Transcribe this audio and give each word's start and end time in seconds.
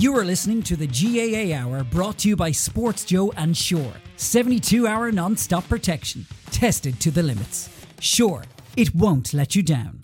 You 0.00 0.16
are 0.16 0.24
listening 0.24 0.62
to 0.62 0.76
the 0.76 0.86
GAA 0.86 1.54
Hour 1.54 1.84
brought 1.84 2.16
to 2.20 2.30
you 2.30 2.34
by 2.34 2.52
Sports 2.52 3.04
Joe 3.04 3.34
and 3.36 3.54
Sure. 3.54 3.92
72 4.16 4.86
hour 4.86 5.12
non 5.12 5.36
stop 5.36 5.68
protection. 5.68 6.24
Tested 6.50 6.98
to 7.00 7.10
the 7.10 7.22
limits. 7.22 7.68
Sure, 8.00 8.44
it 8.78 8.94
won't 8.94 9.34
let 9.34 9.54
you 9.54 9.62
down. 9.62 10.00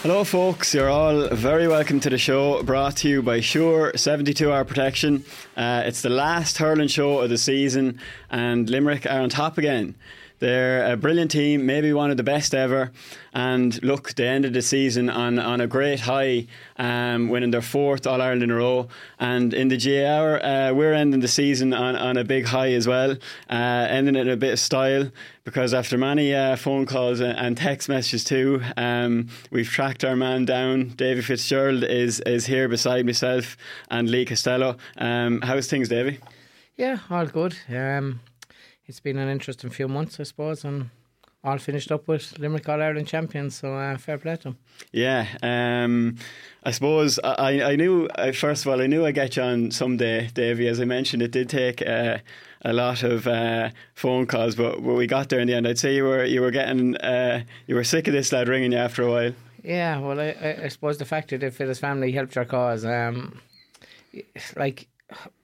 Hello, 0.00 0.24
folks. 0.24 0.72
You're 0.72 0.88
all 0.88 1.28
very 1.28 1.68
welcome 1.68 2.00
to 2.00 2.08
the 2.08 2.16
show 2.16 2.62
brought 2.62 2.96
to 2.98 3.08
you 3.10 3.20
by 3.20 3.40
Sure 3.40 3.92
72 3.94 4.50
Hour 4.50 4.64
Protection. 4.64 5.26
Uh, 5.58 5.82
it's 5.84 6.00
the 6.00 6.08
last 6.08 6.56
hurling 6.56 6.88
show 6.88 7.18
of 7.18 7.28
the 7.28 7.36
season, 7.36 8.00
and 8.30 8.70
Limerick 8.70 9.04
are 9.04 9.20
on 9.20 9.28
top 9.28 9.58
again. 9.58 9.94
They're 10.38 10.92
a 10.92 10.96
brilliant 10.96 11.30
team, 11.30 11.64
maybe 11.64 11.92
one 11.92 12.10
of 12.10 12.16
the 12.16 12.22
best 12.22 12.54
ever. 12.54 12.92
And 13.32 13.82
look, 13.82 14.14
they 14.14 14.28
ended 14.28 14.52
the 14.52 14.62
season 14.62 15.08
on, 15.08 15.38
on 15.38 15.60
a 15.60 15.66
great 15.66 16.00
high, 16.00 16.46
um, 16.78 17.28
winning 17.28 17.50
their 17.50 17.62
fourth 17.62 18.06
All 18.06 18.20
Ireland 18.20 18.42
in 18.42 18.50
a 18.50 18.56
row. 18.56 18.88
And 19.18 19.54
in 19.54 19.68
the 19.68 19.76
GAA 19.76 20.06
hour, 20.06 20.44
uh, 20.44 20.72
we're 20.72 20.92
ending 20.92 21.20
the 21.20 21.28
season 21.28 21.72
on, 21.72 21.96
on 21.96 22.16
a 22.16 22.24
big 22.24 22.46
high 22.46 22.72
as 22.72 22.86
well, 22.86 23.12
uh, 23.50 23.86
ending 23.88 24.16
it 24.16 24.26
in 24.26 24.28
a 24.28 24.36
bit 24.36 24.52
of 24.52 24.58
style 24.58 25.10
because 25.46 25.72
after 25.72 25.96
many 25.96 26.34
uh, 26.34 26.56
phone 26.56 26.86
calls 26.86 27.20
and 27.20 27.56
text 27.56 27.88
messages 27.88 28.24
too, 28.24 28.60
um, 28.76 29.28
we've 29.50 29.68
tracked 29.68 30.04
our 30.04 30.16
man 30.16 30.44
down. 30.44 30.88
Davy 30.88 31.22
Fitzgerald 31.22 31.84
is 31.84 32.20
is 32.20 32.46
here 32.46 32.68
beside 32.68 33.06
myself 33.06 33.56
and 33.88 34.10
Lee 34.10 34.24
Costello. 34.24 34.76
Um, 34.98 35.40
how's 35.42 35.68
things, 35.68 35.88
Davy? 35.88 36.18
Yeah, 36.76 36.98
all 37.08 37.26
good. 37.26 37.56
Um, 37.68 38.20
it's 38.86 39.00
been 39.00 39.18
an 39.18 39.28
interesting 39.28 39.70
few 39.70 39.88
months, 39.88 40.20
I 40.20 40.24
suppose, 40.24 40.64
and 40.64 40.90
all 41.44 41.58
finished 41.58 41.92
up 41.92 42.08
with 42.08 42.38
Limerick 42.38 42.68
All 42.68 42.82
Ireland 42.82 43.06
champions. 43.06 43.56
So 43.56 43.74
uh, 43.74 43.96
fair 43.98 44.18
play 44.18 44.36
to 44.36 44.42
them. 44.42 44.58
Yeah, 44.92 45.26
um, 45.42 46.16
I 46.64 46.72
suppose 46.72 47.18
I, 47.22 47.62
I 47.62 47.76
knew 47.76 48.08
first 48.34 48.66
of 48.66 48.72
all 48.72 48.82
I 48.82 48.86
knew 48.86 49.06
I'd 49.06 49.14
get 49.14 49.36
you 49.36 49.42
on 49.42 49.70
someday, 49.70 50.28
Davy. 50.34 50.66
As 50.68 50.80
I 50.80 50.84
mentioned, 50.84 51.22
it 51.22 51.30
did 51.30 51.48
take. 51.48 51.86
Uh, 51.86 52.18
a 52.62 52.72
lot 52.72 53.04
of 53.04 53.28
uh, 53.28 53.70
phone 53.94 54.26
calls, 54.26 54.56
but, 54.56 54.82
but 54.82 54.94
we 54.94 55.06
got 55.06 55.28
there 55.28 55.38
in 55.38 55.46
the 55.46 55.54
end. 55.54 55.68
I'd 55.68 55.78
say 55.78 55.94
you 55.94 56.02
were 56.02 56.24
you 56.24 56.40
were 56.40 56.50
getting 56.50 56.96
uh, 56.96 57.44
you 57.66 57.76
were 57.76 57.84
sick 57.84 58.08
of 58.08 58.12
this 58.12 58.32
lad 58.32 58.48
ringing 58.48 58.72
you 58.72 58.78
after 58.78 59.02
a 59.02 59.10
while. 59.10 59.32
Yeah, 59.62 59.98
well, 59.98 60.18
I, 60.18 60.34
I, 60.40 60.64
I 60.64 60.68
suppose 60.68 60.98
the 60.98 61.04
fact 61.04 61.30
that 61.30 61.44
if 61.44 61.58
his 61.58 61.78
family 61.78 62.10
helped 62.10 62.34
your 62.34 62.44
cause, 62.44 62.84
um, 62.84 63.40
like 64.56 64.88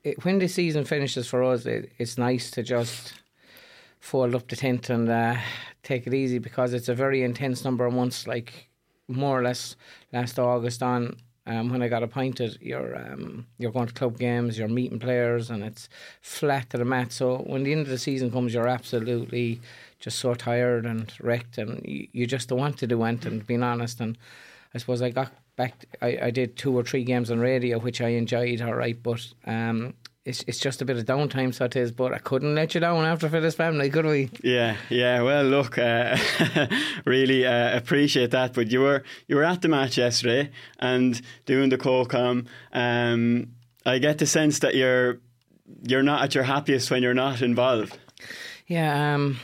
it, 0.03 0.24
when 0.24 0.38
the 0.41 0.48
season 0.48 0.84
finishes 0.84 1.28
for 1.28 1.44
us, 1.44 1.64
it, 1.64 1.92
it's 1.98 2.19
nice 2.19 2.50
to 2.53 2.62
just 2.62 3.14
fold 4.02 4.34
up 4.34 4.48
the 4.48 4.56
tent 4.56 4.90
and 4.90 5.08
uh, 5.08 5.36
take 5.84 6.06
it 6.06 6.12
easy 6.12 6.38
because 6.38 6.74
it's 6.74 6.88
a 6.88 6.94
very 6.94 7.22
intense 7.22 7.64
number 7.64 7.86
of 7.86 7.94
months. 7.94 8.26
Like 8.26 8.68
more 9.08 9.38
or 9.38 9.42
less 9.42 9.76
last 10.12 10.38
August 10.38 10.82
on, 10.82 11.16
um, 11.46 11.70
when 11.70 11.82
I 11.82 11.88
got 11.88 12.02
appointed, 12.02 12.58
you're 12.60 12.96
um, 12.96 13.46
you're 13.58 13.72
going 13.72 13.86
to 13.86 13.94
club 13.94 14.18
games, 14.18 14.58
you're 14.58 14.68
meeting 14.68 14.98
players, 14.98 15.50
and 15.50 15.62
it's 15.62 15.88
flat 16.20 16.70
to 16.70 16.78
the 16.78 16.84
mat. 16.84 17.12
So 17.12 17.38
when 17.38 17.62
the 17.62 17.72
end 17.72 17.82
of 17.82 17.88
the 17.88 17.98
season 17.98 18.30
comes, 18.30 18.52
you're 18.52 18.68
absolutely 18.68 19.60
just 19.98 20.18
so 20.18 20.34
tired 20.34 20.84
and 20.84 21.12
wrecked, 21.20 21.58
and 21.58 21.84
you, 21.86 22.08
you 22.12 22.26
just 22.26 22.48
don't 22.48 22.58
want 22.58 22.78
to 22.78 22.86
do 22.86 23.02
anything. 23.04 23.38
Being 23.41 23.62
honest, 23.62 24.00
and 24.00 24.18
I 24.74 24.78
suppose 24.78 25.00
I 25.00 25.10
got 25.10 25.32
back. 25.56 25.84
I, 26.00 26.18
I 26.22 26.30
did 26.30 26.56
two 26.56 26.76
or 26.76 26.82
three 26.82 27.04
games 27.04 27.30
on 27.30 27.38
radio, 27.38 27.78
which 27.78 28.00
I 28.00 28.08
enjoyed, 28.08 28.60
all 28.60 28.74
right, 28.74 29.00
but 29.00 29.26
um, 29.46 29.94
it's 30.25 30.44
it's 30.47 30.59
just 30.59 30.81
a 30.81 30.84
bit 30.84 30.97
of 30.97 31.05
downtime, 31.05 31.53
so 31.53 31.65
it 31.65 31.77
is. 31.77 31.91
But 31.91 32.12
I 32.12 32.19
couldn't 32.19 32.55
let 32.55 32.75
you 32.75 32.81
down 32.81 33.05
after 33.05 33.28
for 33.28 33.41
this 33.41 33.55
family, 33.55 33.91
could 33.91 34.06
we? 34.06 34.31
Yeah, 34.43 34.77
yeah. 34.88 35.22
Well, 35.22 35.44
look, 35.44 35.78
uh, 35.78 36.16
really 37.05 37.44
uh, 37.44 37.77
appreciate 37.77 38.31
that. 38.31 38.55
But 38.55 38.71
you 38.71 38.81
were 38.81 39.03
you 39.27 39.37
were 39.37 39.44
at 39.44 39.62
the 39.62 39.69
match 39.69 39.99
yesterday 39.99 40.50
and 40.78 41.21
doing 41.47 41.71
the 41.71 41.78
co-com. 41.78 42.47
Um, 42.72 43.49
I 43.84 43.99
get 43.99 44.19
the 44.19 44.27
sense 44.27 44.60
that 44.60 44.75
you're 44.75 45.19
you're 45.83 46.05
not 46.05 46.22
at 46.22 46.34
your 46.34 46.44
happiest 46.44 46.91
when 46.91 47.03
you're 47.03 47.15
not 47.15 47.43
involved. 47.43 47.99
Yeah, 48.69 49.15
um, 49.15 49.41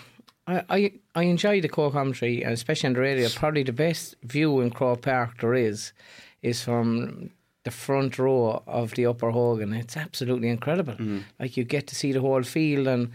I, 0.46 0.64
I 0.70 0.92
I 1.16 1.22
enjoy 1.24 1.60
the 1.60 1.68
co-commentary, 1.68 2.42
especially 2.42 2.88
on 2.88 2.92
the 2.92 3.00
radio. 3.00 3.28
Probably 3.30 3.64
the 3.64 3.72
best 3.72 4.14
view 4.22 4.60
in 4.60 4.70
Croke 4.70 5.02
Park 5.02 5.40
there 5.40 5.54
is 5.54 5.92
is 6.40 6.62
from 6.62 7.30
the 7.68 7.76
front 7.76 8.18
row 8.18 8.62
of 8.66 8.94
the 8.94 9.04
Upper 9.06 9.30
Hogan. 9.30 9.74
It's 9.74 9.96
absolutely 9.96 10.48
incredible. 10.48 10.94
Mm. 10.94 11.24
Like 11.38 11.56
you 11.58 11.64
get 11.64 11.86
to 11.88 11.94
see 11.94 12.12
the 12.12 12.20
whole 12.20 12.42
field, 12.42 12.86
and 12.88 13.10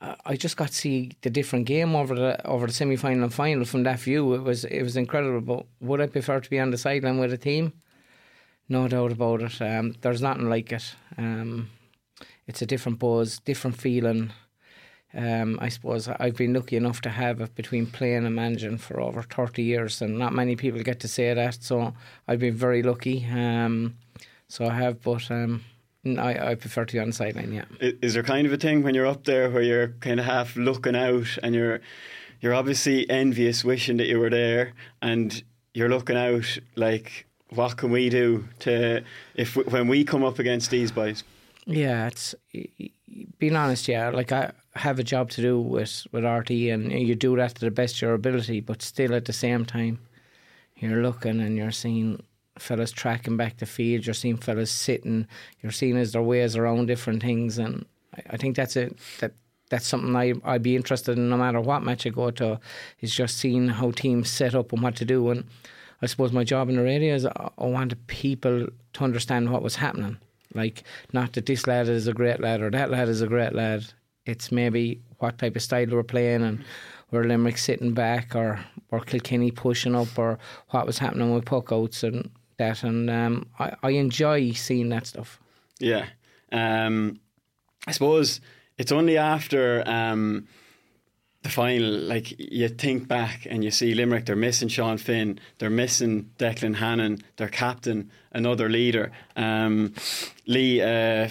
I 0.00 0.36
just 0.36 0.56
got 0.56 0.68
to 0.68 0.74
see 0.74 1.10
the 1.22 1.30
different 1.30 1.66
game 1.66 1.96
over 1.96 2.14
the 2.14 2.46
over 2.46 2.66
the 2.66 2.72
semi 2.72 2.96
final 2.96 3.24
and 3.24 3.34
final 3.34 3.64
from 3.64 3.82
that 3.82 3.98
view. 3.98 4.34
It 4.34 4.42
was 4.42 4.64
it 4.64 4.82
was 4.82 4.96
incredible. 4.96 5.40
But 5.40 5.66
would 5.86 6.00
I 6.00 6.06
prefer 6.06 6.40
to 6.40 6.50
be 6.50 6.60
on 6.60 6.70
the 6.70 6.78
sideline 6.78 7.18
with 7.18 7.32
a 7.32 7.38
team? 7.38 7.72
No 8.68 8.86
doubt 8.86 9.12
about 9.12 9.42
it. 9.42 9.60
Um, 9.60 9.96
there's 10.00 10.22
nothing 10.22 10.48
like 10.48 10.70
it. 10.72 10.94
Um, 11.18 11.70
it's 12.46 12.62
a 12.62 12.66
different 12.66 13.00
buzz, 13.00 13.40
different 13.40 13.76
feeling. 13.76 14.32
Um, 15.12 15.58
I 15.60 15.68
suppose 15.68 16.08
I've 16.08 16.36
been 16.36 16.54
lucky 16.54 16.76
enough 16.76 17.00
to 17.02 17.10
have 17.10 17.40
it 17.40 17.54
between 17.56 17.86
playing 17.86 18.26
and 18.26 18.34
managing 18.34 18.78
for 18.78 19.00
over 19.00 19.22
30 19.22 19.62
years, 19.62 20.00
and 20.00 20.18
not 20.18 20.32
many 20.32 20.56
people 20.56 20.80
get 20.82 21.00
to 21.00 21.08
say 21.08 21.34
that. 21.34 21.62
So 21.62 21.94
I've 22.28 22.38
been 22.38 22.54
very 22.54 22.82
lucky. 22.82 23.26
Um, 23.26 23.96
so 24.48 24.66
I 24.66 24.74
have, 24.74 25.02
but 25.02 25.30
um, 25.30 25.64
I, 26.04 26.50
I 26.50 26.54
prefer 26.54 26.84
to 26.84 26.92
be 26.92 26.98
on 26.98 27.08
the 27.08 27.12
sideline. 27.12 27.52
Yeah. 27.52 27.64
Is 27.80 28.14
there 28.14 28.22
kind 28.22 28.46
of 28.46 28.52
a 28.52 28.56
thing 28.56 28.82
when 28.82 28.94
you're 28.94 29.06
up 29.06 29.24
there 29.24 29.50
where 29.50 29.62
you're 29.62 29.88
kind 30.00 30.20
of 30.20 30.26
half 30.26 30.56
looking 30.56 30.96
out 30.96 31.38
and 31.42 31.54
you're 31.54 31.80
you're 32.40 32.54
obviously 32.54 33.08
envious, 33.10 33.64
wishing 33.64 33.98
that 33.98 34.06
you 34.06 34.18
were 34.18 34.30
there, 34.30 34.72
and 35.02 35.42
you're 35.74 35.90
looking 35.90 36.16
out 36.16 36.58
like, 36.74 37.26
what 37.50 37.76
can 37.76 37.90
we 37.90 38.08
do 38.08 38.48
to 38.60 39.02
if 39.34 39.56
when 39.56 39.88
we 39.88 40.04
come 40.04 40.24
up 40.24 40.38
against 40.38 40.70
these 40.70 40.90
boys? 40.90 41.22
Yeah, 41.66 42.06
it's 42.06 42.34
being 43.38 43.56
honest. 43.56 43.88
Yeah, 43.88 44.08
like 44.10 44.32
I 44.32 44.52
have 44.80 44.98
a 44.98 45.04
job 45.04 45.30
to 45.30 45.42
do 45.42 45.60
with 45.60 46.06
with 46.12 46.24
RTÉ, 46.24 46.72
and 46.72 46.90
you 46.92 47.14
do 47.14 47.36
that 47.36 47.54
to 47.56 47.64
the 47.66 47.70
best 47.70 47.96
of 47.96 48.02
your 48.02 48.14
ability, 48.14 48.60
but 48.60 48.82
still 48.82 49.14
at 49.14 49.26
the 49.26 49.32
same 49.32 49.64
time, 49.64 49.98
you're 50.76 51.02
looking 51.02 51.40
and 51.40 51.56
you're 51.56 51.70
seeing 51.70 52.22
fellas 52.58 52.90
tracking 52.90 53.36
back 53.36 53.58
the 53.58 53.66
field. 53.66 54.06
You're 54.06 54.14
seeing 54.14 54.36
fellas 54.36 54.70
sitting. 54.70 55.26
You're 55.62 55.72
seeing 55.72 55.96
as 55.96 56.12
their 56.12 56.22
ways 56.22 56.56
around 56.56 56.86
different 56.86 57.22
things, 57.22 57.58
and 57.58 57.84
I, 58.16 58.34
I 58.34 58.36
think 58.36 58.56
that's 58.56 58.76
it. 58.76 58.98
That 59.20 59.32
that's 59.70 59.86
something 59.86 60.16
I 60.16 60.34
I'd 60.44 60.62
be 60.62 60.76
interested 60.76 61.16
in 61.18 61.28
no 61.28 61.36
matter 61.36 61.60
what 61.60 61.82
match 61.82 62.06
I 62.06 62.10
go 62.10 62.30
to. 62.32 62.60
Is 63.00 63.14
just 63.14 63.36
seeing 63.36 63.68
how 63.68 63.90
teams 63.90 64.30
set 64.30 64.54
up 64.54 64.72
and 64.72 64.82
what 64.82 64.96
to 64.96 65.04
do 65.04 65.30
and. 65.30 65.44
I 66.02 66.06
suppose 66.06 66.32
my 66.32 66.44
job 66.44 66.70
in 66.70 66.76
the 66.76 66.82
radio 66.82 67.14
is 67.14 67.26
I 67.26 67.50
I 67.58 67.88
people 68.06 68.68
to 68.94 69.04
understand 69.04 69.50
what 69.50 69.62
was 69.62 69.76
happening. 69.76 70.16
Like, 70.54 70.84
not 71.12 71.34
that 71.34 71.44
this 71.44 71.66
lad 71.66 71.88
is 71.88 72.06
a 72.06 72.14
great 72.14 72.40
lad 72.40 72.62
or 72.62 72.70
that 72.70 72.90
lad 72.90 73.08
is 73.08 73.20
a 73.20 73.26
great 73.26 73.52
lad. 73.52 73.92
It's 74.30 74.52
maybe 74.52 75.00
what 75.18 75.38
type 75.38 75.56
of 75.56 75.62
style 75.62 75.86
we're 75.90 76.02
playing 76.02 76.42
and 76.42 76.64
were 77.10 77.24
Limerick 77.24 77.58
sitting 77.58 77.92
back 77.92 78.34
or 78.34 78.64
or 78.90 79.00
Kilkenny 79.00 79.50
pushing 79.50 79.94
up 79.94 80.18
or 80.18 80.38
what 80.70 80.86
was 80.86 80.98
happening 80.98 81.32
with 81.32 81.44
puck 81.44 81.72
outs 81.72 82.02
and 82.02 82.30
that. 82.56 82.82
And 82.82 83.10
um, 83.10 83.46
I, 83.58 83.74
I 83.82 83.90
enjoy 83.90 84.52
seeing 84.52 84.88
that 84.90 85.06
stuff. 85.06 85.40
Yeah. 85.78 86.06
Um, 86.52 87.20
I 87.86 87.92
suppose 87.92 88.40
it's 88.78 88.92
only 88.92 89.16
after 89.16 89.82
um, 89.86 90.46
the 91.42 91.48
final, 91.48 91.88
like 91.88 92.38
you 92.38 92.68
think 92.68 93.08
back 93.08 93.46
and 93.48 93.64
you 93.64 93.70
see 93.70 93.94
Limerick, 93.94 94.26
they're 94.26 94.36
missing 94.36 94.68
Sean 94.68 94.98
Finn, 94.98 95.40
they're 95.58 95.70
missing 95.70 96.30
Declan 96.38 96.76
Hannon, 96.76 97.22
their 97.36 97.48
captain, 97.48 98.10
another 98.32 98.68
leader. 98.68 99.10
Um, 99.36 99.94
Lee, 100.46 100.82
uh, 100.82 101.28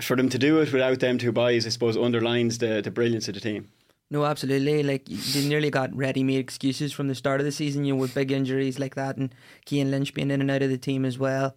for 0.00 0.16
them 0.16 0.28
to 0.28 0.38
do 0.38 0.60
it 0.60 0.72
without 0.72 1.00
them 1.00 1.18
two 1.18 1.32
boys, 1.32 1.66
I 1.66 1.70
suppose, 1.70 1.96
underlines 1.96 2.58
the, 2.58 2.80
the 2.82 2.90
brilliance 2.90 3.28
of 3.28 3.34
the 3.34 3.40
team. 3.40 3.68
No, 4.10 4.24
absolutely. 4.24 4.82
Like 4.82 5.06
they 5.06 5.48
nearly 5.48 5.70
got 5.70 5.94
ready-made 5.96 6.38
excuses 6.38 6.92
from 6.92 7.08
the 7.08 7.14
start 7.14 7.40
of 7.40 7.44
the 7.44 7.52
season. 7.52 7.84
You 7.84 7.94
know, 7.94 8.00
with 8.00 8.14
big 8.14 8.30
injuries 8.30 8.78
like 8.78 8.94
that, 8.94 9.16
and 9.16 9.34
Cian 9.66 9.90
Lynch 9.90 10.14
being 10.14 10.30
in 10.30 10.40
and 10.40 10.50
out 10.50 10.62
of 10.62 10.70
the 10.70 10.78
team 10.78 11.04
as 11.04 11.18
well. 11.18 11.56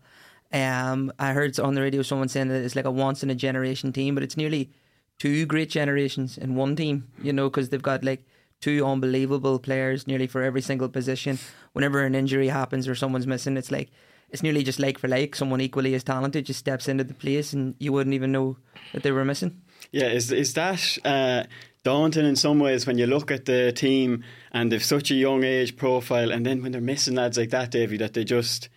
Um, 0.52 1.12
I 1.20 1.34
heard 1.34 1.60
on 1.60 1.76
the 1.76 1.82
radio 1.82 2.02
someone 2.02 2.28
saying 2.28 2.48
that 2.48 2.64
it's 2.64 2.76
like 2.76 2.86
a 2.86 2.92
once 2.92 3.22
in 3.22 3.30
a 3.30 3.36
generation 3.36 3.94
team, 3.94 4.16
but 4.16 4.24
it's 4.24 4.36
nearly 4.36 4.72
two 5.20 5.46
great 5.46 5.70
generations 5.70 6.40
in 6.40 6.56
one 6.56 6.76
team. 6.76 7.10
You 7.22 7.34
know, 7.34 7.50
because 7.50 7.70
they've 7.70 7.82
got 7.84 8.04
like 8.04 8.26
two 8.62 8.84
unbelievable 8.84 9.60
players 9.60 10.08
nearly 10.08 10.26
for 10.26 10.42
every 10.42 10.62
single 10.62 10.90
position. 10.90 11.38
Whenever 11.74 12.04
an 12.04 12.16
injury 12.16 12.48
happens 12.48 12.88
or 12.88 12.96
someone's 12.96 13.28
missing, 13.28 13.58
it's 13.58 13.72
like 13.72 13.92
it's 14.32 14.44
nearly 14.44 14.64
just 14.64 14.80
like 14.80 14.98
for 14.98 15.08
like. 15.08 15.36
Someone 15.36 15.62
equally 15.62 15.94
as 15.96 16.04
talented 16.04 16.46
just 16.46 16.60
steps 16.60 16.88
into 16.88 17.04
the 17.04 17.14
place, 17.14 17.54
and 17.54 17.76
you 17.80 17.92
wouldn't 17.94 18.14
even 18.14 18.32
know 18.32 18.58
that 18.94 19.04
they 19.04 19.12
were 19.12 19.26
missing. 19.26 19.62
Yeah, 19.92 20.08
is 20.08 20.32
is 20.32 20.54
that 20.54 20.98
uh, 21.06 21.44
daunting 21.84 22.26
in 22.26 22.36
some 22.36 22.60
ways 22.60 22.86
when 22.86 22.98
you 22.98 23.08
look 23.08 23.32
at 23.32 23.46
the 23.46 23.72
team 23.72 24.24
and 24.52 24.72
they've 24.72 24.84
such 24.84 25.12
a 25.12 25.16
young 25.16 25.44
age 25.44 25.76
profile, 25.78 26.32
and 26.32 26.46
then 26.46 26.62
when 26.62 26.72
they're 26.72 26.82
missing 26.82 27.16
lads 27.16 27.38
like 27.38 27.50
that, 27.52 27.72
Davy, 27.72 27.98
that 27.98 28.14
they 28.14 28.24
just 28.24 28.70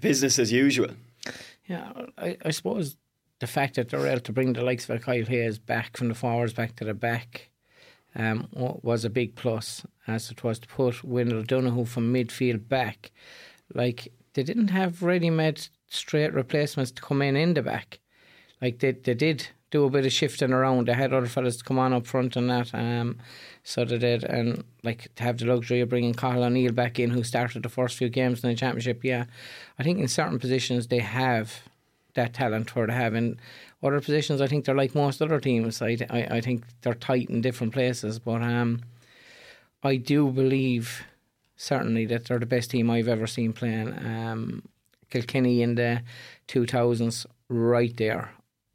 business 0.00 0.38
as 0.38 0.52
usual. 0.52 0.90
Yeah, 1.66 1.92
I, 2.18 2.36
I 2.44 2.50
suppose 2.50 2.96
the 3.38 3.46
fact 3.46 3.76
that 3.76 3.88
they're 3.88 4.06
able 4.06 4.20
to 4.20 4.32
bring 4.32 4.52
the 4.52 4.62
likes 4.62 4.88
of 4.88 5.02
Kyle 5.02 5.24
Hayes 5.24 5.58
back 5.58 5.96
from 5.96 6.08
the 6.08 6.14
forwards 6.14 6.52
back 6.52 6.76
to 6.76 6.84
the 6.84 6.94
back 6.94 7.50
um, 8.14 8.48
was 8.52 9.04
a 9.04 9.10
big 9.10 9.34
plus, 9.36 9.84
as 10.06 10.30
it 10.30 10.42
was 10.42 10.58
to 10.60 10.68
put 10.68 11.04
Will 11.04 11.32
O'Donoghue 11.32 11.84
from 11.84 12.12
midfield 12.12 12.68
back. 12.68 13.12
Like, 13.72 14.12
they 14.40 14.54
didn't 14.54 14.68
have 14.68 15.02
ready 15.02 15.28
made 15.28 15.68
straight 15.88 16.32
replacements 16.32 16.90
to 16.92 17.02
come 17.02 17.20
in 17.20 17.36
in 17.36 17.52
the 17.52 17.60
back. 17.60 18.00
Like, 18.62 18.78
they, 18.78 18.92
they 18.92 19.12
did 19.12 19.48
do 19.70 19.84
a 19.84 19.90
bit 19.90 20.06
of 20.06 20.12
shifting 20.12 20.50
around. 20.50 20.88
They 20.88 20.94
had 20.94 21.12
other 21.12 21.26
fellas 21.26 21.58
to 21.58 21.64
come 21.64 21.78
on 21.78 21.92
up 21.92 22.06
front 22.06 22.36
and 22.36 22.48
that. 22.48 22.74
Um, 22.74 23.18
so 23.64 23.84
they 23.84 23.98
did. 23.98 24.24
And 24.24 24.64
like 24.82 25.14
to 25.16 25.22
have 25.24 25.36
the 25.36 25.44
luxury 25.44 25.82
of 25.82 25.90
bringing 25.90 26.14
Cathal 26.14 26.44
O'Neill 26.44 26.72
back 26.72 26.98
in, 26.98 27.10
who 27.10 27.22
started 27.22 27.62
the 27.62 27.68
first 27.68 27.98
few 27.98 28.08
games 28.08 28.42
in 28.42 28.48
the 28.48 28.56
championship. 28.56 29.04
Yeah, 29.04 29.26
I 29.78 29.82
think 29.82 29.98
in 29.98 30.08
certain 30.08 30.38
positions 30.38 30.86
they 30.86 31.00
have 31.00 31.60
that 32.14 32.32
talent 32.32 32.70
for 32.70 32.86
to 32.86 32.92
have. 32.94 33.14
In 33.14 33.38
other 33.82 34.00
positions, 34.00 34.40
I 34.40 34.46
think 34.46 34.64
they're 34.64 34.74
like 34.74 34.94
most 34.94 35.20
other 35.20 35.38
teams. 35.38 35.82
I, 35.82 35.98
I, 36.08 36.22
I 36.30 36.40
think 36.40 36.64
they're 36.80 36.94
tight 36.94 37.28
in 37.28 37.42
different 37.42 37.74
places. 37.74 38.18
But 38.18 38.40
um, 38.40 38.80
I 39.82 39.96
do 39.96 40.28
believe 40.30 41.04
certainly 41.60 42.06
that 42.06 42.24
they're 42.24 42.38
the 42.38 42.46
best 42.46 42.70
team 42.70 42.88
I've 42.88 43.06
ever 43.06 43.26
seen 43.26 43.52
playing. 43.52 43.92
Um, 43.98 44.62
Kilkenny 45.10 45.60
in 45.60 45.74
the 45.74 46.02
2000s, 46.48 47.26
right 47.50 47.94
there 47.98 48.30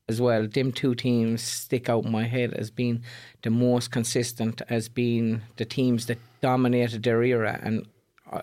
as 0.08 0.22
well. 0.22 0.48
Them 0.48 0.72
two 0.72 0.94
teams 0.94 1.42
stick 1.42 1.90
out 1.90 2.06
in 2.06 2.12
my 2.12 2.26
head 2.26 2.54
as 2.54 2.70
being 2.70 3.02
the 3.42 3.50
most 3.50 3.90
consistent, 3.90 4.62
as 4.70 4.88
being 4.88 5.42
the 5.56 5.66
teams 5.66 6.06
that 6.06 6.20
dominated 6.42 7.02
their 7.02 7.24
era. 7.24 7.60
And 7.64 7.88
uh, 8.32 8.42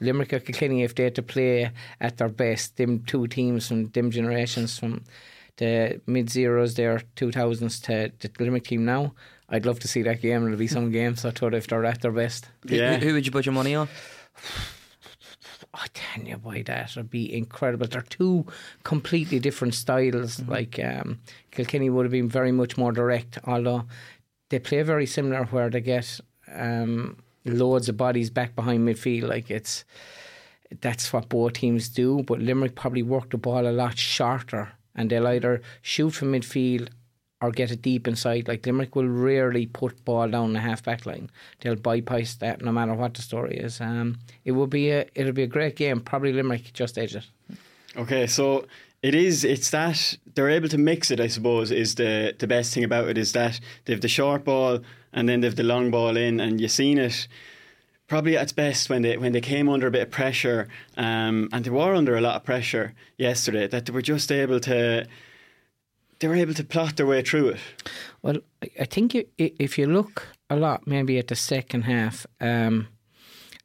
Limerick 0.00 0.32
or 0.32 0.40
Kilkenny, 0.40 0.82
if 0.82 0.96
they 0.96 1.04
had 1.04 1.14
to 1.14 1.22
play 1.22 1.70
at 2.00 2.16
their 2.16 2.28
best, 2.28 2.76
them 2.76 3.04
two 3.04 3.28
teams 3.28 3.68
from 3.68 3.90
them 3.90 4.10
generations 4.10 4.76
from 4.76 5.04
the 5.58 6.00
mid 6.08 6.30
zeros 6.30 6.74
there, 6.74 7.02
2000s 7.14 7.80
to 7.84 8.10
the 8.18 8.42
Limerick 8.42 8.64
team 8.64 8.84
now, 8.84 9.14
I'd 9.48 9.66
love 9.66 9.78
to 9.80 9.88
see 9.88 10.02
that 10.02 10.22
game. 10.22 10.46
It'll 10.46 10.58
be 10.58 10.66
some 10.66 10.90
games, 10.90 11.24
I 11.24 11.30
thought, 11.30 11.54
if 11.54 11.66
they're 11.66 11.84
at 11.84 12.00
their 12.00 12.12
best. 12.12 12.48
Yeah. 12.64 12.96
Who, 12.96 13.08
who 13.08 13.14
would 13.14 13.26
you 13.26 13.32
put 13.32 13.46
your 13.46 13.52
money 13.52 13.74
on? 13.74 13.88
I 15.74 15.86
tell 15.92 16.24
you 16.24 16.36
boy, 16.36 16.62
that 16.66 16.94
would 16.96 17.10
be 17.10 17.34
incredible. 17.34 17.86
They're 17.86 18.02
two 18.02 18.46
completely 18.84 19.40
different 19.40 19.74
styles. 19.74 20.38
Mm-hmm. 20.38 20.50
Like 20.50 20.78
um, 20.82 21.20
Kilkenny 21.50 21.90
would 21.90 22.04
have 22.04 22.12
been 22.12 22.28
very 22.28 22.52
much 22.52 22.78
more 22.78 22.92
direct, 22.92 23.38
although 23.44 23.86
they 24.50 24.60
play 24.60 24.82
very 24.82 25.06
similar, 25.06 25.44
where 25.46 25.70
they 25.70 25.80
get 25.80 26.20
um, 26.54 27.16
loads 27.44 27.88
of 27.88 27.96
bodies 27.96 28.30
back 28.30 28.54
behind 28.54 28.86
midfield. 28.86 29.28
Like 29.28 29.50
it's 29.50 29.84
that's 30.80 31.12
what 31.12 31.28
both 31.28 31.54
teams 31.54 31.88
do. 31.88 32.22
But 32.22 32.40
Limerick 32.40 32.76
probably 32.76 33.02
work 33.02 33.30
the 33.30 33.38
ball 33.38 33.66
a 33.66 33.72
lot 33.72 33.98
shorter, 33.98 34.72
and 34.94 35.10
they'll 35.10 35.26
either 35.26 35.60
shoot 35.82 36.10
from 36.10 36.32
midfield 36.32 36.88
or 37.44 37.50
get 37.50 37.70
it 37.70 37.82
deep 37.82 38.08
inside. 38.08 38.48
Like 38.48 38.64
Limerick 38.64 38.96
will 38.96 39.08
rarely 39.08 39.66
put 39.66 40.04
ball 40.04 40.28
down 40.28 40.54
the 40.54 40.60
half 40.60 40.82
back 40.82 41.04
line. 41.04 41.30
They'll 41.60 41.76
bypass 41.76 42.34
that 42.36 42.62
no 42.62 42.72
matter 42.72 42.94
what 42.94 43.14
the 43.14 43.22
story 43.22 43.56
is. 43.58 43.80
Um, 43.80 44.18
it 44.44 44.52
will 44.52 44.66
be 44.66 44.90
a 44.90 45.06
it'll 45.14 45.32
be 45.32 45.42
a 45.42 45.46
great 45.46 45.76
game. 45.76 46.00
Probably 46.00 46.32
Limerick 46.32 46.72
just 46.72 46.96
edge 46.96 47.14
it. 47.14 47.26
Okay, 47.96 48.26
so 48.26 48.66
it 49.02 49.14
is. 49.14 49.44
It's 49.44 49.70
that 49.70 50.16
they're 50.34 50.50
able 50.50 50.68
to 50.70 50.78
mix 50.78 51.10
it. 51.10 51.20
I 51.20 51.26
suppose 51.26 51.70
is 51.70 51.96
the 51.96 52.34
the 52.38 52.46
best 52.46 52.72
thing 52.72 52.84
about 52.84 53.08
it 53.08 53.18
is 53.18 53.32
that 53.32 53.60
they've 53.84 54.00
the 54.00 54.08
short 54.08 54.44
ball 54.44 54.80
and 55.12 55.28
then 55.28 55.40
they've 55.40 55.54
the 55.54 55.62
long 55.62 55.90
ball 55.90 56.16
in, 56.16 56.40
and 56.40 56.60
you've 56.60 56.70
seen 56.70 56.98
it. 56.98 57.28
Probably 58.06 58.36
at 58.36 58.42
its 58.42 58.52
best 58.52 58.90
when 58.90 59.02
they 59.02 59.16
when 59.16 59.32
they 59.32 59.40
came 59.40 59.68
under 59.68 59.86
a 59.86 59.90
bit 59.90 60.02
of 60.02 60.10
pressure, 60.10 60.68
um, 60.96 61.48
and 61.52 61.64
they 61.64 61.70
were 61.70 61.94
under 61.94 62.16
a 62.16 62.20
lot 62.20 62.36
of 62.36 62.44
pressure 62.44 62.94
yesterday. 63.16 63.66
That 63.66 63.86
they 63.86 63.92
were 63.92 64.02
just 64.02 64.30
able 64.30 64.60
to, 64.60 65.06
they 66.24 66.28
were 66.28 66.36
able 66.36 66.54
to 66.54 66.64
plot 66.64 66.96
their 66.96 67.04
way 67.04 67.20
through 67.20 67.48
it. 67.48 67.60
Well, 68.22 68.38
I- 68.80 68.86
think 68.86 69.14
if 69.36 69.76
you 69.76 69.86
look 69.86 70.28
a 70.48 70.56
lot, 70.56 70.86
maybe 70.86 71.18
at 71.18 71.28
the 71.28 71.36
second 71.36 71.82
half, 71.82 72.26
um, 72.40 72.88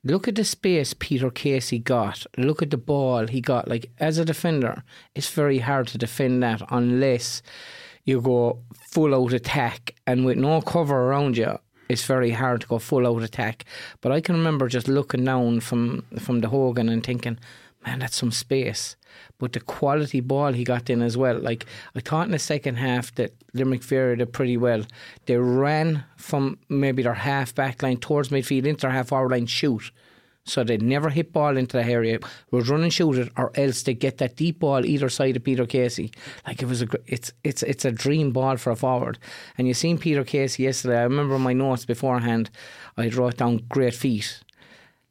look 0.03 0.27
at 0.27 0.35
the 0.35 0.43
space 0.43 0.93
Peter 0.93 1.29
Casey 1.29 1.79
got. 1.79 2.25
Look 2.37 2.61
at 2.61 2.69
the 2.69 2.75
ball 2.77 3.27
he 3.27 3.39
got. 3.39 3.69
Like 3.69 3.89
as 3.97 4.17
a 4.17 4.25
defender, 4.25 4.83
it's 5.15 5.29
very 5.29 5.59
hard 5.59 5.87
to 5.87 5.97
defend 5.97 6.43
that 6.43 6.61
unless 6.69 7.41
you 8.03 8.19
go 8.19 8.59
full 8.91 9.15
out 9.15 9.31
attack 9.31 9.95
and 10.05 10.25
with 10.25 10.37
no 10.37 10.59
cover 10.59 10.97
around 10.97 11.37
you. 11.37 11.59
It's 11.87 12.03
very 12.05 12.31
hard 12.31 12.59
to 12.61 12.67
go 12.67 12.79
full 12.79 13.07
out 13.07 13.23
attack. 13.23 13.63
But 14.01 14.11
I 14.11 14.19
can 14.19 14.35
remember 14.35 14.67
just 14.67 14.89
looking 14.89 15.23
down 15.23 15.61
from 15.61 16.03
from 16.19 16.41
the 16.41 16.49
Hogan 16.49 16.89
and 16.89 17.05
thinking, 17.05 17.39
man, 17.85 17.99
that's 17.99 18.17
some 18.17 18.31
space. 18.31 18.95
But 19.37 19.53
the 19.53 19.59
quality 19.59 20.19
ball 20.19 20.53
he 20.53 20.63
got 20.63 20.89
in 20.89 21.01
as 21.01 21.17
well. 21.17 21.39
Like 21.39 21.65
I 21.95 21.99
thought 22.01 22.25
in 22.25 22.31
the 22.31 22.39
second 22.39 22.75
half 22.75 23.13
that 23.15 23.33
Limerick 23.53 23.83
varied 23.83 24.21
it 24.21 24.33
pretty 24.33 24.57
well. 24.57 24.83
They 25.25 25.37
ran 25.37 26.03
from 26.17 26.59
maybe 26.67 27.03
their 27.03 27.13
half 27.13 27.55
back 27.55 27.81
line 27.81 27.97
towards 27.97 28.29
midfield 28.29 28.65
into 28.65 28.81
their 28.81 28.91
half 28.91 29.07
forward 29.07 29.31
line 29.31 29.45
shoot. 29.45 29.91
So 30.45 30.63
they 30.63 30.77
never 30.77 31.09
hit 31.09 31.31
ball 31.31 31.57
into 31.57 31.77
the 31.77 31.85
area, 31.85 32.19
would 32.49 32.67
run 32.67 32.81
and 32.81 32.91
shoot 32.91 33.17
it, 33.17 33.31
or 33.37 33.51
else 33.55 33.83
they 33.83 33.93
get 33.93 34.17
that 34.17 34.35
deep 34.35 34.59
ball 34.59 34.83
either 34.83 35.09
side 35.09 35.37
of 35.37 35.43
Peter 35.43 35.65
Casey. 35.65 36.11
Like 36.47 36.61
it 36.61 36.65
was 36.65 36.81
a, 36.81 36.87
it's 37.05 37.31
it's 37.43 37.61
it's 37.63 37.85
a 37.85 37.91
dream 37.91 38.31
ball 38.31 38.57
for 38.57 38.71
a 38.71 38.75
forward. 38.75 39.19
And 39.57 39.67
you 39.67 39.73
seen 39.73 39.99
Peter 39.99 40.23
Casey 40.23 40.63
yesterday. 40.63 40.99
I 40.99 41.03
remember 41.03 41.37
my 41.37 41.53
notes 41.53 41.85
beforehand. 41.85 42.49
I 42.97 43.09
wrote 43.09 43.37
down 43.37 43.57
great 43.69 43.93
feet. 43.93 44.41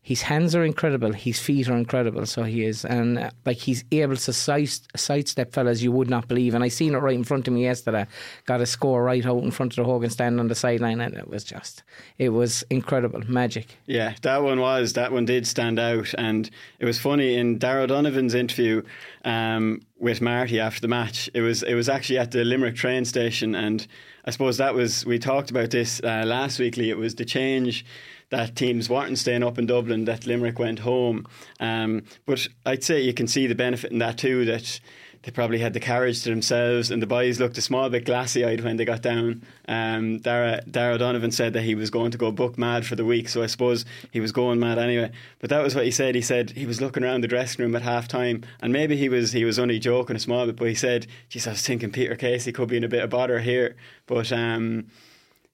His 0.09 0.23
hands 0.23 0.55
are 0.55 0.65
incredible. 0.65 1.12
His 1.12 1.38
feet 1.38 1.69
are 1.69 1.77
incredible. 1.77 2.25
So 2.25 2.45
he 2.45 2.65
is, 2.65 2.87
and 2.87 3.19
uh, 3.19 3.31
like 3.45 3.59
he's 3.59 3.85
able 3.93 4.17
to 4.17 4.33
side, 4.33 4.71
sidestep 4.97 5.53
fellas 5.53 5.83
you 5.83 5.93
would 5.93 6.09
not 6.09 6.29
believe. 6.29 6.55
And 6.55 6.65
I 6.65 6.69
seen 6.69 6.95
it 6.95 6.99
right 7.00 7.15
in 7.15 7.25
front 7.25 7.47
of 7.47 7.53
me 7.53 7.65
yesterday. 7.65 8.07
Got 8.47 8.62
a 8.62 8.65
score 8.65 9.05
right 9.05 9.27
out 9.27 9.43
in 9.43 9.50
front 9.50 9.73
of 9.73 9.77
the 9.77 9.85
Hogan 9.85 10.09
stand 10.09 10.41
on 10.41 10.49
the 10.49 10.55
sideline, 10.55 11.03
and 11.03 11.12
it 11.12 11.29
was 11.29 11.45
just, 11.45 11.83
it 12.17 12.31
was 12.31 12.65
incredible, 12.71 13.21
magic. 13.29 13.77
Yeah, 13.85 14.15
that 14.23 14.43
one 14.43 14.61
was. 14.61 14.95
That 14.95 15.12
one 15.12 15.27
did 15.27 15.47
stand 15.47 15.79
out. 15.79 16.15
And 16.17 16.49
it 16.79 16.87
was 16.87 16.99
funny 16.99 17.35
in 17.35 17.59
Darragh 17.59 17.88
Donovan's 17.88 18.33
interview 18.33 18.81
um, 19.27 19.83
with 19.99 20.23
Marty 20.23 20.59
after 20.59 20.81
the 20.81 20.88
match. 20.88 21.29
It 21.35 21.43
was 21.43 21.62
it 21.62 21.75
was 21.75 21.91
actually 21.91 22.19
at 22.19 22.31
the 22.31 22.47
Limerick 22.47 22.77
train 22.77 23.05
station. 23.05 23.55
And 23.55 23.87
I 24.25 24.31
suppose 24.31 24.57
that 24.57 24.73
was, 24.73 25.05
we 25.05 25.19
talked 25.19 25.50
about 25.50 25.69
this 25.71 26.00
uh, 26.03 26.25
last 26.25 26.59
weekly. 26.59 26.88
It 26.88 26.97
was 26.97 27.15
the 27.15 27.27
change 27.27 27.85
that 28.31 28.57
teams 28.57 28.89
weren't 28.89 29.19
staying 29.19 29.43
up 29.43 29.59
in 29.59 29.67
Dublin, 29.67 30.05
that 30.05 30.27
Limerick 30.27 30.59
went 30.59 30.81
home. 30.81 31.27
Um, 31.61 32.03
but 32.27 32.47
I'd 32.67 32.85
say 32.85 33.01
you 33.01 33.15
can 33.15 33.27
see 33.27 33.47
the 33.47 33.55
benefit 33.55 33.91
in 33.93 33.99
that 33.99 34.19
too. 34.19 34.45
That 34.45 34.81
they 35.23 35.33
probably 35.33 35.59
had 35.59 35.73
the 35.73 35.81
carriage 35.81 36.23
to 36.23 36.31
themselves, 36.31 36.91
and 36.91 37.03
the 37.03 37.07
boys 37.07 37.41
looked 37.41 37.59
a 37.59 37.63
small 37.63 37.89
bit 37.91 38.05
glassy 38.05 38.45
eyed 38.45 38.63
when 38.63 38.77
they 38.77 38.85
got 38.85 39.03
down. 39.03 39.43
Um, 39.67 40.21
Darragh, 40.21 40.71
Darragh 40.71 40.99
Donovan 40.99 41.33
said 41.33 41.55
that 41.55 41.63
he 41.63 41.75
was 41.75 41.91
going 41.91 42.13
to 42.13 42.19
go 42.19 42.31
book 42.31 42.57
mad 42.57 42.87
for 42.87 42.97
the 42.97 43.05
week, 43.05 43.29
so 43.29 43.43
I 43.43 43.47
suppose 43.47 43.85
he 44.13 44.21
was 44.21 44.33
going 44.33 44.61
mad 44.61 44.79
anyway. 44.79 45.11
But 45.41 45.51
that 45.51 45.63
was 45.63 45.75
what 45.75 45.85
he 45.85 45.91
said. 45.91 46.15
He 46.15 46.23
said 46.23 46.51
he 46.51 46.67
was 46.67 46.81
looking 46.81 47.03
around 47.03 47.23
the 47.23 47.29
dressing 47.29 47.65
room 47.65 47.75
at 47.75 47.83
half 47.83 48.09
time, 48.09 48.45
and 48.61 48.73
maybe 48.73 48.97
he 48.97 49.09
was 49.09 49.33
he 49.33 49.45
was 49.45 49.59
only 49.59 49.79
joking 49.79 50.17
a 50.17 50.21
small 50.21 50.47
bit, 50.47 50.57
but 50.57 50.69
he 50.69 50.75
said, 50.75 51.07
"Geez, 51.29 51.47
I 51.47 51.51
was 51.51 51.67
thinking 51.67 51.91
Peter 51.91 52.15
Casey 52.15 52.53
could 52.53 52.69
be 52.69 52.77
in 52.77 52.85
a 52.85 52.89
bit 52.89 53.03
of 53.03 53.11
bother 53.11 53.41
here," 53.41 53.77
but. 54.07 54.33
Um, 54.33 54.87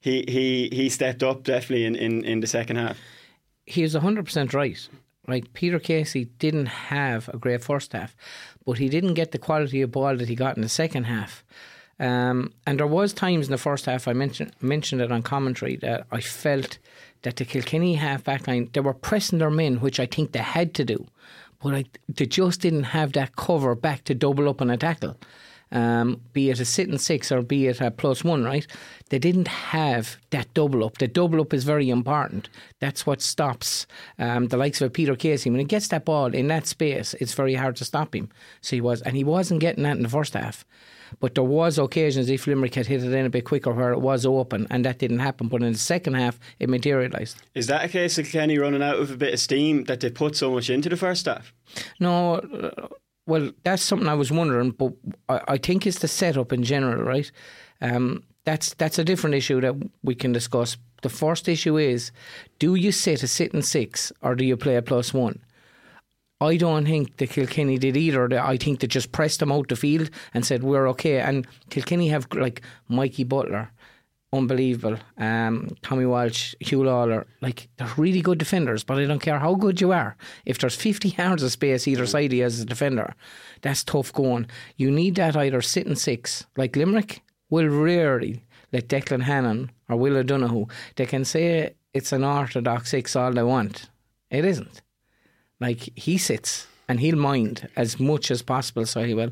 he, 0.05 0.23
he, 0.29 0.69
he 0.71 0.91
stepped 0.91 1.23
up 1.23 1.45
definitely 1.45 1.87
in, 1.87 1.97
in, 1.97 2.23
in 2.27 2.41
the 2.41 2.47
second 2.47 2.77
half. 2.77 2.99
He 3.65 3.81
was 3.81 3.95
100% 3.95 4.53
right. 4.53 4.89
Right, 5.27 5.51
Peter 5.55 5.79
Casey 5.79 6.27
didn't 6.39 6.67
have 6.67 7.31
a 7.31 7.39
great 7.39 7.65
first 7.65 7.95
half, 7.95 8.15
but 8.67 8.77
he 8.77 8.91
didn't 8.91 9.15
get 9.15 9.33
the 9.33 9.39
quality 9.39 9.81
of 9.81 9.93
ball 9.93 10.15
that 10.19 10.29
he 10.29 10.35
got 10.35 10.57
in 10.57 10.63
the 10.63 10.69
second 10.69 11.05
half. 11.05 11.43
Um, 11.99 12.53
and 12.67 12.79
there 12.79 12.87
was 12.87 13.15
times 13.15 13.47
in 13.47 13.53
the 13.53 13.57
first 13.57 13.87
half 13.87 14.07
I 14.07 14.13
mentioned 14.13 14.53
mentioned 14.61 15.01
it 15.01 15.11
on 15.11 15.23
commentary 15.23 15.77
that 15.77 16.07
I 16.11 16.21
felt 16.21 16.77
that 17.23 17.37
the 17.37 17.47
Kilkenny 17.47 17.95
half 17.95 18.25
back 18.25 18.47
line 18.47 18.69
they 18.75 18.81
were 18.81 18.93
pressing 18.93 19.39
their 19.39 19.51
men, 19.51 19.77
which 19.77 19.99
I 19.99 20.05
think 20.05 20.33
they 20.33 20.41
had 20.41 20.75
to 20.75 20.85
do, 20.85 21.07
but 21.63 21.75
I, 21.75 21.85
they 22.09 22.27
just 22.27 22.61
didn't 22.61 22.93
have 22.99 23.15
that 23.15 23.37
cover 23.37 23.75
back 23.75 24.05
to 24.05 24.15
double 24.15 24.51
up 24.51 24.61
on 24.61 24.69
a 24.69 24.77
tackle 24.77 25.17
um, 25.73 26.21
be 26.33 26.51
it 26.51 26.61
a 26.61 26.65
sitting 26.65 26.99
six 26.99 27.33
or 27.33 27.43
be 27.43 27.67
it 27.67 27.81
a 27.81 27.91
plus 27.91 28.23
one, 28.25 28.45
right? 28.45 28.67
They 29.11 29.19
didn't 29.19 29.49
have 29.49 30.17
that 30.31 30.53
double 30.55 30.85
up. 30.85 30.99
The 30.99 31.09
double 31.09 31.41
up 31.41 31.53
is 31.53 31.65
very 31.65 31.91
important. 31.91 32.49
That's 32.81 33.07
what 33.07 33.21
stops 33.21 33.87
um, 34.19 34.49
the 34.49 34.57
likes 34.57 34.81
of 34.81 34.93
Peter 34.93 35.17
Casey. 35.17 35.51
When 35.51 35.61
he 35.61 35.67
gets 35.67 35.89
that 35.89 36.05
ball 36.05 36.35
in 36.35 36.49
that 36.49 36.67
space, 36.67 37.15
it's 37.15 37.35
very 37.35 37.55
hard 37.55 37.77
to 37.77 37.85
stop 37.85 38.15
him. 38.15 38.29
So 38.61 38.77
he 38.77 38.81
was, 38.81 39.03
and 39.03 39.17
he 39.17 39.25
wasn't 39.25 39.61
getting 39.61 39.85
that 39.85 39.97
in 39.97 40.03
the 40.03 40.09
first 40.09 40.35
half. 40.35 40.65
But 41.21 41.35
there 41.35 41.45
was 41.45 41.79
occasions 41.79 42.29
if 42.29 42.47
Limerick 42.47 42.75
had 42.75 42.87
hit 42.87 43.05
it 43.05 43.13
in 43.13 43.27
a 43.27 43.31
bit 43.31 43.45
quicker 43.45 43.73
where 43.73 43.93
it 43.93 44.01
was 44.01 44.27
open, 44.27 44.67
and 44.71 44.85
that 44.85 44.99
didn't 44.99 45.21
happen. 45.21 45.49
But 45.49 45.63
in 45.63 45.73
the 45.73 45.79
second 45.79 46.15
half, 46.15 46.39
it 46.59 46.69
materialised. 46.69 47.37
Is 47.55 47.67
that 47.69 47.85
a 47.85 47.89
case 47.89 48.19
of 48.19 48.29
Kenny 48.29 48.59
running 48.59 48.83
out 48.83 48.97
of 48.97 49.11
a 49.11 49.17
bit 49.17 49.35
of 49.35 49.41
steam 49.41 49.85
that 49.85 50.01
they 50.01 50.11
put 50.11 50.37
so 50.37 50.51
much 50.53 50.71
into 50.71 50.89
the 50.89 50.97
first 50.97 51.27
half? 51.27 51.53
No, 52.01 52.41
well, 53.27 53.53
that's 53.63 53.83
something 53.83 54.09
I 54.09 54.15
was 54.15 54.31
wondering, 54.31 54.71
but 54.71 54.93
I, 55.29 55.41
I 55.49 55.57
think 55.59 55.87
it's 55.87 56.01
the 56.01 56.09
setup 56.09 56.53
in 56.53 56.63
general, 56.63 57.03
right? 57.03 57.31
Um, 57.81 58.25
that's 58.45 58.75
that's 58.75 58.99
a 58.99 59.05
different 59.05 59.37
issue 59.37 59.61
that 59.61 59.75
we 60.03 60.15
can 60.15 60.33
discuss. 60.33 60.77
The 61.03 61.09
first 61.09 61.49
issue 61.49 61.77
is, 61.77 62.13
do 62.59 62.75
you 62.75 62.93
sit 62.93 63.23
a 63.23 63.29
sitting 63.29 63.63
six 63.63 64.13
or 64.23 64.35
do 64.35 64.45
you 64.45 64.57
play 64.57 64.77
a 64.77 64.83
plus 64.83 65.13
one? 65.13 65.41
I 66.41 66.57
don't 66.57 66.85
think 66.85 67.17
the 67.17 67.27
Kilkenny 67.27 67.79
did 67.79 67.97
either. 67.97 68.39
I 68.39 68.57
think 68.57 68.81
they 68.81 68.87
just 68.87 69.13
pressed 69.13 69.41
them 69.41 69.53
out 69.53 69.69
the 69.69 69.77
field 69.77 70.11
and 70.35 70.45
said 70.45 70.63
we're 70.63 70.89
okay. 70.89 71.21
And 71.21 71.47
Kilkenny 71.71 72.09
have 72.09 72.27
like 72.33 72.61
Mikey 72.89 73.25
Butler, 73.25 73.71
unbelievable. 74.35 74.99
Um, 75.19 75.77
Tommy 75.83 76.07
Walsh, 76.07 76.55
Huw 76.63 76.85
Lawlor, 76.85 77.27
like 77.41 77.69
they're 77.77 77.93
really 77.97 78.21
good 78.21 78.39
defenders, 78.39 78.85
but 78.85 78.99
I 78.99 79.07
don't 79.07 79.23
care 79.23 79.39
how 79.39 79.55
good 79.55 79.81
you 79.81 79.93
are. 79.93 80.17
If 80.45 80.59
there's 80.59 80.77
50 80.77 81.09
yards 81.19 81.43
of 81.43 81.53
space 81.53 81.87
either 81.89 82.07
side 82.07 82.27
of 82.27 82.33
you 82.33 82.45
as 82.45 82.61
a 82.61 82.65
defender, 82.65 83.15
that's 83.63 83.85
tough 83.85 84.13
going. 84.13 84.47
You 84.77 84.91
need 84.91 85.15
that 85.17 85.37
either 85.37 85.63
sitting 85.63 85.97
six, 85.97 86.47
like 86.57 86.77
Limerick 86.77 87.23
will 87.51 87.69
rarely 87.69 88.43
let 88.73 88.89
Declan 88.89 89.23
Hannon 89.23 89.71
or 89.89 89.97
Will 89.97 90.17
O'Donoghue, 90.17 90.67
they 90.97 91.07
can 91.07 91.25
say 91.25 91.75
it's 91.93 92.13
an 92.13 92.25
orthodox 92.25 92.91
six 92.91 93.15
all 93.15 93.33
they 93.33 93.43
want. 93.43 93.89
It 94.31 94.45
isn't. 94.45 94.83
Like 95.61 95.97
he 95.97 96.19
sits 96.19 96.67
and 96.89 97.01
he'll 97.01 97.17
mind 97.17 97.69
as 97.77 98.01
much 98.01 98.31
as 98.31 98.43
possible, 98.43 98.85
so 98.85 99.05
he 99.05 99.15
will. 99.15 99.31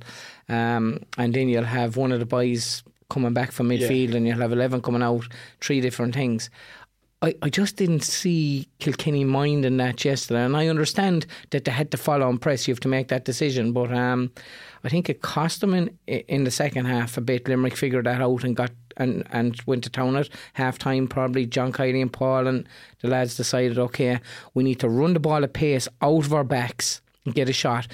Um, 0.48 1.00
and 1.18 1.34
then 1.34 1.48
you'll 1.48 1.64
have 1.64 1.96
one 1.96 2.12
of 2.12 2.20
the 2.20 2.26
boys 2.26 2.82
coming 3.12 3.34
back 3.34 3.52
from 3.52 3.68
midfield 3.68 4.10
yeah. 4.10 4.16
and 4.16 4.26
you'll 4.26 4.38
have 4.38 4.52
11 4.52 4.80
coming 4.80 5.02
out, 5.02 5.28
three 5.60 5.80
different 5.80 6.14
things. 6.14 6.48
I, 7.20 7.34
I 7.42 7.50
just 7.50 7.76
didn't 7.76 8.02
see 8.02 8.68
Kilkenny 8.80 9.22
minding 9.22 9.76
that 9.76 10.04
yesterday. 10.04 10.44
And 10.44 10.56
I 10.56 10.66
understand 10.66 11.26
that 11.50 11.64
they 11.64 11.70
had 11.70 11.92
to 11.92 11.96
follow 11.96 12.28
and 12.28 12.40
press. 12.40 12.66
You 12.66 12.72
have 12.72 12.80
to 12.80 12.88
make 12.88 13.08
that 13.08 13.24
decision. 13.24 13.72
But 13.72 13.92
um, 13.92 14.32
I 14.82 14.88
think 14.88 15.08
it 15.08 15.22
cost 15.22 15.60
them 15.60 15.72
in 15.72 15.96
in 16.06 16.44
the 16.44 16.50
second 16.50 16.86
half 16.86 17.16
a 17.16 17.20
bit. 17.20 17.46
Limerick 17.46 17.76
figured 17.76 18.06
that 18.06 18.20
out 18.20 18.42
and 18.42 18.56
got 18.56 18.72
and, 18.96 19.24
and 19.30 19.60
went 19.66 19.84
to 19.84 19.90
town 19.90 20.16
at 20.16 20.28
half 20.54 20.78
time. 20.78 21.06
Probably 21.06 21.46
John 21.46 21.72
Kiely 21.72 22.02
and 22.02 22.12
Paul 22.12 22.48
and 22.48 22.68
the 23.02 23.08
lads 23.08 23.36
decided, 23.36 23.78
okay, 23.78 24.18
we 24.54 24.64
need 24.64 24.80
to 24.80 24.88
run 24.88 25.12
the 25.12 25.20
ball 25.20 25.44
at 25.44 25.52
pace 25.52 25.88
out 26.00 26.26
of 26.26 26.34
our 26.34 26.44
backs 26.44 27.00
and 27.24 27.34
get 27.34 27.48
a 27.48 27.52
shot 27.52 27.86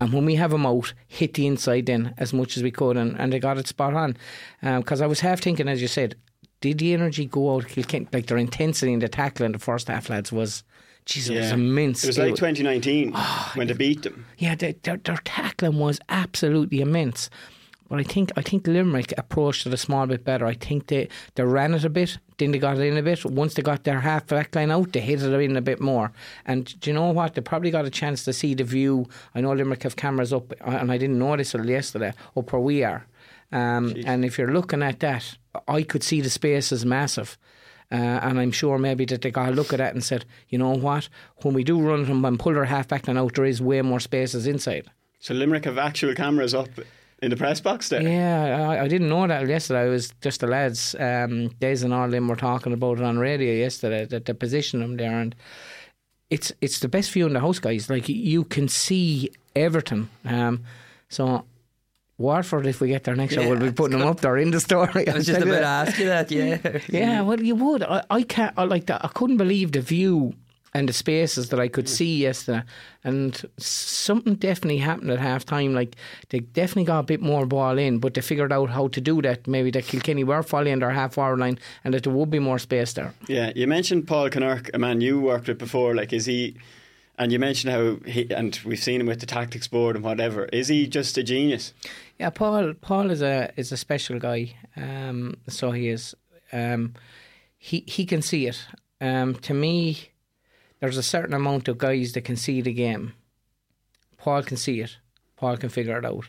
and 0.00 0.12
when 0.12 0.24
we 0.24 0.36
have 0.36 0.52
them 0.52 0.66
out, 0.66 0.94
hit 1.06 1.34
the 1.34 1.46
inside 1.46 1.86
then 1.86 2.14
as 2.18 2.32
much 2.32 2.56
as 2.56 2.62
we 2.62 2.70
could, 2.70 2.96
and, 2.96 3.18
and 3.18 3.32
they 3.32 3.40
got 3.40 3.58
it 3.58 3.66
spot 3.66 3.94
on. 3.94 4.16
Because 4.60 5.00
um, 5.00 5.04
I 5.04 5.08
was 5.08 5.20
half 5.20 5.40
thinking, 5.40 5.68
as 5.68 5.82
you 5.82 5.88
said, 5.88 6.14
did 6.60 6.78
the 6.78 6.94
energy 6.94 7.26
go 7.26 7.56
out? 7.56 7.76
Like 8.12 8.26
their 8.26 8.38
intensity 8.38 8.92
in 8.92 9.00
the 9.00 9.08
tackle 9.08 9.46
in 9.46 9.52
the 9.52 9.58
first 9.58 9.88
half, 9.88 10.08
lads, 10.10 10.32
was. 10.32 10.64
Jeez, 11.06 11.30
it 11.30 11.34
yeah. 11.34 11.40
was 11.40 11.52
immense. 11.52 12.04
It 12.04 12.08
was 12.08 12.18
like 12.18 12.34
2019 12.34 13.12
oh, 13.14 13.52
when 13.54 13.66
they 13.66 13.72
beat 13.72 14.02
them. 14.02 14.26
Yeah, 14.36 14.54
their, 14.54 14.74
their, 14.82 14.98
their 14.98 15.16
tackling 15.24 15.78
was 15.78 15.98
absolutely 16.10 16.82
immense. 16.82 17.30
But 17.88 18.00
I 18.00 18.02
think 18.02 18.32
I 18.36 18.42
think 18.42 18.66
Limerick 18.66 19.14
approached 19.16 19.66
it 19.66 19.72
a 19.72 19.78
small 19.78 20.06
bit 20.06 20.24
better. 20.24 20.46
I 20.46 20.54
think 20.54 20.88
they, 20.88 21.08
they 21.34 21.42
ran 21.42 21.74
it 21.74 21.84
a 21.84 21.90
bit, 21.90 22.18
then 22.36 22.52
they 22.52 22.58
got 22.58 22.78
it 22.78 22.82
in 22.82 22.96
a 22.96 23.02
bit. 23.02 23.24
Once 23.24 23.54
they 23.54 23.62
got 23.62 23.84
their 23.84 24.00
half 24.00 24.26
back 24.26 24.54
line 24.54 24.70
out, 24.70 24.92
they 24.92 25.00
hit 25.00 25.22
it 25.22 25.32
in 25.32 25.56
a 25.56 25.62
bit 25.62 25.80
more. 25.80 26.12
And 26.44 26.78
do 26.80 26.90
you 26.90 26.94
know 26.94 27.10
what? 27.10 27.34
They 27.34 27.40
probably 27.40 27.70
got 27.70 27.86
a 27.86 27.90
chance 27.90 28.24
to 28.24 28.32
see 28.32 28.54
the 28.54 28.64
view. 28.64 29.08
I 29.34 29.40
know 29.40 29.52
Limerick 29.52 29.84
have 29.84 29.96
cameras 29.96 30.32
up, 30.32 30.52
and 30.60 30.92
I 30.92 30.98
didn't 30.98 31.18
notice 31.18 31.54
it 31.54 31.64
yesterday, 31.64 32.12
up 32.36 32.52
where 32.52 32.60
we 32.60 32.84
are. 32.84 33.06
Um, 33.50 33.94
and 34.04 34.24
if 34.24 34.36
you're 34.36 34.52
looking 34.52 34.82
at 34.82 35.00
that, 35.00 35.38
I 35.66 35.82
could 35.82 36.02
see 36.02 36.20
the 36.20 36.30
space 36.30 36.70
is 36.72 36.84
massive. 36.84 37.38
Uh, 37.90 37.94
and 37.94 38.38
I'm 38.38 38.52
sure 38.52 38.76
maybe 38.76 39.06
that 39.06 39.22
they 39.22 39.30
got 39.30 39.48
a 39.48 39.52
look 39.52 39.72
at 39.72 39.78
that 39.78 39.94
and 39.94 40.04
said, 40.04 40.26
you 40.50 40.58
know 40.58 40.74
what, 40.74 41.08
when 41.42 41.54
we 41.54 41.64
do 41.64 41.80
run 41.80 42.04
them 42.04 42.22
and 42.26 42.38
pull 42.38 42.52
their 42.52 42.66
half 42.66 42.86
back 42.86 43.08
line 43.08 43.16
out, 43.16 43.34
there 43.34 43.46
is 43.46 43.62
way 43.62 43.80
more 43.80 44.00
spaces 44.00 44.46
inside. 44.46 44.90
So 45.20 45.32
Limerick 45.32 45.64
have 45.64 45.78
actual 45.78 46.14
cameras 46.14 46.54
up 46.54 46.68
in 47.20 47.30
the 47.30 47.36
press 47.36 47.60
box 47.60 47.88
there. 47.88 48.02
Yeah, 48.02 48.68
I, 48.70 48.84
I, 48.84 48.88
didn't 48.88 49.08
know 49.08 49.26
that 49.26 49.46
yesterday. 49.48 49.80
I 49.80 49.88
was 49.88 50.12
just 50.20 50.40
the 50.40 50.46
lads, 50.46 50.94
um, 50.98 51.48
Des 51.60 51.84
and 51.84 51.92
all 51.92 52.08
them 52.08 52.28
were 52.28 52.36
talking 52.36 52.72
about 52.72 52.98
it 52.98 53.04
on 53.04 53.18
radio 53.18 53.52
yesterday 53.52 54.04
that 54.06 54.24
they 54.24 54.32
position 54.32 54.80
them 54.80 54.96
there, 54.96 55.18
and 55.18 55.34
it's 56.30 56.52
it's 56.60 56.80
the 56.80 56.88
best 56.88 57.10
view 57.10 57.26
in 57.26 57.32
the 57.32 57.40
house, 57.40 57.58
guys. 57.58 57.90
Like 57.90 58.08
you 58.08 58.44
can 58.44 58.68
see 58.68 59.30
Everton. 59.56 60.08
Um, 60.24 60.64
so 61.08 61.44
Waterford, 62.18 62.66
if 62.66 62.80
we 62.80 62.88
get 62.88 63.04
there 63.04 63.16
next 63.16 63.34
yeah, 63.34 63.42
year, 63.42 63.50
we'll 63.50 63.70
be 63.70 63.72
putting 63.72 63.98
them 63.98 64.06
up 64.06 64.20
there 64.20 64.36
in 64.36 64.50
the 64.50 64.60
story. 64.60 65.08
I 65.08 65.14
was 65.14 65.26
just 65.26 65.40
about 65.40 65.58
to 65.58 65.64
ask 65.64 65.98
you 65.98 66.06
that, 66.06 66.30
yeah. 66.30 66.58
yeah, 66.88 67.20
well, 67.22 67.40
you 67.40 67.54
would. 67.54 67.82
I, 67.82 68.04
I 68.10 68.22
can't. 68.22 68.54
I 68.56 68.64
like 68.64 68.86
that. 68.86 69.04
I 69.04 69.08
couldn't 69.08 69.36
believe 69.36 69.72
the 69.72 69.80
view 69.80 70.34
and 70.74 70.88
the 70.88 70.92
spaces 70.92 71.48
that 71.48 71.60
I 71.60 71.68
could 71.68 71.88
see 71.88 72.18
yesterday. 72.18 72.62
And 73.04 73.40
something 73.56 74.34
definitely 74.34 74.78
happened 74.78 75.10
at 75.10 75.18
half 75.18 75.44
time. 75.44 75.74
Like 75.74 75.96
they 76.28 76.40
definitely 76.40 76.84
got 76.84 77.00
a 77.00 77.04
bit 77.04 77.20
more 77.20 77.46
ball 77.46 77.78
in, 77.78 77.98
but 77.98 78.14
they 78.14 78.20
figured 78.20 78.52
out 78.52 78.70
how 78.70 78.88
to 78.88 79.00
do 79.00 79.22
that. 79.22 79.46
Maybe 79.46 79.70
that 79.72 79.86
Kilkenny 79.86 80.24
were 80.24 80.42
following 80.42 80.80
their 80.80 80.90
half 80.90 81.16
hour 81.18 81.36
line 81.36 81.58
and 81.84 81.94
that 81.94 82.04
there 82.04 82.12
would 82.12 82.30
be 82.30 82.38
more 82.38 82.58
space 82.58 82.92
there. 82.92 83.14
Yeah, 83.28 83.52
you 83.54 83.66
mentioned 83.66 84.06
Paul 84.06 84.30
Kinnerk, 84.30 84.70
a 84.74 84.78
man 84.78 85.00
you 85.00 85.20
worked 85.20 85.48
with 85.48 85.58
before. 85.58 85.94
Like, 85.94 86.12
is 86.12 86.26
he. 86.26 86.56
And 87.20 87.32
you 87.32 87.40
mentioned 87.40 87.72
how 87.72 87.96
he, 88.08 88.32
and 88.32 88.56
we've 88.64 88.78
seen 88.78 89.00
him 89.00 89.08
with 89.08 89.18
the 89.18 89.26
tactics 89.26 89.66
board 89.66 89.96
and 89.96 90.04
whatever. 90.04 90.44
Is 90.52 90.68
he 90.68 90.86
just 90.86 91.18
a 91.18 91.24
genius? 91.24 91.74
Yeah, 92.20 92.30
Paul. 92.30 92.74
Paul 92.80 93.10
is 93.10 93.22
a 93.22 93.50
is 93.56 93.72
a 93.72 93.76
special 93.76 94.20
guy. 94.20 94.54
Um, 94.76 95.36
so 95.48 95.72
he 95.72 95.88
is. 95.88 96.14
Um, 96.52 96.94
he 97.56 97.82
he 97.88 98.06
can 98.06 98.22
see 98.22 98.46
it. 98.46 98.64
Um, 99.00 99.34
to 99.34 99.52
me, 99.52 100.10
there's 100.80 100.96
a 100.96 101.02
certain 101.02 101.34
amount 101.34 101.68
of 101.68 101.78
guys 101.78 102.12
that 102.12 102.24
can 102.24 102.36
see 102.36 102.60
the 102.60 102.72
game. 102.72 103.14
Paul 104.16 104.42
can 104.42 104.56
see 104.56 104.80
it. 104.80 104.96
Paul 105.36 105.56
can 105.56 105.68
figure 105.68 105.98
it 105.98 106.04
out. 106.04 106.28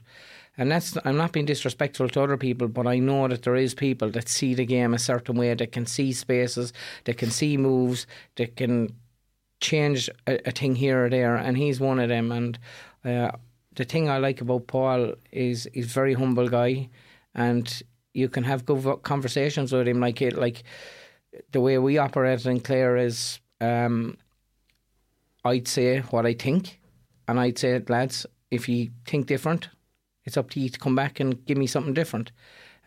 And 0.58 0.72
that's 0.72 0.98
I'm 1.06 1.18
not 1.18 1.32
being 1.32 1.46
disrespectful 1.46 2.10
to 2.10 2.22
other 2.22 2.38
people, 2.38 2.68
but 2.68 2.86
I 2.86 3.00
know 3.00 3.28
that 3.28 3.44
there 3.44 3.56
is 3.56 3.74
people 3.74 4.10
that 4.12 4.28
see 4.28 4.54
the 4.54 4.66
game 4.66 4.94
a 4.94 5.00
certain 5.00 5.38
way, 5.38 5.54
that 5.54 5.72
can 5.72 5.86
see 5.86 6.12
spaces, 6.12 6.74
that 7.06 7.18
can 7.18 7.32
see 7.32 7.56
moves, 7.56 8.06
that 8.36 8.58
can 8.58 8.94
change 9.62 10.10
a, 10.28 10.50
a 10.50 10.52
thing 10.52 10.76
here 10.76 11.06
or 11.06 11.10
there, 11.10 11.36
and 11.36 11.58
he's 11.58 11.80
one 11.80 12.00
of 12.00 12.10
them. 12.10 12.32
And 12.32 12.60
uh, 13.06 13.32
the 13.76 13.86
thing 13.86 14.10
I 14.10 14.18
like 14.18 14.42
about 14.42 14.68
Paul 14.68 15.14
is 15.32 15.68
he's 15.74 15.86
a 15.86 15.94
very 15.94 16.14
humble 16.14 16.50
guy, 16.50 16.90
and 17.34 17.82
you 18.14 18.28
can 18.28 18.44
have 18.44 18.66
good 18.66 19.02
conversations 19.04 19.72
with 19.72 19.88
him. 19.88 20.02
Like 20.02 20.22
it, 20.22 20.34
like 20.34 20.64
the 21.52 21.62
way 21.62 21.78
we 21.78 21.98
operate 21.98 22.46
in 22.46 22.60
Clare 22.60 22.98
is. 22.98 23.40
Um, 23.62 24.18
I'd 25.46 25.68
say 25.68 26.00
what 26.00 26.26
I 26.26 26.34
think, 26.34 26.80
and 27.28 27.40
I'd 27.40 27.58
say, 27.58 27.82
lads, 27.88 28.26
if 28.52 28.68
you 28.68 28.90
think 29.06 29.28
different, 29.28 29.70
it's 30.26 30.38
up 30.38 30.50
to 30.52 30.60
you 30.60 30.70
to 30.70 30.80
come 30.80 30.96
back 30.96 31.20
and 31.20 31.44
give 31.46 31.58
me 31.58 31.68
something 31.68 31.94
different. 31.94 32.32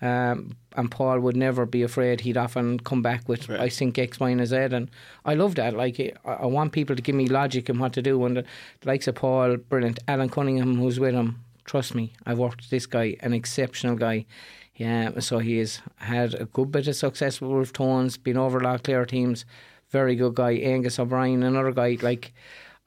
Um, 0.01 0.57
and 0.77 0.91
Paul 0.91 1.21
would 1.21 1.37
never 1.37 1.65
be 1.65 1.83
afraid. 1.83 2.23
He'd 2.23 2.37
often 2.37 2.81
come 2.81 3.03
back 3.03 3.29
with, 3.29 3.49
Right. 3.49 3.61
I 3.61 3.69
think 3.69 3.97
X, 3.99 4.19
Y, 4.19 4.31
and 4.31 4.45
Z. 4.45 4.57
And 4.57 4.91
I 5.25 5.35
love 5.35 5.55
that. 5.55 5.75
Like, 5.75 6.01
I, 6.01 6.13
I 6.25 6.47
want 6.47 6.73
people 6.73 6.97
to 6.97 7.03
give 7.03 7.15
me 7.15 7.29
logic 7.29 7.69
and 7.69 7.79
what 7.79 7.93
to 7.93 8.03
do. 8.03 8.25
And 8.25 8.39
the, 8.39 8.45
the 8.81 8.89
likes 8.89 9.07
of 9.07 9.15
Paul, 9.15 9.57
brilliant. 9.57 10.01
Alan 10.09 10.29
Cunningham, 10.29 10.77
who's 10.77 10.99
with 10.99 11.15
him, 11.15 11.45
trust 11.65 11.95
me, 11.95 12.13
I've 12.27 12.39
worked 12.39 12.63
with 12.63 12.71
this 12.71 12.87
guy, 12.87 13.17
an 13.21 13.33
exceptional 13.33 13.95
guy. 13.95 14.27
Yeah, 14.75 15.21
so 15.21 15.39
he 15.39 15.59
has 15.59 15.81
had 15.97 16.35
a 16.35 16.47
good 16.47 16.73
bit 16.73 16.89
of 16.89 16.97
success 16.97 17.41
with 17.41 17.51
Wolfe 17.51 17.73
Tones, 17.73 18.17
been 18.17 18.39
over 18.39 18.59
a 18.59 18.65
lot 18.65 18.75
of 18.77 18.83
Clare 18.83 19.05
teams. 19.07 19.45
Very 19.93 20.17
good 20.17 20.35
guy. 20.35 20.57
Aonghus 20.57 20.99
O'Brien, 20.99 21.43
another 21.43 21.73
guy. 21.73 21.99
Like, 22.01 22.33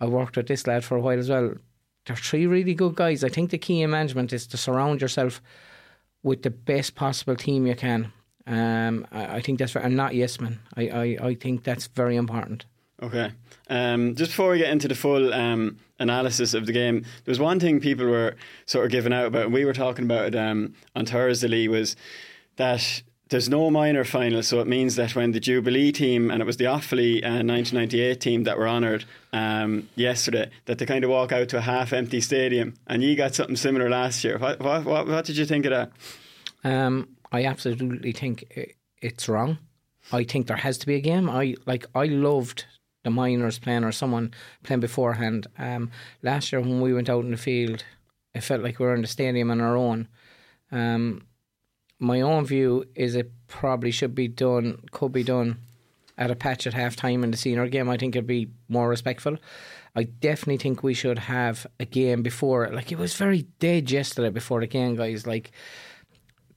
I 0.02 0.08
worked 0.08 0.36
with 0.36 0.48
this 0.48 0.68
lad 0.68 0.84
for 0.84 0.98
a 0.98 1.02
while 1.02 1.20
as 1.20 1.30
well. 1.30 1.54
They're 2.06 2.16
three 2.16 2.48
really 2.48 2.74
good 2.74 2.96
guys. 2.96 3.24
I 3.24 3.30
think 3.30 3.52
the 3.52 3.58
key 3.58 3.82
in 3.82 3.92
management 3.92 4.34
is 4.34 4.48
to 4.48 4.58
surround 4.58 5.02
yourself 5.02 5.42
with 6.24 6.42
the 6.42 6.50
best 6.50 6.96
possible 6.96 7.36
team 7.36 7.68
you 7.68 7.76
can. 7.76 8.12
Um, 8.48 9.08
I, 9.12 9.38
I 9.38 9.42
think 9.42 9.60
that's 9.60 9.76
right. 9.76 9.86
And 9.86 9.96
not 9.96 10.16
yes 10.16 10.40
men. 10.40 10.60
I, 10.76 10.90
I, 10.90 11.18
I 11.22 11.36
think 11.36 11.64
that's 11.64 11.88
very 11.88 12.16
important. 12.16 12.66
Okay. 13.02 13.32
Um, 13.70 14.16
just 14.16 14.32
before 14.32 14.52
we 14.52 14.58
get 14.58 14.72
into 14.72 14.88
the 14.88 14.96
full 14.96 15.34
um, 15.34 15.78
analysis 16.00 16.54
of 16.54 16.66
the 16.66 16.72
game, 16.72 17.02
there 17.02 17.32
was 17.32 17.40
one 17.40 17.60
thing 17.60 17.80
people 17.80 18.06
were 18.06 18.36
sort 18.66 18.86
of 18.86 18.92
giving 18.92 19.14
out 19.14 19.28
about, 19.28 19.46
and 19.46 19.54
we 19.54 19.66
were 19.66 19.74
talking 19.74 20.06
about 20.06 20.28
it 20.28 20.36
um, 20.36 20.74
on 20.96 21.06
Thursday, 21.06 21.48
Lee, 21.48 21.68
was 21.68 21.96
that 22.56 23.04
there's 23.30 23.50
no 23.50 23.72
minor 23.72 24.04
final, 24.04 24.44
so 24.44 24.60
it 24.60 24.68
means 24.68 24.96
that 24.96 25.16
when 25.16 25.32
the 25.32 25.40
Jubilee 25.40 25.92
team, 25.92 26.30
and 26.30 26.42
it 26.42 26.46
was 26.46 26.58
the 26.58 26.66
Offaly 26.66 27.24
uh, 27.24 27.42
1998 27.42 28.22
team 28.22 28.44
that 28.44 28.58
were 28.58 28.68
honoured 28.68 29.06
um, 29.34 29.90
yesterday, 29.96 30.52
that 30.66 30.78
they 30.78 30.86
kind 30.86 31.04
of 31.04 31.10
walk 31.10 31.32
out 31.32 31.50
to 31.50 31.58
a 31.58 31.62
half 31.62 31.92
empty 31.92 32.22
stadium, 32.22 32.76
and 32.86 33.04
you 33.04 33.16
got 33.16 33.34
something 33.34 33.56
similar 33.56 33.90
last 33.90 34.24
year. 34.24 34.38
What, 34.38 34.60
what, 34.60 35.08
what, 35.08 35.26
did 35.26 35.38
you 35.38 35.46
think 35.46 35.66
of 35.66 35.72
that? 35.72 35.92
Um, 36.64 37.10
I 37.32 37.46
absolutely 37.46 38.12
think 38.12 38.46
it's 39.02 39.28
wrong. 39.28 39.58
I 40.12 40.24
think 40.24 40.46
there 40.46 40.58
has 40.58 40.78
to 40.80 40.86
be 40.86 40.96
a 40.96 41.02
game. 41.02 41.28
I 41.30 41.56
like. 41.66 41.88
I 41.96 42.06
loved 42.06 42.66
the 43.04 43.10
minors 43.10 43.58
playing 43.58 43.84
or 43.84 43.92
someone 43.92 44.34
playing 44.64 44.82
beforehand. 44.82 45.48
Um, 45.58 45.90
last 46.22 46.52
year 46.52 46.62
when 46.62 46.80
we 46.80 46.94
went 46.94 47.10
out 47.10 47.26
in 47.26 47.32
the 47.32 47.38
field, 47.38 47.84
it 48.36 48.42
felt 48.42 48.62
like 48.62 48.78
we 48.78 48.86
were 48.86 48.94
in 48.94 49.02
the 49.02 49.08
stadium 49.08 49.50
on 49.50 49.62
our 49.62 49.76
own. 49.76 50.08
Um, 50.72 51.24
my 52.00 52.22
own 52.22 52.46
view 52.46 52.86
is 52.96 53.16
it 53.16 53.32
probably 53.48 53.92
should 53.92 54.16
be 54.16 54.28
done, 54.28 54.82
could 54.92 55.12
be 55.12 55.24
done 55.24 55.58
at 56.18 56.32
a 56.32 56.36
patch 56.36 56.66
at 56.66 56.74
half 56.74 56.96
time 56.96 57.24
in 57.24 57.32
the 57.32 57.38
senior 57.38 57.68
game. 57.68 57.90
I 57.90 57.98
think 57.98 58.16
it'd 58.16 58.28
be 58.28 58.50
more 58.70 58.90
respectful. 58.90 59.38
I 59.96 60.04
definitely 60.04 60.58
think 60.58 60.84
we 60.84 60.94
should 60.94 61.20
have 61.20 61.66
a 61.80 61.86
game 61.86 62.22
before. 62.22 62.70
Like 62.70 62.92
it 62.92 62.98
was 62.98 63.16
very 63.16 63.44
dead 63.60 63.90
yesterday 63.90 64.30
before 64.30 64.60
the 64.60 64.68
game, 64.68 64.96
guys. 64.96 65.26
Like 65.26 65.52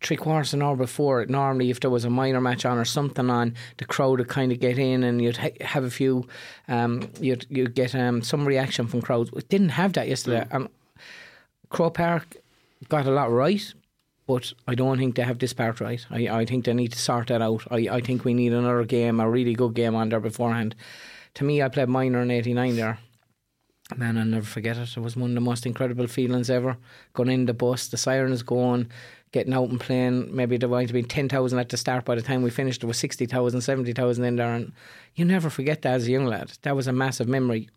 three 0.00 0.16
quarters 0.16 0.54
an 0.54 0.62
hour 0.62 0.76
before 0.76 1.22
it. 1.22 1.30
Normally, 1.30 1.70
if 1.70 1.80
there 1.80 1.90
was 1.90 2.04
a 2.04 2.10
minor 2.10 2.40
match 2.40 2.64
on 2.64 2.78
or 2.78 2.84
something 2.84 3.30
on, 3.30 3.54
the 3.78 3.84
crowd 3.84 4.18
would 4.18 4.28
kind 4.28 4.52
of 4.52 4.60
get 4.60 4.78
in 4.78 5.02
and 5.04 5.22
you'd 5.22 5.36
ha- 5.36 5.56
have 5.60 5.84
a 5.84 5.90
few, 5.90 6.26
um, 6.68 7.08
you'd 7.20 7.46
you'd 7.48 7.74
get 7.74 7.94
um, 7.94 8.22
some 8.22 8.46
reaction 8.46 8.86
from 8.86 9.02
crowds. 9.02 9.32
We 9.32 9.42
didn't 9.42 9.70
have 9.70 9.92
that 9.94 10.08
yesterday. 10.08 10.46
Um, 10.50 10.68
Croke 11.70 11.94
Park 11.94 12.36
got 12.88 13.06
a 13.06 13.10
lot 13.10 13.30
right, 13.30 13.72
but 14.28 14.52
I 14.66 14.74
don't 14.74 14.98
think 14.98 15.16
they 15.16 15.22
have 15.22 15.38
this 15.38 15.54
part 15.54 15.80
right. 15.80 16.04
I, 16.10 16.28
I 16.28 16.44
think 16.44 16.66
they 16.66 16.74
need 16.74 16.92
to 16.92 16.98
sort 16.98 17.28
that 17.28 17.40
out. 17.40 17.66
I, 17.70 17.88
I 17.90 18.00
think 18.02 18.24
we 18.24 18.34
need 18.34 18.52
another 18.52 18.84
game, 18.84 19.20
a 19.20 19.28
really 19.28 19.54
good 19.54 19.74
game 19.74 19.94
on 19.96 20.10
there 20.10 20.20
beforehand. 20.20 20.76
To 21.34 21.44
me, 21.44 21.62
I 21.62 21.68
played 21.68 21.88
minor 21.88 22.20
in 22.20 22.30
'89 22.30 22.76
there. 22.76 22.98
Man, 23.96 24.18
I'll 24.18 24.26
never 24.26 24.44
forget 24.44 24.76
it. 24.76 24.94
It 24.94 25.00
was 25.00 25.16
one 25.16 25.30
of 25.30 25.34
the 25.34 25.40
most 25.40 25.64
incredible 25.64 26.06
feelings 26.06 26.50
ever. 26.50 26.76
Going 27.14 27.30
in 27.30 27.46
the 27.46 27.54
bus, 27.54 27.88
the 27.88 27.96
sirens 27.96 28.42
going, 28.42 28.90
getting 29.32 29.54
out 29.54 29.70
and 29.70 29.80
playing. 29.80 30.36
Maybe 30.36 30.58
there 30.58 30.68
might 30.68 30.90
have 30.90 30.92
been 30.92 31.06
10,000 31.06 31.58
at 31.58 31.70
the 31.70 31.78
start. 31.78 32.04
By 32.04 32.14
the 32.14 32.20
time 32.20 32.42
we 32.42 32.50
finished, 32.50 32.82
there 32.82 32.88
was 32.88 32.98
60,000, 32.98 33.62
70,000 33.62 34.24
in 34.24 34.36
there. 34.36 34.52
And 34.52 34.72
you 35.14 35.24
never 35.24 35.48
forget 35.48 35.80
that 35.82 35.94
as 35.94 36.06
a 36.06 36.10
young 36.10 36.26
lad. 36.26 36.52
That 36.62 36.76
was 36.76 36.86
a 36.86 36.92
massive 36.92 37.28
memory. 37.28 37.70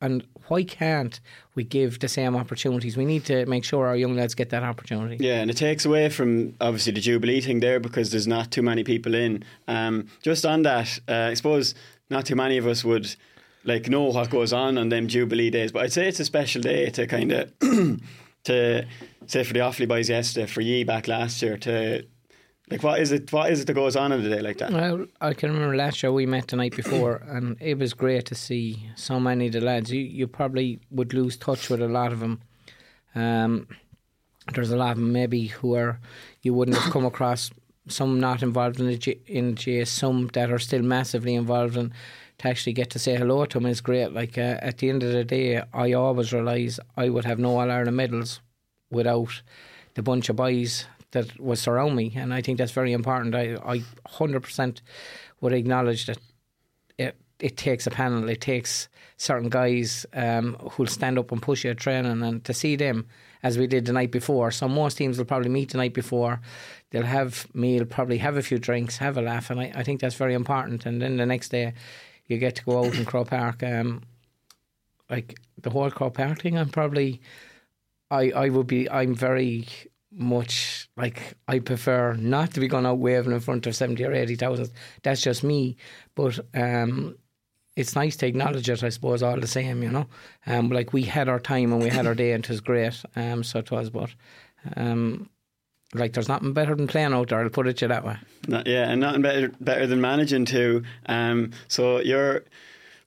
And 0.00 0.26
why 0.48 0.62
can't 0.62 1.18
we 1.54 1.64
give 1.64 2.00
the 2.00 2.08
same 2.08 2.36
opportunities? 2.36 2.96
We 2.96 3.06
need 3.06 3.24
to 3.26 3.46
make 3.46 3.64
sure 3.64 3.86
our 3.86 3.96
young 3.96 4.14
lads 4.14 4.34
get 4.34 4.50
that 4.50 4.62
opportunity. 4.62 5.16
Yeah, 5.24 5.40
and 5.40 5.50
it 5.50 5.56
takes 5.56 5.86
away 5.86 6.10
from 6.10 6.54
obviously 6.60 6.92
the 6.92 7.00
Jubilee 7.00 7.40
thing 7.40 7.60
there 7.60 7.80
because 7.80 8.10
there's 8.10 8.26
not 8.26 8.50
too 8.50 8.62
many 8.62 8.84
people 8.84 9.14
in. 9.14 9.42
Um, 9.68 10.08
just 10.22 10.44
on 10.44 10.62
that, 10.62 11.00
uh, 11.08 11.30
I 11.30 11.34
suppose 11.34 11.74
not 12.10 12.26
too 12.26 12.36
many 12.36 12.58
of 12.58 12.66
us 12.66 12.84
would 12.84 13.14
like 13.64 13.88
know 13.88 14.04
what 14.04 14.30
goes 14.30 14.52
on 14.52 14.78
on 14.78 14.90
them 14.90 15.08
Jubilee 15.08 15.50
days, 15.50 15.72
but 15.72 15.82
I'd 15.82 15.92
say 15.92 16.08
it's 16.08 16.20
a 16.20 16.24
special 16.24 16.62
day 16.62 16.90
to 16.90 17.06
kind 17.06 17.32
of 17.32 17.58
to 18.44 18.86
say 19.26 19.44
for 19.44 19.54
the 19.54 19.60
Offaly 19.60 19.88
boys 19.88 20.08
yesterday, 20.08 20.46
for 20.46 20.60
ye 20.60 20.84
back 20.84 21.08
last 21.08 21.42
year 21.42 21.56
to 21.58 22.04
like 22.68 22.82
what 22.82 23.00
is 23.00 23.12
it? 23.12 23.32
What 23.32 23.50
is 23.50 23.60
it 23.60 23.66
that 23.66 23.74
goes 23.74 23.94
on 23.94 24.10
in 24.10 24.24
a 24.24 24.28
day 24.28 24.40
like 24.40 24.58
that? 24.58 24.72
Well, 24.72 25.06
I 25.20 25.34
can 25.34 25.52
remember 25.52 25.76
last 25.76 26.02
year 26.02 26.10
we 26.10 26.26
met 26.26 26.48
the 26.48 26.56
night 26.56 26.74
before, 26.74 27.16
and 27.26 27.56
it 27.60 27.78
was 27.78 27.94
great 27.94 28.26
to 28.26 28.34
see 28.34 28.90
so 28.96 29.20
many 29.20 29.46
of 29.46 29.52
the 29.52 29.60
lads. 29.60 29.92
You 29.92 30.00
you 30.00 30.26
probably 30.26 30.80
would 30.90 31.14
lose 31.14 31.36
touch 31.36 31.70
with 31.70 31.80
a 31.80 31.88
lot 31.88 32.12
of 32.12 32.20
them. 32.20 32.40
Um, 33.14 33.68
there's 34.52 34.70
a 34.70 34.76
lot 34.76 34.92
of 34.92 34.96
them 34.98 35.12
maybe 35.12 35.46
who 35.46 35.74
are 35.74 36.00
you 36.42 36.54
wouldn't 36.54 36.76
have 36.76 36.92
come 36.92 37.06
across. 37.12 37.50
Some 37.88 38.18
not 38.18 38.42
involved 38.42 38.80
in 38.80 38.88
the 38.88 38.98
G, 38.98 39.20
in 39.26 39.54
GS, 39.54 39.90
some 39.90 40.26
that 40.32 40.50
are 40.50 40.58
still 40.58 40.82
massively 40.82 41.36
involved, 41.36 41.76
and 41.76 41.92
to 42.38 42.48
actually 42.48 42.72
get 42.72 42.90
to 42.90 42.98
say 42.98 43.14
hello 43.14 43.44
to 43.44 43.58
them 43.60 43.66
is 43.66 43.80
great. 43.80 44.12
Like 44.12 44.36
uh, 44.36 44.58
at 44.60 44.78
the 44.78 44.90
end 44.90 45.04
of 45.04 45.12
the 45.12 45.22
day, 45.22 45.62
I 45.72 45.92
always 45.92 46.32
realise 46.32 46.80
I 46.96 47.10
would 47.10 47.24
have 47.24 47.38
no 47.38 47.60
All 47.60 47.70
Ireland 47.70 47.96
medals 47.96 48.40
without 48.90 49.40
the 49.94 50.02
bunch 50.02 50.28
of 50.28 50.34
boys 50.34 50.86
that 51.12 51.38
was 51.40 51.60
surround 51.60 51.96
me, 51.96 52.12
and 52.16 52.34
I 52.34 52.42
think 52.42 52.58
that's 52.58 52.72
very 52.72 52.92
important. 52.92 53.34
I 53.34 53.82
hundred 54.06 54.42
percent 54.42 54.82
would 55.40 55.52
acknowledge 55.52 56.06
that 56.06 56.18
it 56.98 57.16
it 57.38 57.56
takes 57.56 57.86
a 57.86 57.90
panel, 57.90 58.28
it 58.28 58.40
takes 58.40 58.88
certain 59.18 59.48
guys 59.48 60.06
um, 60.12 60.56
who'll 60.72 60.86
stand 60.86 61.18
up 61.18 61.32
and 61.32 61.40
push 61.40 61.64
you 61.64 61.70
at 61.70 61.78
training, 61.78 62.22
and 62.22 62.44
to 62.44 62.52
see 62.52 62.76
them 62.76 63.06
as 63.42 63.58
we 63.58 63.66
did 63.66 63.84
the 63.84 63.92
night 63.92 64.10
before. 64.10 64.50
So 64.50 64.68
most 64.68 64.96
teams 64.96 65.18
will 65.18 65.24
probably 65.24 65.50
meet 65.50 65.70
the 65.70 65.78
night 65.78 65.94
before. 65.94 66.40
They'll 66.90 67.02
have 67.02 67.46
meal, 67.54 67.84
probably 67.84 68.18
have 68.18 68.36
a 68.36 68.42
few 68.42 68.58
drinks, 68.58 68.98
have 68.98 69.16
a 69.16 69.22
laugh, 69.22 69.50
and 69.50 69.60
I, 69.60 69.72
I 69.74 69.82
think 69.84 70.00
that's 70.00 70.16
very 70.16 70.34
important. 70.34 70.86
And 70.86 71.00
then 71.00 71.16
the 71.16 71.26
next 71.26 71.50
day, 71.50 71.74
you 72.26 72.38
get 72.38 72.56
to 72.56 72.64
go 72.64 72.84
out 72.84 72.94
in 72.94 73.04
Croke 73.04 73.28
Park. 73.28 73.62
Um, 73.62 74.02
like 75.08 75.38
the 75.62 75.70
whole 75.70 75.90
Croke 75.90 76.14
Park 76.14 76.42
thing, 76.42 76.58
I'm 76.58 76.70
probably, 76.70 77.20
I 78.10 78.30
I 78.30 78.48
would 78.48 78.66
be, 78.66 78.90
I'm 78.90 79.14
very 79.14 79.68
much 80.16 80.88
like 80.96 81.34
I 81.46 81.58
prefer 81.58 82.14
not 82.14 82.54
to 82.54 82.60
be 82.60 82.68
going 82.68 82.86
out 82.86 82.98
waving 82.98 83.32
in 83.32 83.40
front 83.40 83.66
of 83.66 83.76
seventy 83.76 84.04
or 84.04 84.12
eighty 84.12 84.34
thousand. 84.34 84.70
That's 85.02 85.22
just 85.22 85.44
me, 85.44 85.76
but 86.14 86.38
um, 86.54 87.16
it's 87.76 87.94
nice 87.94 88.16
to 88.16 88.26
acknowledge 88.26 88.68
it. 88.68 88.82
I 88.82 88.88
suppose 88.88 89.22
all 89.22 89.38
the 89.38 89.46
same, 89.46 89.82
you 89.82 89.90
know. 89.90 90.06
Um, 90.46 90.70
like 90.70 90.92
we 90.92 91.02
had 91.02 91.28
our 91.28 91.38
time 91.38 91.72
and 91.72 91.82
we 91.82 91.90
had 91.90 92.06
our 92.06 92.14
day, 92.14 92.32
and 92.32 92.42
it 92.44 92.48
was 92.48 92.60
great. 92.60 93.02
Um, 93.14 93.44
so 93.44 93.58
it 93.58 93.70
was, 93.70 93.90
but 93.90 94.14
um, 94.76 95.28
like 95.94 96.14
there's 96.14 96.28
nothing 96.28 96.54
better 96.54 96.74
than 96.74 96.86
playing 96.86 97.12
out 97.12 97.28
there. 97.28 97.40
I'll 97.40 97.50
put 97.50 97.68
it 97.68 97.76
to 97.78 97.84
you 97.84 97.88
that 97.88 98.04
way. 98.04 98.16
Not, 98.48 98.66
yeah, 98.66 98.90
and 98.90 99.00
nothing 99.00 99.22
better 99.22 99.52
better 99.60 99.86
than 99.86 100.00
managing 100.00 100.46
too. 100.46 100.82
Um, 101.06 101.52
so 101.68 102.00
you're 102.00 102.44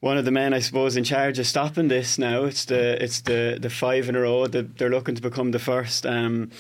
one 0.02 0.18
of 0.18 0.26
the 0.26 0.32
men, 0.32 0.54
I 0.54 0.60
suppose, 0.60 0.96
in 0.96 1.04
charge 1.04 1.40
of 1.40 1.48
stopping 1.48 1.88
this 1.88 2.18
now. 2.18 2.46
It's 2.46 2.66
the 2.66 3.04
it's 3.04 3.22
the 3.22 3.58
the 3.60 3.70
five 3.70 4.08
in 4.08 4.16
a 4.16 4.22
row 4.22 4.48
that 4.48 4.78
they're 4.78 4.90
looking 4.90 5.16
to 5.16 5.22
become 5.22 5.52
the 5.52 5.60
first 5.60 6.06
um, 6.06 6.52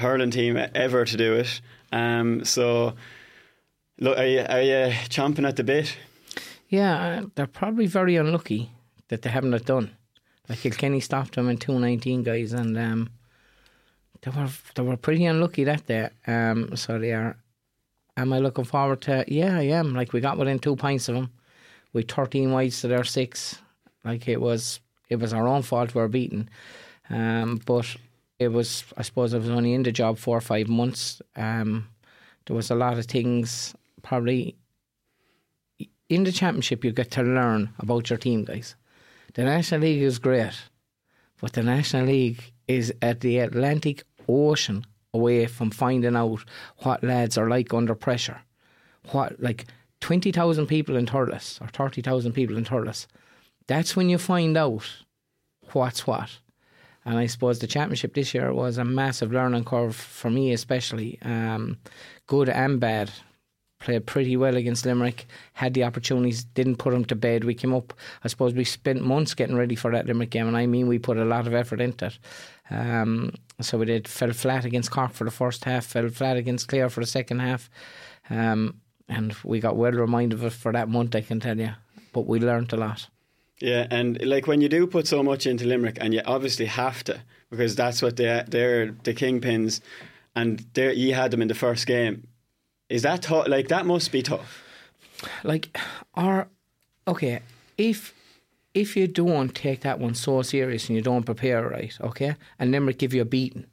hurling 0.00 0.30
team 0.30 0.56
ever 0.74 1.04
to 1.04 1.16
do 1.16 1.34
it. 1.34 1.60
Um, 1.92 2.44
so, 2.44 2.94
look, 3.98 4.18
are 4.18 4.26
you 4.26 4.44
are 4.48 4.62
you 4.62 4.92
chomping 5.08 5.46
at 5.46 5.56
the 5.56 5.64
bit? 5.64 5.96
Yeah, 6.68 6.94
uh, 6.94 7.26
they're 7.34 7.46
probably 7.46 7.86
very 7.86 8.16
unlucky 8.16 8.70
that 9.08 9.22
they 9.22 9.30
haven't 9.30 9.66
done. 9.66 9.90
Like 10.48 10.60
Kilkenny 10.60 11.00
stopped 11.00 11.34
them 11.34 11.48
in 11.48 11.56
two 11.58 11.78
nineteen 11.78 12.22
guys, 12.22 12.52
and 12.52 12.76
um, 12.78 13.10
they 14.22 14.30
were 14.30 14.48
they 14.74 14.82
were 14.82 14.96
pretty 14.96 15.26
unlucky 15.26 15.64
that 15.64 15.86
day. 15.86 16.08
Um, 16.26 16.76
so 16.76 16.98
they 16.98 17.12
are. 17.12 17.36
Am 18.16 18.32
I 18.32 18.38
looking 18.38 18.64
forward 18.64 19.00
to? 19.02 19.24
Yeah, 19.28 19.56
I 19.58 19.62
am. 19.62 19.94
Like 19.94 20.12
we 20.12 20.20
got 20.20 20.38
within 20.38 20.58
two 20.58 20.76
points 20.76 21.08
of 21.08 21.14
them. 21.14 21.30
We 21.92 22.02
thirteen 22.02 22.52
wides 22.52 22.80
to 22.80 22.88
their 22.88 23.04
six. 23.04 23.60
Like 24.04 24.28
it 24.28 24.40
was, 24.40 24.80
it 25.08 25.16
was 25.16 25.32
our 25.32 25.46
own 25.46 25.62
fault 25.62 25.94
we 25.94 26.00
were 26.00 26.08
beaten. 26.08 26.48
Um, 27.08 27.60
but 27.66 27.96
it 28.40 28.48
was, 28.48 28.84
I 28.96 29.02
suppose, 29.02 29.34
I 29.34 29.38
was 29.38 29.50
only 29.50 29.74
in 29.74 29.82
the 29.82 29.92
job 29.92 30.18
four 30.18 30.38
or 30.38 30.40
five 30.40 30.66
months. 30.66 31.20
Um, 31.36 31.88
there 32.46 32.56
was 32.56 32.70
a 32.70 32.74
lot 32.74 32.98
of 32.98 33.04
things 33.04 33.74
probably 34.02 34.56
in 36.08 36.24
the 36.24 36.32
championship 36.32 36.82
you 36.82 36.90
get 36.90 37.10
to 37.12 37.22
learn 37.22 37.70
about 37.78 38.08
your 38.08 38.18
team, 38.18 38.44
guys. 38.44 38.74
The 39.34 39.44
National 39.44 39.82
League 39.82 40.02
is 40.02 40.18
great, 40.18 40.58
but 41.40 41.52
the 41.52 41.62
National 41.62 42.06
League 42.06 42.52
is 42.66 42.92
at 43.02 43.20
the 43.20 43.38
Atlantic 43.38 44.04
Ocean 44.26 44.86
away 45.12 45.46
from 45.46 45.70
finding 45.70 46.16
out 46.16 46.40
what 46.78 47.04
lads 47.04 47.36
are 47.36 47.48
like 47.48 47.74
under 47.74 47.94
pressure. 47.94 48.40
What 49.12 49.40
like 49.40 49.66
twenty 50.00 50.32
thousand 50.32 50.66
people 50.66 50.96
in 50.96 51.06
Thurles 51.06 51.60
or 51.60 51.68
thirty 51.68 52.00
thousand 52.00 52.32
people 52.32 52.56
in 52.56 52.64
Thurles. 52.64 53.06
That's 53.66 53.94
when 53.94 54.08
you 54.08 54.18
find 54.18 54.56
out 54.56 54.88
what's 55.72 56.06
what. 56.06 56.38
And 57.04 57.18
I 57.18 57.26
suppose 57.26 57.58
the 57.58 57.66
championship 57.66 58.14
this 58.14 58.34
year 58.34 58.52
was 58.52 58.78
a 58.78 58.84
massive 58.84 59.32
learning 59.32 59.64
curve 59.64 59.96
for 59.96 60.30
me, 60.30 60.52
especially 60.52 61.18
um, 61.22 61.78
good 62.26 62.48
and 62.48 62.78
bad. 62.78 63.10
Played 63.80 64.04
pretty 64.04 64.36
well 64.36 64.56
against 64.56 64.84
Limerick, 64.84 65.24
had 65.54 65.72
the 65.72 65.84
opportunities, 65.84 66.44
didn't 66.44 66.76
put 66.76 66.90
them 66.90 67.06
to 67.06 67.14
bed. 67.14 67.44
We 67.44 67.54
came 67.54 67.72
up, 67.72 67.94
I 68.22 68.28
suppose 68.28 68.52
we 68.52 68.64
spent 68.64 69.02
months 69.02 69.32
getting 69.32 69.56
ready 69.56 69.74
for 69.74 69.90
that 69.90 70.04
Limerick 70.04 70.28
game, 70.28 70.46
and 70.46 70.56
I 70.56 70.66
mean 70.66 70.86
we 70.86 70.98
put 70.98 71.16
a 71.16 71.24
lot 71.24 71.46
of 71.46 71.54
effort 71.54 71.80
into 71.80 72.06
it. 72.06 72.18
Um, 72.68 73.32
so 73.62 73.78
we 73.78 73.86
did, 73.86 74.06
fell 74.06 74.34
flat 74.34 74.66
against 74.66 74.90
Cork 74.90 75.12
for 75.12 75.24
the 75.24 75.30
first 75.30 75.64
half, 75.64 75.86
fell 75.86 76.10
flat 76.10 76.36
against 76.36 76.68
Clare 76.68 76.90
for 76.90 77.00
the 77.00 77.06
second 77.06 77.38
half. 77.38 77.70
Um, 78.28 78.82
and 79.08 79.34
we 79.44 79.60
got 79.60 79.76
well 79.76 79.92
reminded 79.92 80.38
of 80.38 80.44
it 80.44 80.52
for 80.52 80.72
that 80.72 80.90
month, 80.90 81.16
I 81.16 81.22
can 81.22 81.40
tell 81.40 81.58
you. 81.58 81.70
But 82.12 82.26
we 82.26 82.38
learnt 82.38 82.74
a 82.74 82.76
lot. 82.76 83.08
Yeah, 83.60 83.86
and 83.90 84.24
like 84.24 84.46
when 84.46 84.62
you 84.62 84.68
do 84.68 84.86
put 84.86 85.06
so 85.06 85.22
much 85.22 85.46
into 85.46 85.66
Limerick, 85.66 85.98
and 86.00 86.14
you 86.14 86.22
obviously 86.24 86.66
have 86.66 87.04
to 87.04 87.20
because 87.50 87.76
that's 87.76 88.00
what 88.00 88.16
they 88.16 88.42
they're 88.48 88.92
the 89.04 89.12
kingpins, 89.12 89.80
and 90.34 90.64
they 90.72 90.94
you 90.94 91.14
had 91.14 91.30
them 91.30 91.42
in 91.42 91.48
the 91.48 91.54
first 91.54 91.86
game. 91.86 92.26
Is 92.88 93.02
that 93.02 93.22
tough? 93.22 93.48
Like 93.48 93.68
that 93.68 93.84
must 93.84 94.10
be 94.12 94.22
tough. 94.22 94.64
Like, 95.44 95.76
are 96.14 96.48
okay, 97.06 97.40
if 97.76 98.14
if 98.72 98.96
you 98.96 99.06
don't 99.06 99.54
take 99.54 99.80
that 99.80 99.98
one 99.98 100.14
so 100.14 100.42
serious 100.42 100.88
and 100.88 100.96
you 100.96 101.02
don't 101.02 101.24
prepare 101.24 101.68
right, 101.68 101.96
okay, 102.00 102.36
and 102.58 102.70
Limerick 102.70 102.98
give 102.98 103.12
you 103.12 103.22
a 103.22 103.26
beating, 103.26 103.66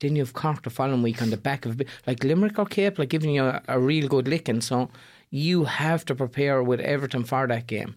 then 0.00 0.14
you've 0.14 0.34
Cork 0.34 0.62
the 0.62 0.70
following 0.70 1.02
week 1.02 1.20
on 1.22 1.30
the 1.30 1.36
back 1.36 1.66
of 1.66 1.82
like 2.06 2.22
Limerick 2.22 2.58
or 2.58 2.66
Cape, 2.66 2.98
like 2.98 3.08
giving 3.08 3.30
you 3.30 3.44
a, 3.44 3.62
a 3.66 3.80
real 3.80 4.06
good 4.06 4.28
licking, 4.28 4.60
so 4.60 4.90
you 5.30 5.64
have 5.64 6.04
to 6.04 6.14
prepare 6.14 6.62
with 6.62 6.80
Everton 6.80 7.24
for 7.24 7.46
that 7.48 7.66
game. 7.66 7.96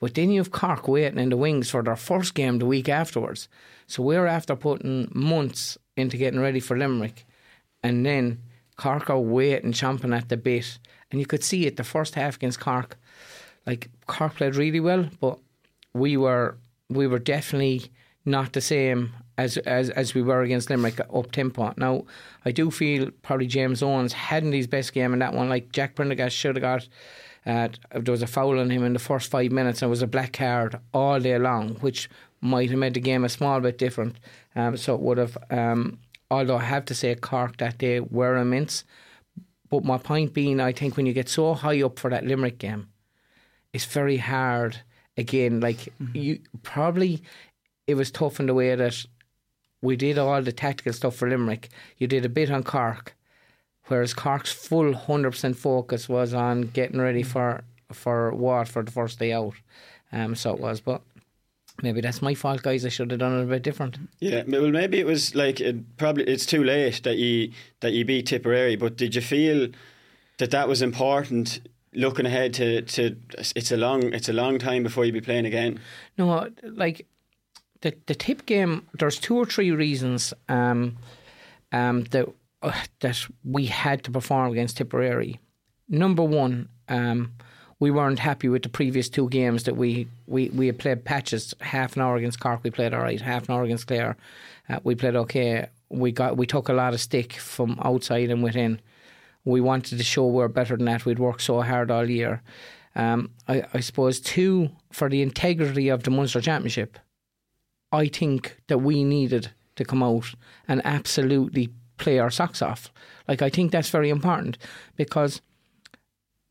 But 0.00 0.14
then 0.14 0.30
you've 0.30 0.52
Cork 0.52 0.86
waiting 0.86 1.18
in 1.18 1.30
the 1.30 1.36
wings 1.36 1.70
for 1.70 1.82
their 1.82 1.96
first 1.96 2.34
game 2.34 2.58
the 2.58 2.66
week 2.66 2.88
afterwards. 2.88 3.48
So 3.86 4.02
we're 4.02 4.26
after 4.26 4.54
putting 4.54 5.10
months 5.12 5.76
into 5.96 6.16
getting 6.16 6.40
ready 6.40 6.60
for 6.60 6.76
Limerick. 6.76 7.26
And 7.82 8.06
then 8.06 8.42
Cork 8.76 9.10
are 9.10 9.18
waiting, 9.18 9.72
chomping 9.72 10.16
at 10.16 10.28
the 10.28 10.36
bit. 10.36 10.78
And 11.10 11.20
you 11.20 11.26
could 11.26 11.42
see 11.42 11.66
it 11.66 11.76
the 11.76 11.84
first 11.84 12.14
half 12.14 12.36
against 12.36 12.60
Cork. 12.60 12.96
Like 13.66 13.90
Cork 14.06 14.36
played 14.36 14.56
really 14.56 14.80
well, 14.80 15.08
but 15.20 15.38
we 15.92 16.16
were 16.16 16.56
we 16.88 17.06
were 17.06 17.18
definitely 17.18 17.90
not 18.24 18.52
the 18.52 18.60
same 18.60 19.12
as 19.36 19.56
as 19.58 19.90
as 19.90 20.14
we 20.14 20.22
were 20.22 20.42
against 20.42 20.70
Limerick 20.70 21.00
up 21.00 21.32
tempo. 21.32 21.74
Now 21.76 22.04
I 22.44 22.52
do 22.52 22.70
feel 22.70 23.10
probably 23.22 23.46
James 23.46 23.82
Owens 23.82 24.12
hadn't 24.12 24.52
his 24.52 24.66
best 24.66 24.92
game 24.92 25.12
in 25.12 25.18
that 25.18 25.34
one. 25.34 25.48
Like 25.48 25.72
Jack 25.72 25.96
Prendergast 25.96 26.36
should 26.36 26.56
have 26.56 26.62
got 26.62 26.88
uh, 27.48 27.68
there 27.92 28.12
was 28.12 28.22
a 28.22 28.26
foul 28.26 28.60
on 28.60 28.70
him 28.70 28.84
in 28.84 28.92
the 28.92 28.98
first 28.98 29.30
five 29.30 29.50
minutes 29.50 29.80
and 29.80 29.88
it 29.88 29.90
was 29.90 30.02
a 30.02 30.06
black 30.06 30.34
card 30.34 30.78
all 30.92 31.18
day 31.18 31.38
long, 31.38 31.76
which 31.76 32.10
might 32.42 32.68
have 32.68 32.78
made 32.78 32.94
the 32.94 33.00
game 33.00 33.24
a 33.24 33.28
small 33.28 33.58
bit 33.60 33.78
different. 33.78 34.16
Um, 34.54 34.76
so 34.76 34.94
it 34.94 35.00
would 35.00 35.18
have. 35.18 35.38
Um, 35.50 35.98
although 36.30 36.58
I 36.58 36.64
have 36.64 36.84
to 36.86 36.94
say, 36.94 37.14
Cork 37.14 37.56
that 37.56 37.78
day 37.78 38.00
were 38.00 38.36
immense. 38.36 38.84
But 39.70 39.84
my 39.84 39.96
point 39.98 40.34
being, 40.34 40.60
I 40.60 40.72
think 40.72 40.96
when 40.96 41.06
you 41.06 41.14
get 41.14 41.28
so 41.28 41.54
high 41.54 41.82
up 41.82 41.98
for 41.98 42.10
that 42.10 42.26
Limerick 42.26 42.58
game, 42.58 42.88
it's 43.72 43.86
very 43.86 44.18
hard. 44.18 44.82
Again, 45.16 45.60
like 45.60 45.88
mm-hmm. 46.00 46.16
you 46.16 46.40
probably, 46.62 47.22
it 47.86 47.94
was 47.94 48.10
tough 48.10 48.40
in 48.40 48.46
the 48.46 48.54
way 48.54 48.74
that 48.74 49.04
we 49.82 49.96
did 49.96 50.18
all 50.18 50.42
the 50.42 50.52
tactical 50.52 50.92
stuff 50.92 51.16
for 51.16 51.28
Limerick. 51.28 51.70
You 51.96 52.06
did 52.06 52.24
a 52.24 52.28
bit 52.28 52.50
on 52.50 52.62
Cork, 52.62 53.16
whereas 53.88 54.14
Cork's 54.14 54.52
full 54.52 54.94
hundred 54.94 55.32
percent 55.32 55.56
focus 55.56 56.08
was 56.08 56.32
on 56.32 56.62
getting 56.62 57.00
ready 57.00 57.22
for 57.22 57.62
for 57.92 58.32
Waterford 58.32 58.72
for 58.72 58.82
the 58.84 58.92
first 58.92 59.18
day 59.18 59.32
out. 59.32 59.54
Um, 60.12 60.34
so 60.34 60.54
it 60.54 60.60
was, 60.60 60.80
but 60.80 61.02
maybe 61.82 62.00
that's 62.00 62.22
my 62.22 62.34
fault, 62.34 62.62
guys. 62.62 62.84
I 62.84 62.88
should 62.88 63.10
have 63.10 63.20
done 63.20 63.38
it 63.38 63.42
a 63.42 63.46
bit 63.46 63.62
different. 63.62 63.98
Yeah, 64.20 64.42
well, 64.46 64.70
maybe 64.70 64.98
it 64.98 65.06
was 65.06 65.34
like 65.34 65.60
it 65.60 65.96
probably 65.96 66.24
it's 66.24 66.46
too 66.46 66.64
late 66.64 67.02
that 67.02 67.16
you 67.16 67.52
that 67.80 67.92
you 67.92 68.04
beat 68.04 68.26
Tipperary. 68.26 68.76
But 68.76 68.96
did 68.96 69.14
you 69.14 69.20
feel 69.20 69.68
that 70.38 70.50
that 70.50 70.68
was 70.68 70.82
important? 70.82 71.60
Looking 71.94 72.26
ahead 72.26 72.52
to, 72.54 72.82
to 72.82 73.16
it's 73.56 73.72
a 73.72 73.76
long 73.76 74.12
it's 74.12 74.28
a 74.28 74.32
long 74.34 74.58
time 74.58 74.82
before 74.82 75.06
you 75.06 75.12
be 75.12 75.22
playing 75.22 75.46
again. 75.46 75.80
No, 76.18 76.50
like 76.62 77.06
the 77.80 77.94
the 78.06 78.14
Tipp 78.14 78.44
game. 78.44 78.86
There's 78.92 79.18
two 79.18 79.36
or 79.36 79.46
three 79.46 79.70
reasons 79.70 80.34
um, 80.48 80.98
um, 81.72 82.04
that 82.10 82.28
uh, 82.62 82.72
that 83.00 83.26
we 83.44 83.66
had 83.66 84.02
to 84.04 84.10
perform 84.10 84.52
against 84.52 84.76
Tipperary. 84.76 85.40
Number 85.88 86.22
one, 86.22 86.68
um, 86.88 87.32
we 87.80 87.90
weren't 87.90 88.18
happy 88.18 88.48
with 88.48 88.62
the 88.62 88.68
previous 88.68 89.08
two 89.08 89.28
games 89.28 89.64
that 89.64 89.76
we, 89.76 90.08
we, 90.26 90.48
we 90.50 90.66
had 90.66 90.78
played 90.78 91.04
patches. 91.04 91.54
Half 91.60 91.96
an 91.96 92.02
hour 92.02 92.16
against 92.16 92.40
Cork, 92.40 92.60
we 92.62 92.70
played 92.70 92.92
all 92.92 93.00
right. 93.00 93.20
Half 93.20 93.48
an 93.48 93.54
hour 93.54 93.62
against 93.62 93.86
Clare, 93.86 94.16
uh, 94.68 94.80
we 94.82 94.94
played 94.94 95.16
okay. 95.16 95.68
We 95.88 96.12
got 96.12 96.36
we 96.36 96.46
took 96.46 96.68
a 96.68 96.74
lot 96.74 96.92
of 96.92 97.00
stick 97.00 97.34
from 97.34 97.78
outside 97.82 98.30
and 98.30 98.42
within. 98.42 98.80
We 99.44 99.60
wanted 99.60 99.96
to 99.96 100.04
show 100.04 100.26
we 100.26 100.42
are 100.42 100.48
better 100.48 100.76
than 100.76 100.86
that. 100.86 101.06
We'd 101.06 101.18
worked 101.18 101.40
so 101.40 101.62
hard 101.62 101.90
all 101.90 102.10
year. 102.10 102.42
Um, 102.94 103.30
I, 103.46 103.62
I 103.72 103.80
suppose 103.80 104.20
two 104.20 104.70
for 104.92 105.08
the 105.08 105.22
integrity 105.22 105.88
of 105.88 106.02
the 106.02 106.10
Munster 106.10 106.40
Championship. 106.40 106.98
I 107.92 108.08
think 108.08 108.60
that 108.66 108.78
we 108.78 109.04
needed 109.04 109.52
to 109.76 109.84
come 109.84 110.02
out 110.02 110.34
and 110.66 110.82
absolutely 110.84 111.70
play 111.98 112.18
our 112.18 112.30
socks 112.30 112.62
off. 112.62 112.92
Like 113.26 113.42
I 113.42 113.50
think 113.50 113.72
that's 113.72 113.90
very 113.90 114.10
important 114.10 114.58
because 114.96 115.40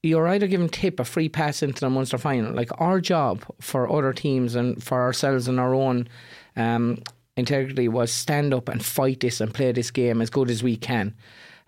you're 0.03 0.27
either 0.27 0.47
giving 0.47 0.69
Tipp 0.69 0.99
a 0.99 1.05
free 1.05 1.29
pass 1.29 1.63
into 1.63 1.81
the 1.81 1.89
Munster 1.89 2.17
final. 2.17 2.53
Like 2.53 2.69
our 2.79 3.01
job 3.01 3.43
for 3.59 3.91
other 3.91 4.13
teams 4.13 4.55
and 4.55 4.81
for 4.81 5.01
ourselves 5.01 5.47
and 5.47 5.59
our 5.59 5.73
own 5.73 6.07
um, 6.55 6.99
integrity 7.35 7.87
was 7.87 8.11
stand 8.11 8.53
up 8.53 8.69
and 8.69 8.83
fight 8.83 9.19
this 9.19 9.41
and 9.41 9.53
play 9.53 9.71
this 9.71 9.91
game 9.91 10.21
as 10.21 10.29
good 10.29 10.49
as 10.49 10.63
we 10.63 10.77
can. 10.77 11.15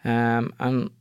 Um, 0.03 0.53
and 0.59 0.91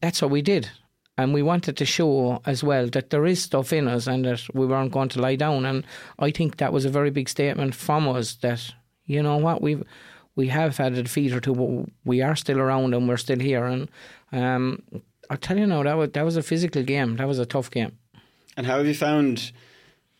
that's 0.00 0.20
what 0.20 0.30
we 0.30 0.42
did. 0.42 0.68
And 1.16 1.32
we 1.32 1.42
wanted 1.42 1.76
to 1.76 1.84
show 1.84 2.42
as 2.44 2.64
well 2.64 2.88
that 2.88 3.10
there 3.10 3.24
is 3.24 3.40
stuff 3.40 3.72
in 3.72 3.86
us 3.86 4.08
and 4.08 4.24
that 4.24 4.42
we 4.52 4.66
weren't 4.66 4.92
going 4.92 5.10
to 5.10 5.20
lie 5.20 5.36
down. 5.36 5.64
And 5.64 5.86
I 6.18 6.32
think 6.32 6.56
that 6.56 6.72
was 6.72 6.84
a 6.84 6.90
very 6.90 7.10
big 7.10 7.28
statement 7.28 7.74
from 7.74 8.08
us 8.08 8.34
that, 8.36 8.74
you 9.06 9.22
know 9.22 9.36
what, 9.36 9.62
we've 9.62 9.84
we 10.36 10.48
have 10.48 10.76
had 10.76 10.94
a 10.94 11.02
defeat 11.02 11.32
or 11.32 11.40
two, 11.40 11.54
but 11.54 11.92
we 12.04 12.22
are 12.22 12.36
still 12.36 12.58
around 12.58 12.94
and 12.94 13.08
we're 13.08 13.16
still 13.16 13.38
here. 13.38 13.64
And 13.64 13.90
um, 14.32 14.82
I 15.30 15.36
tell 15.36 15.58
you 15.58 15.66
now, 15.66 15.82
that 15.82 15.96
was 15.96 16.10
that 16.10 16.24
was 16.24 16.36
a 16.36 16.42
physical 16.42 16.82
game. 16.82 17.16
That 17.16 17.28
was 17.28 17.38
a 17.38 17.46
tough 17.46 17.70
game. 17.70 17.98
And 18.56 18.66
how 18.66 18.78
have 18.78 18.86
you 18.86 18.94
found? 18.94 19.52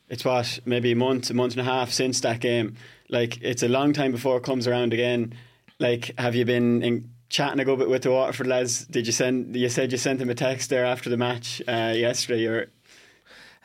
It's 0.08 0.24
what 0.24 0.60
maybe 0.64 0.92
a 0.92 0.96
month, 0.96 1.30
a 1.30 1.34
month 1.34 1.54
and 1.54 1.60
a 1.60 1.64
half 1.64 1.90
since 1.90 2.20
that 2.20 2.40
game. 2.40 2.76
Like 3.08 3.40
it's 3.42 3.62
a 3.62 3.68
long 3.68 3.92
time 3.92 4.12
before 4.12 4.36
it 4.36 4.44
comes 4.44 4.66
around 4.66 4.92
again. 4.92 5.34
Like, 5.80 6.12
have 6.18 6.34
you 6.34 6.44
been 6.44 6.82
in, 6.82 7.10
chatting 7.28 7.58
a 7.58 7.64
good 7.64 7.80
bit 7.80 7.88
with 7.88 8.02
the 8.02 8.10
Waterford 8.10 8.46
lads? 8.46 8.84
Did 8.86 9.06
you 9.06 9.12
send? 9.12 9.56
You 9.56 9.68
said 9.68 9.90
you 9.90 9.98
sent 9.98 10.20
them 10.20 10.30
a 10.30 10.34
text 10.34 10.70
there 10.70 10.84
after 10.84 11.10
the 11.10 11.16
match 11.16 11.60
uh, 11.66 11.92
yesterday, 11.96 12.46
or 12.46 12.70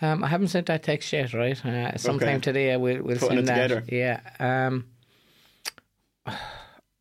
um, 0.02 0.24
I 0.24 0.28
haven't 0.28 0.48
sent 0.48 0.68
that 0.68 0.84
text 0.84 1.12
yet, 1.14 1.34
right? 1.34 1.64
Uh, 1.64 1.98
sometime 1.98 2.38
okay. 2.38 2.40
today 2.40 2.78
we'll, 2.78 3.04
we'll 3.04 3.20
send 3.20 3.48
that. 3.48 3.68
Together. 3.68 3.84
Yeah. 3.88 4.22
Um, 4.40 4.86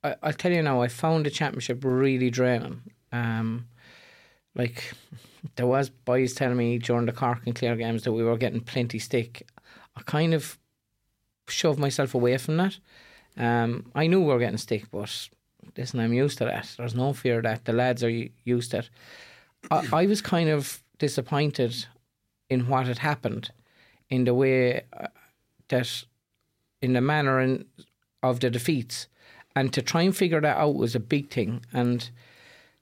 I, 0.02 0.14
will 0.22 0.32
tell 0.32 0.52
you 0.52 0.62
now, 0.62 0.82
I 0.82 0.88
found 0.88 1.26
the 1.26 1.30
championship 1.30 1.82
really 1.82 2.30
draining. 2.30 2.82
Um, 3.12 3.66
like 4.54 4.92
there 5.56 5.66
was 5.66 5.88
boys 5.90 6.34
telling 6.34 6.56
me 6.56 6.78
during 6.78 7.06
the 7.06 7.12
Cork 7.12 7.42
and 7.46 7.54
Clare 7.54 7.76
games 7.76 8.04
that 8.04 8.12
we 8.12 8.22
were 8.22 8.36
getting 8.36 8.60
plenty 8.60 8.98
stick. 8.98 9.46
I 9.96 10.02
kind 10.02 10.34
of 10.34 10.58
shoved 11.48 11.78
myself 11.78 12.14
away 12.14 12.36
from 12.38 12.56
that. 12.58 12.78
Um, 13.36 13.90
I 13.94 14.06
knew 14.06 14.20
we 14.20 14.26
were 14.26 14.38
getting 14.38 14.58
stick, 14.58 14.90
but 14.90 15.28
listen, 15.76 16.00
I'm 16.00 16.12
used 16.12 16.38
to 16.38 16.44
that. 16.44 16.74
There's 16.76 16.94
no 16.94 17.12
fear 17.12 17.40
that 17.42 17.64
the 17.64 17.72
lads 17.72 18.02
are 18.02 18.28
used 18.44 18.72
to 18.72 18.78
it. 18.78 18.90
I, 19.70 19.86
I 19.92 20.06
was 20.06 20.20
kind 20.20 20.48
of 20.48 20.82
disappointed 20.98 21.86
in 22.50 22.68
what 22.68 22.86
had 22.86 22.98
happened, 22.98 23.50
in 24.08 24.24
the 24.24 24.34
way 24.34 24.82
uh, 24.92 25.08
that, 25.68 26.04
in 26.80 26.94
the 26.94 27.00
manner 27.00 27.40
in, 27.40 27.64
of 28.22 28.40
the 28.40 28.50
defeats, 28.50 29.06
and 29.58 29.72
to 29.72 29.82
try 29.82 30.02
and 30.02 30.16
figure 30.16 30.40
that 30.40 30.56
out 30.56 30.76
was 30.76 30.94
a 30.94 31.00
big 31.00 31.30
thing. 31.30 31.64
And 31.72 32.08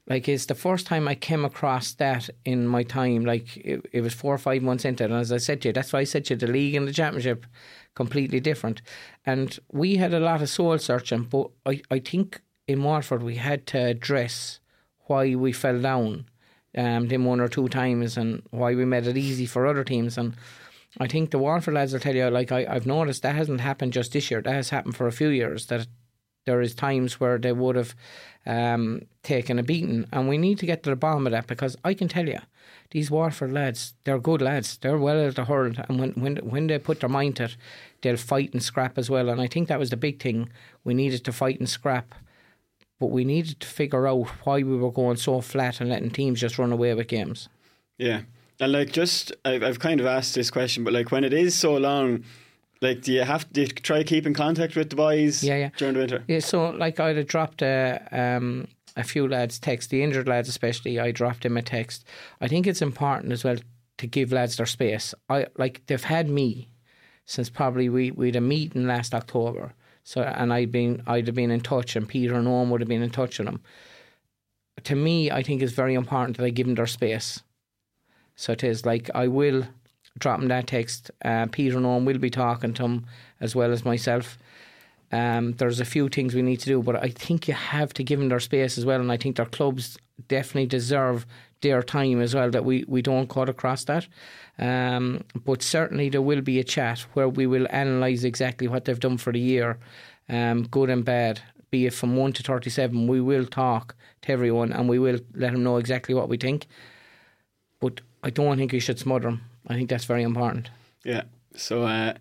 like 0.07 0.29
it's 0.29 0.45
the 0.45 0.53
first 0.53 0.85
time 0.85 1.07
I 1.07 1.15
came 1.15 1.43
across 1.43 1.93
that 1.93 2.29
in 2.45 2.67
my 2.67 2.83
time. 2.83 3.25
Like 3.25 3.57
it, 3.57 3.83
it, 3.91 4.01
was 4.01 4.13
four 4.13 4.35
or 4.35 4.37
five 4.37 4.61
months 4.61 4.85
into 4.85 5.03
it, 5.03 5.09
and 5.09 5.19
as 5.19 5.31
I 5.31 5.37
said 5.37 5.61
to 5.61 5.69
you, 5.69 5.73
that's 5.73 5.91
why 5.91 5.99
I 5.99 6.03
said 6.03 6.25
to 6.25 6.35
you, 6.35 6.37
the 6.37 6.47
league 6.47 6.75
and 6.75 6.87
the 6.87 6.93
championship 6.93 7.47
completely 7.95 8.39
different. 8.39 8.83
And 9.25 9.57
we 9.71 9.95
had 9.95 10.13
a 10.13 10.19
lot 10.19 10.43
of 10.43 10.49
soul 10.49 10.77
searching, 10.77 11.23
but 11.23 11.49
I, 11.65 11.81
I 11.89 11.97
think 11.97 12.41
in 12.67 12.83
Waterford 12.83 13.23
we 13.23 13.37
had 13.37 13.65
to 13.67 13.79
address 13.79 14.59
why 15.07 15.33
we 15.33 15.51
fell 15.51 15.81
down 15.81 16.25
um, 16.77 17.07
them 17.07 17.25
one 17.25 17.39
or 17.39 17.47
two 17.47 17.69
times 17.69 18.17
and 18.17 18.43
why 18.51 18.75
we 18.75 18.85
made 18.85 19.07
it 19.07 19.17
easy 19.17 19.47
for 19.47 19.65
other 19.65 19.83
teams. 19.83 20.15
And 20.15 20.35
I 20.99 21.07
think 21.07 21.31
the 21.31 21.39
Waterford 21.39 21.73
lads 21.73 21.93
will 21.93 21.99
tell 21.99 22.15
you, 22.15 22.29
like 22.29 22.51
I, 22.51 22.67
I've 22.69 22.85
noticed 22.85 23.23
that 23.23 23.35
hasn't 23.35 23.61
happened 23.61 23.93
just 23.93 24.13
this 24.13 24.29
year. 24.29 24.41
That 24.41 24.53
has 24.53 24.69
happened 24.69 24.95
for 24.95 25.07
a 25.07 25.11
few 25.11 25.29
years. 25.29 25.65
That 25.67 25.87
there 26.47 26.61
is 26.61 26.73
times 26.73 27.19
where 27.19 27.37
they 27.37 27.51
would 27.51 27.75
have 27.75 27.93
um, 28.47 29.03
taken 29.21 29.59
a 29.59 29.63
beating, 29.63 30.07
and 30.11 30.27
we 30.27 30.39
need 30.39 30.57
to 30.59 30.65
get 30.65 30.81
to 30.83 30.89
the 30.89 30.95
bottom 30.95 31.27
of 31.27 31.31
that 31.33 31.45
because 31.45 31.77
I 31.83 31.93
can 31.93 32.07
tell 32.07 32.27
you, 32.27 32.39
these 32.91 33.11
Waterford 33.11 33.51
lads, 33.51 33.93
they're 34.05 34.17
good 34.17 34.41
lads. 34.41 34.77
They're 34.77 34.97
well 34.97 35.19
able 35.19 35.33
to 35.33 35.45
hurl, 35.45 35.73
and 35.87 35.99
when 35.99 36.11
when 36.13 36.37
when 36.37 36.67
they 36.67 36.79
put 36.79 37.01
their 37.01 37.09
mind 37.09 37.35
to 37.35 37.43
it, 37.43 37.57
they'll 38.01 38.17
fight 38.17 38.53
and 38.53 38.63
scrap 38.63 38.97
as 38.97 39.09
well. 39.09 39.29
And 39.29 39.41
I 39.41 39.47
think 39.47 39.67
that 39.67 39.77
was 39.77 39.89
the 39.89 39.97
big 39.97 40.19
thing. 40.19 40.49
We 40.83 40.93
needed 40.93 41.23
to 41.25 41.31
fight 41.31 41.59
and 41.59 41.69
scrap, 41.69 42.15
but 42.99 43.11
we 43.11 43.25
needed 43.25 43.59
to 43.59 43.67
figure 43.67 44.07
out 44.07 44.27
why 44.43 44.63
we 44.63 44.77
were 44.77 44.91
going 44.91 45.17
so 45.17 45.41
flat 45.41 45.81
and 45.81 45.89
letting 45.89 46.11
teams 46.11 46.41
just 46.41 46.57
run 46.57 46.71
away 46.71 46.93
with 46.93 47.07
games. 47.07 47.49
Yeah. 47.97 48.21
And 48.59 48.71
like, 48.71 48.91
just 48.91 49.33
I've, 49.45 49.63
I've 49.63 49.79
kind 49.79 49.99
of 49.99 50.05
asked 50.07 50.33
this 50.33 50.49
question, 50.49 50.83
but 50.83 50.93
like, 50.93 51.11
when 51.11 51.23
it 51.23 51.33
is 51.33 51.53
so 51.53 51.77
long, 51.77 52.23
like, 52.81 53.01
do 53.01 53.13
you 53.13 53.23
have 53.23 53.51
to 53.53 53.67
try 53.67 53.99
to 53.99 54.03
keep 54.03 54.25
in 54.25 54.33
contact 54.33 54.75
with 54.75 54.89
the 54.89 54.95
boys? 54.95 55.43
Yeah, 55.43 55.57
yeah. 55.57 55.69
During 55.77 55.93
the 55.95 55.99
winter. 56.01 56.23
Yeah. 56.27 56.39
So 56.39 56.69
like, 56.69 56.99
I'd 56.99 57.17
have 57.17 57.27
dropped 57.27 57.61
a 57.61 58.07
um, 58.11 58.67
a 58.95 59.03
few 59.03 59.27
lads 59.27 59.59
text, 59.59 59.89
the 59.89 60.03
injured 60.03 60.27
lads 60.27 60.49
especially. 60.49 60.99
I 60.99 61.11
dropped 61.11 61.43
them 61.43 61.57
a 61.57 61.61
text. 61.61 62.05
I 62.41 62.47
think 62.47 62.67
it's 62.67 62.81
important 62.81 63.31
as 63.31 63.43
well 63.43 63.57
to 63.97 64.07
give 64.07 64.31
lads 64.31 64.57
their 64.57 64.65
space. 64.65 65.13
I 65.29 65.47
like 65.57 65.85
they've 65.87 66.03
had 66.03 66.29
me 66.29 66.69
since 67.25 67.49
probably 67.49 67.89
we 67.89 68.11
we 68.11 68.27
had 68.27 68.35
a 68.35 68.41
meeting 68.41 68.87
last 68.87 69.13
October. 69.13 69.73
So 70.03 70.21
and 70.21 70.53
I'd 70.53 70.71
been 70.71 71.03
I'd 71.05 71.27
have 71.27 71.35
been 71.35 71.51
in 71.51 71.61
touch, 71.61 71.95
and 71.95 72.07
Peter 72.07 72.35
and 72.35 72.47
Owen 72.47 72.69
would 72.69 72.81
have 72.81 72.87
been 72.87 73.03
in 73.03 73.09
touch 73.09 73.39
with 73.39 73.47
them. 73.47 73.61
To 74.83 74.95
me, 74.95 75.31
I 75.31 75.43
think 75.43 75.61
it's 75.61 75.73
very 75.73 75.95
important 75.95 76.37
that 76.37 76.45
I 76.45 76.49
give 76.49 76.67
them 76.67 76.75
their 76.75 76.87
space. 76.87 77.41
So 78.35 78.53
it 78.53 78.63
is 78.63 78.85
like 78.85 79.09
I 79.13 79.27
will 79.27 79.65
drop 80.19 80.39
them 80.39 80.49
that 80.49 80.67
text. 80.67 81.11
Uh, 81.23 81.47
Peter 81.51 81.77
Owen 81.77 82.05
will 82.05 82.17
be 82.17 82.29
talking 82.29 82.73
to 82.73 82.83
them 82.83 83.05
as 83.39 83.55
well 83.55 83.71
as 83.71 83.85
myself. 83.85 84.37
Um, 85.11 85.53
there's 85.53 85.79
a 85.79 85.85
few 85.85 86.09
things 86.09 86.35
we 86.35 86.41
need 86.41 86.59
to 86.59 86.65
do, 86.65 86.81
but 86.81 87.01
I 87.01 87.09
think 87.09 87.47
you 87.47 87.53
have 87.53 87.93
to 87.93 88.03
give 88.03 88.19
them 88.19 88.29
their 88.29 88.41
space 88.41 88.77
as 88.77 88.85
well, 88.85 88.99
and 88.99 89.11
I 89.11 89.17
think 89.17 89.37
their 89.37 89.45
clubs 89.45 89.97
definitely 90.27 90.65
deserve 90.65 91.25
their 91.61 91.81
time 91.81 92.21
as 92.21 92.35
well. 92.35 92.49
That 92.51 92.65
we, 92.65 92.83
we 92.87 93.01
don't 93.01 93.29
cut 93.29 93.47
across 93.47 93.85
that, 93.85 94.07
um, 94.59 95.23
but 95.45 95.63
certainly 95.63 96.09
there 96.09 96.21
will 96.21 96.41
be 96.41 96.59
a 96.59 96.63
chat 96.63 96.99
where 97.13 97.29
we 97.29 97.47
will 97.47 97.67
analyse 97.69 98.25
exactly 98.25 98.67
what 98.67 98.83
they've 98.83 98.99
done 98.99 99.17
for 99.17 99.31
the 99.31 99.39
year, 99.39 99.77
um, 100.27 100.63
good 100.63 100.89
and 100.89 101.05
bad. 101.05 101.39
Be 101.71 101.85
it 101.85 101.93
from 101.93 102.17
one 102.17 102.33
to 102.33 102.43
thirty-seven, 102.43 103.07
we 103.07 103.21
will 103.21 103.45
talk 103.45 103.95
to 104.23 104.31
everyone 104.33 104.73
and 104.73 104.89
we 104.89 104.99
will 104.99 105.19
let 105.33 105.53
them 105.53 105.63
know 105.63 105.77
exactly 105.77 106.15
what 106.15 106.29
we 106.29 106.37
think. 106.37 106.67
But 107.79 108.01
I 108.23 108.29
don't 108.29 108.57
think 108.57 108.71
we 108.73 108.79
should 108.79 108.99
smother 108.99 109.29
them. 109.29 109.41
I 109.67 109.73
think 109.73 109.89
that's 109.89 110.05
very 110.05 110.23
important. 110.23 110.69
Yeah. 111.03 111.23
So. 111.55 111.83
Uh, 111.83 112.13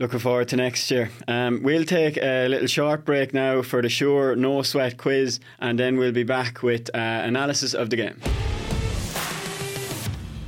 Looking 0.00 0.18
forward 0.18 0.48
to 0.48 0.56
next 0.56 0.90
year. 0.90 1.08
Um, 1.28 1.62
we'll 1.62 1.84
take 1.84 2.16
a 2.16 2.48
little 2.48 2.66
short 2.66 3.04
break 3.04 3.32
now 3.32 3.62
for 3.62 3.80
the 3.80 3.88
Sure 3.88 4.34
No 4.34 4.62
Sweat 4.62 4.96
quiz, 4.96 5.38
and 5.60 5.78
then 5.78 5.98
we'll 5.98 6.10
be 6.10 6.24
back 6.24 6.64
with 6.64 6.90
uh, 6.92 6.98
analysis 6.98 7.74
of 7.74 7.90
the 7.90 7.96
game. 7.96 8.20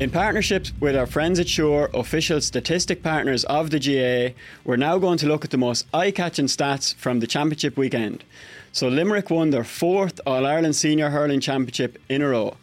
In 0.01 0.11
partnership 0.11 0.67
with 0.81 0.97
our 0.97 1.07
friends 1.07 1.39
at 1.39 1.49
Sure, 1.49 1.89
official 1.95 2.41
statistic 2.41 3.05
partners 3.05 3.45
of 3.45 3.71
the 3.71 3.79
GAA, 3.79 4.35
we're 4.65 4.77
now 4.77 4.99
going 4.99 5.17
to 5.19 5.29
look 5.29 5.45
at 5.45 5.53
the 5.53 5.59
most 5.59 5.87
eye 5.95 6.11
catching 6.11 6.47
stats 6.47 6.97
from 6.97 7.21
the 7.21 7.29
championship 7.29 7.77
weekend. 7.77 8.25
So, 8.73 8.89
Limerick 8.89 9.31
won 9.31 9.51
their 9.51 9.65
fourth 9.65 10.21
All 10.27 10.45
Ireland 10.45 10.75
Senior 10.75 11.11
Hurling 11.11 11.41
Championship 11.41 11.99
in 12.09 12.21
a 12.21 12.29
row. 12.29 12.57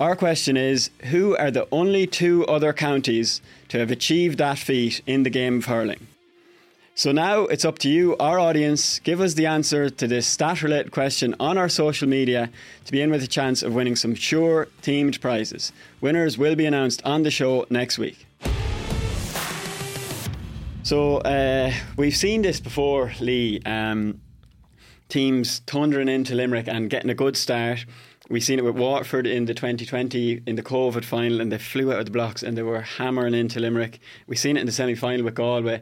Our 0.00 0.14
question 0.14 0.56
is 0.56 0.90
Who 1.06 1.36
are 1.36 1.50
the 1.50 1.66
only 1.72 2.06
two 2.06 2.46
other 2.46 2.72
counties 2.72 3.42
to 3.68 3.80
have 3.80 3.90
achieved 3.90 4.38
that 4.38 4.56
feat 4.56 5.00
in 5.06 5.24
the 5.24 5.30
game 5.30 5.58
of 5.58 5.64
hurling? 5.64 6.06
So 6.94 7.10
now 7.10 7.42
it's 7.42 7.64
up 7.64 7.78
to 7.80 7.88
you, 7.88 8.16
our 8.18 8.38
audience. 8.38 9.00
Give 9.00 9.20
us 9.20 9.34
the 9.34 9.46
answer 9.46 9.90
to 9.90 10.06
this 10.06 10.26
stat 10.26 10.62
related 10.62 10.92
question 10.92 11.34
on 11.40 11.58
our 11.58 11.68
social 11.68 12.08
media 12.08 12.50
to 12.84 12.92
be 12.92 13.00
in 13.02 13.10
with 13.10 13.24
a 13.24 13.28
chance 13.28 13.62
of 13.62 13.74
winning 13.74 13.96
some 13.96 14.14
sure 14.14 14.68
themed 14.82 15.20
prizes. 15.20 15.72
Winners 16.00 16.38
will 16.38 16.54
be 16.54 16.66
announced 16.66 17.02
on 17.04 17.24
the 17.24 17.30
show 17.30 17.66
next 17.68 17.98
week. 17.98 18.24
So 20.84 21.18
uh, 21.18 21.72
we've 21.96 22.16
seen 22.16 22.42
this 22.42 22.60
before, 22.60 23.12
Lee. 23.20 23.60
Um, 23.66 24.20
teams 25.08 25.60
thundering 25.66 26.08
into 26.08 26.34
Limerick 26.34 26.68
and 26.68 26.90
getting 26.90 27.10
a 27.10 27.14
good 27.14 27.36
start 27.36 27.84
We've 28.30 28.44
seen 28.44 28.58
it 28.58 28.64
with 28.64 28.76
Waterford 28.76 29.26
in 29.26 29.46
the 29.46 29.54
2020 29.54 30.42
in 30.46 30.56
the 30.56 30.62
COVID 30.62 31.04
final, 31.04 31.40
and 31.40 31.50
they 31.50 31.56
flew 31.56 31.92
out 31.92 32.00
of 32.00 32.04
the 32.04 32.10
blocks 32.10 32.42
and 32.42 32.58
they 32.58 32.62
were 32.62 32.82
hammering 32.82 33.32
into 33.32 33.58
Limerick. 33.58 34.00
We've 34.26 34.38
seen 34.38 34.58
it 34.58 34.60
in 34.60 34.66
the 34.66 34.72
semi 34.72 34.94
final 34.94 35.24
with 35.24 35.34
Galway, 35.34 35.80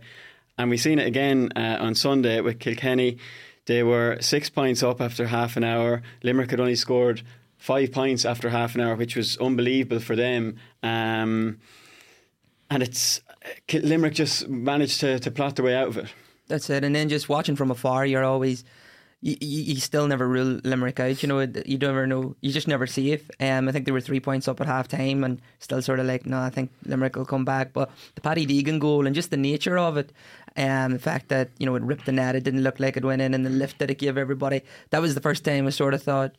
and 0.56 0.70
we've 0.70 0.80
seen 0.80 1.00
it 1.00 1.08
again 1.08 1.50
uh, 1.56 1.78
on 1.80 1.96
Sunday 1.96 2.40
with 2.40 2.60
Kilkenny. 2.60 3.18
They 3.66 3.82
were 3.82 4.18
six 4.20 4.48
points 4.48 4.84
up 4.84 5.00
after 5.00 5.26
half 5.26 5.56
an 5.56 5.64
hour. 5.64 6.02
Limerick 6.22 6.52
had 6.52 6.60
only 6.60 6.76
scored 6.76 7.22
five 7.58 7.90
points 7.90 8.24
after 8.24 8.50
half 8.50 8.76
an 8.76 8.80
hour, 8.80 8.94
which 8.94 9.16
was 9.16 9.36
unbelievable 9.38 9.98
for 9.98 10.14
them. 10.14 10.56
Um, 10.84 11.58
and 12.70 12.82
it's 12.82 13.20
Limerick 13.72 14.14
just 14.14 14.48
managed 14.48 15.00
to, 15.00 15.18
to 15.18 15.30
plot 15.32 15.56
their 15.56 15.64
way 15.64 15.74
out 15.74 15.88
of 15.88 15.96
it. 15.98 16.14
That's 16.46 16.70
it. 16.70 16.84
And 16.84 16.94
then 16.94 17.08
just 17.08 17.28
watching 17.28 17.56
from 17.56 17.72
afar, 17.72 18.06
you're 18.06 18.24
always 18.24 18.64
you, 19.22 19.36
you, 19.40 19.76
still 19.76 20.06
never 20.06 20.28
rule 20.28 20.60
Limerick 20.62 21.00
out. 21.00 21.22
You 21.22 21.28
know, 21.28 21.40
you 21.40 21.78
don't 21.78 21.90
ever 21.90 22.06
know. 22.06 22.36
You 22.42 22.52
just 22.52 22.68
never 22.68 22.86
see 22.86 23.12
it. 23.12 23.24
Um, 23.40 23.68
I 23.68 23.72
think 23.72 23.86
they 23.86 23.92
were 23.92 24.00
three 24.00 24.20
points 24.20 24.46
up 24.46 24.60
at 24.60 24.66
half 24.66 24.88
time 24.88 25.24
and 25.24 25.40
still 25.58 25.80
sort 25.80 26.00
of 26.00 26.06
like, 26.06 26.26
no, 26.26 26.38
I 26.38 26.50
think 26.50 26.70
Limerick 26.84 27.16
will 27.16 27.24
come 27.24 27.44
back. 27.44 27.72
But 27.72 27.90
the 28.14 28.20
Paddy 28.20 28.46
Deegan 28.46 28.78
goal 28.78 29.06
and 29.06 29.14
just 29.14 29.30
the 29.30 29.36
nature 29.36 29.78
of 29.78 29.96
it, 29.96 30.12
um, 30.56 30.92
the 30.92 30.98
fact 30.98 31.28
that, 31.28 31.50
you 31.58 31.66
know, 31.66 31.74
it 31.74 31.82
ripped 31.82 32.06
the 32.06 32.12
net, 32.12 32.36
it 32.36 32.44
didn't 32.44 32.62
look 32.62 32.78
like 32.78 32.96
it 32.96 33.04
went 33.04 33.22
in, 33.22 33.34
and 33.34 33.44
the 33.44 33.50
lift 33.50 33.78
that 33.78 33.90
it 33.90 33.98
gave 33.98 34.18
everybody, 34.18 34.62
that 34.90 35.02
was 35.02 35.14
the 35.14 35.20
first 35.20 35.44
time 35.44 35.66
I 35.66 35.70
sort 35.70 35.94
of 35.94 36.02
thought, 36.02 36.36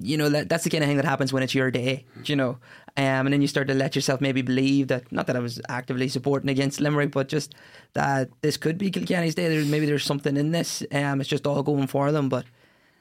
you 0.00 0.16
know 0.16 0.28
that 0.28 0.48
that's 0.48 0.64
the 0.64 0.70
kind 0.70 0.82
of 0.82 0.88
thing 0.88 0.96
that 0.96 1.06
happens 1.06 1.32
when 1.32 1.42
it's 1.42 1.54
your 1.54 1.70
day, 1.70 2.04
you 2.24 2.36
know. 2.36 2.58
Um, 2.98 3.26
and 3.26 3.32
then 3.32 3.42
you 3.42 3.48
start 3.48 3.68
to 3.68 3.74
let 3.74 3.94
yourself 3.94 4.20
maybe 4.22 4.40
believe 4.40 4.88
that 4.88 5.10
not 5.12 5.26
that 5.26 5.36
I 5.36 5.40
was 5.40 5.60
actively 5.68 6.08
supporting 6.08 6.48
against 6.48 6.80
Limerick, 6.80 7.10
but 7.10 7.28
just 7.28 7.54
that 7.92 8.30
this 8.40 8.56
could 8.56 8.78
be 8.78 8.90
Kilkenny's 8.90 9.34
day. 9.34 9.64
Maybe 9.64 9.84
there's 9.84 10.04
something 10.04 10.36
in 10.36 10.52
this. 10.52 10.82
Um, 10.92 11.20
it's 11.20 11.28
just 11.28 11.46
all 11.46 11.62
going 11.62 11.88
for 11.88 12.10
them. 12.10 12.28
But 12.30 12.46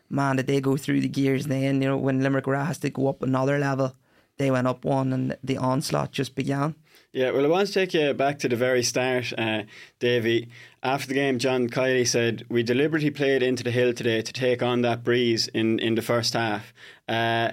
man, 0.10 0.36
did 0.36 0.48
they 0.48 0.60
go 0.60 0.76
through 0.76 1.02
the 1.02 1.08
gears 1.08 1.46
then? 1.46 1.82
You 1.82 1.90
know, 1.90 1.98
when 1.98 2.22
Limerick 2.22 2.48
were 2.48 2.56
asked 2.56 2.82
to 2.82 2.90
go 2.90 3.08
up 3.08 3.24
another 3.24 3.58
level, 3.58 3.96
they 4.38 4.52
went 4.52 4.68
up 4.68 4.84
one, 4.84 5.14
and 5.14 5.38
the 5.44 5.58
onslaught 5.58 6.12
just 6.12 6.36
began. 6.36 6.76
Yeah, 7.16 7.32
well, 7.32 7.46
I 7.46 7.48
want 7.48 7.68
to 7.68 7.74
take 7.74 7.94
you 7.94 8.14
back 8.14 8.40
to 8.40 8.50
the 8.50 8.58
very 8.58 8.84
start, 8.84 9.32
uh, 9.38 9.62
Davy. 10.00 10.50
After 10.84 11.08
the 11.08 11.14
game, 11.14 11.40
John 11.40 11.70
Kiely 11.70 12.06
said, 12.06 12.44
We 12.50 12.62
deliberately 12.62 13.10
played 13.10 13.42
into 13.42 13.64
the 13.64 13.72
hill 13.72 13.94
today 13.94 14.22
to 14.22 14.34
take 14.34 14.62
on 14.62 14.82
that 14.82 15.02
breeze 15.02 15.48
in, 15.48 15.80
in 15.80 15.96
the 15.96 16.02
first 16.02 16.34
half. 16.34 16.74
Uh, 17.08 17.52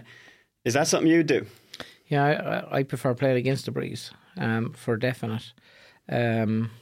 is 0.64 0.74
that 0.74 0.88
something 0.88 1.08
you'd 1.08 1.28
do? 1.28 1.46
Yeah, 2.08 2.64
I, 2.72 2.78
I 2.78 2.82
prefer 2.82 3.14
playing 3.14 3.36
against 3.36 3.66
the 3.66 3.70
breeze 3.70 4.10
um, 4.36 4.72
for 4.72 4.96
definite. 4.96 5.52
Um, 6.08 6.72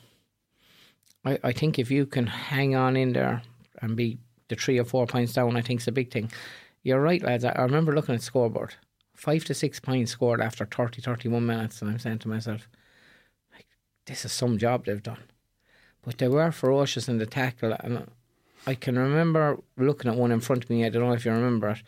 I, 1.22 1.38
I 1.44 1.52
think 1.52 1.78
if 1.78 1.90
you 1.90 2.06
can 2.06 2.28
hang 2.28 2.76
on 2.76 2.96
in 2.96 3.12
there 3.12 3.42
and 3.82 3.94
be 3.94 4.16
the 4.48 4.56
three 4.56 4.78
or 4.78 4.86
four 4.86 5.06
points 5.06 5.34
down, 5.34 5.54
I 5.54 5.60
think 5.60 5.86
a 5.86 5.92
big 5.92 6.10
thing. 6.10 6.32
You're 6.82 7.02
right, 7.02 7.22
lads. 7.22 7.44
I 7.44 7.60
remember 7.60 7.94
looking 7.94 8.14
at 8.14 8.22
scoreboard 8.22 8.74
five 9.20 9.44
to 9.44 9.52
six 9.52 9.78
points 9.78 10.12
scored 10.12 10.40
after 10.40 10.64
30, 10.64 11.02
31 11.02 11.44
minutes. 11.44 11.82
And 11.82 11.90
I'm 11.90 11.98
saying 11.98 12.20
to 12.20 12.28
myself, 12.28 12.68
like, 13.52 13.66
this 14.06 14.24
is 14.24 14.32
some 14.32 14.56
job 14.56 14.86
they've 14.86 15.02
done. 15.02 15.24
But 16.02 16.16
they 16.16 16.28
were 16.28 16.50
ferocious 16.50 17.06
in 17.06 17.18
the 17.18 17.26
tackle. 17.26 17.76
And 17.80 18.10
I 18.66 18.74
can 18.74 18.98
remember 18.98 19.58
looking 19.76 20.10
at 20.10 20.16
one 20.16 20.32
in 20.32 20.40
front 20.40 20.64
of 20.64 20.70
me. 20.70 20.86
I 20.86 20.88
don't 20.88 21.06
know 21.06 21.12
if 21.12 21.26
you 21.26 21.32
remember 21.32 21.68
it. 21.68 21.82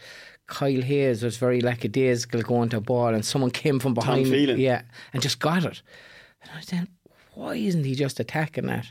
Kyle 0.47 0.83
Hayes 0.83 1.23
was 1.23 1.39
very 1.39 1.63
lackadaisical 1.63 2.43
going 2.43 2.69
to 2.71 2.77
a 2.77 2.81
ball, 2.83 3.15
and 3.15 3.25
someone 3.25 3.51
came 3.51 3.81
from 3.81 3.95
behind. 3.95 4.27
Tom 4.27 4.35
yeah, 4.59 4.83
and 5.15 5.23
just 5.23 5.39
got 5.39 5.65
it. 5.65 5.81
And 6.43 6.51
I 6.53 6.57
was 6.57 6.67
saying, 6.67 6.89
why 7.33 7.55
isn't 7.55 7.85
he 7.85 7.95
just 7.95 8.21
attacking 8.21 8.67
that? 8.67 8.89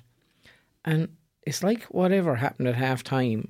And 0.83 1.09
it's 1.43 1.61
like 1.61 1.83
whatever 1.83 2.35
happened 2.35 2.69
at 2.69 2.75
half 2.75 3.03
time, 3.03 3.49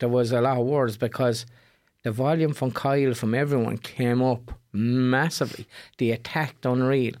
there 0.00 0.10
was 0.10 0.32
a 0.32 0.42
lot 0.42 0.58
of 0.58 0.66
words 0.66 0.98
because 0.98 1.46
the 2.02 2.12
volume 2.12 2.52
from 2.52 2.72
Kyle 2.72 3.14
from 3.14 3.34
everyone 3.34 3.78
came 3.78 4.22
up 4.22 4.52
massively. 4.72 5.66
They 5.98 6.10
attacked 6.10 6.66
unreal. 6.66 7.14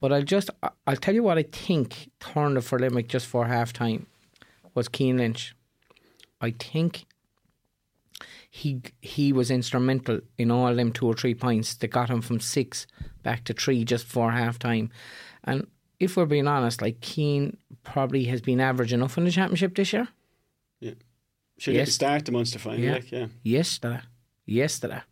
But 0.00 0.12
I'll 0.12 0.22
just 0.22 0.50
I'll 0.86 0.96
tell 0.96 1.14
you 1.14 1.22
what 1.22 1.38
I 1.38 1.44
think 1.44 2.10
turned 2.20 2.58
it 2.58 2.62
for 2.62 2.78
Limerick 2.78 3.08
just 3.08 3.26
for 3.26 3.46
half 3.46 3.72
time 3.72 4.06
was 4.74 4.88
Cian 4.94 5.18
Lynch. 5.18 5.54
I 6.40 6.50
think 6.50 7.06
he 8.50 8.82
he 9.00 9.32
was 9.32 9.50
instrumental 9.50 10.20
in 10.38 10.50
all 10.50 10.74
them 10.74 10.92
two 10.92 11.06
or 11.06 11.14
three 11.14 11.34
points 11.34 11.74
that 11.76 11.88
got 11.88 12.10
him 12.10 12.20
from 12.20 12.40
six 12.40 12.86
back 13.22 13.44
to 13.44 13.54
three 13.54 13.84
just 13.84 14.06
for 14.06 14.32
half 14.32 14.58
time. 14.58 14.90
And 15.44 15.66
if 15.98 16.16
we're 16.16 16.26
being 16.26 16.46
honest, 16.46 16.82
like 16.82 17.02
Cian 17.02 17.56
probably 17.82 18.24
has 18.24 18.42
been 18.42 18.60
average 18.60 18.92
enough 18.92 19.16
in 19.16 19.24
the 19.24 19.30
championship 19.30 19.74
this 19.74 19.92
year. 19.92 20.08
Yeah. 20.80 20.94
Should 21.58 21.74
yes. 21.74 21.92
start 21.92 22.26
the 22.26 22.32
Munster 22.32 22.58
final, 22.58 22.80
yeah. 22.80 22.92
like, 22.92 23.10
yeah. 23.10 23.26
Yes, 23.42 23.78
that 23.78 24.04
yesterday, 24.46 25.02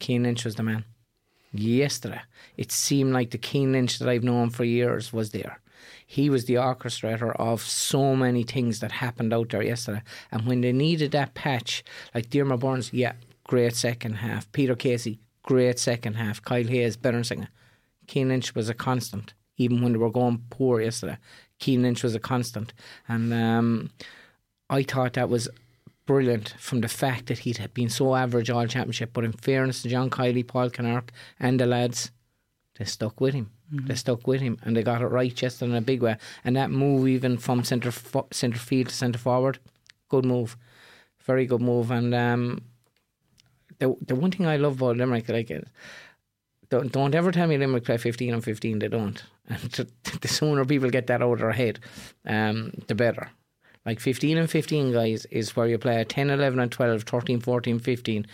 Cian 0.00 0.22
Lynch 0.22 0.44
was 0.44 0.54
the 0.54 0.62
man. 0.62 0.84
Yesterday, 1.52 2.22
it 2.56 2.72
seemed 2.72 3.12
like 3.12 3.30
the 3.30 3.38
Cian 3.38 3.72
Lynch 3.72 3.98
that 3.98 4.08
I've 4.08 4.24
known 4.24 4.50
for 4.50 4.64
years 4.64 5.12
was 5.12 5.30
there. 5.30 5.60
He 6.06 6.30
was 6.30 6.44
the 6.44 6.54
orchestrator 6.54 7.34
of 7.36 7.62
so 7.62 8.16
many 8.16 8.42
things 8.42 8.80
that 8.80 8.92
happened 8.92 9.32
out 9.32 9.50
there 9.50 9.62
yesterday. 9.62 10.02
And 10.30 10.46
when 10.46 10.60
they 10.60 10.72
needed 10.72 11.12
that 11.12 11.34
patch, 11.34 11.84
like 12.14 12.30
Diarmaid 12.30 12.60
Byrnes, 12.60 12.92
yeah, 12.92 13.12
great 13.44 13.74
second 13.74 14.14
half. 14.14 14.50
Peter 14.52 14.74
Casey, 14.74 15.20
great 15.42 15.78
second 15.78 16.14
half. 16.14 16.42
Kyle 16.42 16.64
Hayes, 16.64 16.96
better 16.96 17.22
singer. 17.24 17.48
Cian 18.08 18.28
Lynch 18.28 18.54
was 18.54 18.68
a 18.68 18.74
constant, 18.74 19.34
even 19.56 19.82
when 19.82 19.92
they 19.92 19.98
were 19.98 20.10
going 20.10 20.42
poor 20.50 20.80
yesterday. 20.80 21.18
Cian 21.60 21.82
Lynch 21.82 22.02
was 22.02 22.14
a 22.14 22.20
constant. 22.20 22.72
And 23.08 23.32
um, 23.32 23.90
I 24.68 24.82
thought 24.82 25.14
that 25.14 25.28
was 25.28 25.48
brilliant 26.06 26.54
from 26.58 26.80
the 26.80 26.88
fact 26.88 27.26
that 27.26 27.38
he'd 27.38 27.60
been 27.74 27.88
so 27.88 28.14
average 28.14 28.50
all 28.50 28.66
championship. 28.66 29.10
But 29.12 29.24
in 29.24 29.32
fairness 29.32 29.82
to 29.82 29.88
John 29.88 30.10
Kiely, 30.10 30.46
Paul 30.46 30.70
Kinnerk, 30.70 31.10
and 31.40 31.58
the 31.58 31.66
lads, 31.66 32.10
they 32.78 32.84
stuck 32.84 33.20
with 33.20 33.34
him. 33.34 33.50
Mm-hmm. 33.72 33.86
They 33.86 33.94
stuck 33.94 34.26
with 34.26 34.40
him 34.40 34.58
and 34.62 34.76
they 34.76 34.82
got 34.82 35.02
it 35.02 35.06
right 35.06 35.34
just 35.34 35.62
in 35.62 35.74
a 35.74 35.80
big 35.80 36.02
way. 36.02 36.16
And 36.44 36.56
that 36.56 36.70
move, 36.70 37.08
even 37.08 37.38
from 37.38 37.64
centre 37.64 37.90
fo- 37.90 38.28
centre 38.30 38.58
field 38.58 38.88
to 38.88 38.94
centre 38.94 39.18
forward, 39.18 39.58
good 40.08 40.24
move, 40.24 40.56
very 41.24 41.46
good 41.46 41.62
move. 41.62 41.90
And 41.90 42.14
um, 42.14 42.62
the 43.78 43.94
the 44.06 44.14
one 44.14 44.30
thing 44.30 44.46
I 44.46 44.56
love 44.56 44.80
about 44.80 44.96
Limerick, 44.96 45.28
like, 45.28 45.50
don't 46.68 46.92
don't 46.92 47.14
ever 47.14 47.32
tell 47.32 47.46
me 47.46 47.56
Limerick 47.56 47.84
play 47.84 47.96
fifteen 47.96 48.34
on 48.34 48.40
fifteen. 48.40 48.78
They 48.78 48.88
don't. 48.88 49.22
And 49.46 49.60
the 50.22 50.28
sooner 50.28 50.64
people 50.64 50.88
get 50.88 51.06
that 51.08 51.20
out 51.20 51.32
of 51.32 51.38
their 51.40 51.52
head, 51.52 51.78
um, 52.24 52.72
the 52.86 52.94
better. 52.94 53.30
Like 53.86 54.00
15 54.00 54.38
and 54.38 54.50
15, 54.50 54.92
guys, 54.92 55.26
is 55.26 55.54
where 55.54 55.66
you 55.66 55.78
play 55.78 56.02
10, 56.02 56.30
11, 56.30 56.58
and 56.58 56.72
12, 56.72 57.02
13, 57.02 57.40
14, 57.40 57.78
15 57.78 58.26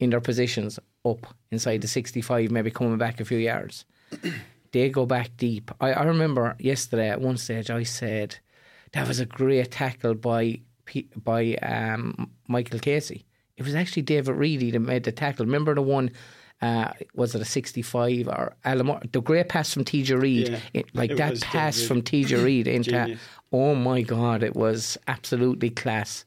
in 0.00 0.10
their 0.10 0.20
positions 0.20 0.78
up 1.04 1.26
inside 1.50 1.80
the 1.80 1.88
65, 1.88 2.50
maybe 2.50 2.70
coming 2.70 2.98
back 2.98 3.20
a 3.20 3.24
few 3.24 3.38
yards. 3.38 3.84
they 4.72 4.90
go 4.90 5.06
back 5.06 5.36
deep. 5.36 5.70
I, 5.80 5.92
I 5.92 6.02
remember 6.04 6.56
yesterday 6.58 7.08
at 7.08 7.20
one 7.20 7.36
stage 7.36 7.70
I 7.70 7.84
said 7.84 8.38
that 8.92 9.08
was 9.08 9.20
a 9.20 9.26
great 9.26 9.70
tackle 9.70 10.14
by 10.14 10.60
by 11.16 11.54
um, 11.56 12.30
Michael 12.46 12.78
Casey. 12.78 13.24
It 13.56 13.64
was 13.64 13.74
actually 13.74 14.02
David 14.02 14.36
Reidy 14.36 14.70
that 14.70 14.78
made 14.78 15.02
the 15.02 15.10
tackle. 15.10 15.44
Remember 15.44 15.74
the 15.74 15.82
one 15.82 16.10
uh, 16.62 16.92
was 17.14 17.34
it 17.34 17.40
a 17.40 17.44
65 17.44 18.28
or 18.28 18.56
Alamore, 18.64 19.10
the 19.12 19.20
great 19.20 19.48
pass 19.48 19.72
from 19.74 19.84
TJ 19.84 20.20
Reid, 20.20 20.48
yeah, 20.48 20.58
it, 20.72 20.94
like 20.94 21.10
it 21.10 21.18
that 21.18 21.40
pass 21.42 21.82
from 21.82 22.02
TJ 22.02 22.42
Reid 22.44 22.66
into, 22.66 23.18
oh 23.52 23.74
my 23.74 24.02
God, 24.02 24.42
it 24.42 24.56
was 24.56 24.96
absolutely 25.06 25.70
class. 25.70 26.24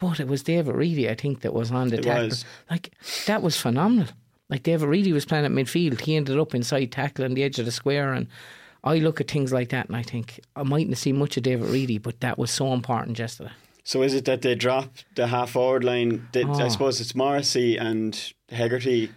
But 0.00 0.20
it 0.20 0.28
was 0.28 0.42
David 0.42 0.76
Reidy, 0.76 1.08
I 1.08 1.14
think, 1.14 1.40
that 1.40 1.52
was 1.52 1.72
on 1.72 1.88
the 1.88 1.98
it 1.98 2.02
tackle. 2.02 2.26
Was. 2.26 2.44
Like 2.70 2.94
that 3.26 3.42
was 3.42 3.56
phenomenal. 3.56 4.08
Like 4.48 4.62
David 4.62 4.88
Reidy 4.88 5.12
was 5.12 5.24
playing 5.24 5.44
at 5.44 5.50
midfield, 5.50 6.00
he 6.00 6.16
ended 6.16 6.38
up 6.38 6.54
inside 6.54 6.92
tackling 6.92 7.34
the 7.34 7.42
edge 7.44 7.58
of 7.58 7.64
the 7.64 7.72
square, 7.72 8.12
and 8.12 8.28
I 8.84 8.96
look 8.96 9.20
at 9.20 9.30
things 9.30 9.52
like 9.52 9.68
that 9.70 9.86
and 9.88 9.96
I 9.96 10.02
think 10.02 10.40
I 10.56 10.62
mightn't 10.62 10.96
see 10.98 11.12
much 11.12 11.36
of 11.36 11.42
David 11.42 11.68
Reidy, 11.68 11.98
but 11.98 12.20
that 12.20 12.38
was 12.38 12.50
so 12.50 12.72
important 12.72 13.18
yesterday. 13.18 13.50
So 13.84 14.02
is 14.02 14.14
it 14.14 14.26
that 14.26 14.42
they 14.42 14.54
drop 14.54 14.90
the 15.14 15.26
half 15.28 15.50
forward 15.50 15.82
line? 15.82 16.28
They, 16.32 16.44
oh. 16.44 16.52
I 16.52 16.68
suppose 16.68 17.00
it's 17.00 17.14
Morrissey 17.14 17.78
and 17.78 18.32
Hegarty 18.50 19.10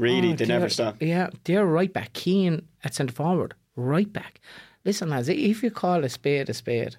Really, 0.00 0.32
oh, 0.32 0.36
they 0.36 0.46
never 0.46 0.70
stop. 0.70 0.96
Yeah, 1.02 1.28
they're 1.44 1.66
right 1.66 1.92
back. 1.92 2.16
Cian 2.16 2.66
at 2.82 2.94
centre 2.94 3.12
forward, 3.12 3.52
right 3.76 4.10
back. 4.10 4.40
Listen, 4.82 5.10
lads, 5.10 5.28
if 5.28 5.62
you 5.62 5.70
call 5.70 6.02
a 6.04 6.08
spade 6.08 6.48
a 6.48 6.54
spade, 6.54 6.96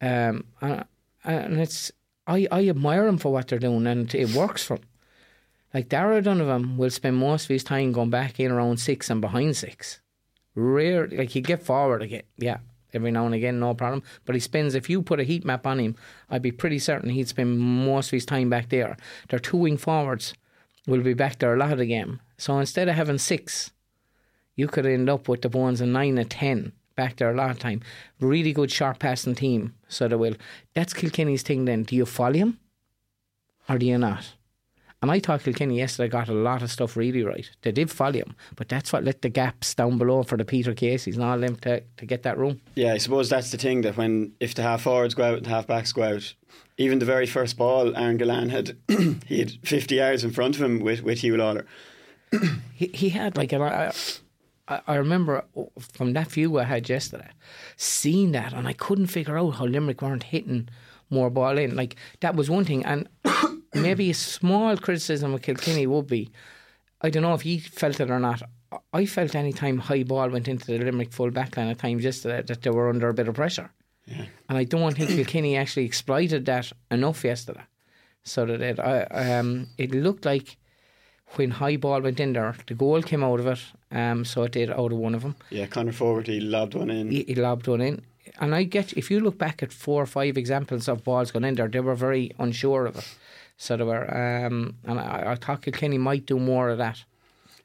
um, 0.00 0.46
and 0.62 1.60
it's 1.60 1.92
I, 2.26 2.48
I 2.50 2.66
admire 2.70 3.04
them 3.04 3.18
for 3.18 3.30
what 3.30 3.48
they're 3.48 3.58
doing, 3.58 3.86
and 3.86 4.12
it 4.14 4.34
works 4.34 4.64
for 4.64 4.78
them. 4.78 4.88
Like 5.74 5.90
Darragh 5.90 6.24
Donovan 6.24 6.78
will 6.78 6.88
spend 6.88 7.16
most 7.16 7.44
of 7.44 7.50
his 7.50 7.62
time 7.62 7.92
going 7.92 8.08
back 8.08 8.40
in 8.40 8.50
around 8.50 8.78
six 8.78 9.10
and 9.10 9.20
behind 9.20 9.54
six. 9.54 10.00
Rare, 10.54 11.06
like 11.08 11.30
he 11.30 11.42
get 11.42 11.62
forward 11.62 12.00
again, 12.00 12.22
yeah, 12.38 12.58
every 12.94 13.10
now 13.10 13.26
and 13.26 13.34
again, 13.34 13.60
no 13.60 13.74
problem. 13.74 14.02
But 14.24 14.34
he 14.34 14.40
spends, 14.40 14.74
if 14.74 14.88
you 14.88 15.02
put 15.02 15.20
a 15.20 15.24
heat 15.24 15.44
map 15.44 15.66
on 15.66 15.78
him, 15.78 15.94
I'd 16.30 16.40
be 16.40 16.52
pretty 16.52 16.78
certain 16.78 17.10
he'd 17.10 17.28
spend 17.28 17.58
most 17.58 18.06
of 18.06 18.12
his 18.12 18.24
time 18.24 18.48
back 18.48 18.70
there. 18.70 18.96
They're 19.28 19.38
two 19.38 19.58
wing 19.58 19.76
forwards 19.76 20.32
will 20.86 21.02
be 21.02 21.14
back 21.14 21.38
there 21.38 21.54
a 21.54 21.58
lot 21.58 21.72
of 21.72 21.78
the 21.78 21.86
game. 21.86 22.20
So 22.38 22.58
instead 22.58 22.88
of 22.88 22.94
having 22.94 23.18
six, 23.18 23.72
you 24.56 24.68
could 24.68 24.86
end 24.86 25.08
up 25.08 25.28
with 25.28 25.42
the 25.42 25.48
ones 25.48 25.80
in 25.80 25.92
nine 25.92 26.18
or 26.18 26.24
ten 26.24 26.72
back 26.96 27.16
there 27.16 27.30
a 27.30 27.34
lot 27.34 27.50
of 27.50 27.58
time. 27.58 27.80
Really 28.20 28.52
good 28.52 28.70
sharp 28.70 29.00
passing 29.00 29.34
team. 29.34 29.74
So 29.88 30.08
they 30.08 30.16
will. 30.16 30.36
That's 30.74 30.94
Kilkenny's 30.94 31.42
thing 31.42 31.64
then. 31.64 31.82
Do 31.84 31.96
you 31.96 32.06
follow 32.06 32.34
him 32.34 32.58
or 33.68 33.78
do 33.78 33.86
you 33.86 33.98
not? 33.98 34.34
And 35.02 35.10
I 35.10 35.20
thought 35.20 35.42
Kilkenny 35.42 35.76
yesterday 35.76 36.08
got 36.08 36.30
a 36.30 36.32
lot 36.32 36.62
of 36.62 36.70
stuff 36.70 36.96
really 36.96 37.22
right. 37.22 37.50
They 37.60 37.72
did 37.72 37.90
follow 37.90 38.12
him, 38.12 38.34
but 38.56 38.70
that's 38.70 38.90
what 38.90 39.04
let 39.04 39.20
the 39.20 39.28
gaps 39.28 39.74
down 39.74 39.98
below 39.98 40.22
for 40.22 40.38
the 40.38 40.46
Peter 40.46 40.72
Caseys 40.72 41.16
and 41.16 41.22
all 41.22 41.38
them 41.38 41.56
to, 41.56 41.82
to 41.98 42.06
get 42.06 42.22
that 42.22 42.38
room. 42.38 42.62
Yeah, 42.74 42.94
I 42.94 42.98
suppose 42.98 43.28
that's 43.28 43.50
the 43.50 43.58
thing 43.58 43.82
that 43.82 43.98
when 43.98 44.32
if 44.40 44.54
the 44.54 44.62
half 44.62 44.82
forwards 44.82 45.14
go 45.14 45.24
out 45.24 45.38
and 45.38 45.46
half 45.46 45.66
backs 45.66 45.92
go 45.92 46.04
out, 46.04 46.34
even 46.76 46.98
the 46.98 47.06
very 47.06 47.26
first 47.26 47.56
ball, 47.56 47.96
Aaron 47.96 48.18
Gillane 48.18 48.50
had 48.50 48.76
he 49.26 49.38
had 49.38 49.52
fifty 49.62 49.96
yards 49.96 50.24
in 50.24 50.30
front 50.30 50.56
of 50.56 50.62
him 50.62 50.80
with 50.80 51.02
with 51.02 51.20
Huw 51.20 51.36
Lawlor. 51.36 51.66
he 52.74 52.88
he 52.88 53.08
had 53.10 53.36
like 53.36 53.52
I, 53.52 53.92
I 54.86 54.94
remember 54.96 55.44
from 55.78 56.14
that 56.14 56.28
view 56.28 56.58
I 56.58 56.64
had 56.64 56.88
yesterday, 56.88 57.30
seeing 57.76 58.32
that, 58.32 58.52
and 58.52 58.66
I 58.66 58.72
couldn't 58.72 59.06
figure 59.08 59.38
out 59.38 59.50
how 59.50 59.66
Limerick 59.66 60.02
weren't 60.02 60.24
hitting 60.24 60.68
more 61.10 61.30
ball 61.30 61.58
in. 61.58 61.76
Like 61.76 61.96
that 62.20 62.34
was 62.34 62.50
one 62.50 62.64
thing, 62.64 62.84
and 62.84 63.08
maybe 63.74 64.10
a 64.10 64.14
small 64.14 64.76
criticism 64.76 65.34
of 65.34 65.42
Kilkenny 65.42 65.86
would 65.86 66.06
be, 66.06 66.30
I 67.02 67.10
don't 67.10 67.22
know 67.22 67.34
if 67.34 67.42
he 67.42 67.58
felt 67.58 68.00
it 68.00 68.10
or 68.10 68.18
not. 68.18 68.42
I 68.92 69.06
felt 69.06 69.36
any 69.36 69.52
time 69.52 69.78
high 69.78 70.02
ball 70.02 70.30
went 70.30 70.48
into 70.48 70.66
the 70.66 70.78
Limerick 70.78 71.12
full 71.12 71.30
back 71.30 71.56
line 71.56 71.68
at 71.68 71.78
times 71.78 72.02
yesterday 72.02 72.42
that 72.42 72.62
they 72.62 72.70
were 72.70 72.88
under 72.88 73.08
a 73.08 73.14
bit 73.14 73.28
of 73.28 73.34
pressure. 73.34 73.70
Yeah. 74.06 74.26
And 74.48 74.58
I 74.58 74.64
don't 74.64 74.94
think 74.96 75.10
Kilkenny 75.10 75.56
actually 75.56 75.86
exploited 75.86 76.44
that 76.46 76.72
enough 76.90 77.24
yesterday. 77.24 77.62
So 78.22 78.46
that 78.46 78.60
it, 78.60 78.78
I, 78.78 79.38
um, 79.38 79.68
it 79.78 79.92
looked 79.92 80.24
like 80.24 80.56
when 81.36 81.50
high 81.50 81.76
ball 81.76 82.00
went 82.00 82.20
in 82.20 82.32
there, 82.32 82.54
the 82.66 82.74
goal 82.74 83.02
came 83.02 83.24
out 83.24 83.40
of 83.40 83.46
it. 83.46 83.60
Um, 83.90 84.24
so 84.24 84.42
it 84.42 84.52
did 84.52 84.70
out 84.70 84.92
of 84.92 84.98
one 84.98 85.14
of 85.14 85.22
them. 85.22 85.36
Yeah, 85.50 85.66
Conor 85.66 86.22
he 86.22 86.40
lobbed 86.40 86.74
one 86.74 86.90
in. 86.90 87.10
He, 87.10 87.24
he 87.24 87.34
lobbed 87.34 87.66
one 87.66 87.80
in. 87.80 88.02
And 88.40 88.54
I 88.54 88.64
get, 88.64 88.92
if 88.94 89.10
you 89.10 89.20
look 89.20 89.38
back 89.38 89.62
at 89.62 89.72
four 89.72 90.02
or 90.02 90.06
five 90.06 90.36
examples 90.36 90.88
of 90.88 91.04
balls 91.04 91.30
going 91.30 91.44
in 91.44 91.54
there, 91.54 91.68
they 91.68 91.80
were 91.80 91.94
very 91.94 92.32
unsure 92.38 92.86
of 92.86 92.96
it. 92.96 93.14
So 93.56 93.76
they 93.76 93.84
were, 93.84 94.04
um, 94.46 94.76
and 94.84 94.98
I, 94.98 95.32
I 95.32 95.34
thought 95.36 95.62
Kilkenny 95.62 95.98
might 95.98 96.26
do 96.26 96.38
more 96.38 96.70
of 96.70 96.78
that. 96.78 97.04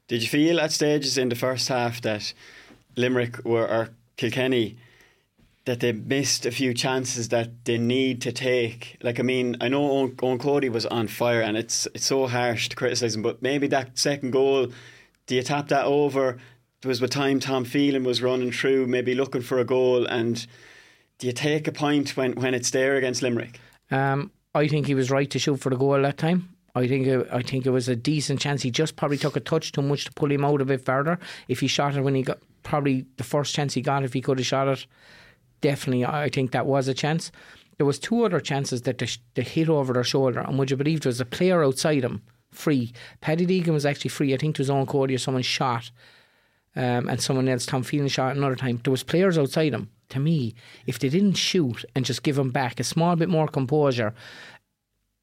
Did 0.06 0.22
you 0.22 0.28
feel 0.28 0.60
at 0.60 0.72
stages 0.72 1.18
in 1.18 1.28
the 1.28 1.36
first 1.36 1.68
half 1.68 2.00
that 2.02 2.32
Limerick 2.96 3.44
were, 3.44 3.66
or 3.66 3.90
Kilkenny, 4.16 4.76
that 5.66 5.80
they 5.80 5.92
missed 5.92 6.46
a 6.46 6.50
few 6.50 6.72
chances 6.72 7.28
that 7.28 7.64
they 7.64 7.78
need 7.78 8.22
to 8.22 8.32
take. 8.32 8.96
Like 9.02 9.20
I 9.20 9.22
mean, 9.22 9.56
I 9.60 9.68
know 9.68 9.90
Owen, 9.90 10.12
Eoin 10.12 10.40
Cody 10.40 10.68
was 10.68 10.86
on 10.86 11.08
fire, 11.08 11.40
and 11.40 11.56
it's 11.56 11.86
it's 11.94 12.06
so 12.06 12.26
harsh 12.26 12.68
to 12.70 12.76
criticise 12.76 13.14
him, 13.14 13.22
but 13.22 13.42
maybe 13.42 13.66
that 13.68 13.98
second 13.98 14.30
goal, 14.30 14.68
do 15.26 15.34
you 15.34 15.42
tap 15.42 15.68
that 15.68 15.84
over? 15.84 16.38
It 16.82 16.86
was 16.86 17.00
the 17.00 17.08
time 17.08 17.40
Tom 17.40 17.64
Phelan 17.64 18.04
was 18.04 18.22
running 18.22 18.52
through, 18.52 18.86
maybe 18.86 19.14
looking 19.14 19.42
for 19.42 19.58
a 19.58 19.64
goal, 19.64 20.06
and 20.06 20.46
do 21.18 21.26
you 21.26 21.32
take 21.34 21.68
a 21.68 21.72
point 21.72 22.16
when, 22.16 22.32
when 22.32 22.54
it's 22.54 22.70
there 22.70 22.96
against 22.96 23.20
Limerick? 23.20 23.60
Um, 23.90 24.30
I 24.54 24.66
think 24.66 24.86
he 24.86 24.94
was 24.94 25.10
right 25.10 25.30
to 25.30 25.38
shoot 25.38 25.58
for 25.58 25.68
the 25.68 25.76
goal 25.76 26.00
that 26.00 26.16
time. 26.16 26.48
I 26.74 26.88
think 26.88 27.06
it, 27.06 27.28
I 27.30 27.42
think 27.42 27.66
it 27.66 27.70
was 27.70 27.88
a 27.88 27.96
decent 27.96 28.40
chance. 28.40 28.62
He 28.62 28.70
just 28.70 28.96
probably 28.96 29.18
took 29.18 29.36
a 29.36 29.40
touch 29.40 29.72
too 29.72 29.82
much 29.82 30.06
to 30.06 30.12
pull 30.12 30.30
him 30.30 30.44
out 30.44 30.62
a 30.62 30.64
bit 30.64 30.84
further. 30.84 31.18
If 31.48 31.60
he 31.60 31.66
shot 31.66 31.96
it 31.96 32.00
when 32.00 32.14
he 32.14 32.22
got 32.22 32.38
probably 32.62 33.04
the 33.18 33.24
first 33.24 33.54
chance 33.54 33.74
he 33.74 33.82
got, 33.82 34.04
if 34.04 34.14
he 34.14 34.22
could 34.22 34.38
have 34.38 34.46
shot 34.46 34.68
it, 34.68 34.86
definitely, 35.60 36.04
I 36.04 36.28
think 36.28 36.52
that 36.52 36.66
was 36.66 36.88
a 36.88 36.94
chance. 36.94 37.30
There 37.76 37.86
was 37.86 37.98
two 37.98 38.24
other 38.24 38.40
chances 38.40 38.82
that 38.82 38.98
they, 38.98 39.08
they 39.34 39.42
hit 39.42 39.68
over 39.68 39.92
their 39.92 40.04
shoulder, 40.04 40.40
and 40.40 40.58
would 40.58 40.70
you 40.70 40.76
believe 40.76 41.00
there 41.00 41.10
was 41.10 41.20
a 41.20 41.24
player 41.24 41.64
outside 41.64 42.04
him, 42.04 42.22
free. 42.50 42.92
Paddy 43.20 43.46
Deegan 43.46 43.72
was 43.72 43.86
actually 43.86 44.10
free. 44.10 44.34
I 44.34 44.36
think 44.36 44.56
it 44.56 44.58
was 44.58 44.70
on 44.70 44.86
Cody 44.86 45.14
or 45.14 45.18
someone 45.18 45.42
shot, 45.42 45.90
um, 46.76 47.08
and 47.08 47.20
someone 47.20 47.48
else, 47.48 47.66
Tom 47.66 47.82
Phelan, 47.82 48.08
shot 48.08 48.36
another 48.36 48.56
time. 48.56 48.80
There 48.84 48.90
was 48.90 49.02
players 49.02 49.38
outside 49.38 49.72
him. 49.72 49.90
To 50.10 50.18
me, 50.18 50.54
if 50.86 50.98
they 50.98 51.08
didn't 51.08 51.34
shoot 51.34 51.84
and 51.94 52.04
just 52.04 52.22
give 52.22 52.38
him 52.38 52.50
back 52.50 52.80
a 52.80 52.84
small 52.84 53.14
bit 53.16 53.28
more 53.28 53.46
composure, 53.46 54.12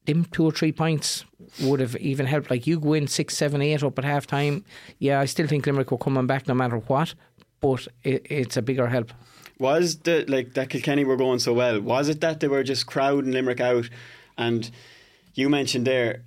them 0.06 0.24
two 0.24 0.46
or 0.46 0.52
three 0.52 0.72
points 0.72 1.26
would 1.60 1.80
have 1.80 1.94
even 1.96 2.24
helped. 2.24 2.50
Like 2.50 2.66
you 2.66 2.80
go 2.80 2.94
in 2.94 3.06
six, 3.06 3.36
seven, 3.36 3.60
eight 3.60 3.82
up 3.82 3.98
at 3.98 4.04
half 4.04 4.26
time. 4.26 4.64
Yeah, 4.98 5.20
I 5.20 5.26
still 5.26 5.46
think 5.46 5.66
Limerick 5.66 5.90
were 5.90 5.98
coming 5.98 6.26
back 6.26 6.48
no 6.48 6.54
matter 6.54 6.78
what, 6.78 7.14
but 7.60 7.86
it, 8.02 8.26
it's 8.30 8.56
a 8.56 8.62
bigger 8.62 8.86
help 8.86 9.12
was 9.58 9.98
the 9.98 10.24
like 10.28 10.54
that 10.54 10.70
Kilkenny 10.70 11.04
were 11.04 11.16
going 11.16 11.38
so 11.38 11.52
well? 11.52 11.80
Was 11.80 12.08
it 12.08 12.20
that 12.20 12.40
they 12.40 12.48
were 12.48 12.62
just 12.62 12.86
crowding 12.86 13.32
Limerick 13.32 13.60
out? 13.60 13.88
And 14.36 14.70
you 15.34 15.48
mentioned 15.48 15.86
there, 15.86 16.22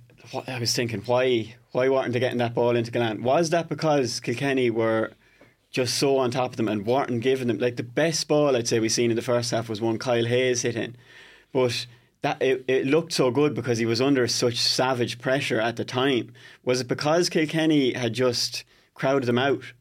I 0.46 0.58
was 0.58 0.74
thinking, 0.74 1.02
why 1.02 1.54
why 1.72 1.88
weren't 1.88 2.12
they 2.12 2.20
getting 2.20 2.38
that 2.38 2.54
ball 2.54 2.76
into 2.76 2.90
Gillane? 2.90 3.22
Was 3.22 3.50
that 3.50 3.68
because 3.68 4.20
Kilkenny 4.20 4.70
were 4.70 5.12
just 5.70 5.96
so 5.96 6.18
on 6.18 6.30
top 6.30 6.50
of 6.50 6.56
them 6.56 6.68
and 6.68 6.86
weren't 6.86 7.22
giving 7.22 7.48
them 7.48 7.58
like 7.58 7.76
the 7.76 7.82
best 7.82 8.28
ball 8.28 8.54
I'd 8.54 8.68
say 8.68 8.78
we've 8.78 8.92
seen 8.92 9.10
in 9.10 9.16
the 9.16 9.22
first 9.22 9.50
half 9.50 9.70
was 9.70 9.80
one 9.80 9.98
Kyle 9.98 10.26
Hayes 10.26 10.62
hit 10.62 10.76
in, 10.76 10.96
but 11.52 11.86
that 12.20 12.40
it, 12.40 12.64
it 12.68 12.86
looked 12.86 13.12
so 13.12 13.30
good 13.30 13.54
because 13.54 13.78
he 13.78 13.86
was 13.86 14.00
under 14.00 14.28
such 14.28 14.56
savage 14.56 15.18
pressure 15.18 15.60
at 15.60 15.76
the 15.76 15.84
time. 15.84 16.32
Was 16.64 16.82
it 16.82 16.88
because 16.88 17.28
Kilkenny 17.28 17.94
had 17.94 18.12
just 18.12 18.64
crowded 18.94 19.26
them 19.26 19.38
out? 19.38 19.72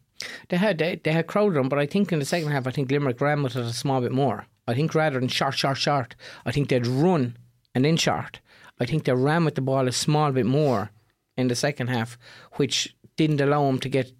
They 0.50 0.58
had 0.58 0.78
they, 0.78 1.00
they 1.04 1.12
had 1.12 1.28
crowded 1.28 1.56
them, 1.56 1.70
but 1.70 1.80
I 1.80 1.86
think 1.86 2.12
in 2.12 2.20
the 2.20 2.26
second 2.26 2.52
half, 2.52 2.68
I 2.68 2.72
think 2.72 2.92
Limerick 2.92 3.22
ran 3.22 3.44
with 3.44 3.56
it 3.56 3.66
a 3.66 3.74
small 3.74 4.02
bit 4.02 4.12
more. 4.12 4.46
I 4.68 4.74
think 4.74 4.94
rather 4.96 5.20
than 5.20 5.30
short, 5.30 5.56
short, 5.56 5.78
short, 5.78 6.16
I 6.46 6.52
think 6.52 6.70
they'd 6.70 6.88
run 6.88 7.38
and 7.74 7.86
then 7.86 7.98
short. 7.98 8.40
I 8.80 8.86
think 8.86 9.04
they 9.04 9.14
ran 9.14 9.46
with 9.46 9.56
the 9.56 9.62
ball 9.62 9.88
a 9.88 9.92
small 9.92 10.32
bit 10.32 10.46
more 10.46 10.92
in 11.38 11.48
the 11.48 11.56
second 11.56 11.88
half, 11.88 12.18
which 12.54 12.96
didn't 13.16 13.42
allow 13.42 13.66
them 13.66 13.80
to 13.80 13.90
get 13.90 14.12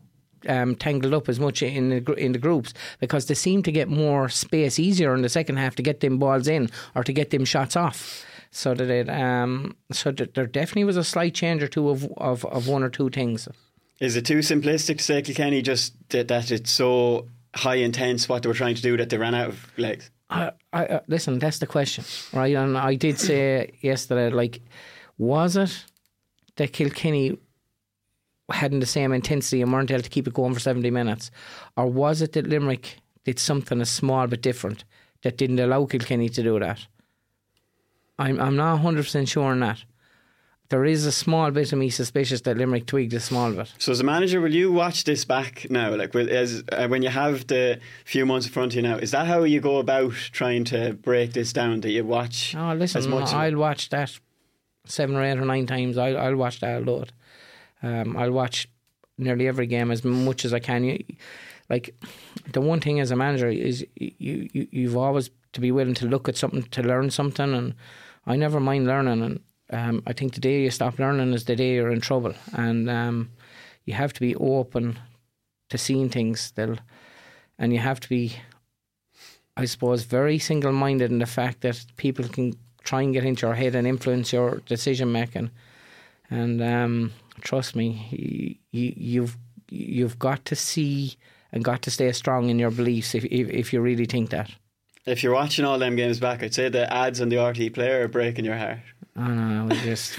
um, 0.48 0.76
tangled 0.76 1.14
up 1.14 1.30
as 1.30 1.40
much 1.40 1.62
in 1.62 1.90
the 1.90 2.14
in 2.14 2.32
the 2.32 2.40
groups 2.40 2.74
because 3.00 3.28
they 3.28 3.34
seemed 3.34 3.66
to 3.66 3.72
get 3.72 3.88
more 3.88 4.30
space 4.30 4.80
easier 4.80 5.14
in 5.14 5.22
the 5.22 5.30
second 5.30 5.58
half 5.58 5.76
to 5.76 5.84
get 5.84 6.00
them 6.00 6.18
balls 6.18 6.48
in 6.48 6.70
or 6.96 7.04
to 7.04 7.14
get 7.14 7.30
them 7.30 7.46
shots 7.46 7.76
off. 7.76 8.26
So 8.54 8.74
that 8.74 8.90
it, 8.90 9.10
um, 9.10 9.78
so 9.92 10.12
that 10.12 10.34
there 10.34 10.46
definitely 10.46 10.84
was 10.84 10.98
a 10.98 11.06
slight 11.06 11.34
change 11.34 11.64
or 11.64 11.70
two 11.70 11.90
of, 11.90 12.06
of, 12.18 12.44
of 12.46 12.68
one 12.68 12.84
or 12.84 12.90
two 12.90 13.10
things. 13.10 13.48
Is 14.02 14.16
it 14.16 14.26
too 14.26 14.40
simplistic 14.40 14.98
to 14.98 15.04
say 15.04 15.22
Kilkenny 15.22 15.62
just 15.62 15.94
that, 16.10 16.28
that 16.28 16.50
it's 16.50 16.72
so 16.72 17.28
high 17.54 17.76
intense 17.76 18.28
what 18.28 18.42
they 18.42 18.50
were 18.50 18.56
trying 18.56 18.74
to 18.74 18.82
do 18.82 18.98
that 18.98 19.12
they 19.12 19.18
ran 19.18 19.36
out 19.36 19.50
of 19.50 19.72
legs? 19.78 20.10
I, 20.32 20.52
I, 20.74 20.86
uh, 20.88 21.00
listen, 21.08 21.38
that's 21.38 21.60
the 21.60 21.68
question, 21.68 22.04
right? 22.34 22.56
And 22.56 22.78
I 22.78 22.96
did 22.96 23.20
say 23.20 23.72
yesterday, 23.82 24.32
like, 24.32 24.62
was 25.20 25.56
it 25.56 25.86
that 26.56 26.74
Kilkenny 26.74 27.38
hadn't 28.52 28.80
the 28.80 28.88
same 28.88 29.14
intensity 29.14 29.62
and 29.62 29.72
weren't 29.72 29.92
able 29.92 30.02
to 30.02 30.10
keep 30.10 30.28
it 30.28 30.34
going 30.34 30.56
for 30.56 30.60
70 30.60 30.90
minutes? 30.90 31.30
Or 31.78 31.86
was 31.86 32.24
it 32.24 32.34
that 32.34 32.48
Limerick 32.48 32.98
did 33.24 33.38
something 33.38 33.80
a 33.82 33.86
small 33.86 34.26
but 34.26 34.42
different 34.42 34.84
that 35.22 35.38
didn't 35.38 35.60
allow 35.60 35.86
Kilkenny 35.86 36.28
to 36.30 36.42
do 36.42 36.60
that? 36.60 36.88
I'm, 38.18 38.42
I'm 38.42 38.56
not 38.56 38.82
100% 38.82 39.28
sure 39.28 39.52
on 39.52 39.60
that. 39.60 39.84
There 40.72 40.86
is 40.86 41.06
a 41.06 41.12
small 41.12 41.52
bit 41.52 41.74
of 41.74 41.80
me 41.80 41.90
suspicious 41.90 42.40
that 42.42 42.56
Limerick 42.56 42.86
tweaked 42.86 43.12
a 43.12 43.20
small 43.20 43.52
bit. 43.52 43.74
So, 43.78 43.92
as 43.92 44.00
a 44.00 44.06
manager, 44.06 44.40
will 44.40 44.56
you 44.56 44.72
watch 44.72 45.04
this 45.04 45.26
back 45.26 45.70
now? 45.70 45.94
Like, 45.94 46.14
will, 46.14 46.30
as, 46.30 46.64
uh, 46.72 46.88
when 46.88 47.02
you 47.02 47.10
have 47.10 47.46
the 47.48 47.82
few 48.06 48.26
months 48.26 48.48
in 48.48 48.54
front 48.54 48.72
of 48.72 48.78
you 48.78 48.82
now, 48.84 48.96
is 48.96 49.12
that 49.12 49.28
how 49.28 49.44
you 49.44 49.60
go 49.60 49.80
about 49.80 50.14
trying 50.14 50.64
to 50.66 50.94
break 50.94 51.34
this 51.34 51.52
down? 51.52 51.82
That 51.82 51.92
you 51.92 52.06
watch? 52.06 52.56
Oh, 52.56 52.74
listen, 52.74 53.00
as 53.00 53.08
much 53.10 53.34
I'll 53.34 53.58
watch 53.58 53.90
that 53.90 54.18
seven 54.86 55.18
or 55.18 55.24
eight 55.24 55.38
or 55.38 55.44
nine 55.44 55.68
times. 55.68 55.98
I'll, 55.98 56.18
I'll 56.18 56.38
watch 56.38 56.62
that 56.62 56.82
a 56.82 56.86
lot. 56.90 57.12
Um, 57.84 58.16
I'll 58.16 58.32
watch 58.32 58.70
nearly 59.18 59.50
every 59.50 59.68
game 59.68 59.92
as 59.92 60.06
much 60.06 60.46
as 60.46 60.54
I 60.54 60.60
can. 60.60 60.86
You, 60.86 61.04
like 61.70 61.94
the 62.54 62.62
one 62.62 62.80
thing 62.80 63.02
as 63.02 63.12
a 63.12 63.18
manager 63.18 63.50
is 63.50 63.86
you, 63.98 64.48
you 64.54 64.68
you've 64.72 64.96
always 64.96 65.32
to 65.52 65.60
be 65.60 65.74
willing 65.74 65.96
to 65.96 66.06
look 66.06 66.30
at 66.30 66.38
something 66.38 66.64
to 66.64 66.82
learn 66.82 67.10
something, 67.10 67.54
and 67.54 67.76
I 68.26 68.38
never 68.38 68.62
mind 68.62 68.88
learning. 68.88 69.22
And 69.22 69.42
um, 69.72 70.04
I 70.06 70.14
think 70.14 70.34
the 70.34 70.42
day 70.42 70.62
you 70.62 70.72
stop 70.72 71.00
learning 71.00 71.34
is 71.34 71.46
the 71.46 71.56
day 71.56 71.76
you're 71.76 71.92
in 71.92 72.02
trouble, 72.02 72.34
and 72.54 72.90
um, 72.90 73.32
you 73.86 73.94
have 73.94 74.14
to 74.14 74.20
be 74.20 74.36
open 74.36 75.00
to 75.70 75.78
seeing 75.78 76.10
things 76.10 76.42
still, 76.42 76.78
and 77.58 77.74
you 77.74 77.80
have 77.80 78.00
to 78.02 78.10
be, 78.10 78.34
I 79.56 79.66
suppose, 79.66 80.04
very 80.04 80.40
single-minded 80.40 81.12
in 81.12 81.20
the 81.20 81.26
fact 81.26 81.62
that 81.62 81.86
people 81.96 82.28
can 82.28 82.54
try 82.84 83.02
and 83.02 83.14
get 83.14 83.24
into 83.24 83.46
your 83.46 83.56
head 83.56 83.76
and 83.76 83.88
influence 83.88 84.34
your 84.34 84.62
decision 84.66 85.12
making, 85.12 85.52
and 86.30 86.62
um, 86.62 87.14
trust 87.42 87.76
me, 87.76 88.60
you, 88.72 88.94
you've 88.96 89.38
you've 89.70 90.20
got 90.20 90.44
to 90.46 90.56
see 90.56 91.16
and 91.54 91.64
got 91.64 91.82
to 91.82 91.92
stay 91.92 92.12
strong 92.12 92.50
in 92.50 92.60
your 92.60 92.72
beliefs 92.72 93.16
if 93.16 93.24
if, 93.26 93.50
if 93.50 93.74
you 93.74 93.82
really 93.82 94.06
think 94.06 94.30
that. 94.30 94.52
If 95.06 95.24
you're 95.24 95.34
watching 95.34 95.66
all 95.66 95.80
them 95.80 95.96
games 95.96 96.20
back, 96.20 96.44
I'd 96.44 96.54
say 96.54 96.70
the 96.70 96.92
ads 96.92 97.22
on 97.22 97.30
the 97.30 97.38
RTÉ 97.38 97.74
player 97.74 98.04
are 98.04 98.08
breaking 98.08 98.46
your 98.46 98.58
heart. 98.58 98.80
I 99.16 99.28
know. 99.30 99.66
We 99.66 99.76
just, 99.82 100.18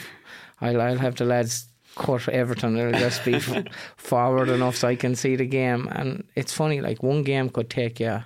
I'll, 0.61 0.81
I'll 0.81 0.99
have 0.99 1.17
the 1.17 1.25
lads 1.25 1.69
cut 1.97 2.29
Everton. 2.29 2.77
It'll 2.77 2.99
just 2.99 3.25
be 3.25 3.39
forward 3.97 4.49
enough 4.49 4.77
so 4.77 4.89
I 4.89 4.97
can 4.97 5.15
see 5.15 5.37
the 5.37 5.47
game. 5.47 5.89
And 5.93 6.25
it's 6.35 6.53
funny, 6.53 6.81
like 6.81 7.03
one 7.03 7.23
game 7.23 7.49
could 7.49 7.71
take 7.71 8.01
you, 8.01 8.25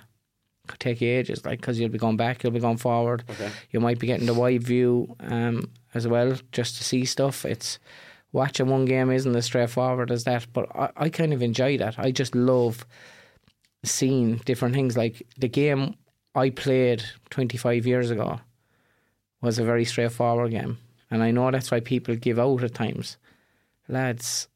could 0.67 0.79
take 0.79 0.99
you 1.01 1.09
ages, 1.09 1.45
like 1.45 1.61
because 1.61 1.79
you'll 1.79 1.89
be 1.89 1.99
going 1.99 2.17
back, 2.17 2.43
you'll 2.43 2.53
be 2.53 2.59
going 2.59 2.77
forward. 2.77 3.23
Okay. 3.29 3.51
You 3.71 3.79
might 3.79 3.99
be 3.99 4.07
getting 4.07 4.25
the 4.25 4.33
wide 4.33 4.63
view 4.63 5.15
um, 5.19 5.69
as 5.93 6.07
well, 6.07 6.37
just 6.51 6.77
to 6.77 6.83
see 6.83 7.05
stuff. 7.05 7.45
It's 7.45 7.77
watching 8.31 8.67
one 8.67 8.85
game 8.85 9.11
isn't 9.11 9.35
as 9.35 9.45
straightforward 9.45 10.11
as 10.11 10.23
that, 10.23 10.47
but 10.53 10.67
I, 10.75 10.89
I 10.97 11.09
kind 11.09 11.33
of 11.33 11.41
enjoy 11.41 11.77
that. 11.77 11.99
I 11.99 12.11
just 12.11 12.35
love 12.35 12.85
seeing 13.83 14.37
different 14.37 14.73
things. 14.73 14.97
Like 14.97 15.21
the 15.37 15.47
game 15.47 15.95
I 16.37 16.51
played 16.51 17.03
25 17.31 17.87
years 17.87 18.11
ago 18.11 18.41
was 19.41 19.57
a 19.57 19.63
very 19.63 19.85
straightforward 19.85 20.51
game. 20.51 20.77
And 21.09 21.23
I 21.23 21.31
know 21.31 21.49
that's 21.49 21.71
why 21.71 21.79
people 21.79 22.15
give 22.15 22.37
out 22.37 22.61
at 22.61 22.75
times. 22.75 23.17
Lads, 23.87 24.47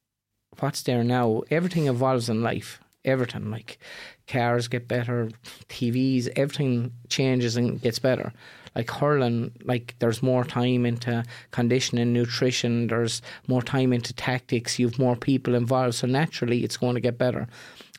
what's 0.60 0.84
there 0.84 1.04
now? 1.04 1.42
Everything 1.50 1.88
evolves 1.88 2.30
in 2.30 2.44
life. 2.44 2.80
Everything. 3.04 3.50
Like 3.50 3.80
cars 4.28 4.68
get 4.68 4.88
better, 4.88 5.32
TVs, 5.70 6.30
everything 6.36 6.92
changes 7.10 7.58
and 7.58 7.82
gets 7.82 7.98
better. 7.98 8.32
Like 8.76 8.90
hurling, 8.90 9.52
like 9.64 9.96
there's 10.00 10.24
more 10.24 10.46
time 10.46 10.86
into 10.86 11.26
conditioning, 11.52 12.14
nutrition, 12.14 12.88
there's 12.88 13.22
more 13.48 13.62
time 13.62 13.92
into 13.92 14.14
tactics, 14.14 14.80
you've 14.80 14.98
more 14.98 15.16
people 15.16 15.56
involved. 15.56 15.96
So 15.96 16.08
naturally 16.08 16.64
it's 16.64 16.78
going 16.78 16.96
to 16.96 17.02
get 17.02 17.18
better. 17.18 17.48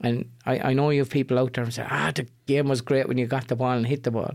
And 0.01 0.31
I, 0.47 0.71
I 0.71 0.73
know 0.73 0.91
you 0.91 1.01
have 1.01 1.11
people 1.11 1.39
out 1.39 1.53
there 1.53 1.65
and 1.65 1.75
say, 1.75 1.87
ah, 1.89 2.13
the 2.15 2.27
game 2.47 2.69
was 2.69 2.81
great 2.81 3.07
when 3.07 3.19
you 3.19 3.27
got 3.27 3.49
the 3.49 3.57
ball 3.57 3.73
and 3.73 3.87
hit 3.87 4.03
the 4.05 4.11
ball 4.11 4.35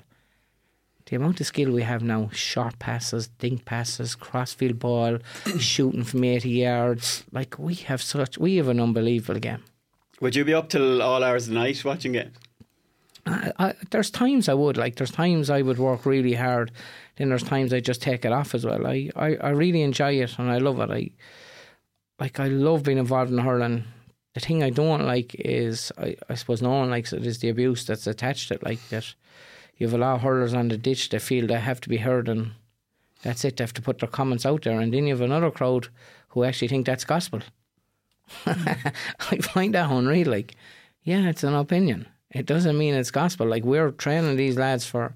the 1.07 1.15
amount 1.15 1.39
of 1.39 1.47
skill 1.47 1.71
we 1.71 1.83
have 1.83 2.03
now 2.03 2.29
short 2.33 2.77
passes, 2.79 3.29
dink 3.39 3.65
passes, 3.65 4.15
crossfield 4.15 4.77
ball, 4.77 5.17
shooting 5.59 6.03
from 6.03 6.23
80 6.23 6.49
yards 6.49 7.23
like 7.31 7.57
we 7.57 7.75
have 7.75 8.01
such, 8.01 8.37
we 8.37 8.57
have 8.57 8.67
an 8.67 8.79
unbelievable 8.79 9.39
game. 9.39 9.63
Would 10.19 10.35
you 10.35 10.43
be 10.43 10.53
up 10.53 10.69
till 10.69 11.01
all 11.01 11.23
hours 11.23 11.47
of 11.47 11.53
the 11.53 11.59
night 11.59 11.83
watching 11.85 12.13
games? 12.13 12.35
I, 13.27 13.51
I, 13.59 13.73
there's 13.91 14.09
times 14.09 14.49
I 14.49 14.53
would 14.53 14.77
like. 14.77 14.95
There's 14.95 15.11
times 15.11 15.49
I 15.49 15.61
would 15.61 15.77
work 15.77 16.05
really 16.05 16.33
hard. 16.33 16.71
Then 17.17 17.29
there's 17.29 17.43
times 17.43 17.73
I 17.73 17.79
just 17.79 18.01
take 18.01 18.25
it 18.25 18.31
off 18.31 18.55
as 18.55 18.65
well. 18.65 18.85
I, 18.87 19.09
I, 19.15 19.35
I 19.35 19.49
really 19.49 19.81
enjoy 19.81 20.13
it 20.13 20.37
and 20.37 20.51
I 20.51 20.57
love 20.57 20.79
it. 20.79 20.91
I 20.91 21.09
like 22.19 22.39
I 22.39 22.47
love 22.47 22.83
being 22.83 22.97
involved 22.97 23.31
in 23.31 23.39
hurling. 23.39 23.83
The 24.33 24.39
thing 24.39 24.63
I 24.63 24.69
don't 24.69 25.05
like 25.05 25.35
is 25.35 25.91
I, 25.97 26.15
I 26.29 26.35
suppose 26.35 26.61
no 26.61 26.69
one 26.69 26.89
likes 26.89 27.13
it 27.13 27.25
is 27.25 27.39
the 27.39 27.49
abuse 27.49 27.85
that's 27.85 28.07
attached 28.07 28.49
to 28.49 28.55
it. 28.55 28.63
Like 28.63 28.87
that, 28.89 29.13
you 29.77 29.87
have 29.87 29.93
a 29.93 29.97
lot 29.97 30.15
of 30.15 30.21
hurlers 30.21 30.53
on 30.53 30.67
the 30.67 30.77
ditch 30.77 31.09
that 31.09 31.21
feel 31.21 31.47
they 31.47 31.59
have 31.59 31.81
to 31.81 31.89
be 31.89 31.97
heard 31.97 32.29
and 32.29 32.51
that's 33.23 33.43
it. 33.45 33.57
They 33.57 33.63
have 33.63 33.73
to 33.73 33.81
put 33.81 33.99
their 33.99 34.09
comments 34.09 34.45
out 34.45 34.63
there, 34.63 34.79
and 34.79 34.93
then 34.93 35.07
you 35.07 35.13
have 35.13 35.21
another 35.21 35.51
crowd 35.51 35.87
who 36.29 36.43
actually 36.43 36.67
think 36.67 36.85
that's 36.85 37.03
gospel. 37.03 37.41
I 38.45 39.37
find 39.41 39.73
that 39.73 39.89
unreal. 39.89 40.29
Like, 40.29 40.55
yeah, 41.03 41.27
it's 41.29 41.43
an 41.43 41.55
opinion. 41.55 42.07
It 42.37 42.45
doesn't 42.45 42.77
mean 42.77 42.93
it's 42.93 43.11
gospel. 43.11 43.47
Like 43.47 43.63
we're 43.63 43.91
training 43.91 44.35
these 44.35 44.57
lads 44.57 44.85
for 44.85 45.13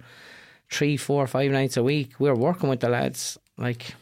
three, 0.70 0.98
four, 0.98 1.28
five 1.28 1.52
nights 1.52 1.78
a 1.78 1.84
week. 1.84 2.14
We're 2.20 2.36
working 2.36 2.70
with 2.70 2.80
the 2.80 2.90
lads. 2.90 3.38
Like 3.58 3.94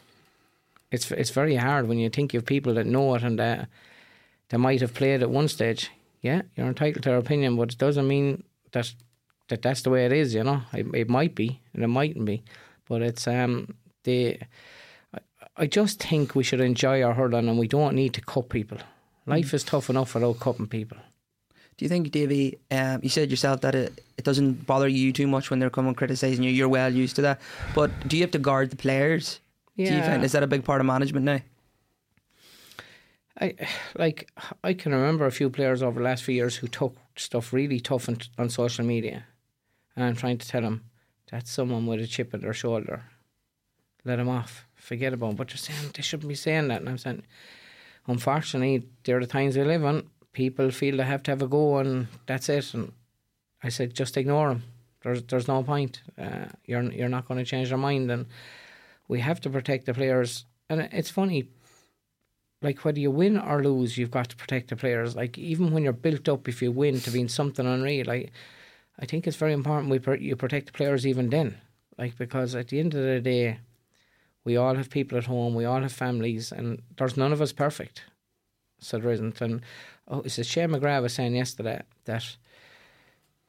it's 0.91 1.11
it's 1.11 1.31
very 1.31 1.55
hard 1.55 1.87
when 1.87 1.99
you 1.99 2.09
think 2.09 2.33
of 2.33 2.45
people 2.45 2.73
that 2.75 2.85
know 2.85 3.13
it 3.15 3.23
and 3.23 3.37
that 3.37 3.67
they 4.49 4.57
might 4.57 4.81
have 4.81 4.93
played 4.93 5.21
at 5.21 5.29
one 5.29 5.47
stage. 5.47 5.91
Yeah, 6.21 6.43
you're 6.55 6.67
entitled 6.67 7.03
to 7.03 7.09
their 7.09 7.17
opinion, 7.17 7.55
but 7.55 7.73
it 7.73 7.77
doesn't 7.77 8.07
mean 8.07 8.43
that 8.71 8.93
that 9.49 9.61
that's 9.61 9.81
the 9.81 9.89
way 9.89 10.05
it 10.05 10.13
is. 10.13 10.33
You 10.33 10.43
know, 10.43 10.61
it, 10.73 10.87
it 10.93 11.09
might 11.09 11.35
be 11.35 11.59
and 11.73 11.83
it 11.83 11.87
mightn't 11.87 12.25
be, 12.25 12.43
but 12.87 13.01
it's 13.01 13.27
um 13.27 13.75
the. 14.03 14.39
I, 15.13 15.19
I 15.57 15.67
just 15.67 16.01
think 16.01 16.35
we 16.35 16.43
should 16.43 16.61
enjoy 16.61 17.03
our 17.03 17.13
hurling 17.13 17.49
and 17.49 17.59
we 17.59 17.67
don't 17.67 17.95
need 17.95 18.13
to 18.13 18.21
cut 18.21 18.49
people. 18.49 18.77
Life 19.25 19.53
is 19.53 19.63
tough 19.63 19.89
enough 19.89 20.15
without 20.15 20.39
cutting 20.39 20.67
people. 20.67 20.97
Do 21.79 21.85
you 21.85 21.89
think, 21.89 22.11
Davy, 22.11 22.57
um, 22.71 22.99
you 23.01 23.07
said 23.07 23.31
yourself 23.31 23.61
that 23.61 23.73
it, 23.73 24.03
it 24.17 24.25
doesn't 24.25 24.65
bother 24.67 24.89
you 24.89 25.13
too 25.13 25.27
much 25.27 25.49
when 25.49 25.59
they're 25.59 25.69
coming 25.69 25.93
criticising 25.95 26.43
you? 26.43 26.51
You're 26.51 26.67
well 26.67 26.93
used 26.93 27.15
to 27.15 27.21
that. 27.21 27.39
But 27.73 27.89
do 28.05 28.17
you 28.17 28.23
have 28.23 28.31
to 28.31 28.37
guard 28.37 28.69
the 28.69 28.75
players? 28.75 29.39
Do 29.77 29.83
you 29.83 29.91
Yeah. 29.91 30.05
find, 30.05 30.25
is 30.25 30.33
that 30.33 30.43
a 30.43 30.47
big 30.47 30.65
part 30.65 30.81
of 30.81 30.87
management 30.87 31.25
now? 31.25 31.39
I 33.39 33.55
like 33.97 34.29
I 34.61 34.73
can 34.73 34.91
remember 34.93 35.25
a 35.25 35.31
few 35.31 35.49
players 35.49 35.81
over 35.81 35.99
the 35.99 36.03
last 36.03 36.23
few 36.25 36.35
years 36.35 36.57
who 36.57 36.67
took 36.67 36.97
stuff 37.15 37.53
really 37.53 37.79
tough 37.79 38.09
on, 38.09 38.17
on 38.37 38.49
social 38.49 38.83
media, 38.83 39.23
and 39.95 40.03
I'm 40.03 40.17
trying 40.17 40.39
to 40.39 40.45
tell 40.49 40.61
them 40.61 40.83
that's 41.31 41.49
someone 41.49 41.85
with 41.87 42.01
a 42.01 42.07
chip 42.07 42.33
on 42.33 42.41
their 42.41 42.53
shoulder. 42.53 43.03
Let 44.03 44.17
them 44.17 44.27
off. 44.27 44.65
Forget 44.75 45.13
about. 45.13 45.37
But 45.37 45.47
they're 45.47 45.55
saying 45.55 45.91
they 45.95 46.01
shouldn't 46.01 46.27
be 46.27 46.35
saying 46.35 46.67
that, 46.67 46.81
and 46.81 46.89
I'm 46.89 46.97
saying, 46.97 47.23
unfortunately, 48.07 48.85
there 49.05 49.15
are 49.15 49.21
the 49.21 49.27
times 49.27 49.55
we 49.55 49.63
live 49.63 49.85
in. 49.85 50.03
People 50.33 50.71
feel 50.71 50.97
they 50.97 51.03
have 51.03 51.23
to 51.23 51.31
have 51.31 51.41
a 51.41 51.47
go, 51.47 51.77
and 51.77 52.07
that's 52.25 52.49
it. 52.49 52.73
And 52.73 52.91
I 53.63 53.69
said, 53.69 53.93
just 53.93 54.17
ignore 54.17 54.49
them. 54.49 54.63
There's 55.01 55.23
there's 55.23 55.47
no 55.47 55.63
point. 55.63 56.01
Uh, 56.17 56.45
you're 56.65 56.83
you're 56.91 57.09
not 57.09 57.27
going 57.27 57.39
to 57.39 57.45
change 57.45 57.69
their 57.69 57.77
mind, 57.77 58.11
and 58.11 58.25
we 59.07 59.19
have 59.21 59.39
to 59.41 59.49
protect 59.49 59.85
the 59.85 59.93
players. 59.93 60.45
And 60.69 60.81
it's 60.91 61.09
funny 61.09 61.47
like 62.61 62.83
whether 62.83 62.99
you 62.99 63.11
win 63.11 63.37
or 63.37 63.63
lose, 63.63 63.97
you've 63.97 64.11
got 64.11 64.29
to 64.29 64.35
protect 64.35 64.69
the 64.69 64.75
players. 64.75 65.15
Like 65.15 65.37
even 65.37 65.71
when 65.71 65.83
you're 65.83 65.93
built 65.93 66.27
up, 66.27 66.47
if 66.47 66.61
you 66.61 66.71
win 66.71 66.99
to 67.01 67.11
being 67.11 67.29
something 67.29 67.65
unreal, 67.65 68.05
like 68.05 68.31
I 68.99 69.05
think 69.05 69.27
it's 69.27 69.37
very 69.37 69.53
important 69.53 69.91
we 69.91 69.99
pr- 69.99 70.15
you 70.15 70.35
protect 70.35 70.67
the 70.67 70.73
players 70.73 71.07
even 71.07 71.29
then. 71.29 71.57
Like 71.97 72.17
because 72.17 72.55
at 72.55 72.69
the 72.69 72.79
end 72.79 72.93
of 72.93 73.03
the 73.03 73.21
day, 73.21 73.59
we 74.43 74.57
all 74.57 74.75
have 74.75 74.89
people 74.89 75.17
at 75.17 75.25
home, 75.25 75.55
we 75.55 75.65
all 75.65 75.81
have 75.81 75.93
families, 75.93 76.51
and 76.51 76.81
there's 76.97 77.17
none 77.17 77.33
of 77.33 77.41
us 77.41 77.53
perfect. 77.53 78.03
There 78.91 79.11
isn't. 79.11 79.41
And 79.41 79.61
oh, 80.07 80.21
it's 80.21 80.37
a 80.37 80.43
Shane 80.43 80.69
McGrath 80.69 81.01
was 81.01 81.13
saying 81.13 81.35
yesterday 81.35 81.81
that 82.05 82.37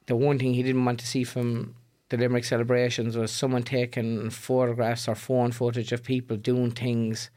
the 0.07 0.15
one 0.15 0.39
thing 0.39 0.53
he 0.53 0.63
didn't 0.63 0.85
want 0.85 0.99
to 0.99 1.07
see 1.07 1.23
from 1.23 1.75
the 2.09 2.17
Limerick 2.17 2.43
celebrations 2.43 3.15
was 3.15 3.31
someone 3.31 3.63
taking 3.63 4.29
photographs 4.29 5.07
or 5.07 5.15
phone 5.15 5.51
footage 5.51 5.91
of 5.91 6.03
people 6.03 6.37
doing 6.37 6.71
things 6.71 7.29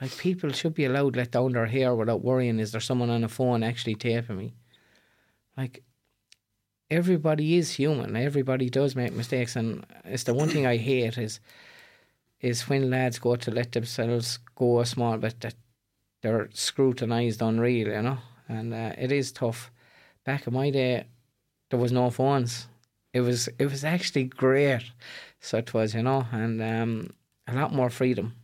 Like 0.00 0.16
people 0.16 0.50
should 0.52 0.74
be 0.74 0.84
allowed 0.84 1.14
to 1.14 1.20
let 1.20 1.30
down 1.30 1.52
their 1.52 1.66
hair 1.66 1.94
without 1.94 2.24
worrying. 2.24 2.58
Is 2.58 2.72
there 2.72 2.80
someone 2.80 3.10
on 3.10 3.20
the 3.20 3.28
phone 3.28 3.62
actually 3.62 3.94
taping 3.94 4.36
me? 4.36 4.54
Like 5.56 5.84
everybody 6.90 7.56
is 7.56 7.70
human. 7.72 8.16
Everybody 8.16 8.68
does 8.70 8.96
make 8.96 9.12
mistakes, 9.12 9.54
and 9.56 9.86
it's 10.04 10.24
the 10.24 10.34
one 10.34 10.48
thing 10.48 10.66
I 10.66 10.76
hate 10.76 11.18
is 11.18 11.40
is 12.40 12.68
when 12.68 12.90
lads 12.90 13.20
go 13.20 13.36
to 13.36 13.50
let 13.52 13.70
themselves 13.72 14.38
go 14.56 14.80
a 14.80 14.86
small 14.86 15.16
bit 15.18 15.40
that 15.40 15.54
they're 16.22 16.48
scrutinised 16.52 17.42
unreal, 17.42 17.88
you 17.88 18.02
know. 18.02 18.18
And 18.48 18.72
uh, 18.72 18.92
it 18.98 19.12
is 19.12 19.32
tough. 19.32 19.70
Back 20.24 20.46
in 20.46 20.54
my 20.54 20.70
day, 20.70 21.04
there 21.70 21.78
was 21.78 21.92
no 21.92 22.10
phones. 22.10 22.68
It 23.12 23.20
was 23.20 23.48
it 23.58 23.66
was 23.66 23.84
actually 23.84 24.24
great. 24.24 24.90
So 25.40 25.58
it 25.58 25.74
was, 25.74 25.94
you 25.94 26.02
know, 26.02 26.26
and 26.32 26.62
um, 26.62 27.10
a 27.46 27.54
lot 27.54 27.74
more 27.74 27.90
freedom 27.90 28.34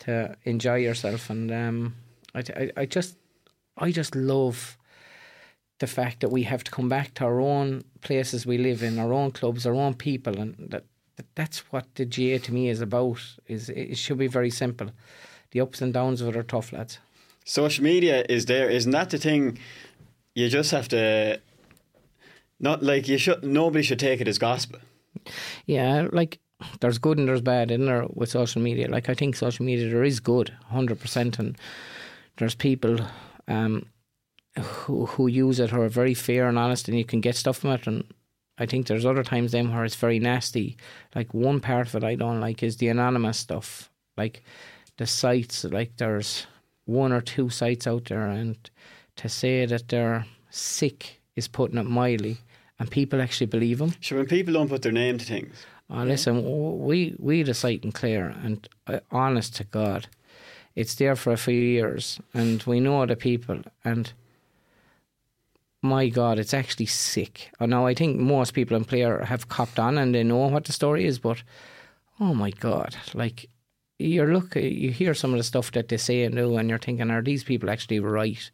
to 0.00 0.36
enjoy 0.44 0.76
yourself. 0.76 1.30
And 1.30 1.50
um, 1.50 1.94
I, 2.34 2.40
I, 2.56 2.70
I 2.76 2.86
just 2.86 3.16
I 3.76 3.90
just 3.90 4.14
love 4.14 4.76
the 5.78 5.86
fact 5.86 6.20
that 6.20 6.30
we 6.30 6.44
have 6.44 6.62
to 6.64 6.70
come 6.70 6.88
back 6.88 7.14
to 7.14 7.24
our 7.24 7.40
own 7.40 7.82
places 8.02 8.46
we 8.46 8.58
live 8.58 8.82
in, 8.82 8.98
our 8.98 9.12
own 9.12 9.30
clubs, 9.32 9.66
our 9.66 9.74
own 9.74 9.94
people, 9.94 10.38
and 10.38 10.54
that, 10.58 10.84
that 11.16 11.26
that's 11.34 11.58
what 11.72 11.86
the 11.94 12.04
GAA 12.04 12.44
to 12.44 12.52
me 12.52 12.68
is 12.68 12.80
about. 12.80 13.20
Is 13.46 13.68
it 13.70 13.96
should 13.96 14.18
be 14.18 14.28
very 14.28 14.50
simple. 14.50 14.90
The 15.52 15.60
ups 15.60 15.80
and 15.80 15.92
downs 15.94 16.20
of 16.20 16.28
it 16.28 16.36
are 16.36 16.42
tough, 16.42 16.72
lads. 16.72 16.98
Social 17.44 17.84
media 17.84 18.24
is 18.28 18.46
there, 18.46 18.68
isn't 18.68 18.92
that 18.92 19.10
the 19.10 19.18
thing? 19.18 19.58
You 20.34 20.48
just 20.48 20.70
have 20.70 20.88
to 20.88 21.40
not 22.62 22.82
like 22.82 23.08
you 23.08 23.18
should. 23.18 23.44
Nobody 23.44 23.82
should 23.82 23.98
take 23.98 24.20
it 24.20 24.28
as 24.28 24.38
gospel. 24.38 24.78
Yeah, 25.66 26.08
like 26.12 26.38
there's 26.80 26.98
good 26.98 27.18
and 27.18 27.28
there's 27.28 27.42
bad 27.42 27.70
in 27.72 27.86
there 27.86 28.06
with 28.14 28.30
social 28.30 28.62
media. 28.62 28.88
Like 28.88 29.08
I 29.08 29.14
think 29.14 29.34
social 29.34 29.66
media 29.66 29.90
there 29.90 30.04
is 30.04 30.20
good, 30.20 30.54
hundred 30.68 31.00
percent, 31.00 31.38
and 31.40 31.58
there's 32.38 32.54
people 32.54 33.00
um, 33.48 33.86
who 34.58 35.06
who 35.06 35.26
use 35.26 35.58
it 35.58 35.70
who 35.70 35.82
are 35.82 35.88
very 35.88 36.14
fair 36.14 36.48
and 36.48 36.58
honest, 36.58 36.88
and 36.88 36.96
you 36.96 37.04
can 37.04 37.20
get 37.20 37.34
stuff 37.34 37.58
from 37.58 37.70
it. 37.70 37.86
And 37.86 38.04
I 38.58 38.66
think 38.66 38.86
there's 38.86 39.04
other 39.04 39.24
times 39.24 39.50
then 39.50 39.74
where 39.74 39.84
it's 39.84 39.96
very 39.96 40.20
nasty. 40.20 40.76
Like 41.16 41.34
one 41.34 41.60
part 41.60 41.88
of 41.88 41.96
it 41.96 42.04
I 42.04 42.14
don't 42.14 42.40
like 42.40 42.62
is 42.62 42.76
the 42.76 42.88
anonymous 42.88 43.38
stuff, 43.38 43.90
like 44.16 44.44
the 44.96 45.06
sites. 45.06 45.64
Like 45.64 45.96
there's 45.96 46.46
one 46.84 47.12
or 47.12 47.20
two 47.20 47.50
sites 47.50 47.86
out 47.86 48.06
there, 48.06 48.26
and 48.26 48.56
to 49.16 49.28
say 49.28 49.66
that 49.66 49.88
they're 49.88 50.26
sick 50.50 51.20
is 51.36 51.48
putting 51.48 51.78
it 51.78 51.84
mildly, 51.84 52.38
and 52.78 52.90
people 52.90 53.20
actually 53.20 53.46
believe 53.46 53.78
them. 53.78 53.94
Sure, 54.00 54.18
when 54.18 54.26
people 54.26 54.54
don't 54.54 54.68
put 54.68 54.82
their 54.82 54.92
name 54.92 55.18
to 55.18 55.24
things. 55.24 55.66
Oh, 55.90 56.04
listen, 56.04 56.84
we 56.84 57.14
we 57.18 57.42
the 57.42 57.54
site 57.54 57.84
in 57.84 57.92
Clare, 57.92 58.34
and 58.42 58.68
uh, 58.86 59.00
honest 59.10 59.56
to 59.56 59.64
God, 59.64 60.08
it's 60.74 60.94
there 60.94 61.16
for 61.16 61.32
a 61.32 61.36
few 61.36 61.60
years, 61.60 62.20
and 62.32 62.62
we 62.64 62.80
know 62.80 63.04
the 63.06 63.16
people, 63.16 63.60
and 63.84 64.12
my 65.82 66.08
God, 66.08 66.38
it's 66.38 66.54
actually 66.54 66.86
sick. 66.86 67.50
I 67.58 67.66
know 67.66 67.86
I 67.86 67.94
think 67.94 68.18
most 68.18 68.54
people 68.54 68.76
in 68.76 68.84
Clare 68.84 69.24
have 69.24 69.48
copped 69.48 69.78
on 69.78 69.98
and 69.98 70.14
they 70.14 70.22
know 70.22 70.46
what 70.46 70.64
the 70.64 70.72
story 70.72 71.04
is, 71.04 71.18
but 71.18 71.42
oh 72.20 72.34
my 72.34 72.50
God, 72.50 72.96
like 73.14 73.46
you're 74.02 74.32
look, 74.32 74.56
you 74.56 74.90
hear 74.90 75.14
some 75.14 75.32
of 75.32 75.38
the 75.38 75.44
stuff 75.44 75.72
that 75.72 75.88
they 75.88 75.96
say 75.96 76.24
and 76.24 76.36
do, 76.36 76.56
and 76.56 76.68
you're 76.68 76.78
thinking, 76.78 77.10
are 77.10 77.22
these 77.22 77.44
people 77.44 77.70
actually 77.70 78.00
right? 78.00 78.50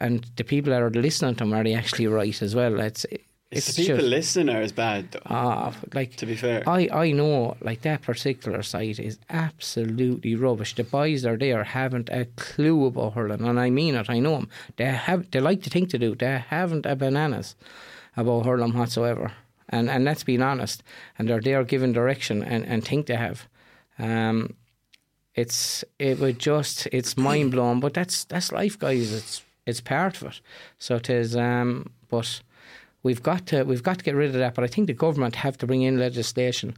And 0.00 0.26
the 0.36 0.44
people 0.44 0.72
that 0.72 0.82
are 0.82 0.90
listening 0.90 1.34
to 1.36 1.44
them 1.44 1.54
are 1.54 1.64
they 1.64 1.74
actually 1.74 2.06
right 2.06 2.42
as 2.42 2.54
well? 2.54 2.80
It's 2.80 3.06
it's, 3.50 3.68
it's 3.68 3.76
the 3.76 3.82
people 3.84 3.98
just, 3.98 4.08
listening 4.08 4.54
are 4.54 4.60
as 4.60 4.72
bad 4.72 5.12
though. 5.12 5.20
Ah, 5.26 5.72
like 5.94 6.16
to 6.16 6.26
be 6.26 6.34
fair, 6.34 6.68
I 6.68 6.88
I 6.92 7.12
know 7.12 7.56
like 7.60 7.82
that 7.82 8.02
particular 8.02 8.62
site 8.62 8.98
is 8.98 9.18
absolutely 9.30 10.34
rubbish. 10.34 10.74
The 10.74 10.84
boys 10.84 11.24
are 11.24 11.36
there 11.36 11.62
haven't 11.64 12.10
a 12.10 12.26
clue 12.36 12.86
about 12.86 13.14
hurling, 13.14 13.46
and 13.46 13.60
I 13.60 13.70
mean 13.70 13.94
it. 13.94 14.10
I 14.10 14.18
know 14.18 14.34
them. 14.34 14.48
They 14.76 14.86
have 14.86 15.30
they 15.30 15.40
like 15.40 15.62
to 15.62 15.70
think 15.70 15.90
to 15.90 15.98
do. 15.98 16.14
They 16.14 16.38
haven't 16.48 16.86
a 16.86 16.96
bananas 16.96 17.54
about 18.16 18.46
hurling 18.46 18.74
whatsoever. 18.74 19.32
And 19.68 19.88
and 19.90 20.04
let's 20.04 20.24
be 20.24 20.40
honest. 20.40 20.82
And 21.18 21.28
they're 21.28 21.40
there 21.40 21.64
giving 21.64 21.92
direction 21.92 22.42
and, 22.42 22.64
and 22.66 22.84
think 22.84 23.06
they 23.06 23.16
have. 23.16 23.46
Um, 23.98 24.54
it's 25.34 25.84
it 25.98 26.18
would 26.18 26.38
just 26.38 26.86
it's 26.92 27.16
mind 27.16 27.52
blowing. 27.52 27.80
But 27.80 27.94
that's 27.94 28.24
that's 28.24 28.52
life, 28.52 28.78
guys. 28.78 29.12
It's 29.12 29.42
it's 29.66 29.80
part 29.80 30.16
of 30.20 30.28
it. 30.28 30.40
So 30.78 30.96
it 30.96 31.10
is. 31.10 31.36
Um, 31.36 31.90
but 32.08 32.40
We've 33.06 33.22
got 33.22 33.46
to 33.46 33.62
we've 33.62 33.84
got 33.84 33.98
to 33.98 34.04
get 34.04 34.16
rid 34.16 34.30
of 34.30 34.40
that. 34.40 34.54
But 34.54 34.64
I 34.64 34.66
think 34.66 34.88
the 34.88 34.92
government 34.92 35.36
have 35.36 35.56
to 35.58 35.66
bring 35.68 35.82
in 35.82 35.96
legislation. 35.96 36.74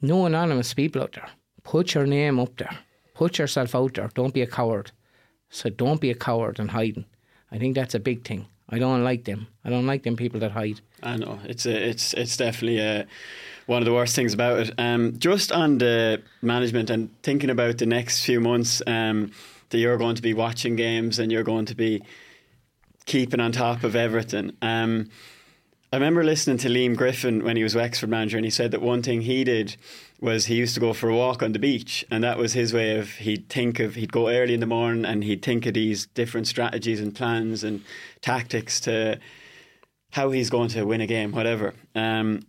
No 0.00 0.24
anonymous 0.24 0.72
people 0.72 1.02
out 1.02 1.14
there. 1.14 1.28
Put 1.64 1.94
your 1.94 2.06
name 2.06 2.38
up 2.38 2.56
there. 2.58 2.78
Put 3.14 3.38
yourself 3.38 3.74
out 3.74 3.94
there. 3.94 4.08
Don't 4.14 4.32
be 4.32 4.42
a 4.42 4.46
coward. 4.46 4.92
So 5.50 5.70
don't 5.70 6.00
be 6.00 6.12
a 6.12 6.14
coward 6.14 6.60
and 6.60 6.70
hiding. 6.70 7.06
I 7.50 7.58
think 7.58 7.74
that's 7.74 7.96
a 7.96 7.98
big 7.98 8.22
thing. 8.22 8.46
I 8.68 8.78
don't 8.78 9.02
like 9.02 9.24
them. 9.24 9.48
I 9.64 9.70
don't 9.70 9.88
like 9.88 10.04
them 10.04 10.14
people 10.14 10.38
that 10.40 10.52
hide. 10.52 10.80
I 11.02 11.16
know 11.16 11.40
it's 11.44 11.66
a, 11.66 11.88
it's 11.90 12.14
it's 12.14 12.36
definitely 12.36 12.78
a, 12.78 13.04
one 13.66 13.80
of 13.80 13.86
the 13.86 13.92
worst 13.92 14.14
things 14.14 14.34
about 14.34 14.58
it. 14.58 14.74
Um, 14.78 15.18
just 15.18 15.52
on 15.52 15.78
the 15.78 16.22
management 16.42 16.90
and 16.90 17.10
thinking 17.22 17.50
about 17.50 17.78
the 17.78 17.86
next 17.86 18.24
few 18.24 18.40
months, 18.40 18.82
um, 18.86 19.32
that 19.70 19.78
you're 19.78 19.96
going 19.96 20.16
to 20.16 20.22
be 20.22 20.34
watching 20.34 20.76
games 20.76 21.18
and 21.18 21.32
you're 21.32 21.42
going 21.42 21.66
to 21.66 21.74
be 21.74 22.02
keeping 23.06 23.40
on 23.40 23.52
top 23.52 23.84
of 23.84 23.96
everything. 23.96 24.52
Um, 24.62 25.08
I 25.92 25.96
remember 25.96 26.24
listening 26.24 26.58
to 26.58 26.68
Liam 26.68 26.96
Griffin 26.96 27.44
when 27.44 27.56
he 27.56 27.62
was 27.62 27.76
Wexford 27.76 28.10
manager, 28.10 28.36
and 28.36 28.44
he 28.44 28.50
said 28.50 28.72
that 28.72 28.82
one 28.82 29.00
thing 29.02 29.20
he 29.20 29.44
did 29.44 29.76
was 30.20 30.46
he 30.46 30.56
used 30.56 30.74
to 30.74 30.80
go 30.80 30.92
for 30.92 31.08
a 31.08 31.14
walk 31.14 31.40
on 31.42 31.52
the 31.52 31.58
beach, 31.58 32.04
and 32.10 32.24
that 32.24 32.36
was 32.36 32.52
his 32.52 32.72
way 32.72 32.98
of 32.98 33.10
he'd 33.10 33.48
think 33.48 33.78
of 33.78 33.94
he'd 33.94 34.10
go 34.10 34.28
early 34.28 34.54
in 34.54 34.60
the 34.60 34.66
morning 34.66 35.04
and 35.04 35.22
he'd 35.22 35.42
think 35.42 35.66
of 35.66 35.74
these 35.74 36.06
different 36.06 36.48
strategies 36.48 37.00
and 37.00 37.14
plans 37.14 37.62
and 37.62 37.84
tactics 38.22 38.80
to 38.80 39.20
how 40.10 40.30
he's 40.30 40.50
going 40.50 40.68
to 40.70 40.84
win 40.84 41.00
a 41.00 41.06
game, 41.06 41.30
whatever. 41.30 41.74
Um, 41.94 42.40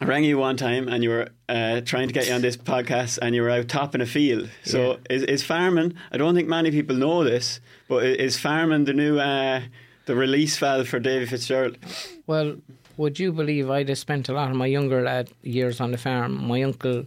I 0.00 0.04
rang 0.04 0.24
you 0.24 0.38
one 0.38 0.56
time 0.56 0.88
and 0.88 1.02
you 1.02 1.10
were 1.10 1.28
uh, 1.48 1.80
trying 1.80 2.06
to 2.08 2.14
get 2.14 2.28
you 2.28 2.34
on 2.34 2.40
this 2.40 2.56
podcast 2.56 3.18
and 3.20 3.34
you 3.34 3.42
were 3.42 3.50
out 3.50 3.68
topping 3.68 4.00
a 4.00 4.06
field. 4.06 4.48
So 4.64 4.92
yeah. 4.92 4.96
is, 5.10 5.22
is 5.24 5.44
farming, 5.44 5.94
I 6.12 6.16
don't 6.18 6.34
think 6.34 6.48
many 6.48 6.70
people 6.70 6.96
know 6.96 7.24
this, 7.24 7.60
but 7.88 8.04
is 8.04 8.38
farming 8.38 8.84
the 8.84 8.92
new 8.92 9.18
uh, 9.18 9.62
the 10.06 10.14
release 10.14 10.56
valve 10.56 10.88
for 10.88 11.00
David 11.00 11.28
Fitzgerald? 11.28 11.76
Well, 12.26 12.56
would 12.96 13.18
you 13.18 13.32
believe 13.32 13.70
I'd 13.70 13.88
have 13.88 13.98
spent 13.98 14.28
a 14.28 14.32
lot 14.32 14.50
of 14.50 14.56
my 14.56 14.66
younger 14.66 15.02
lad 15.02 15.30
years 15.42 15.80
on 15.80 15.90
the 15.90 15.98
farm? 15.98 16.46
My 16.46 16.62
uncle 16.62 17.04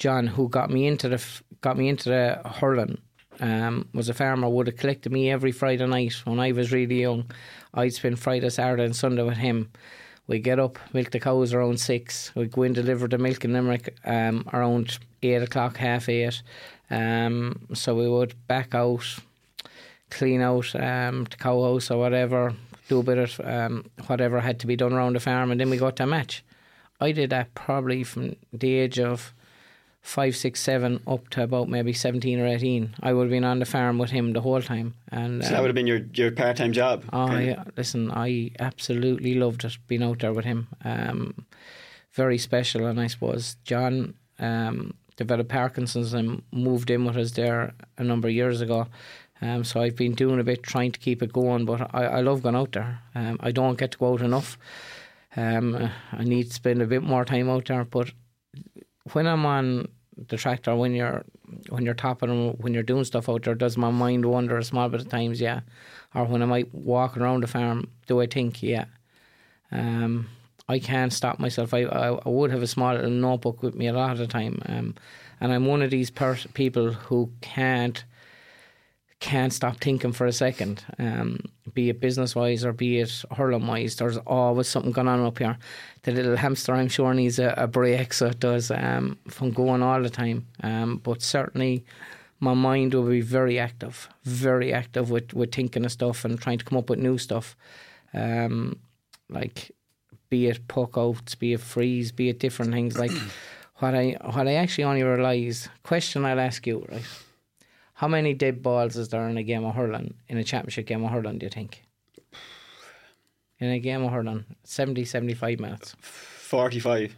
John, 0.00 0.26
who 0.26 0.48
got 0.48 0.70
me 0.70 0.86
into 0.86 1.08
the 1.08 1.22
got 1.60 1.76
me 1.76 1.88
into 1.88 2.08
the 2.08 2.40
hurling, 2.48 2.98
um, 3.40 3.86
was 3.92 4.08
a 4.08 4.14
farmer. 4.14 4.48
Would 4.48 4.66
have 4.66 4.76
collected 4.76 5.12
me 5.12 5.30
every 5.30 5.52
Friday 5.52 5.86
night 5.86 6.14
when 6.24 6.40
I 6.40 6.52
was 6.52 6.72
really 6.72 7.02
young. 7.02 7.30
I'd 7.74 7.92
spend 7.92 8.18
Friday, 8.18 8.48
Saturday, 8.48 8.84
and 8.84 8.96
Sunday 8.96 9.22
with 9.22 9.36
him. 9.36 9.70
We 10.26 10.38
get 10.38 10.58
up, 10.58 10.78
milk 10.92 11.10
the 11.10 11.20
cows 11.20 11.52
around 11.52 11.80
six. 11.80 12.34
We 12.34 12.46
go 12.46 12.62
in 12.62 12.72
deliver 12.72 13.08
the 13.08 13.18
milk 13.18 13.44
in 13.44 13.52
Limerick 13.52 13.96
um, 14.04 14.46
around 14.52 14.98
eight 15.22 15.42
o'clock, 15.42 15.76
half 15.76 16.08
eight. 16.08 16.42
Um, 16.90 17.66
so 17.74 17.94
we 17.94 18.08
would 18.08 18.34
back 18.46 18.74
out 18.74 19.04
clean 20.10 20.40
out 20.40 20.74
um, 20.74 21.24
the 21.24 21.36
cow 21.38 21.62
house 21.62 21.90
or 21.90 21.98
whatever, 21.98 22.54
do 22.88 23.00
a 23.00 23.02
bit 23.02 23.18
of 23.18 23.40
um, 23.44 23.84
whatever 24.06 24.40
had 24.40 24.60
to 24.60 24.66
be 24.66 24.76
done 24.76 24.92
around 24.92 25.14
the 25.14 25.20
farm, 25.20 25.50
and 25.50 25.60
then 25.60 25.70
we 25.70 25.76
got 25.76 25.96
to 25.96 26.06
match. 26.06 26.44
I 27.00 27.12
did 27.12 27.30
that 27.30 27.54
probably 27.54 28.04
from 28.04 28.36
the 28.52 28.74
age 28.74 28.98
of 28.98 29.32
five, 30.02 30.34
six, 30.34 30.60
seven 30.60 31.00
up 31.06 31.28
to 31.30 31.42
about 31.42 31.68
maybe 31.68 31.92
seventeen 31.92 32.40
or 32.40 32.46
eighteen. 32.46 32.94
I 33.02 33.12
would 33.12 33.24
have 33.24 33.30
been 33.30 33.44
on 33.44 33.58
the 33.58 33.66
farm 33.66 33.98
with 33.98 34.10
him 34.10 34.32
the 34.32 34.40
whole 34.40 34.62
time, 34.62 34.94
and 35.10 35.42
so 35.42 35.48
um, 35.48 35.54
that 35.54 35.60
would 35.60 35.68
have 35.68 35.74
been 35.74 35.86
your 35.86 36.00
your 36.14 36.30
part 36.30 36.56
time 36.56 36.72
job. 36.72 37.04
Oh 37.12 37.36
yeah, 37.36 37.64
listen, 37.76 38.10
I 38.10 38.50
absolutely 38.58 39.34
loved 39.34 39.64
it 39.64 39.76
being 39.86 40.02
out 40.02 40.20
there 40.20 40.32
with 40.32 40.44
him. 40.44 40.68
Um, 40.84 41.46
very 42.12 42.38
special, 42.38 42.86
and 42.86 43.00
I 43.00 43.06
suppose 43.06 43.56
John 43.64 44.14
um, 44.38 44.94
developed 45.16 45.50
Parkinson's 45.50 46.14
and 46.14 46.42
moved 46.50 46.90
in 46.90 47.04
with 47.04 47.16
us 47.16 47.32
there 47.32 47.74
a 47.98 48.04
number 48.04 48.28
of 48.28 48.34
years 48.34 48.60
ago. 48.60 48.88
Um, 49.42 49.64
so 49.64 49.80
I've 49.80 49.96
been 49.96 50.14
doing 50.14 50.40
a 50.40 50.44
bit 50.44 50.62
trying 50.62 50.92
to 50.92 50.98
keep 50.98 51.22
it 51.22 51.32
going, 51.32 51.64
but 51.64 51.94
I, 51.94 52.04
I 52.04 52.20
love 52.20 52.42
going 52.42 52.56
out 52.56 52.72
there. 52.72 53.00
Um, 53.14 53.38
I 53.40 53.52
don't 53.52 53.78
get 53.78 53.92
to 53.92 53.98
go 53.98 54.12
out 54.12 54.20
enough. 54.20 54.58
Um, 55.36 55.90
I 56.12 56.24
need 56.24 56.48
to 56.48 56.52
spend 56.52 56.82
a 56.82 56.86
bit 56.86 57.02
more 57.02 57.24
time 57.24 57.48
out 57.48 57.66
there, 57.66 57.84
but 57.84 58.12
when 59.14 59.26
I'm 59.26 59.46
on 59.46 59.88
the 60.28 60.36
tractor, 60.36 60.74
when 60.76 60.94
you're 60.94 61.24
when 61.68 61.84
you're 61.84 61.94
topping, 61.94 62.52
when 62.58 62.74
you're 62.74 62.82
doing 62.82 63.04
stuff 63.04 63.28
out 63.28 63.42
there, 63.42 63.54
does 63.54 63.76
my 63.76 63.90
mind 63.90 64.24
wander 64.24 64.58
a 64.58 64.64
small 64.64 64.88
bit 64.88 65.00
of 65.00 65.08
times? 65.08 65.40
Yeah, 65.40 65.60
or 66.14 66.24
when 66.24 66.42
I 66.42 66.46
might 66.46 66.74
walk 66.74 67.16
around 67.16 67.42
the 67.42 67.46
farm, 67.46 67.88
do 68.06 68.20
I 68.20 68.26
think? 68.26 68.62
Yeah. 68.62 68.86
Um, 69.72 70.28
I 70.68 70.78
can't 70.78 71.12
stop 71.12 71.40
myself. 71.40 71.74
I, 71.74 71.82
I, 71.82 72.28
would 72.28 72.52
have 72.52 72.62
a 72.62 72.66
small 72.66 72.96
notebook 72.96 73.60
with 73.62 73.74
me 73.74 73.88
a 73.88 73.92
lot 73.92 74.12
of 74.12 74.18
the 74.18 74.26
time, 74.26 74.62
um, 74.66 74.94
and 75.40 75.52
I'm 75.52 75.66
one 75.66 75.82
of 75.82 75.90
these 75.90 76.10
pers- 76.10 76.46
people 76.54 76.92
who 76.92 77.32
can't 77.40 78.04
can't 79.20 79.52
stop 79.52 79.76
thinking 79.76 80.12
for 80.12 80.26
a 80.26 80.32
second, 80.32 80.82
um, 80.98 81.40
be 81.74 81.90
it 81.90 82.00
business 82.00 82.34
wise 82.34 82.64
or 82.64 82.72
be 82.72 82.98
it 82.98 83.22
hurling 83.30 83.66
wise. 83.66 83.96
There's 83.96 84.16
always 84.16 84.66
something 84.66 84.92
going 84.92 85.08
on 85.08 85.20
up 85.20 85.38
here. 85.38 85.58
The 86.02 86.12
little 86.12 86.36
hamster, 86.36 86.74
I'm 86.74 86.88
sure, 86.88 87.12
needs 87.12 87.38
a, 87.38 87.54
a 87.56 87.66
break, 87.66 88.14
so 88.14 88.26
it 88.26 88.40
does 88.40 88.70
um, 88.70 89.18
from 89.28 89.50
going 89.50 89.82
all 89.82 90.02
the 90.02 90.08
time. 90.08 90.46
Um, 90.62 90.96
but 91.04 91.20
certainly, 91.20 91.84
my 92.40 92.54
mind 92.54 92.94
will 92.94 93.08
be 93.08 93.20
very 93.20 93.58
active, 93.58 94.08
very 94.24 94.72
active 94.72 95.10
with, 95.10 95.34
with 95.34 95.52
thinking 95.54 95.84
of 95.84 95.92
stuff 95.92 96.24
and 96.24 96.40
trying 96.40 96.58
to 96.58 96.64
come 96.64 96.78
up 96.78 96.88
with 96.88 96.98
new 96.98 97.18
stuff. 97.18 97.54
Um, 98.14 98.78
like 99.28 99.70
be 100.30 100.46
it 100.46 100.66
puck 100.66 100.96
outs, 100.96 101.34
be 101.34 101.52
it 101.52 101.60
freeze, 101.60 102.10
be 102.10 102.30
it 102.30 102.38
different 102.38 102.72
things. 102.72 102.98
Like 102.98 103.12
what 103.76 103.94
I 103.94 104.16
what 104.22 104.48
I 104.48 104.54
actually 104.54 104.84
only 104.84 105.02
realise. 105.02 105.68
Question 105.82 106.24
I'll 106.24 106.40
ask 106.40 106.66
you, 106.66 106.86
right? 106.90 107.04
How 108.00 108.08
many 108.08 108.32
dead 108.32 108.62
balls 108.62 108.96
is 108.96 109.10
there 109.10 109.28
in 109.28 109.36
a 109.36 109.42
game 109.42 109.62
of 109.62 109.74
hurling 109.74 110.14
in 110.26 110.38
a 110.38 110.42
championship 110.42 110.86
game 110.86 111.04
of 111.04 111.10
hurling? 111.10 111.36
Do 111.36 111.44
you 111.44 111.50
think? 111.50 111.82
In 113.58 113.68
a 113.68 113.78
game 113.78 114.02
of 114.02 114.10
hurling, 114.10 114.46
70, 114.64 115.04
75 115.04 115.60
minutes. 115.60 115.94
45. 116.00 117.14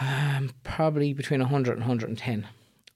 Um, 0.00 0.52
probably 0.62 1.12
between 1.12 1.40
100 1.40 1.72
and 1.72 1.80
110. 1.80 2.46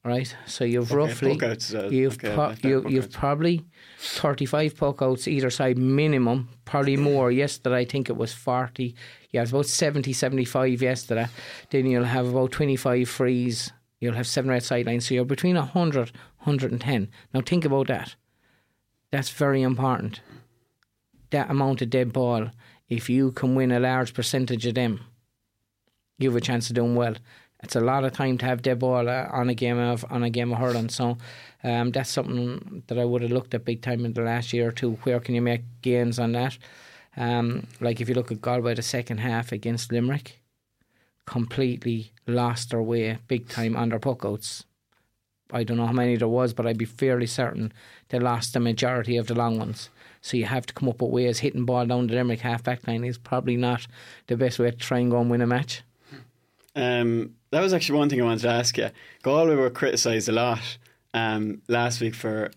Right, 0.05 0.37
so 0.47 0.63
you've 0.65 0.93
Okay, 0.93 0.97
roughly 0.97 1.39
outs, 1.43 1.75
uh, 1.75 1.89
you've 1.91 2.15
okay, 2.15 2.33
pro- 2.33 2.55
you, 2.63 2.83
puck 2.83 2.93
you've 2.93 3.11
probably 3.11 3.67
thirty 3.99 4.47
five 4.47 4.77
puck 4.77 5.03
outs 5.03 5.27
either 5.27 5.51
side 5.51 5.77
minimum, 5.77 6.49
probably 6.65 6.97
more. 6.97 7.33
Yesterday 7.33 7.79
I 7.79 7.85
think 7.85 8.09
it 8.09 8.17
was 8.17 8.33
forty. 8.33 8.95
Yeah, 9.33 9.41
it 9.41 9.43
was 9.43 9.51
about 9.51 9.67
70, 9.67 10.13
75 10.13 10.81
yesterday. 10.81 11.27
Then 11.71 11.87
you'll 11.87 12.05
have 12.05 12.29
about 12.29 12.53
twenty 12.53 12.77
five 12.77 13.09
frees. 13.09 13.73
You'll 14.01 14.15
have 14.15 14.27
seven 14.27 14.51
red 14.51 14.63
sidelines. 14.63 15.07
So 15.07 15.15
you're 15.15 15.25
between 15.25 15.57
100, 15.57 16.13
110. 16.39 17.09
Now 17.35 17.41
think 17.41 17.65
about 17.65 17.89
that. 17.89 18.15
That's 19.11 19.31
very 19.31 19.63
important. 19.63 20.21
That 21.31 21.51
amount 21.51 21.83
of 21.83 21.91
dead 21.91 22.13
ball. 22.13 22.51
If 22.89 23.11
you 23.11 23.33
can 23.33 23.55
win 23.55 23.73
a 23.73 23.81
large 23.81 24.15
percentage 24.15 24.65
of 24.67 24.75
them, 24.75 25.01
you 26.19 26.31
have 26.31 26.37
a 26.37 26.41
chance 26.41 26.71
of 26.71 26.77
doing 26.77 26.95
well. 26.95 27.17
It's 27.63 27.77
a 27.77 27.81
lot 27.81 28.05
of 28.05 28.13
time 28.13 28.39
to 28.39 28.47
have 28.47 28.63
dead 28.63 28.79
ball 28.79 29.09
uh, 29.09 29.27
on 29.33 29.49
a 29.49 29.55
game 29.55 29.79
of 29.79 30.05
on 30.11 30.23
a 30.23 30.31
game 30.31 30.53
of 30.53 30.59
hurling. 30.59 30.89
So 30.89 31.19
um, 31.65 31.91
that's 31.91 32.11
something 32.11 32.85
that 32.87 32.99
I 32.99 33.05
would 33.05 33.23
have 33.23 33.33
looked 33.33 33.53
at 33.55 33.65
big 33.65 33.83
time 33.83 34.05
in 34.05 34.13
the 34.13 34.23
last 34.23 34.53
year 34.53 34.69
or 34.69 34.73
two. 34.73 34.93
Where 35.03 35.21
can 35.21 35.35
you 35.35 35.43
make 35.43 35.63
gains 35.83 36.19
on 36.19 36.33
that? 36.33 36.57
Um, 37.17 37.67
like 37.81 38.01
if 38.01 38.09
you 38.09 38.15
look 38.15 38.31
at 38.31 38.41
Galway 38.41 38.75
the 38.75 38.83
second 38.83 39.19
half 39.19 39.51
against 39.51 39.91
Limerick, 39.91 40.41
completely 41.29 42.13
lost 42.27 42.71
their 42.71 42.83
way 42.83 43.19
big 43.29 43.49
time 43.49 43.77
on 43.77 43.91
their 43.91 43.99
puck. 43.99 44.25
I 45.51 45.63
don't 45.63 45.77
know 45.77 45.87
how 45.87 45.93
many 45.93 46.17
there 46.17 46.29
was, 46.29 46.55
but 46.55 46.67
I'd 46.67 46.79
be 46.79 46.85
fairly 46.85 47.27
certain 47.27 47.73
they 48.09 48.19
lost 48.19 48.55
the 48.55 48.61
majority 48.61 49.17
of 49.19 49.27
the 49.27 49.35
long 49.35 49.59
ones. 49.59 49.91
So 50.23 50.37
you 50.37 50.47
have 50.47 50.67
to 50.67 50.75
come 50.75 50.89
up 50.89 51.01
with 51.03 51.11
ways. 51.11 51.39
Hitting 51.41 51.67
ball 51.67 51.87
down 51.87 52.07
the 52.07 52.15
Limerick 52.15 52.41
half 52.41 52.65
back 52.65 52.87
line 52.89 53.05
is 53.05 53.19
probably 53.19 53.57
not 53.57 53.87
the 54.27 54.37
best 54.37 54.59
way 54.59 54.71
to 54.71 54.77
try 54.77 54.99
and 54.99 55.11
go 55.11 55.21
and 55.21 55.31
win 55.31 55.43
a 55.43 55.47
match. 55.47 55.83
Um, 56.75 57.35
that 57.51 57.61
was 57.61 57.73
actually 57.73 57.99
one 57.99 58.09
thing 58.09 58.21
I 58.21 58.25
wanted 58.25 58.43
to 58.43 58.49
ask 58.49 58.77
you. 58.79 58.91
Galway 59.23 59.55
were 59.55 59.71
criticised 59.71 60.29
a 60.29 60.33
lot 60.33 60.79
um, 61.13 61.63
last 61.69 62.01
week 62.01 62.15
for, 62.15 62.51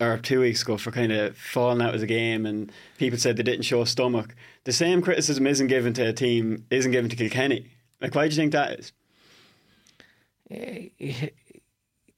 or 0.00 0.18
two 0.18 0.40
weeks 0.40 0.62
ago, 0.62 0.76
for 0.76 0.90
kind 0.90 1.12
of 1.12 1.36
falling 1.36 1.82
out 1.82 1.94
of 1.94 2.00
the 2.00 2.06
game, 2.06 2.44
and 2.46 2.70
people 2.98 3.18
said 3.18 3.36
they 3.36 3.42
didn't 3.42 3.62
show 3.62 3.84
stomach. 3.84 4.34
The 4.64 4.72
same 4.72 5.02
criticism 5.02 5.46
isn't 5.46 5.66
given 5.66 5.92
to 5.94 6.08
a 6.08 6.12
team, 6.12 6.66
isn't 6.70 6.92
given 6.92 7.10
to 7.10 7.16
Kilkenny. 7.16 7.70
Like, 8.00 8.14
why 8.14 8.28
do 8.28 8.34
you 8.34 8.40
think 8.40 8.52
that 8.52 8.78
is? 8.78 8.92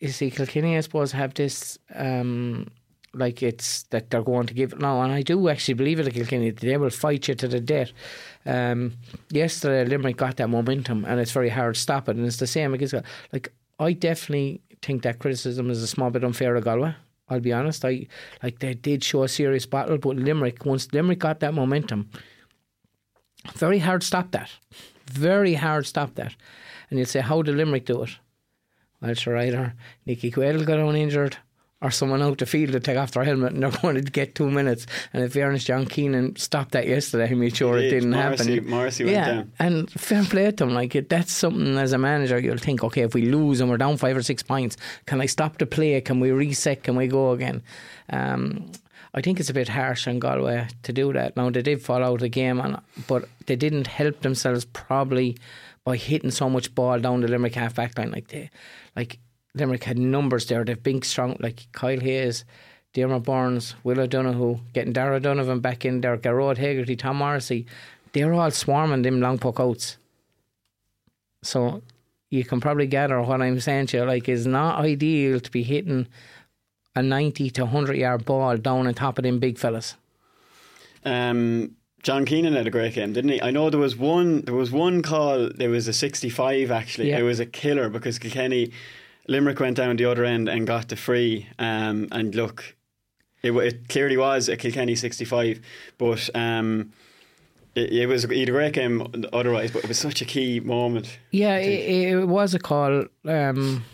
you 0.00 0.08
see, 0.08 0.30
Kilkenny, 0.30 0.76
I 0.76 0.80
suppose, 0.80 1.12
have 1.12 1.34
this 1.34 1.78
um, 1.94 2.66
like 3.14 3.42
it's 3.42 3.84
that 3.84 4.10
they're 4.10 4.22
going 4.22 4.46
to 4.46 4.54
give 4.54 4.78
now, 4.78 5.02
and 5.02 5.12
I 5.12 5.22
do 5.22 5.48
actually 5.48 5.74
believe 5.74 5.98
it. 6.00 6.06
At 6.06 6.14
Kilkenny, 6.14 6.50
they 6.50 6.76
will 6.76 6.90
fight 6.90 7.28
you 7.28 7.34
to 7.34 7.48
the 7.48 7.60
death. 7.60 7.92
Um, 8.44 8.94
yesterday, 9.30 9.88
Limerick 9.88 10.16
got 10.16 10.36
that 10.36 10.48
momentum, 10.48 11.04
and 11.04 11.20
it's 11.20 11.32
very 11.32 11.48
hard 11.48 11.74
to 11.74 11.80
stop 11.80 12.08
it. 12.08 12.16
And 12.16 12.26
it's 12.26 12.36
the 12.36 12.46
same 12.46 12.74
against 12.74 12.94
like 13.32 13.52
I 13.78 13.92
definitely 13.92 14.60
think 14.82 15.02
that 15.02 15.18
criticism 15.18 15.70
is 15.70 15.82
a 15.82 15.86
small 15.86 16.10
bit 16.10 16.24
unfair 16.24 16.54
to 16.54 16.60
Galway. 16.60 16.94
I'll 17.30 17.40
be 17.40 17.52
honest. 17.52 17.84
I 17.84 18.06
like 18.42 18.58
they 18.58 18.74
did 18.74 19.04
show 19.04 19.22
a 19.22 19.28
serious 19.28 19.66
battle, 19.66 19.98
but 19.98 20.16
Limerick 20.16 20.64
once 20.64 20.92
Limerick 20.92 21.18
got 21.18 21.40
that 21.40 21.54
momentum, 21.54 22.10
very 23.54 23.78
hard 23.78 24.02
to 24.02 24.06
stop 24.06 24.30
that. 24.32 24.50
Very 25.08 25.54
hard 25.54 25.84
to 25.84 25.88
stop 25.88 26.14
that. 26.16 26.34
And 26.90 26.98
you'd 26.98 27.08
say, 27.08 27.20
how 27.20 27.42
did 27.42 27.54
Limerick 27.56 27.86
do 27.86 28.02
it? 28.02 28.10
Well, 29.00 29.14
sure, 29.14 29.36
either 29.36 29.74
Nickie 30.06 30.32
Quaid 30.32 30.64
got 30.66 30.80
on 30.80 30.96
injured 30.96 31.36
or 31.80 31.92
someone 31.92 32.20
out 32.20 32.38
the 32.38 32.46
field 32.46 32.72
to 32.72 32.80
take 32.80 32.96
off 32.96 33.12
their 33.12 33.22
helmet 33.22 33.52
and 33.52 33.62
they're 33.62 33.70
going 33.82 33.94
to 33.94 34.00
get 34.02 34.34
two 34.34 34.50
minutes. 34.50 34.86
And 35.12 35.22
if 35.22 35.34
fairness, 35.34 35.62
John 35.64 35.86
Keenan 35.86 36.34
stopped 36.34 36.72
that 36.72 36.88
yesterday, 36.88 37.28
he 37.28 37.36
made 37.36 37.56
sure 37.56 37.78
it 37.78 37.82
did. 37.82 37.90
didn't 37.90 38.10
Morrissey- 38.10 38.54
happen. 38.56 38.70
Morrissey 38.70 39.04
went 39.04 39.16
yeah, 39.16 39.26
down. 39.32 39.52
and 39.60 39.90
fair 39.92 40.24
play 40.24 40.50
to 40.50 40.64
him. 40.64 40.74
Like 40.74 40.96
it, 40.96 41.08
that's 41.08 41.30
something 41.32 41.78
as 41.78 41.92
a 41.92 41.98
manager 41.98 42.38
you'll 42.40 42.56
think, 42.58 42.82
okay, 42.82 43.02
if 43.02 43.14
we 43.14 43.26
lose 43.26 43.60
and 43.60 43.70
we're 43.70 43.76
down 43.76 43.96
five 43.96 44.16
or 44.16 44.22
six 44.22 44.42
points, 44.42 44.76
can 45.06 45.20
I 45.20 45.26
stop 45.26 45.58
the 45.58 45.66
play? 45.66 46.00
Can 46.00 46.18
we 46.18 46.32
reset? 46.32 46.82
Can 46.82 46.96
we 46.96 47.06
go 47.06 47.30
again? 47.30 47.62
Um, 48.10 48.72
I 49.14 49.20
think 49.20 49.40
it's 49.40 49.50
a 49.50 49.54
bit 49.54 49.68
harsh 49.68 50.06
on 50.06 50.18
Galway 50.18 50.68
to 50.82 50.92
do 50.92 51.12
that. 51.12 51.36
Now 51.36 51.50
they 51.50 51.62
did 51.62 51.82
fall 51.82 52.04
out 52.04 52.14
of 52.14 52.20
the 52.20 52.28
game, 52.28 52.76
but 53.06 53.28
they 53.46 53.56
didn't 53.56 53.86
help 53.86 54.20
themselves 54.20 54.64
probably 54.64 55.36
by 55.84 55.96
hitting 55.96 56.30
so 56.30 56.50
much 56.50 56.74
ball 56.74 57.00
down 57.00 57.22
the 57.22 57.28
Limerick 57.28 57.54
half 57.54 57.74
back 57.74 57.96
line. 57.96 58.10
Like 58.10 58.28
they, 58.28 58.50
like 58.94 59.18
Limerick 59.54 59.84
had 59.84 59.98
numbers 59.98 60.46
there. 60.46 60.64
They've 60.64 60.82
been 60.82 61.02
strong 61.02 61.36
like 61.40 61.66
Kyle 61.72 62.00
Hayes. 62.00 62.44
Diarmaid 62.94 63.24
Byrnes, 63.24 63.74
Will 63.84 64.00
O'Donoghue, 64.00 64.60
getting 64.72 64.94
Darragh 64.94 65.22
Donovan 65.22 65.60
back 65.60 65.84
in 65.84 66.00
there, 66.00 66.16
Gearóid 66.16 66.56
Hegarty, 66.56 66.96
Tom 66.96 67.16
Morrissey, 67.16 67.66
they're 68.12 68.32
all 68.32 68.50
swarming 68.50 69.02
them 69.02 69.20
long 69.20 69.38
puck 69.38 69.60
outs. 69.60 69.98
So 71.42 71.82
you 72.30 72.44
can 72.44 72.60
probably 72.60 72.86
gather 72.86 73.20
what 73.20 73.42
I'm 73.42 73.60
saying 73.60 73.88
to 73.88 73.98
you. 73.98 74.04
Like, 74.04 74.28
it's 74.28 74.46
not 74.46 74.80
ideal 74.80 75.38
to 75.38 75.50
be 75.50 75.62
hitting 75.62 76.08
a 76.98 77.02
90 77.02 77.50
to 77.50 77.62
100 77.64 77.96
yard 77.96 78.24
ball 78.24 78.56
down 78.56 78.86
on 78.86 78.94
top 78.94 79.18
of 79.18 79.24
them 79.24 79.38
big 79.38 79.58
fellas. 79.58 79.94
Um, 81.04 81.76
John 82.02 82.24
Keenan 82.24 82.54
had 82.54 82.66
a 82.66 82.70
great 82.70 82.94
game, 82.94 83.12
didn't 83.12 83.30
he? 83.30 83.42
I 83.42 83.50
know 83.50 83.70
there 83.70 83.80
was 83.80 83.96
one. 83.96 84.42
There 84.42 84.54
was 84.54 84.70
one 84.70 85.02
call. 85.02 85.50
There 85.54 85.70
was 85.70 85.88
a 85.88 85.92
sixty-five. 85.92 86.70
Actually, 86.70 87.10
Yeah. 87.10 87.18
it 87.18 87.22
was 87.22 87.40
a 87.40 87.46
killer 87.46 87.88
because 87.88 88.18
Kilkenny, 88.18 88.72
Limerick 89.26 89.58
went 89.60 89.76
down 89.76 89.96
the 89.96 90.04
other 90.04 90.24
end 90.24 90.48
and 90.48 90.66
got 90.66 90.88
the 90.88 90.96
free. 90.96 91.48
Um, 91.58 92.08
and 92.12 92.34
look, 92.34 92.76
it, 93.42 93.52
it 93.52 93.88
clearly 93.88 94.16
was 94.16 94.48
a 94.48 94.56
Kilkenny 94.56 94.94
sixty-five, 94.94 95.60
but 95.98 96.30
um, 96.36 96.92
it, 97.74 97.90
it 97.92 98.06
was 98.06 98.24
he 98.24 98.40
had 98.40 98.48
a 98.48 98.52
great 98.52 98.74
game 98.74 99.24
otherwise. 99.32 99.72
But 99.72 99.82
it 99.84 99.88
was 99.88 99.98
such 99.98 100.22
a 100.22 100.24
key 100.24 100.60
moment. 100.60 101.18
Yeah, 101.32 101.56
it, 101.56 102.12
it 102.12 102.24
was 102.28 102.54
a 102.54 102.58
call. 102.60 103.06
Um, 103.24 103.84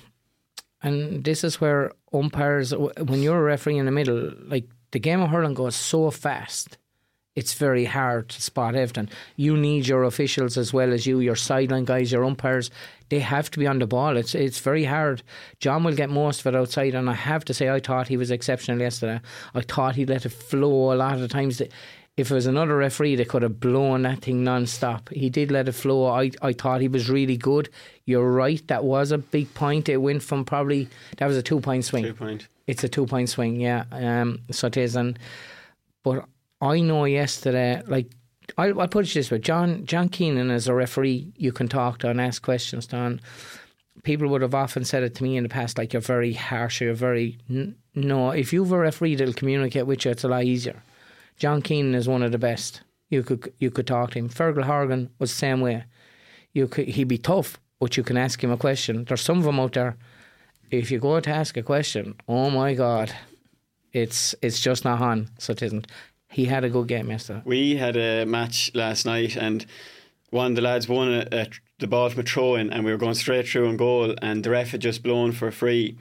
and 0.85 1.25
this 1.25 1.43
is 1.43 1.61
where 1.61 1.93
umpires, 2.13 2.75
when 2.75 3.23
you're 3.23 3.39
a 3.39 3.43
referee 3.43 3.79
in 3.79 3.87
the 3.87 3.91
middle, 3.91 4.33
like 4.45 4.67
the 4.93 5.01
game 5.01 5.21
of 5.23 5.31
hurling 5.31 5.55
goes 5.55 5.75
so 5.75 6.11
fast, 6.11 6.77
it's 7.35 7.55
very 7.55 7.87
hard 7.87 8.29
to 8.29 8.41
spot 8.41 8.77
everything. 8.77 9.09
You 9.35 9.57
need 9.57 9.89
your 9.89 10.05
officials 10.05 10.57
as 10.57 10.73
well 10.73 10.93
as 10.93 11.07
you, 11.07 11.19
your 11.21 11.37
sideline 11.37 11.85
guys, 11.85 12.13
your 12.13 12.25
umpires. 12.25 12.71
They 13.09 13.19
have 13.19 13.51
to 13.53 13.59
be 13.59 13.67
on 13.67 13.81
the 13.81 13.87
ball. 13.87 14.17
It's 14.17 14.35
it's 14.35 14.61
very 14.61 14.85
hard. 14.85 15.23
John 15.59 15.83
will 15.83 15.97
get 15.97 16.11
most 16.11 16.41
of 16.41 16.47
it 16.47 16.57
outside, 16.57 16.95
and 16.95 17.11
I 17.11 17.15
have 17.15 17.45
to 17.47 17.55
say, 17.55 17.71
I 17.71 17.81
thought 17.81 18.09
he 18.09 18.17
was 18.17 18.31
exceptional 18.31 18.79
yesterday. 18.79 19.21
I 19.55 19.63
thought 19.63 19.97
he 19.97 20.07
let 20.07 20.27
it 20.27 20.29
flow 20.29 20.93
a 20.93 20.97
lot 20.97 21.15
of 21.15 21.21
the 21.21 21.29
times. 21.29 21.61
That 22.17 22.23
if 22.23 22.31
it 22.31 22.35
was 22.35 22.47
another 22.47 22.77
referee, 22.77 23.17
they 23.17 23.25
could 23.25 23.43
have 23.43 23.61
blown 23.61 24.03
that 24.03 24.23
thing 24.23 24.45
non-stop. 24.45 25.09
He 25.11 25.31
did 25.31 25.51
let 25.51 25.69
it 25.69 25.73
flow. 25.73 26.07
I, 26.07 26.31
I 26.43 26.53
thought 26.53 26.81
he 26.81 26.89
was 26.89 27.11
really 27.11 27.37
good. 27.37 27.69
You're 28.05 28.31
right, 28.31 28.67
that 28.69 28.85
was 28.85 29.11
a 29.11 29.19
big 29.19 29.53
point. 29.55 29.89
It 29.89 29.97
went 29.97 30.23
from 30.23 30.45
probably, 30.45 30.89
that 31.17 31.27
was 31.27 31.37
a 31.37 31.43
two-point 31.43 31.85
swing. 31.85 32.05
Two 32.05 32.15
point. 32.15 32.49
It's 32.67 32.85
a 32.85 32.89
two-point 32.89 33.29
swing, 33.29 33.61
yeah. 33.61 33.85
Um, 33.91 34.41
so 34.51 34.69
it 34.69 34.77
is. 34.77 34.97
And, 34.97 35.19
but 36.03 36.25
I 36.61 36.81
know 36.81 37.05
yesterday, 37.05 37.83
like, 37.87 38.07
I'll, 38.57 38.81
I'll 38.81 38.89
put 38.89 39.09
it 39.09 39.15
this 39.15 39.31
way 39.31 39.39
John, 39.39 39.87
John 39.87 40.09
Keenan, 40.09 40.51
as 40.51 40.69
a 40.69 40.75
referee, 40.75 41.33
you 41.37 41.53
can 41.53 41.69
talk 41.69 41.99
to 41.99 42.11
and 42.11 42.21
ask 42.21 42.43
questions 42.43 42.87
to. 42.89 42.97
And 42.97 43.21
people 44.03 44.29
would 44.29 44.43
have 44.43 44.55
often 44.55 44.85
said 44.85 45.03
it 45.03 45.15
to 45.17 45.25
me 45.25 45.37
in 45.37 45.43
the 45.43 45.49
past, 45.49 45.79
like, 45.79 45.93
you're 45.93 46.03
very 46.03 46.35
harsh, 46.35 46.81
you're 46.81 46.95
very. 46.95 47.39
N- 47.51 47.77
no, 47.95 48.31
if 48.31 48.53
you've 48.53 48.73
a 48.73 48.79
referee 48.79 49.17
that'll 49.17 49.35
communicate 49.35 49.87
with 49.87 50.05
you, 50.05 50.11
it's 50.11 50.25
a 50.25 50.29
lot 50.29 50.45
easier. 50.45 50.83
John 51.37 51.63
Keenan 51.63 51.95
is 51.95 52.09
one 52.09 52.23
of 52.23 52.33
the 52.33 52.39
best. 52.39 52.83
You 53.11 53.23
could 53.23 53.53
you 53.59 53.71
could 53.71 53.87
talk 53.87 54.13
to 54.13 54.19
him. 54.19 54.29
Fergal 54.29 54.65
Horgan 54.65 55.11
was 55.19 55.31
the 55.31 55.39
same 55.39 55.61
way. 55.61 55.85
You 56.53 56.69
could 56.69 56.89
he'd 56.89 57.09
be 57.09 57.19
tough, 57.19 57.59
but 57.81 57.97
you 57.97 58.03
can 58.03 58.17
ask 58.17 58.43
him 58.43 58.51
a 58.51 58.57
question. 58.57 59.05
There's 59.05 59.21
some 59.21 59.39
of 59.39 59.45
them 59.45 59.61
out 59.61 59.73
there. 59.73 59.97
If 60.71 60.91
you 60.91 60.99
go 60.99 61.21
to 61.21 61.31
ask 61.31 61.57
a 61.57 61.63
question, 61.63 62.15
oh 62.29 62.51
my 62.51 62.75
god, 62.75 63.13
it's 63.93 64.35
it's 64.43 64.61
just 64.61 64.85
not 64.85 65.01
on. 65.01 65.31
So 65.39 65.53
it 65.53 65.63
isn't. 65.63 65.87
He 66.31 66.47
had 66.47 66.65
a 66.65 66.71
good 66.71 66.89
game 66.89 67.11
yesterday. 67.11 67.43
We 67.45 67.77
had 67.77 67.97
a 67.97 68.25
match 68.25 68.73
last 68.75 69.07
night, 69.07 69.37
and 69.37 69.65
one 70.31 70.53
of 70.53 70.57
the 70.57 70.63
lads 70.63 70.89
won 70.89 71.13
a, 71.13 71.29
a, 71.31 71.47
the 71.79 71.87
ball 71.87 72.11
from 72.11 72.21
a 72.21 72.23
throw 72.25 72.57
in, 72.57 72.73
and 72.73 72.85
we 72.85 72.91
were 72.91 72.99
going 72.99 73.15
straight 73.15 73.47
through 73.47 73.69
and 73.69 73.79
goal, 73.79 74.15
and 74.21 74.43
the 74.43 74.51
ref 74.51 74.71
had 74.71 74.81
just 74.81 75.03
blown 75.03 75.31
for 75.31 75.47
a 75.47 75.53
free, 75.53 75.97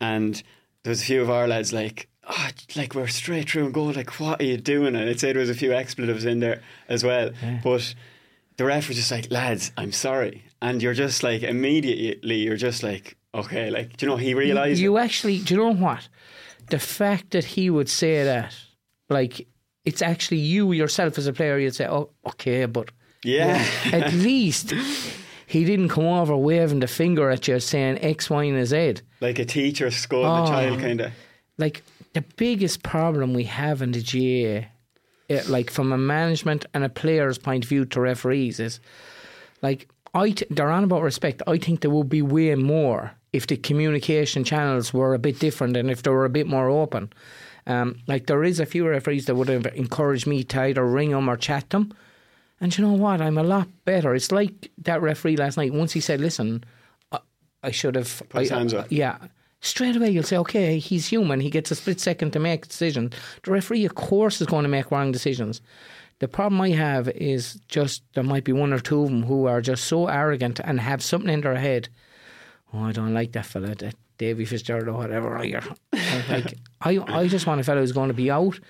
and 0.00 0.42
there 0.82 0.90
was 0.90 1.02
a 1.02 1.04
few 1.04 1.22
of 1.22 1.30
our 1.30 1.46
lads 1.46 1.72
like. 1.72 2.08
Oh, 2.30 2.48
like 2.76 2.94
we're 2.94 3.06
straight 3.08 3.48
through 3.50 3.64
and 3.64 3.72
go 3.74 3.84
Like, 3.84 4.20
what 4.20 4.40
are 4.40 4.44
you 4.44 4.58
doing? 4.58 4.94
And 4.94 5.08
I'd 5.08 5.18
say 5.18 5.32
there 5.32 5.40
was 5.40 5.48
a 5.50 5.54
few 5.54 5.72
expletives 5.72 6.24
in 6.26 6.40
there 6.40 6.60
as 6.88 7.02
well. 7.02 7.30
But 7.64 7.94
the 8.58 8.64
ref 8.66 8.88
was 8.88 8.96
just 8.98 9.10
like, 9.10 9.30
lads, 9.30 9.72
I'm 9.78 9.92
sorry. 9.92 10.44
And 10.60 10.82
you're 10.82 10.92
just 10.94 11.22
like, 11.22 11.42
immediately, 11.42 12.36
you're 12.36 12.56
just 12.56 12.82
like, 12.82 13.16
Okay, 13.34 13.70
like 13.70 13.96
do 13.96 14.06
you 14.06 14.10
know 14.10 14.16
he 14.16 14.34
realised? 14.34 14.80
You 14.80 14.98
actually, 14.98 15.38
do 15.38 15.54
you 15.54 15.60
know 15.60 15.74
what? 15.74 16.08
The 16.70 16.78
fact 16.78 17.30
that 17.32 17.44
he 17.44 17.70
would 17.70 17.88
say 17.88 18.24
that, 18.24 18.54
like, 19.10 19.46
it's 19.84 20.02
actually 20.02 20.38
you 20.38 20.72
yourself 20.72 21.16
as 21.18 21.26
a 21.26 21.32
player. 21.32 21.58
You'd 21.58 21.74
say, 21.74 21.86
"Oh, 21.86 22.10
okay," 22.26 22.64
but 22.66 22.90
yeah, 23.24 23.64
at 23.92 24.12
least 24.28 24.72
he 25.46 25.64
didn't 25.64 25.88
come 25.90 26.04
over 26.04 26.36
waving 26.36 26.80
the 26.80 26.86
finger 26.86 27.30
at 27.30 27.46
you 27.48 27.60
saying 27.60 27.98
X, 28.02 28.28
Y, 28.30 28.44
and 28.44 28.66
Z. 28.66 28.96
like 29.20 29.38
a 29.38 29.44
teacher 29.44 29.90
scolding 29.90 30.30
Oh. 30.30 30.44
a 30.44 30.48
child, 30.48 30.80
kind 30.80 31.00
of. 31.02 31.12
Like 31.58 31.82
the 32.18 32.24
biggest 32.36 32.82
problem 32.82 33.32
we 33.32 33.44
have 33.44 33.80
in 33.80 33.92
the 33.92 34.02
GAA, 34.02 34.66
eh, 35.30 35.42
like 35.48 35.70
from 35.70 35.92
a 35.92 35.98
management 35.98 36.66
and 36.74 36.82
a 36.82 36.88
player's 36.88 37.38
point 37.38 37.64
of 37.64 37.68
view 37.68 37.84
to 37.84 38.00
referees, 38.00 38.58
is 38.58 38.80
like 39.62 39.88
I 40.14 40.30
t- 40.30 40.46
they're 40.50 40.70
on 40.70 40.84
about 40.84 41.02
respect. 41.02 41.42
I 41.46 41.58
think 41.58 41.80
there 41.80 41.92
would 41.92 42.08
be 42.08 42.22
way 42.22 42.54
more 42.56 43.12
if 43.32 43.46
the 43.46 43.56
communication 43.56 44.42
channels 44.42 44.92
were 44.92 45.14
a 45.14 45.18
bit 45.18 45.38
different 45.38 45.76
and 45.76 45.90
if 45.90 46.02
they 46.02 46.10
were 46.10 46.24
a 46.24 46.30
bit 46.30 46.48
more 46.48 46.68
open. 46.68 47.12
Um, 47.68 47.96
like 48.08 48.26
there 48.26 48.42
is 48.42 48.58
a 48.58 48.66
few 48.66 48.88
referees 48.88 49.26
that 49.26 49.36
would 49.36 49.48
have 49.48 49.66
encouraged 49.66 50.26
me 50.26 50.42
to 50.44 50.62
either 50.62 50.84
ring 50.84 51.10
them 51.10 51.28
or 51.28 51.36
chat 51.36 51.70
them. 51.70 51.94
And 52.60 52.76
you 52.76 52.84
know 52.84 52.94
what? 52.94 53.20
I'm 53.20 53.38
a 53.38 53.44
lot 53.44 53.68
better. 53.84 54.14
It's 54.14 54.32
like 54.32 54.70
that 54.78 55.02
referee 55.02 55.36
last 55.36 55.56
night. 55.56 55.72
Once 55.72 55.92
he 55.92 56.00
said, 56.00 56.20
"Listen, 56.20 56.64
I, 57.12 57.18
I 57.62 57.70
should 57.70 57.94
have." 57.94 58.22
I- 58.34 58.46
hands 58.46 58.74
up. 58.74 58.86
Yeah. 58.90 59.18
Straight 59.60 59.96
away, 59.96 60.10
you'll 60.10 60.22
say, 60.22 60.38
okay, 60.38 60.78
he's 60.78 61.08
human. 61.08 61.40
He 61.40 61.50
gets 61.50 61.70
a 61.70 61.74
split 61.74 61.98
second 62.00 62.32
to 62.32 62.38
make 62.38 62.64
a 62.64 62.68
decision. 62.68 63.12
The 63.42 63.50
referee, 63.50 63.84
of 63.84 63.96
course, 63.96 64.40
is 64.40 64.46
going 64.46 64.62
to 64.62 64.68
make 64.68 64.90
wrong 64.90 65.10
decisions. 65.10 65.60
The 66.20 66.28
problem 66.28 66.60
I 66.60 66.70
have 66.70 67.08
is 67.08 67.60
just 67.68 68.02
there 68.14 68.24
might 68.24 68.44
be 68.44 68.52
one 68.52 68.72
or 68.72 68.80
two 68.80 69.02
of 69.02 69.10
them 69.10 69.22
who 69.24 69.46
are 69.46 69.60
just 69.60 69.84
so 69.84 70.06
arrogant 70.06 70.60
and 70.62 70.80
have 70.80 71.02
something 71.02 71.32
in 71.32 71.40
their 71.40 71.56
head. 71.56 71.88
Oh, 72.72 72.84
I 72.84 72.92
don't 72.92 73.14
like 73.14 73.32
that 73.32 73.46
fella, 73.46 73.74
that 73.76 73.94
Davy 74.18 74.44
Fitzgerald 74.44 74.88
or 74.88 74.92
whatever. 74.92 75.38
Like, 76.28 76.58
I, 76.82 76.98
I 76.98 77.28
just 77.28 77.46
want 77.46 77.60
a 77.60 77.64
fella 77.64 77.80
who's 77.80 77.92
going 77.92 78.08
to 78.08 78.14
be 78.14 78.30
out, 78.30 78.60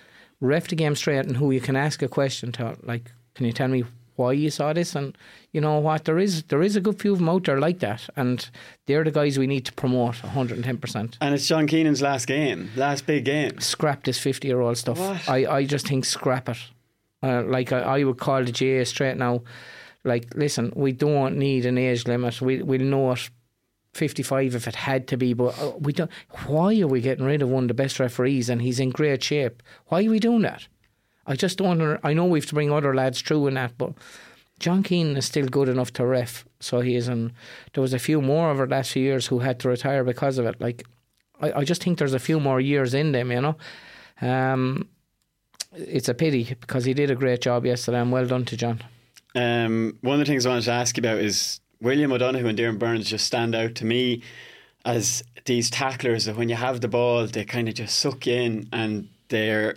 ref 0.41 0.69
the 0.69 0.77
game 0.77 0.95
straight, 0.95 1.27
and 1.27 1.37
who 1.37 1.51
you 1.51 1.61
can 1.61 1.77
ask 1.77 2.03
a 2.03 2.09
question 2.09 2.53
to. 2.53 2.77
Like, 2.83 3.11
can 3.35 3.47
you 3.47 3.53
tell 3.53 3.69
me 3.69 3.85
why 4.19 4.33
you 4.33 4.51
saw 4.51 4.73
this? 4.73 4.95
And 4.95 5.17
you 5.53 5.61
know 5.61 5.79
what? 5.79 6.05
There 6.05 6.19
is 6.19 6.43
there 6.45 6.63
is 6.63 6.77
a 6.77 6.81
good 6.81 7.01
few 7.01 7.13
of 7.13 7.19
them 7.19 7.29
out 7.29 7.45
there 7.45 7.61
like 7.61 7.79
that, 7.79 8.09
and 8.17 8.49
they're 8.87 9.05
the 9.05 9.11
guys 9.11 9.39
we 9.39 9.47
need 9.47 9.65
to 9.67 9.73
promote 9.73 10.17
110%. 10.17 11.17
And 11.21 11.35
it's 11.35 11.47
John 11.47 11.67
Keenan's 11.67 12.03
last 12.03 12.27
game, 12.27 12.71
last 12.77 13.07
big 13.07 13.25
game. 13.25 13.61
Scrap 13.61 14.05
this 14.05 14.19
50 14.19 14.49
year 14.49 14.61
old 14.61 14.77
stuff. 14.77 14.99
What? 14.99 15.29
I, 15.29 15.47
I 15.59 15.65
just 15.65 15.87
think 15.87 16.05
scrap 16.05 16.49
it. 16.49 16.59
Uh, 17.23 17.43
like, 17.43 17.73
I, 17.73 17.81
I 17.81 18.05
would 18.05 18.19
call 18.19 18.45
the 18.45 18.53
GAA 18.53 18.85
straight 18.85 19.17
now. 19.17 19.43
Like, 20.05 20.35
listen, 20.35 20.73
we 20.77 20.93
don't 20.93 21.37
need 21.37 21.67
an 21.67 21.79
age 21.79 22.07
limit. 22.07 22.41
We, 22.41 22.63
we'll 22.63 22.81
know 22.81 23.13
it 23.13 23.29
55 23.95 24.55
if 24.55 24.69
it 24.69 24.77
had 24.77 25.09
to 25.09 25.17
be, 25.17 25.33
but 25.33 25.59
uh, 25.61 25.73
we 25.81 25.93
don't. 25.93 26.11
Why 26.47 26.81
are 26.81 26.87
we 26.87 27.01
getting 27.01 27.25
rid 27.25 27.43
of 27.43 27.49
one 27.49 27.65
of 27.65 27.69
the 27.69 27.75
best 27.75 27.99
referees 27.99 28.49
and 28.49 28.63
he's 28.63 28.79
in 28.79 28.91
great 28.91 29.23
shape? 29.23 29.63
Why 29.87 30.05
are 30.05 30.11
we 30.11 30.21
doing 30.21 30.43
that? 30.43 30.69
I 31.29 31.37
just 31.37 31.59
don't. 31.59 31.71
under- 31.71 32.01
I 32.03 32.15
know 32.15 32.25
we 32.25 32.41
have 32.41 32.49
to 32.49 32.55
bring 32.55 32.73
other 32.73 32.95
lads 32.95 33.21
through 33.21 33.47
in 33.49 33.55
that, 33.55 33.77
but 33.77 33.93
John 34.59 34.83
Keenan 34.83 35.17
is 35.17 35.27
still 35.27 35.47
good 35.47 35.69
enough 35.69 35.93
to 35.93 36.07
ref. 36.07 36.47
So 36.59 36.81
he 36.81 36.97
is. 36.97 37.07
And 37.07 37.33
there 37.75 37.83
was 37.83 37.93
a 37.93 37.99
few 37.99 38.23
more 38.23 38.51
over 38.51 38.67
the 38.67 38.75
last 38.75 38.93
few 38.93 39.03
years 39.03 39.27
who 39.27 39.41
had 39.41 39.61
to 39.61 39.69
retire 39.69 40.03
because 40.03 40.39
of 40.39 40.47
it. 40.47 40.59
Like, 40.61 40.85
I, 41.41 41.53
I 41.61 41.65
just 41.65 41.83
think 41.85 41.99
there's 41.99 42.15
a 42.15 42.19
few 42.19 42.41
more 42.41 42.61
years 42.61 42.95
in 42.95 43.13
them. 43.13 43.31
You 43.31 43.43
know, 43.43 43.57
um, 44.23 44.89
it's 45.73 46.09
a 46.09 46.15
pity 46.15 46.57
because 46.61 46.87
he 46.87 46.95
did 46.95 47.11
a 47.11 47.15
great 47.15 47.43
job 47.43 47.67
yesterday. 47.67 48.01
and 48.01 48.11
well 48.11 48.27
done 48.27 48.47
to 48.47 48.57
John. 48.57 48.83
Um, 49.35 49.99
one 50.01 50.15
of 50.21 50.27
the 50.27 50.33
things 50.33 50.47
I 50.47 50.49
wanted 50.49 50.65
to 50.65 50.73
ask 50.73 50.97
you 50.97 51.03
about 51.03 51.19
is 51.19 51.61
William 51.83 52.11
O'Donoghue 52.11 52.47
and 52.47 52.59
Darren 52.59 52.79
Burns 52.79 53.11
just 53.11 53.27
stand 53.27 53.55
out 53.55 53.75
to 53.77 53.85
me 53.85 54.23
as 54.87 55.23
these 55.45 55.69
tacklers 55.71 56.25
that 56.25 56.37
when 56.37 56.49
you 56.49 56.57
have 56.57 56.81
the 56.81 56.89
ball, 56.89 57.27
they 57.27 57.45
kind 57.45 57.69
of 57.69 57.75
just 57.75 57.99
suck 57.99 58.27
you 58.27 58.35
in 58.35 58.69
and 58.73 59.11
they're. 59.29 59.77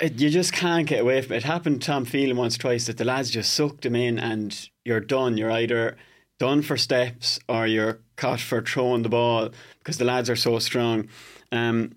It, 0.00 0.20
you 0.20 0.30
just 0.30 0.52
can't 0.52 0.88
get 0.88 1.00
away 1.00 1.22
from 1.22 1.34
it. 1.34 1.38
It 1.38 1.42
happened 1.44 1.82
to 1.82 1.86
Tom 1.86 2.04
Phelan 2.04 2.36
once, 2.36 2.58
twice 2.58 2.86
that 2.86 2.96
the 2.96 3.04
lads 3.04 3.30
just 3.30 3.52
sucked 3.52 3.86
him 3.86 3.94
in 3.94 4.18
and 4.18 4.68
you're 4.84 5.00
done. 5.00 5.36
You're 5.36 5.52
either 5.52 5.96
done 6.38 6.62
for 6.62 6.76
steps 6.76 7.38
or 7.48 7.66
you're 7.66 8.00
caught 8.16 8.40
for 8.40 8.60
throwing 8.62 9.02
the 9.02 9.08
ball 9.08 9.50
because 9.78 9.98
the 9.98 10.04
lads 10.04 10.28
are 10.28 10.36
so 10.36 10.58
strong. 10.58 11.08
Um, 11.52 11.92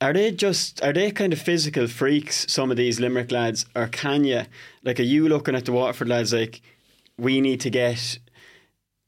are 0.00 0.12
they 0.12 0.30
just 0.30 0.82
are 0.82 0.92
they 0.92 1.10
kind 1.10 1.32
of 1.32 1.40
physical 1.40 1.86
freaks? 1.86 2.46
Some 2.48 2.70
of 2.70 2.76
these 2.76 3.00
Limerick 3.00 3.30
lads, 3.30 3.66
or 3.74 3.86
can 3.86 4.24
you 4.24 4.42
like 4.82 4.98
are 4.98 5.04
you 5.04 5.28
looking 5.28 5.54
at 5.54 5.66
the 5.66 5.72
Waterford 5.72 6.08
lads 6.08 6.32
like 6.32 6.62
we 7.18 7.40
need 7.40 7.60
to 7.60 7.70
get? 7.70 8.18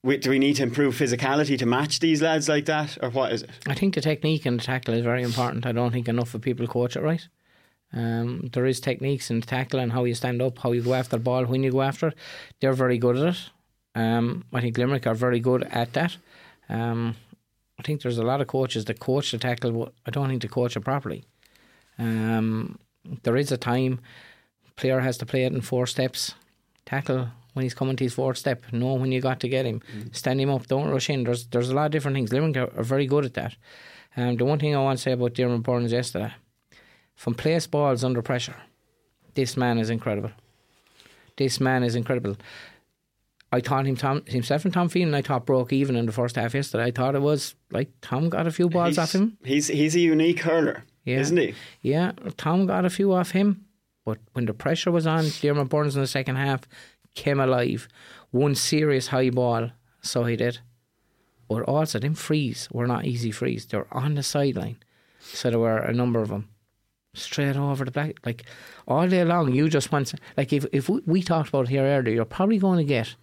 We, 0.05 0.17
do 0.17 0.31
we 0.31 0.41
need 0.41 0.55
to 0.55 0.65
improve 0.65 0.97
physicality 0.97 1.57
to 1.59 1.65
match 1.65 2.01
these 2.01 2.21
lads 2.21 2.49
like 2.49 2.65
that, 2.65 2.99
or 3.01 3.11
what 3.11 3.33
is 3.33 3.43
it? 3.43 3.51
I 3.69 3.75
think 3.75 3.95
the 3.95 4.01
technique 4.01 4.45
and 4.45 4.59
the 4.59 4.65
tackle 4.65 4.95
is 4.95 5.05
very 5.05 5.23
important. 5.23 5.65
I 5.65 5.71
don't 5.71 5.93
think 5.93 6.09
enough 6.09 6.35
of 6.35 6.43
people 6.43 6.67
coach 6.67 6.97
it 6.97 7.03
right. 7.03 7.27
Um, 7.93 8.49
there 8.53 8.67
is 8.67 8.81
techniques 8.81 9.31
in 9.31 9.43
tackle 9.43 9.81
and 9.81 9.93
how 9.93 10.05
you 10.05 10.15
stand 10.15 10.41
up, 10.41 10.59
how 10.59 10.73
you 10.73 10.83
go 10.83 10.95
after 10.95 11.17
the 11.17 11.23
ball, 11.23 11.45
when 11.45 11.63
you 11.63 11.71
go 11.71 11.83
after 11.83 12.09
it. 12.09 12.15
They're 12.61 12.73
very 12.73 12.99
good 12.99 13.19
at 13.19 13.35
it. 13.35 13.51
Um, 13.95 14.45
I 14.53 14.61
think 14.61 14.79
Limerick 14.79 15.07
are 15.07 15.15
very 15.15 15.41
good 15.41 15.65
at 15.65 15.93
that. 15.93 16.17
Um, 16.69 17.17
I 17.79 17.83
think 17.83 18.01
there's 18.01 18.19
a 18.19 18.23
lot 18.23 18.41
of 18.41 18.47
coaches 18.47 18.87
that 18.87 19.01
coach 19.01 19.33
the 19.33 19.39
tackle, 19.39 19.73
but 19.73 19.93
I 20.07 20.11
don't 20.11 20.29
think 20.29 20.43
they 20.43 20.49
coach 20.49 20.77
it 20.77 20.81
properly. 20.81 21.25
Um, 21.99 22.79
there 23.25 23.37
is 23.37 23.53
a 23.53 23.57
time 23.57 24.01
player 24.77 25.01
has 25.01 25.19
to 25.19 25.27
play 25.27 25.45
it 25.45 25.53
in 25.53 25.61
four 25.61 25.87
steps. 25.87 26.35
Tackle 26.87 27.29
when 27.53 27.65
he's 27.65 27.75
coming 27.75 27.97
to 27.97 28.05
his 28.05 28.15
fourth 28.15 28.39
step. 28.39 28.65
Know 28.73 28.95
when 28.95 29.13
you 29.13 29.21
got 29.21 29.41
to 29.41 29.49
get 29.49 29.67
him. 29.67 29.83
Stand 30.13 30.41
him 30.41 30.51
up. 30.51 30.67
Don't 30.67 30.89
rush 30.89 31.11
in. 31.11 31.25
There's 31.25 31.47
there's 31.47 31.71
a 31.71 31.75
lot 31.75 31.87
of 31.87 31.93
different 31.93 32.17
things. 32.17 32.33
Limerick 32.33 32.57
are, 32.57 32.79
are 32.79 32.85
very 32.85 33.07
good 33.07 33.25
at 33.25 33.35
that. 33.35 33.57
Um, 34.17 34.37
the 34.37 34.45
one 34.45 34.59
thing 34.59 34.75
I 34.75 34.83
want 34.83 34.99
to 34.99 35.03
say 35.03 35.13
about 35.13 35.35
Diarmaid 35.35 35.63
Byrnes 35.63 35.93
yesterday, 35.93 36.33
from 37.15 37.35
place 37.35 37.67
balls 37.67 38.05
under 38.05 38.23
pressure, 38.23 38.57
this 39.35 39.57
man 39.57 39.79
is 39.79 39.91
incredible. 39.91 40.31
This 41.37 41.61
man 41.61 41.83
is 41.83 41.95
incredible. 41.95 42.37
I 43.55 43.61
thought 43.61 43.87
him, 43.87 43.97
Tom, 43.97 44.23
himself 44.27 44.65
and 44.65 44.73
Tom 44.73 44.89
Phelan, 44.89 45.15
I 45.15 45.21
thought 45.23 45.45
broke 45.45 45.73
even 45.73 45.95
in 45.95 46.07
the 46.07 46.13
first 46.13 46.37
half 46.37 46.55
yesterday. 46.55 46.85
I 46.85 46.91
thought 46.91 47.15
it 47.15 47.21
was 47.21 47.55
like 47.71 47.91
Tom 48.01 48.31
got 48.31 48.47
a 48.47 48.51
few 48.51 48.69
balls 48.71 48.91
he's, 48.91 48.99
off 48.99 49.15
him. 49.15 49.37
He's 49.45 49.69
he's 49.69 49.95
a 49.95 50.01
unique 50.01 50.41
hurler, 50.41 50.85
Yeah. 51.05 51.19
isn't 51.21 51.37
he? 51.37 51.55
Yeah, 51.83 52.13
Tom 52.39 52.67
got 52.67 52.87
a 52.87 52.91
few 52.91 53.13
off 53.13 53.33
him, 53.33 53.67
but 54.07 54.19
when 54.33 54.47
the 54.47 54.55
pressure 54.55 54.91
was 54.91 55.07
on, 55.07 55.25
Diarmaid 55.25 55.69
Byrnes 55.69 55.97
in 55.97 56.01
the 56.03 56.07
second 56.09 56.37
half 56.37 56.63
came 57.15 57.41
alive. 57.41 57.89
One 58.31 58.55
serious 58.55 59.09
high 59.09 59.29
ball, 59.29 59.71
so 60.01 60.25
he 60.25 60.37
did. 60.37 60.61
But 61.47 61.65
also, 61.65 61.99
them 61.99 62.15
frees 62.15 62.69
were 62.73 62.87
not 62.87 63.05
easy 63.05 63.31
frees. 63.31 63.67
They 63.67 63.77
were 63.77 63.89
on 63.93 64.15
the 64.15 64.23
sideline, 64.23 64.79
so 65.21 65.51
there 65.51 65.59
were 65.59 65.77
a 65.79 65.93
number 65.93 66.23
of 66.23 66.31
them 66.31 66.49
straight 67.15 67.57
over 67.57 67.85
the 67.85 67.91
back. 67.91 68.19
Like 68.25 68.45
all 68.87 69.09
day 69.09 69.25
long, 69.25 69.53
you 69.53 69.69
just 69.69 69.93
want 69.93 70.15
like 70.37 70.53
if 70.53 70.67
if 70.73 70.89
we, 70.89 71.01
we 71.07 71.23
talked 71.23 71.49
about 71.49 71.69
here 71.69 71.85
earlier, 71.85 72.15
you're 72.15 72.25
probably 72.25 72.59
going 72.59 72.79
to 72.79 72.85
get 72.85 73.15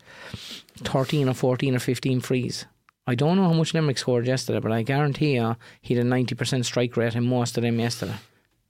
thirteen 0.78 1.30
or 1.30 1.34
fourteen 1.34 1.76
or 1.76 1.80
fifteen 1.80 2.20
frees. 2.20 2.66
I 3.08 3.16
don't 3.16 3.38
know 3.38 3.46
how 3.46 3.54
much 3.54 3.74
Limerick 3.74 3.98
scored 3.98 4.28
yesterday, 4.28 4.60
but 4.60 4.72
I 4.72 4.84
guarantee 4.84 5.36
you 5.36 5.56
he 5.82 5.96
had 5.96 6.06
a 6.06 6.08
ninety 6.08 6.36
percent 6.36 6.66
strike 6.66 6.96
rate 6.96 7.16
in 7.16 7.26
most 7.26 7.58
of 7.58 7.64
them 7.64 7.80
yesterday. 7.80 8.16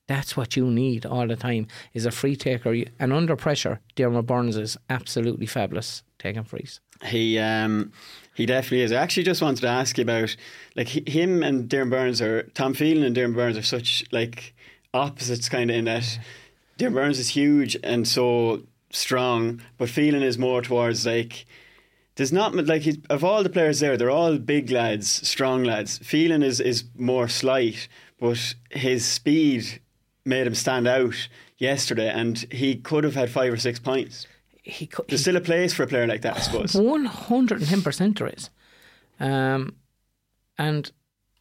That's 0.08 0.36
what 0.36 0.56
you 0.56 0.66
need 0.66 1.06
all 1.06 1.28
the 1.28 1.36
time 1.36 1.68
is 1.94 2.08
a 2.08 2.12
free 2.12 2.36
taker. 2.36 2.76
And 3.00 3.14
under 3.14 3.36
pressure, 3.36 3.80
Diarmaid 3.96 4.26
Byrnes 4.26 4.58
is 4.58 4.76
absolutely 4.90 5.46
fabulous 5.46 6.02
taking 6.18 6.44
frees. 6.44 6.80
He 7.04 7.38
um 7.38 7.92
he 8.34 8.46
definitely 8.46 8.82
is. 8.82 8.92
I 8.92 9.02
actually 9.02 9.24
just 9.24 9.42
wanted 9.42 9.62
to 9.62 9.68
ask 9.68 9.98
you 9.98 10.04
about 10.04 10.36
like 10.76 10.88
him 10.88 11.44
and 11.44 11.70
Darren 11.70 11.90
Burns 11.90 12.22
or 12.22 12.44
Tom 12.54 12.74
Phelan 12.74 13.04
and 13.04 13.16
Darren 13.16 13.36
Burns 13.36 13.58
are 13.58 13.62
such 13.62 14.04
like 14.12 14.56
opposites 14.94 15.50
kind 15.50 15.70
of 15.70 15.76
in 15.76 15.86
that 15.86 16.20
Darren 16.78 16.94
Burns 16.94 17.20
is 17.20 17.30
huge 17.30 17.78
and 17.84 18.08
so 18.08 18.64
strong, 18.92 19.62
but 19.78 19.90
Phelan 19.90 20.24
is 20.24 20.38
more 20.38 20.62
towards 20.62 21.06
like 21.06 21.46
there's 22.16 22.34
not 22.34 22.54
like 22.56 22.82
he's, 22.82 22.98
of 23.10 23.24
all 23.24 23.44
the 23.44 23.50
players 23.50 23.80
there, 23.80 23.96
they're 23.98 24.10
all 24.10 24.38
big 24.38 24.72
lads, 24.72 25.10
strong 25.28 25.64
lads. 25.64 25.98
Phelan 26.00 26.44
is 26.44 26.60
is 26.60 26.84
more 26.98 27.28
slight, 27.28 27.88
but 28.20 28.56
his 28.72 29.06
speed 29.06 29.82
made 30.26 30.48
him 30.48 30.56
stand 30.56 30.88
out 30.88 31.30
yesterday, 31.58 32.10
and 32.10 32.46
he 32.52 32.76
could 32.76 33.04
have 33.04 33.16
had 33.16 33.30
five 33.30 33.54
or 33.54 33.58
six 33.58 33.80
points. 33.80 34.28
He, 34.64 34.86
cou- 34.86 35.06
There's 35.08 35.22
still 35.22 35.38
a 35.38 35.42
place 35.42 35.74
for 35.74 35.84
a 35.84 35.88
player 35.88 36.08
like 36.08 36.22
that, 36.22 36.38
I 36.38 36.40
suppose. 36.42 36.76
One 36.76 37.06
hundred 37.06 37.60
and 37.60 37.70
ten 37.70 37.82
percent 37.82 38.18
there 38.20 38.28
is, 38.28 38.50
um, 39.20 39.76
and 40.58 40.92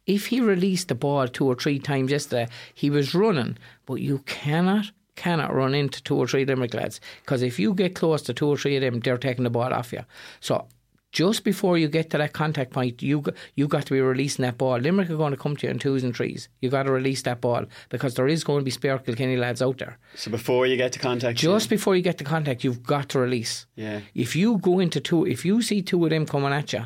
if 0.09 0.25
he 0.25 0.41
released 0.41 0.87
the 0.87 0.95
ball 0.95 1.27
two 1.27 1.45
or 1.45 1.53
three 1.55 1.77
times 1.77 2.11
yesterday, 2.11 2.47
he 2.73 2.89
was 2.89 3.13
running. 3.13 3.57
But 3.85 3.95
you 4.01 4.19
cannot 4.25 4.91
cannot 5.15 5.53
run 5.53 5.75
into 5.75 6.01
two 6.01 6.15
or 6.15 6.25
three 6.25 6.45
Limerick 6.45 6.73
lads 6.73 7.01
because 7.21 7.41
if 7.41 7.59
you 7.59 7.73
get 7.73 7.93
close 7.93 8.21
to 8.23 8.33
two 8.33 8.47
or 8.47 8.57
three 8.57 8.77
of 8.77 8.81
them, 8.81 9.01
they're 9.01 9.17
taking 9.17 9.43
the 9.43 9.49
ball 9.49 9.73
off 9.73 9.93
you. 9.93 10.03
So. 10.41 10.67
Just 11.11 11.43
before 11.43 11.75
you 11.75 11.87
get 11.87 12.11
to 12.11 12.19
that 12.19 12.33
contact 12.33 12.71
point, 12.71 13.01
you 13.01 13.23
you 13.55 13.67
got 13.67 13.87
to 13.87 13.93
be 13.93 13.99
releasing 13.99 14.43
that 14.43 14.59
ball. 14.59 14.77
Limerick 14.77 15.09
are 15.09 15.17
going 15.17 15.31
to 15.31 15.37
come 15.37 15.55
to 15.57 15.65
you 15.65 15.71
in 15.71 15.79
twos 15.79 16.03
and 16.03 16.15
threes. 16.15 16.49
You 16.61 16.69
got 16.69 16.83
to 16.83 16.91
release 16.91 17.23
that 17.23 17.41
ball 17.41 17.65
because 17.89 18.13
there 18.13 18.27
is 18.27 18.43
going 18.43 18.59
to 18.59 18.63
be 18.63 18.69
spare 18.69 18.99
Kilkenny 18.99 19.35
lads 19.35 19.59
out 19.59 19.79
there. 19.79 19.97
So 20.13 20.29
before 20.29 20.67
you 20.67 20.77
get 20.77 20.91
to 20.91 20.99
contact, 20.99 21.39
Just 21.39 21.67
before 21.67 21.95
you 21.95 22.03
get 22.03 22.19
to 22.19 22.23
contact, 22.23 22.63
you've 22.63 22.83
got 22.83 23.09
to 23.09 23.19
release. 23.19 23.65
yeah, 23.75 24.01
If 24.13 24.35
you 24.35 24.59
go 24.59 24.77
into 24.77 24.99
two, 24.99 25.25
if 25.25 25.43
you 25.45 25.63
see 25.63 25.81
two 25.81 26.03
of 26.03 26.11
them 26.11 26.27
coming 26.27 26.53
at 26.53 26.73
you, 26.73 26.85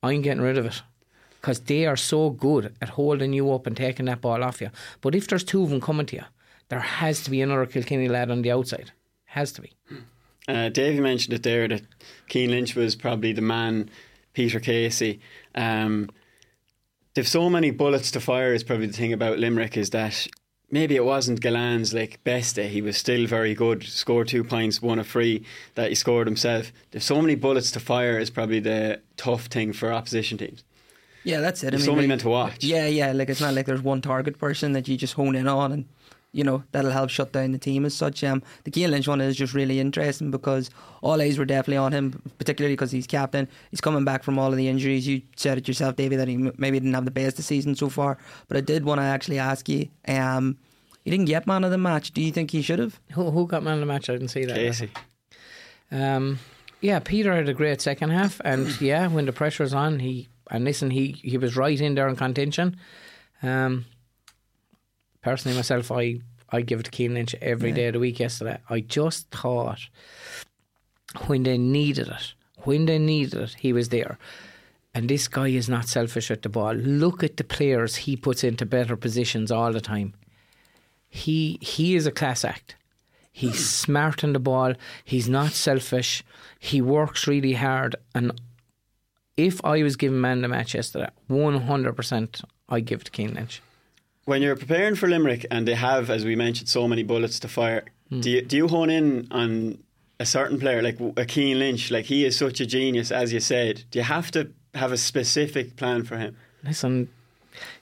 I'm 0.00 0.22
getting 0.22 0.44
rid 0.44 0.56
of 0.56 0.66
it 0.66 0.80
because 1.42 1.58
they 1.60 1.86
are 1.86 1.96
so 1.96 2.30
good 2.30 2.72
at 2.80 2.90
holding 2.90 3.32
you 3.32 3.52
up 3.52 3.66
and 3.66 3.76
taking 3.76 4.06
that 4.06 4.20
ball 4.20 4.44
off 4.44 4.60
you. 4.60 4.70
But 5.00 5.16
if 5.16 5.26
there's 5.26 5.42
two 5.42 5.64
of 5.64 5.70
them 5.70 5.80
coming 5.80 6.06
to 6.06 6.16
you, 6.16 6.22
there 6.68 6.78
has 6.78 7.24
to 7.24 7.30
be 7.30 7.42
another 7.42 7.66
Kilkenny 7.66 8.08
lad 8.08 8.30
on 8.30 8.42
the 8.42 8.52
outside. 8.52 8.92
Has 9.24 9.50
to 9.52 9.62
be. 9.62 9.72
Uh, 10.46 10.68
Davy 10.68 11.00
mentioned 11.00 11.34
it 11.34 11.42
there 11.42 11.66
that 11.66 11.82
Cian 12.28 12.50
Lynch 12.50 12.76
was 12.76 12.94
probably 12.94 13.32
the 13.32 13.42
man, 13.42 13.90
Peter 14.34 14.60
Casey. 14.60 15.20
Um, 15.56 16.10
they've 17.14 17.26
so 17.26 17.50
many 17.50 17.72
bullets 17.72 18.12
to 18.12 18.20
fire, 18.20 18.54
is 18.54 18.62
probably 18.62 18.86
the 18.86 18.92
thing 18.92 19.12
about 19.12 19.38
Limerick, 19.38 19.76
is 19.76 19.90
that 19.90 20.28
maybe 20.70 20.94
it 20.94 21.04
wasn't 21.04 21.40
Gillane's 21.40 21.92
like 21.92 22.22
best 22.22 22.54
day. 22.54 22.68
He 22.68 22.82
was 22.82 22.96
still 22.96 23.26
very 23.26 23.54
good. 23.54 23.82
Scored 23.82 24.28
two 24.28 24.44
points, 24.44 24.80
won 24.80 25.00
a 25.00 25.04
free 25.04 25.44
that 25.74 25.88
he 25.88 25.96
scored 25.96 26.28
himself. 26.28 26.72
There's 26.92 27.04
so 27.04 27.20
many 27.20 27.34
bullets 27.34 27.72
to 27.72 27.80
fire 27.80 28.16
is 28.18 28.30
probably 28.30 28.60
the 28.60 29.00
tough 29.16 29.46
thing 29.46 29.72
for 29.72 29.92
opposition 29.92 30.38
teams. 30.38 30.62
Yeah, 31.24 31.40
that's 31.40 31.62
it. 31.62 31.72
I 31.74 31.76
mean, 31.76 31.84
so 31.86 31.92
many 31.92 32.02
like- 32.02 32.08
men 32.08 32.18
to 32.18 32.28
watch. 32.28 32.64
Yeah, 32.64 32.86
yeah. 32.86 33.12
Like 33.12 33.28
it's 33.30 33.40
not 33.40 33.54
like 33.54 33.66
there's 33.66 33.82
one 33.82 34.00
target 34.00 34.38
person 34.38 34.72
that 34.72 34.88
you 34.88 34.96
just 34.96 35.14
hone 35.14 35.36
in 35.36 35.46
on, 35.48 35.70
and 35.72 35.84
you 36.32 36.42
know 36.44 36.64
that'll 36.72 36.90
help 36.90 37.10
shut 37.10 37.32
down 37.32 37.52
the 37.52 37.58
team 37.58 37.84
as 37.84 37.94
such. 37.94 38.24
Um, 38.24 38.42
the 38.64 38.72
Cian 38.72 38.90
Lynch 38.90 39.06
one 39.06 39.20
is 39.20 39.36
just 39.36 39.54
really 39.54 39.78
interesting 39.78 40.30
because 40.30 40.70
all 41.02 41.20
eyes 41.20 41.38
were 41.38 41.44
definitely 41.44 41.76
on 41.76 41.92
him, 41.92 42.20
particularly 42.38 42.74
because 42.74 42.90
he's 42.90 43.06
captain. 43.06 43.46
He's 43.70 43.80
coming 43.80 44.04
back 44.04 44.22
from 44.24 44.38
all 44.38 44.50
of 44.50 44.56
the 44.56 44.68
injuries. 44.68 45.06
You 45.06 45.22
said 45.36 45.58
it 45.58 45.68
yourself, 45.68 45.96
David, 45.96 46.18
that 46.18 46.28
he 46.28 46.34
m- 46.34 46.52
maybe 46.56 46.80
didn't 46.80 46.94
have 46.94 47.04
the 47.04 47.10
best 47.10 47.38
of 47.38 47.44
season 47.44 47.74
so 47.76 47.88
far. 47.88 48.18
But 48.48 48.56
I 48.56 48.60
did 48.60 48.84
want 48.84 48.98
to 49.00 49.04
actually 49.04 49.38
ask 49.38 49.68
you. 49.68 49.88
Um, 50.08 50.56
he 51.04 51.10
didn't 51.10 51.26
get 51.26 51.46
man 51.48 51.64
of 51.64 51.70
the 51.72 51.78
match. 51.78 52.12
Do 52.12 52.22
you 52.22 52.30
think 52.32 52.52
he 52.52 52.62
should 52.62 52.78
have? 52.78 53.00
Who, 53.12 53.30
who 53.32 53.46
got 53.46 53.62
man 53.64 53.74
of 53.74 53.80
the 53.80 53.86
match? 53.86 54.08
I 54.08 54.12
didn't 54.12 54.28
see 54.28 54.44
that. 54.44 54.54
Casey. 54.54 54.88
Um, 55.90 56.38
yeah, 56.80 56.98
Peter 57.00 57.34
had 57.34 57.48
a 57.48 57.54
great 57.54 57.80
second 57.80 58.10
half, 58.10 58.40
and 58.44 58.80
yeah, 58.80 59.06
when 59.08 59.26
the 59.26 59.32
pressure 59.32 59.62
was 59.62 59.74
on, 59.74 59.98
he 59.98 60.28
and 60.52 60.64
listen, 60.64 60.90
he 60.90 61.12
he 61.22 61.38
was 61.38 61.56
right 61.56 61.80
in 61.80 61.94
there 61.94 62.08
in 62.08 62.14
contention. 62.14 62.76
Um, 63.42 63.86
personally, 65.22 65.56
myself, 65.56 65.90
I 65.90 66.20
I 66.50 66.60
give 66.60 66.80
it 66.80 66.84
to 66.84 66.96
Cian 66.96 67.14
Lynch 67.14 67.34
every 67.40 67.72
day 67.72 67.86
of 67.86 67.94
the 67.94 67.98
week. 67.98 68.20
Yesterday, 68.20 68.58
I 68.68 68.80
just 68.80 69.30
thought 69.30 69.88
when 71.26 71.42
they 71.42 71.56
needed 71.56 72.08
it, 72.08 72.34
when 72.58 72.84
they 72.84 72.98
needed 72.98 73.40
it, 73.40 73.56
he 73.58 73.72
was 73.72 73.88
there. 73.88 74.18
And 74.94 75.08
this 75.08 75.26
guy 75.26 75.48
is 75.48 75.70
not 75.70 75.88
selfish 75.88 76.30
at 76.30 76.42
the 76.42 76.50
ball. 76.50 76.74
Look 76.74 77.24
at 77.24 77.38
the 77.38 77.44
players 77.44 77.96
he 77.96 78.14
puts 78.14 78.44
into 78.44 78.66
better 78.66 78.94
positions 78.94 79.50
all 79.50 79.72
the 79.72 79.80
time. 79.80 80.12
He 81.08 81.58
he 81.62 81.96
is 81.96 82.06
a 82.06 82.12
class 82.12 82.44
act. 82.44 82.76
He's 83.32 83.66
smart 83.84 84.22
on 84.22 84.34
the 84.34 84.38
ball. 84.38 84.74
He's 85.02 85.30
not 85.30 85.52
selfish. 85.52 86.22
He 86.58 86.82
works 86.82 87.26
really 87.26 87.54
hard. 87.54 87.96
And 88.14 88.38
if 89.36 89.64
I 89.64 89.82
was 89.82 89.96
given 89.96 90.20
man 90.20 90.42
the 90.42 90.48
match 90.48 90.74
yesterday, 90.74 91.10
one 91.28 91.62
hundred 91.62 91.94
percent, 91.94 92.40
I 92.68 92.80
give 92.80 93.00
it 93.00 93.04
to 93.06 93.12
Cian 93.14 93.34
Lynch. 93.34 93.60
When 94.24 94.40
you're 94.42 94.56
preparing 94.56 94.94
for 94.94 95.08
Limerick 95.08 95.46
and 95.50 95.66
they 95.66 95.74
have, 95.74 96.08
as 96.10 96.24
we 96.24 96.36
mentioned, 96.36 96.68
so 96.68 96.86
many 96.86 97.02
bullets 97.02 97.40
to 97.40 97.48
fire, 97.48 97.84
Hmm. 98.08 98.20
do 98.20 98.30
you 98.30 98.42
do 98.42 98.56
you 98.56 98.68
hone 98.68 98.90
in 98.90 99.28
on 99.30 99.78
a 100.20 100.26
certain 100.26 100.58
player 100.60 100.82
like 100.82 100.98
a 101.16 101.26
Cian 101.28 101.58
Lynch? 101.58 101.90
Like 101.90 102.04
he 102.04 102.24
is 102.24 102.36
such 102.36 102.60
a 102.60 102.66
genius, 102.66 103.10
as 103.10 103.32
you 103.32 103.40
said. 103.40 103.84
Do 103.90 103.98
you 103.98 104.04
have 104.04 104.30
to 104.32 104.50
have 104.74 104.92
a 104.92 104.96
specific 104.96 105.76
plan 105.76 106.04
for 106.04 106.16
him? 106.18 106.36
Listen, 106.62 107.08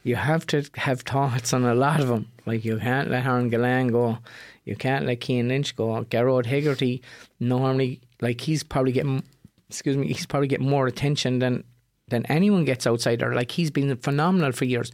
you 0.05 0.17
have 0.17 0.47
to 0.49 0.65
have 0.77 1.01
thoughts 1.03 1.53
on 1.53 1.65
a 1.65 1.75
lot 1.75 2.01
of 2.01 2.09
them. 2.09 2.29
Like 2.47 2.65
you 2.65 2.79
can't 2.79 3.11
let 3.11 3.27
Aaron 3.27 3.51
Gillane 3.51 3.91
go. 3.91 4.19
You 4.65 4.77
can't 4.77 5.05
let 5.05 5.23
Cian 5.25 5.49
Lynch 5.49 5.75
go. 5.77 6.05
Gearóid 6.05 6.47
Hegarty 6.47 7.03
normally, 7.41 8.01
like 8.21 8.41
he's 8.43 8.63
probably 8.63 8.93
getting, 8.93 9.23
excuse 9.71 9.97
me, 9.97 10.09
he's 10.09 10.27
probably 10.27 10.49
getting 10.49 10.69
more 10.69 10.87
attention 10.87 11.39
than 11.39 11.65
than 12.09 12.27
anyone 12.27 12.65
gets 12.65 12.87
outside 12.87 13.21
there. 13.21 13.35
Like 13.35 13.53
he's 13.53 13.71
been 13.71 13.97
phenomenal 13.97 14.53
for 14.53 14.65
years. 14.65 14.91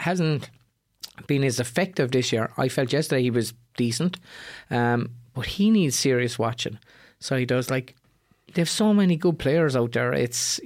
Hasn't 0.00 0.50
been 1.26 1.44
as 1.44 1.60
effective 1.60 2.10
this 2.10 2.32
year. 2.32 2.50
I 2.56 2.68
felt 2.68 2.92
yesterday 2.92 3.22
he 3.22 3.30
was 3.30 3.54
decent, 3.76 4.18
um, 4.70 5.10
but 5.34 5.46
he 5.46 5.70
needs 5.70 5.96
serious 5.96 6.38
watching. 6.38 6.78
So 7.20 7.36
he 7.36 7.46
does. 7.46 7.70
Like 7.70 7.94
they've 8.54 8.68
so 8.68 8.92
many 8.92 9.16
good 9.16 9.38
players 9.38 9.76
out 9.76 9.92
there. 9.92 10.12
It's 10.12 10.60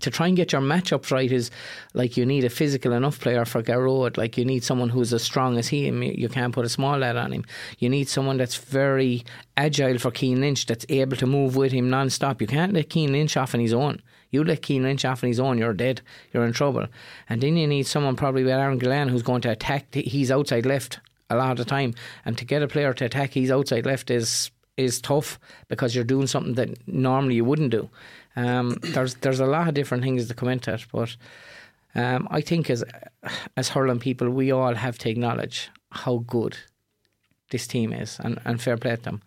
to 0.00 0.10
try 0.10 0.28
and 0.28 0.36
get 0.36 0.52
your 0.52 0.60
matchups 0.60 1.10
right 1.10 1.30
is 1.30 1.50
like 1.94 2.16
you 2.16 2.26
need 2.26 2.44
a 2.44 2.50
physical 2.50 2.92
enough 2.92 3.20
player 3.20 3.44
for 3.44 3.62
Gearóid. 3.62 4.16
Like 4.16 4.36
you 4.36 4.44
need 4.44 4.64
someone 4.64 4.88
who's 4.88 5.12
as 5.12 5.22
strong 5.22 5.58
as 5.58 5.68
he. 5.68 5.90
Mean, 5.90 6.14
you 6.14 6.28
can't 6.28 6.54
put 6.54 6.64
a 6.64 6.68
small 6.68 6.98
lad 6.98 7.16
on 7.16 7.32
him. 7.32 7.44
You 7.78 7.88
need 7.88 8.08
someone 8.08 8.36
that's 8.36 8.56
very 8.56 9.24
agile 9.56 9.98
for 9.98 10.10
Cian 10.10 10.40
Lynch, 10.40 10.66
that's 10.66 10.86
able 10.88 11.16
to 11.16 11.26
move 11.26 11.56
with 11.56 11.72
him 11.72 11.90
non-stop. 11.90 12.40
You 12.40 12.46
can't 12.46 12.72
let 12.72 12.92
Cian 12.92 13.12
Lynch 13.12 13.36
off 13.36 13.54
on 13.54 13.60
his 13.60 13.72
own. 13.72 14.02
You 14.30 14.44
let 14.44 14.64
Cian 14.64 14.84
Lynch 14.84 15.04
off 15.04 15.24
on 15.24 15.28
his 15.28 15.40
own, 15.40 15.58
you're 15.58 15.72
dead. 15.72 16.02
You're 16.32 16.44
in 16.44 16.52
trouble. 16.52 16.86
And 17.28 17.40
then 17.40 17.56
you 17.56 17.66
need 17.66 17.86
someone 17.86 18.16
probably 18.16 18.44
with 18.44 18.52
Aaron 18.52 18.78
Gillane 18.78 19.10
who's 19.10 19.22
going 19.22 19.42
to 19.42 19.50
attack. 19.50 19.94
He's 19.94 20.30
outside 20.30 20.66
left 20.66 21.00
a 21.30 21.36
lot 21.36 21.52
of 21.52 21.58
the 21.58 21.64
time, 21.64 21.94
and 22.24 22.36
to 22.38 22.44
get 22.44 22.62
a 22.62 22.68
player 22.68 22.92
to 22.92 23.04
attack 23.04 23.30
he's 23.30 23.50
outside 23.50 23.86
left 23.86 24.10
is 24.10 24.50
is 24.76 25.00
tough 25.00 25.38
because 25.68 25.94
you're 25.94 26.04
doing 26.04 26.26
something 26.26 26.54
that 26.54 26.88
normally 26.88 27.34
you 27.34 27.44
wouldn't 27.44 27.70
do. 27.70 27.88
Um, 28.36 28.78
there's 28.82 29.14
there's 29.16 29.40
a 29.40 29.46
lot 29.46 29.68
of 29.68 29.74
different 29.74 30.02
things 30.02 30.28
that 30.28 30.36
come 30.36 30.48
into 30.48 30.72
it, 30.72 30.86
but 30.92 31.16
um, 31.94 32.28
I 32.30 32.40
think 32.40 32.70
as 32.70 32.84
as 33.56 33.70
hurling 33.70 33.98
people, 33.98 34.30
we 34.30 34.52
all 34.52 34.74
have 34.74 34.98
to 34.98 35.10
acknowledge 35.10 35.68
how 35.90 36.18
good 36.26 36.56
this 37.50 37.66
team 37.66 37.92
is, 37.92 38.18
and, 38.20 38.40
and 38.44 38.60
fair 38.60 38.76
play 38.76 38.96
to 38.96 39.02
them. 39.02 39.22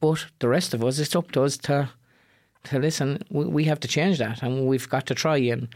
But 0.00 0.26
the 0.38 0.48
rest 0.48 0.74
of 0.74 0.82
us, 0.82 0.98
it's 0.98 1.14
up 1.14 1.30
to 1.32 1.42
us 1.42 1.56
to 1.58 1.90
to 2.64 2.78
listen. 2.78 3.22
We, 3.30 3.44
we 3.44 3.64
have 3.64 3.80
to 3.80 3.88
change 3.88 4.18
that, 4.18 4.42
and 4.42 4.66
we've 4.66 4.88
got 4.88 5.06
to 5.06 5.14
try. 5.14 5.36
And 5.36 5.68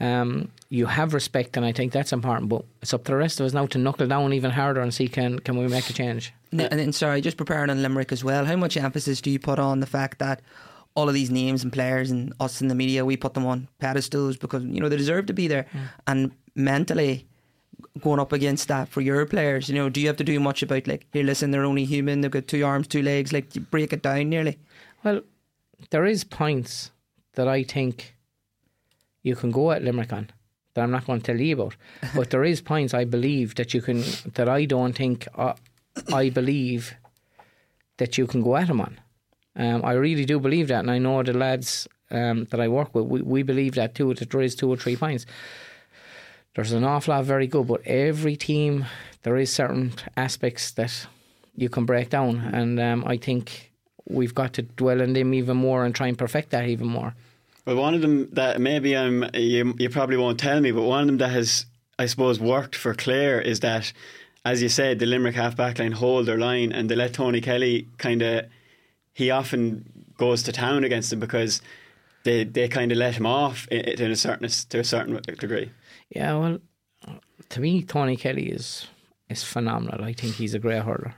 um, 0.00 0.50
you 0.70 0.86
have 0.86 1.12
respect, 1.12 1.56
and 1.56 1.66
I 1.66 1.72
think 1.72 1.92
that's 1.92 2.12
important. 2.12 2.48
But 2.48 2.64
it's 2.80 2.94
up 2.94 3.04
to 3.04 3.12
the 3.12 3.18
rest 3.18 3.40
of 3.40 3.46
us 3.46 3.52
now 3.52 3.66
to 3.66 3.78
knuckle 3.78 4.06
down 4.06 4.32
even 4.32 4.52
harder 4.52 4.80
and 4.80 4.94
see 4.94 5.08
can 5.08 5.38
can 5.40 5.58
we 5.58 5.68
make 5.68 5.90
a 5.90 5.92
change. 5.92 6.32
And 6.52 6.94
sorry, 6.94 7.20
just 7.20 7.36
preparing 7.36 7.68
on 7.68 7.82
Limerick 7.82 8.12
as 8.12 8.24
well. 8.24 8.46
How 8.46 8.56
much 8.56 8.78
emphasis 8.78 9.20
do 9.20 9.30
you 9.30 9.38
put 9.38 9.58
on 9.58 9.80
the 9.80 9.86
fact 9.86 10.18
that 10.20 10.40
all 10.96 11.08
of 11.08 11.14
these 11.14 11.30
names 11.30 11.62
and 11.62 11.72
players 11.72 12.10
and 12.10 12.32
us 12.40 12.60
in 12.60 12.68
the 12.68 12.74
media, 12.74 13.04
we 13.04 13.16
put 13.16 13.34
them 13.34 13.46
on 13.46 13.68
pedestals 13.78 14.36
because 14.36 14.64
you 14.64 14.80
know 14.80 14.88
they 14.88 14.96
deserve 14.96 15.26
to 15.26 15.32
be 15.32 15.46
there, 15.46 15.66
and 16.06 16.32
mentally 16.54 17.26
going 18.00 18.20
up 18.20 18.32
against 18.32 18.68
that 18.68 18.88
for 18.88 19.00
your 19.00 19.24
players, 19.26 19.68
you 19.68 19.74
know, 19.74 19.88
do 19.88 20.00
you 20.00 20.06
have 20.06 20.16
to 20.16 20.24
do 20.24 20.40
much 20.40 20.62
about 20.62 20.86
like, 20.86 21.06
here, 21.12 21.24
listen, 21.24 21.50
they're 21.50 21.64
only 21.64 21.84
human, 21.84 22.20
they've 22.20 22.30
got 22.30 22.48
two 22.48 22.64
arms, 22.64 22.86
two 22.86 23.02
legs, 23.02 23.32
like 23.32 23.54
you 23.54 23.60
break 23.60 23.92
it 23.92 24.02
down 24.02 24.28
nearly. 24.28 24.58
Well, 25.04 25.22
there 25.90 26.04
is 26.04 26.24
points 26.24 26.90
that 27.34 27.48
I 27.48 27.62
think 27.62 28.16
you 29.22 29.36
can 29.36 29.50
go 29.50 29.72
at 29.72 29.82
Limerick 29.82 30.12
on 30.12 30.30
that 30.74 30.82
I'm 30.82 30.90
not 30.90 31.06
going 31.06 31.20
to 31.20 31.26
tell 31.26 31.40
you 31.40 31.54
about. 31.54 31.76
but 32.14 32.30
there 32.30 32.44
is 32.44 32.60
points 32.60 32.94
I 32.94 33.04
believe 33.04 33.54
that 33.56 33.74
you 33.74 33.82
can 33.82 34.02
that 34.34 34.48
I 34.48 34.64
don't 34.64 34.94
think 34.94 35.26
uh, 35.34 35.54
I 36.12 36.30
believe 36.30 36.94
that 37.98 38.18
you 38.18 38.26
can 38.26 38.42
go 38.42 38.56
at 38.56 38.68
them 38.68 38.80
on. 38.80 39.00
Um, 39.56 39.84
I 39.84 39.92
really 39.92 40.24
do 40.24 40.38
believe 40.38 40.68
that, 40.68 40.80
and 40.80 40.90
I 40.90 40.98
know 40.98 41.22
the 41.22 41.32
lads 41.32 41.88
um, 42.10 42.44
that 42.50 42.60
I 42.60 42.68
work 42.68 42.94
with, 42.94 43.06
we, 43.06 43.22
we 43.22 43.42
believe 43.42 43.74
that 43.74 43.94
too. 43.94 44.14
That 44.14 44.30
there 44.30 44.42
is 44.42 44.54
two 44.54 44.70
or 44.70 44.76
three 44.76 44.96
points. 44.96 45.26
There's 46.54 46.72
an 46.72 46.84
awful 46.84 47.14
lot 47.14 47.24
very 47.24 47.46
good, 47.46 47.66
but 47.66 47.82
every 47.86 48.36
team 48.36 48.86
there 49.22 49.36
is 49.36 49.52
certain 49.52 49.92
aspects 50.16 50.70
that 50.72 51.06
you 51.56 51.68
can 51.68 51.84
break 51.84 52.10
down, 52.10 52.38
and 52.52 52.78
um, 52.80 53.04
I 53.06 53.16
think 53.16 53.72
we've 54.08 54.34
got 54.34 54.52
to 54.54 54.62
dwell 54.62 55.02
on 55.02 55.14
them 55.14 55.34
even 55.34 55.56
more 55.56 55.84
and 55.84 55.94
try 55.94 56.06
and 56.06 56.18
perfect 56.18 56.50
that 56.50 56.66
even 56.66 56.86
more. 56.86 57.14
Well, 57.64 57.76
one 57.76 57.94
of 57.94 58.00
them 58.00 58.28
that 58.32 58.60
maybe 58.60 58.96
I'm 58.96 59.28
you, 59.34 59.74
you 59.78 59.90
probably 59.90 60.16
won't 60.16 60.38
tell 60.38 60.60
me, 60.60 60.70
but 60.70 60.82
one 60.82 61.00
of 61.00 61.06
them 61.06 61.18
that 61.18 61.30
has 61.30 61.66
I 61.98 62.06
suppose 62.06 62.38
worked 62.38 62.76
for 62.76 62.94
Clare 62.94 63.40
is 63.40 63.60
that, 63.60 63.92
as 64.44 64.62
you 64.62 64.68
said, 64.68 64.98
the 64.98 65.06
Limerick 65.06 65.34
half 65.34 65.56
back 65.56 65.78
line 65.78 65.92
hold 65.92 66.26
their 66.26 66.38
line 66.38 66.72
and 66.72 66.88
they 66.88 66.94
let 66.94 67.14
Tony 67.14 67.40
Kelly 67.40 67.88
kind 67.98 68.22
of 68.22 68.44
he 69.20 69.30
often 69.30 69.62
goes 70.18 70.42
to 70.44 70.52
town 70.52 70.84
against 70.84 71.10
them 71.10 71.20
because 71.20 71.62
they 72.24 72.44
they 72.44 72.68
kind 72.68 72.90
of 72.92 72.98
let 72.98 73.14
him 73.18 73.26
off 73.26 73.66
i- 73.72 73.76
i- 73.88 73.94
to 74.00 74.10
a 74.10 74.16
certain 74.16 74.48
to 74.72 74.78
a 74.78 74.84
certain 74.84 75.14
degree. 75.44 75.70
Yeah, 76.18 76.32
well, 76.40 76.58
to 77.52 77.60
me, 77.60 77.82
Tony 77.82 78.16
Kelly 78.16 78.48
is 78.58 78.86
is 79.28 79.42
phenomenal. 79.42 80.04
I 80.04 80.12
think 80.12 80.34
he's 80.36 80.54
a 80.54 80.58
great 80.66 80.82
hurler. 80.82 81.14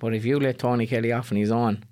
But 0.00 0.14
if 0.14 0.24
you 0.24 0.38
let 0.40 0.58
Tony 0.58 0.86
Kelly 0.86 1.12
off 1.12 1.30
and 1.30 1.38
he's 1.38 1.50
on, 1.66 1.84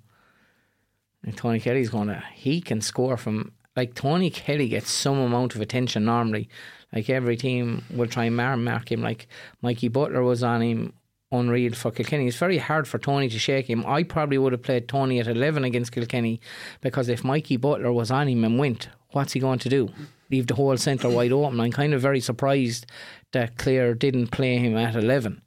and 1.23 1.35
Tony 1.35 1.59
Kelly's 1.59 1.89
to, 1.89 2.23
he 2.33 2.61
can 2.61 2.81
score 2.81 3.17
from 3.17 3.51
like 3.75 3.93
Tony 3.93 4.29
Kelly 4.29 4.67
gets 4.69 4.89
some 4.91 5.17
amount 5.19 5.55
of 5.55 5.61
attention 5.61 6.05
normally. 6.05 6.49
Like 6.93 7.09
every 7.09 7.37
team 7.37 7.83
will 7.93 8.07
try 8.07 8.25
and 8.25 8.35
mark 8.65 8.91
him. 8.91 9.01
Like 9.01 9.27
Mikey 9.61 9.89
Butler 9.89 10.23
was 10.23 10.41
on 10.43 10.61
him, 10.61 10.93
unreal 11.31 11.73
for 11.73 11.91
Kilkenny. 11.91 12.27
It's 12.27 12.37
very 12.37 12.57
hard 12.57 12.87
for 12.87 12.97
Tony 12.99 13.29
to 13.29 13.39
shake 13.39 13.69
him. 13.69 13.85
I 13.85 14.03
probably 14.03 14.37
would 14.37 14.53
have 14.53 14.63
played 14.63 14.87
Tony 14.87 15.19
at 15.19 15.27
eleven 15.27 15.63
against 15.63 15.91
Kilkenny 15.91 16.39
because 16.81 17.09
if 17.09 17.23
Mikey 17.23 17.57
Butler 17.57 17.91
was 17.91 18.11
on 18.11 18.27
him 18.27 18.43
and 18.43 18.57
went, 18.57 18.89
what's 19.09 19.33
he 19.33 19.39
going 19.39 19.59
to 19.59 19.69
do? 19.69 19.89
Leave 20.29 20.47
the 20.47 20.55
whole 20.55 20.77
centre 20.77 21.09
wide 21.09 21.31
open. 21.31 21.59
I'm 21.59 21.71
kind 21.71 21.93
of 21.93 22.01
very 22.01 22.19
surprised 22.19 22.85
that 23.31 23.57
Clare 23.57 23.93
didn't 23.93 24.27
play 24.27 24.57
him 24.57 24.77
at 24.77 24.95
eleven 24.95 25.41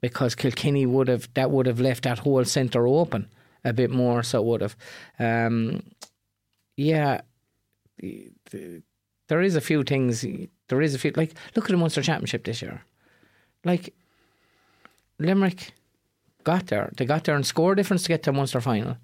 because 0.00 0.34
Kilkenny 0.34 0.86
would 0.86 1.08
have 1.08 1.28
that 1.34 1.50
would 1.50 1.66
have 1.66 1.80
left 1.80 2.04
that 2.04 2.20
whole 2.20 2.44
centre 2.44 2.86
open 2.86 3.28
a 3.64 3.72
bit 3.72 3.90
more. 3.90 4.22
So 4.22 4.42
would 4.42 4.60
have, 4.60 4.76
um, 5.18 5.82
yeah. 6.76 7.22
there 9.28 9.40
is 9.40 9.56
a 9.56 9.60
few 9.60 9.82
things. 9.82 10.24
There 10.68 10.82
is 10.82 10.94
a 10.94 10.98
few 10.98 11.12
like 11.16 11.34
look 11.54 11.64
at 11.66 11.70
the 11.70 11.76
Munster 11.76 12.02
Championship 12.02 12.44
this 12.44 12.60
year. 12.62 12.82
Like 13.64 13.94
Limerick 15.18 15.72
got 16.44 16.66
there. 16.68 16.90
They 16.96 17.04
got 17.04 17.24
there 17.24 17.36
and 17.36 17.46
score 17.46 17.74
difference 17.74 18.02
to 18.04 18.08
get 18.08 18.22
to 18.24 18.32
Munster 18.32 18.60
final. 18.60 18.96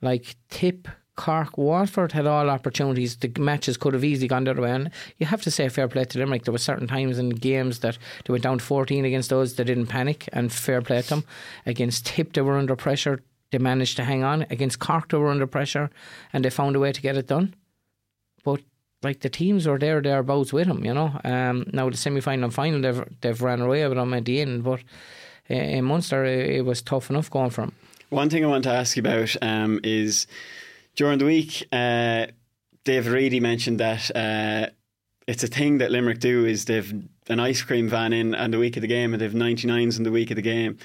Like 0.00 0.36
Tipp, 0.48 0.88
Cork, 1.16 1.58
Waterford 1.58 2.12
had 2.12 2.26
all 2.26 2.48
opportunities. 2.48 3.16
The 3.16 3.30
matches 3.38 3.76
could 3.76 3.92
have 3.92 4.04
easily 4.04 4.28
gone 4.28 4.44
the 4.44 4.52
other 4.52 4.62
way. 4.62 4.70
And 4.70 4.90
you 5.18 5.26
have 5.26 5.42
to 5.42 5.50
say 5.50 5.68
fair 5.68 5.88
play 5.88 6.04
to 6.04 6.18
Limerick. 6.18 6.44
There 6.44 6.52
were 6.52 6.58
certain 6.58 6.86
times 6.86 7.18
in 7.18 7.28
the 7.28 7.34
games 7.34 7.80
that 7.80 7.98
they 8.24 8.32
went 8.32 8.44
down 8.44 8.58
14 8.58 9.04
against 9.04 9.30
those. 9.30 9.54
They 9.54 9.64
didn't 9.64 9.86
panic 9.88 10.28
and 10.32 10.52
fair 10.52 10.80
play 10.80 11.02
to 11.02 11.08
them. 11.08 11.24
Against 11.66 12.06
Tipp, 12.06 12.32
they 12.32 12.40
were 12.40 12.56
under 12.56 12.76
pressure. 12.76 13.22
They 13.50 13.58
managed 13.58 13.96
to 13.96 14.04
hang 14.04 14.22
on. 14.22 14.46
Against 14.48 14.78
Cork, 14.78 15.10
they 15.10 15.18
were 15.18 15.30
under 15.30 15.46
pressure 15.46 15.90
and 16.32 16.44
they 16.44 16.50
found 16.50 16.76
a 16.76 16.80
way 16.80 16.92
to 16.92 17.02
get 17.02 17.16
it 17.16 17.26
done. 17.26 17.54
But 18.44 18.60
like 19.02 19.20
the 19.20 19.28
teams 19.28 19.66
were 19.66 19.78
there 19.78 20.00
thereabouts 20.00 20.52
with 20.52 20.68
them, 20.68 20.84
you 20.84 20.94
know. 20.94 21.18
Um, 21.24 21.66
now 21.72 21.90
the 21.90 21.96
semi 21.96 22.20
final 22.20 22.44
and 22.44 22.54
final 22.54 22.80
they've 22.80 23.04
they've 23.20 23.42
ran 23.42 23.60
away 23.60 23.86
with 23.86 23.96
them 23.96 24.14
at 24.14 24.24
the 24.24 24.40
end, 24.40 24.64
but 24.64 24.80
in 25.50 25.84
Munster 25.84 26.24
it, 26.24 26.50
it, 26.56 26.64
was 26.64 26.82
tough 26.82 27.10
enough 27.10 27.30
going 27.30 27.50
from. 27.50 27.72
One 28.08 28.30
thing 28.30 28.44
I 28.44 28.48
want 28.48 28.64
to 28.64 28.70
ask 28.70 28.96
you 28.96 29.00
about 29.00 29.36
um, 29.42 29.80
is 29.84 30.26
during 30.96 31.18
the 31.18 31.24
week, 31.24 31.66
uh, 31.72 32.26
David 32.84 33.12
Reidy 33.12 33.40
mentioned 33.40 33.80
that 33.80 34.10
uh, 34.16 34.70
it's 35.26 35.44
a 35.44 35.48
thing 35.48 35.78
that 35.78 35.90
Limerick 35.90 36.18
do 36.18 36.44
is 36.44 36.64
they've 36.64 36.92
an 37.28 37.38
ice 37.40 37.62
cream 37.62 37.88
van 37.88 38.12
in 38.12 38.34
on 38.34 38.50
the 38.50 38.58
week 38.58 38.76
of 38.76 38.80
the 38.80 38.88
game 38.88 39.12
and 39.12 39.20
they've 39.20 39.32
99s 39.32 39.96
in 39.96 40.02
the 40.02 40.10
week 40.10 40.30
of 40.30 40.36
the 40.36 40.42
game. 40.42 40.78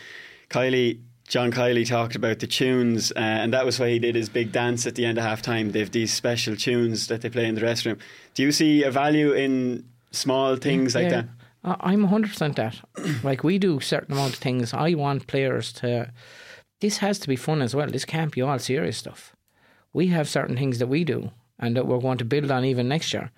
Kylie 0.49 0.99
John 1.27 1.51
Kiely 1.51 1.87
talked 1.87 2.15
about 2.15 2.37
the 2.39 2.45
tunes, 2.45 3.11
uh, 3.11 3.19
and 3.19 3.51
that 3.53 3.65
was 3.65 3.79
why 3.79 3.89
he 3.89 3.99
did 3.99 4.13
his 4.13 4.29
big 4.29 4.51
dance 4.51 4.85
at 4.85 4.93
the 4.93 5.05
end 5.05 5.17
of 5.17 5.23
half 5.23 5.41
time. 5.41 5.71
They 5.71 5.79
have 5.79 5.91
these 5.91 6.13
special 6.13 6.55
tunes 6.55 7.07
that 7.07 7.21
they 7.21 7.29
play 7.29 7.45
in 7.45 7.55
the 7.55 7.61
restroom. 7.61 7.99
Do 8.35 8.43
you 8.43 8.51
see 8.51 8.83
a 8.83 8.91
value 8.91 9.33
in 9.33 9.85
small 10.11 10.55
things 10.55 10.93
yeah, 10.93 11.01
like 11.01 11.09
that? 11.09 11.25
I'm 11.65 12.07
100% 12.07 12.55
that. 12.55 12.79
like, 13.23 13.43
we 13.43 13.57
do 13.57 13.79
certain 13.79 14.13
amount 14.13 14.33
of 14.33 14.39
things. 14.39 14.73
I 14.73 14.93
want 14.93 15.27
players 15.27 15.73
to. 15.73 16.11
This 16.79 16.97
has 16.97 17.17
to 17.19 17.27
be 17.27 17.35
fun 17.35 17.61
as 17.61 17.75
well. 17.75 17.87
This 17.87 18.05
can't 18.05 18.31
be 18.31 18.41
all 18.41 18.59
serious 18.59 18.97
stuff. 18.97 19.35
We 19.93 20.07
have 20.07 20.29
certain 20.29 20.57
things 20.57 20.79
that 20.79 20.87
we 20.87 21.03
do 21.03 21.31
and 21.57 21.75
that 21.75 21.87
we're 21.87 21.99
going 21.99 22.17
to 22.19 22.25
build 22.25 22.51
on 22.51 22.65
even 22.65 22.87
next 22.87 23.13
year. 23.13 23.31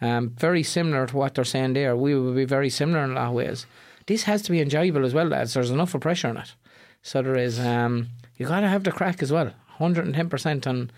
Um, 0.00 0.30
very 0.30 0.62
similar 0.62 1.06
to 1.06 1.16
what 1.16 1.34
they're 1.34 1.44
saying 1.44 1.72
there. 1.72 1.96
We 1.96 2.14
will 2.14 2.34
be 2.34 2.44
very 2.44 2.70
similar 2.70 3.04
in 3.04 3.12
a 3.12 3.14
lot 3.14 3.28
of 3.28 3.34
ways. 3.34 3.66
This 4.06 4.24
has 4.24 4.42
to 4.42 4.50
be 4.50 4.60
enjoyable 4.60 5.04
as 5.04 5.14
well, 5.14 5.26
lads. 5.26 5.54
There's 5.54 5.70
enough 5.70 5.94
of 5.94 6.02
pressure 6.02 6.28
on 6.28 6.36
it. 6.36 6.54
So 7.02 7.22
there 7.22 7.36
is. 7.36 7.58
Um, 7.58 8.08
you 8.36 8.46
got 8.46 8.60
to 8.60 8.68
have 8.68 8.84
the 8.84 8.92
crack 8.92 9.22
as 9.22 9.32
well. 9.32 9.52
Hundred 9.78 10.04
and 10.04 10.14
ten 10.14 10.28
percent 10.28 10.66
on. 10.66 10.90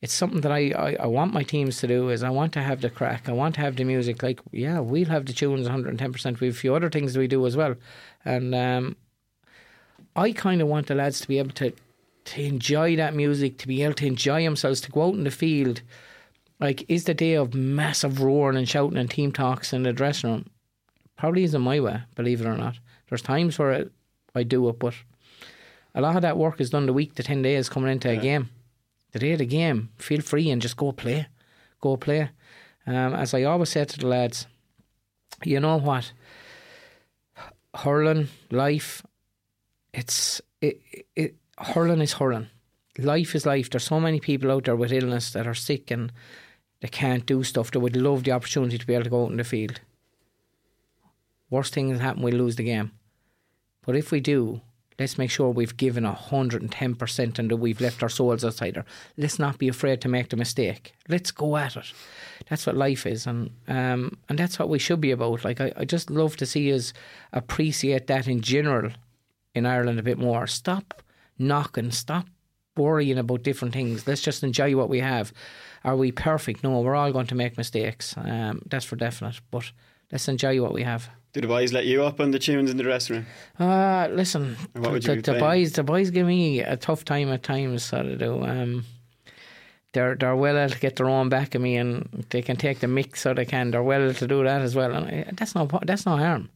It's 0.00 0.12
something 0.12 0.42
that 0.42 0.52
I, 0.52 0.70
I, 0.70 0.96
I 1.00 1.06
want 1.06 1.32
my 1.32 1.42
teams 1.42 1.78
to 1.78 1.88
do. 1.88 2.10
Is 2.10 2.22
I 2.22 2.30
want 2.30 2.52
to 2.52 2.62
have 2.62 2.80
the 2.80 2.90
crack. 2.90 3.28
I 3.28 3.32
want 3.32 3.56
to 3.56 3.60
have 3.60 3.76
the 3.76 3.84
music. 3.84 4.22
Like 4.22 4.40
yeah, 4.52 4.78
we'll 4.78 5.08
have 5.08 5.26
the 5.26 5.32
tunes. 5.32 5.64
One 5.64 5.72
hundred 5.72 5.90
and 5.90 5.98
ten 5.98 6.12
percent. 6.12 6.40
We 6.40 6.46
have 6.46 6.56
a 6.56 6.58
few 6.58 6.74
other 6.74 6.90
things 6.90 7.14
that 7.14 7.20
we 7.20 7.26
do 7.26 7.44
as 7.46 7.56
well, 7.56 7.74
and 8.24 8.54
um, 8.54 8.96
I 10.14 10.32
kind 10.32 10.62
of 10.62 10.68
want 10.68 10.86
the 10.86 10.94
lads 10.94 11.20
to 11.20 11.28
be 11.28 11.38
able 11.38 11.50
to 11.52 11.72
to 12.26 12.42
enjoy 12.42 12.94
that 12.96 13.14
music, 13.14 13.56
to 13.58 13.66
be 13.66 13.82
able 13.82 13.94
to 13.94 14.06
enjoy 14.06 14.44
themselves, 14.44 14.80
to 14.82 14.90
go 14.90 15.08
out 15.08 15.14
in 15.14 15.24
the 15.24 15.30
field. 15.30 15.80
Like, 16.60 16.84
is 16.88 17.04
the 17.04 17.14
day 17.14 17.34
of 17.34 17.54
massive 17.54 18.20
roaring 18.20 18.58
and 18.58 18.68
shouting 18.68 18.98
and 18.98 19.10
team 19.10 19.32
talks 19.32 19.72
in 19.72 19.84
the 19.84 19.92
dressing 19.92 20.30
room? 20.30 20.50
Probably 21.16 21.44
isn't 21.44 21.60
my 21.60 21.80
way, 21.80 22.02
believe 22.16 22.40
it 22.40 22.46
or 22.46 22.56
not. 22.56 22.78
There's 23.08 23.22
times 23.22 23.58
where 23.58 23.72
it, 23.72 23.92
I 24.34 24.42
do 24.42 24.68
it, 24.68 24.78
but 24.78 24.94
a 25.94 26.00
lot 26.00 26.16
of 26.16 26.22
that 26.22 26.36
work 26.36 26.60
is 26.60 26.70
done 26.70 26.86
the 26.86 26.92
week, 26.92 27.14
the 27.14 27.22
10 27.22 27.42
days 27.42 27.68
coming 27.68 27.90
into 27.90 28.12
yeah. 28.12 28.18
a 28.18 28.22
game. 28.22 28.50
The 29.12 29.18
day 29.18 29.32
of 29.32 29.38
the 29.38 29.46
game, 29.46 29.90
feel 29.96 30.20
free 30.20 30.50
and 30.50 30.60
just 30.60 30.76
go 30.76 30.92
play. 30.92 31.26
Go 31.80 31.96
play. 31.96 32.30
Um, 32.86 33.14
as 33.14 33.34
I 33.34 33.44
always 33.44 33.70
say 33.70 33.84
to 33.84 33.98
the 33.98 34.06
lads, 34.06 34.46
you 35.44 35.60
know 35.60 35.78
what? 35.78 36.12
Hurling, 37.74 38.28
life, 38.50 39.02
it's 39.92 40.40
it, 40.60 40.80
it 41.14 41.36
hurling 41.58 42.00
is 42.00 42.14
hurling. 42.14 42.48
Life 42.98 43.34
is 43.34 43.46
life. 43.46 43.70
There's 43.70 43.84
so 43.84 44.00
many 44.00 44.20
people 44.20 44.50
out 44.50 44.64
there 44.64 44.76
with 44.76 44.92
illness 44.92 45.30
that 45.32 45.46
are 45.46 45.54
sick 45.54 45.90
and 45.90 46.12
they 46.80 46.88
can't 46.88 47.26
do 47.26 47.44
stuff. 47.44 47.70
They 47.70 47.78
would 47.78 47.96
love 47.96 48.24
the 48.24 48.32
opportunity 48.32 48.78
to 48.78 48.86
be 48.86 48.94
able 48.94 49.04
to 49.04 49.10
go 49.10 49.24
out 49.24 49.30
in 49.30 49.36
the 49.36 49.44
field. 49.44 49.80
Worst 51.50 51.74
thing 51.74 51.92
that 51.92 52.00
happen, 52.00 52.22
we 52.22 52.32
lose 52.32 52.56
the 52.56 52.64
game. 52.64 52.92
But 53.86 53.96
if 53.96 54.10
we 54.10 54.20
do, 54.20 54.60
Let's 54.98 55.16
make 55.16 55.30
sure 55.30 55.50
we've 55.50 55.76
given 55.76 56.04
110% 56.04 57.38
and 57.38 57.50
that 57.50 57.56
we've 57.56 57.80
left 57.80 58.02
our 58.02 58.08
souls 58.08 58.44
outside 58.44 58.74
there. 58.74 58.84
Let's 59.16 59.38
not 59.38 59.58
be 59.58 59.68
afraid 59.68 60.00
to 60.00 60.08
make 60.08 60.30
the 60.30 60.36
mistake. 60.36 60.94
Let's 61.08 61.30
go 61.30 61.56
at 61.56 61.76
it. 61.76 61.92
That's 62.50 62.66
what 62.66 62.76
life 62.76 63.06
is. 63.06 63.26
And 63.26 63.50
um, 63.68 64.18
and 64.28 64.38
that's 64.38 64.58
what 64.58 64.68
we 64.68 64.78
should 64.78 65.00
be 65.00 65.12
about. 65.12 65.44
Like, 65.44 65.60
I, 65.60 65.72
I 65.76 65.84
just 65.84 66.10
love 66.10 66.36
to 66.36 66.46
see 66.46 66.72
us 66.72 66.92
appreciate 67.32 68.08
that 68.08 68.26
in 68.26 68.40
general 68.40 68.90
in 69.54 69.66
Ireland 69.66 69.98
a 69.98 70.02
bit 70.02 70.18
more. 70.18 70.46
Stop 70.46 71.02
knocking, 71.38 71.92
stop 71.92 72.26
worrying 72.76 73.18
about 73.18 73.42
different 73.42 73.74
things. 73.74 74.06
Let's 74.06 74.22
just 74.22 74.42
enjoy 74.42 74.76
what 74.76 74.88
we 74.88 75.00
have. 75.00 75.32
Are 75.84 75.96
we 75.96 76.12
perfect? 76.12 76.64
No, 76.64 76.80
we're 76.80 76.94
all 76.94 77.12
going 77.12 77.26
to 77.26 77.34
make 77.34 77.56
mistakes. 77.56 78.16
Um, 78.16 78.62
that's 78.66 78.84
for 78.84 78.96
definite. 78.96 79.40
But 79.50 79.70
let's 80.10 80.28
enjoy 80.28 80.60
what 80.62 80.72
we 80.72 80.82
have. 80.82 81.10
Do 81.32 81.40
the 81.42 81.46
boys 81.46 81.72
let 81.72 81.84
you 81.84 82.04
up 82.04 82.20
on 82.20 82.30
the 82.30 82.38
tunes 82.38 82.70
in 82.70 82.76
the 82.78 82.82
dressing 82.82 83.16
room? 83.16 83.26
Uh, 83.58 84.08
listen, 84.10 84.56
the, 84.72 84.98
the, 84.98 85.20
the 85.20 85.38
boys, 85.38 85.72
the 85.72 85.82
boys 85.82 86.10
give 86.10 86.26
me 86.26 86.60
a 86.60 86.76
tough 86.76 87.04
time 87.04 87.28
at 87.30 87.42
times. 87.42 87.84
So 87.84 88.02
they 88.02 88.16
do. 88.16 88.42
Um, 88.44 88.84
they're 89.92 90.14
they're 90.14 90.36
well 90.36 90.58
able 90.58 90.72
to 90.72 90.78
get 90.78 90.96
their 90.96 91.08
own 91.08 91.28
back 91.28 91.54
of 91.54 91.62
me, 91.62 91.76
and 91.76 92.26
they 92.30 92.42
can 92.42 92.56
take 92.56 92.80
the 92.80 92.88
mix 92.88 93.22
so 93.22 93.34
they 93.34 93.44
can. 93.44 93.70
They're 93.70 93.82
well 93.82 94.02
able 94.02 94.14
to 94.14 94.26
do 94.26 94.42
that 94.44 94.62
as 94.62 94.74
well, 94.74 94.92
and 94.92 95.36
that's 95.36 95.54
no 95.54 95.68
that's 95.84 96.06
no 96.06 96.16
harm. 96.16 96.50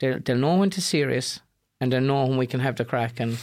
They'll 0.00 0.18
they'll 0.20 0.36
know 0.36 0.56
when 0.56 0.70
to 0.70 0.80
serious, 0.80 1.40
and 1.80 1.92
they'll 1.92 2.00
know 2.00 2.24
when 2.26 2.38
we 2.38 2.46
can 2.46 2.60
have 2.60 2.76
the 2.76 2.84
crack, 2.84 3.20
and 3.20 3.38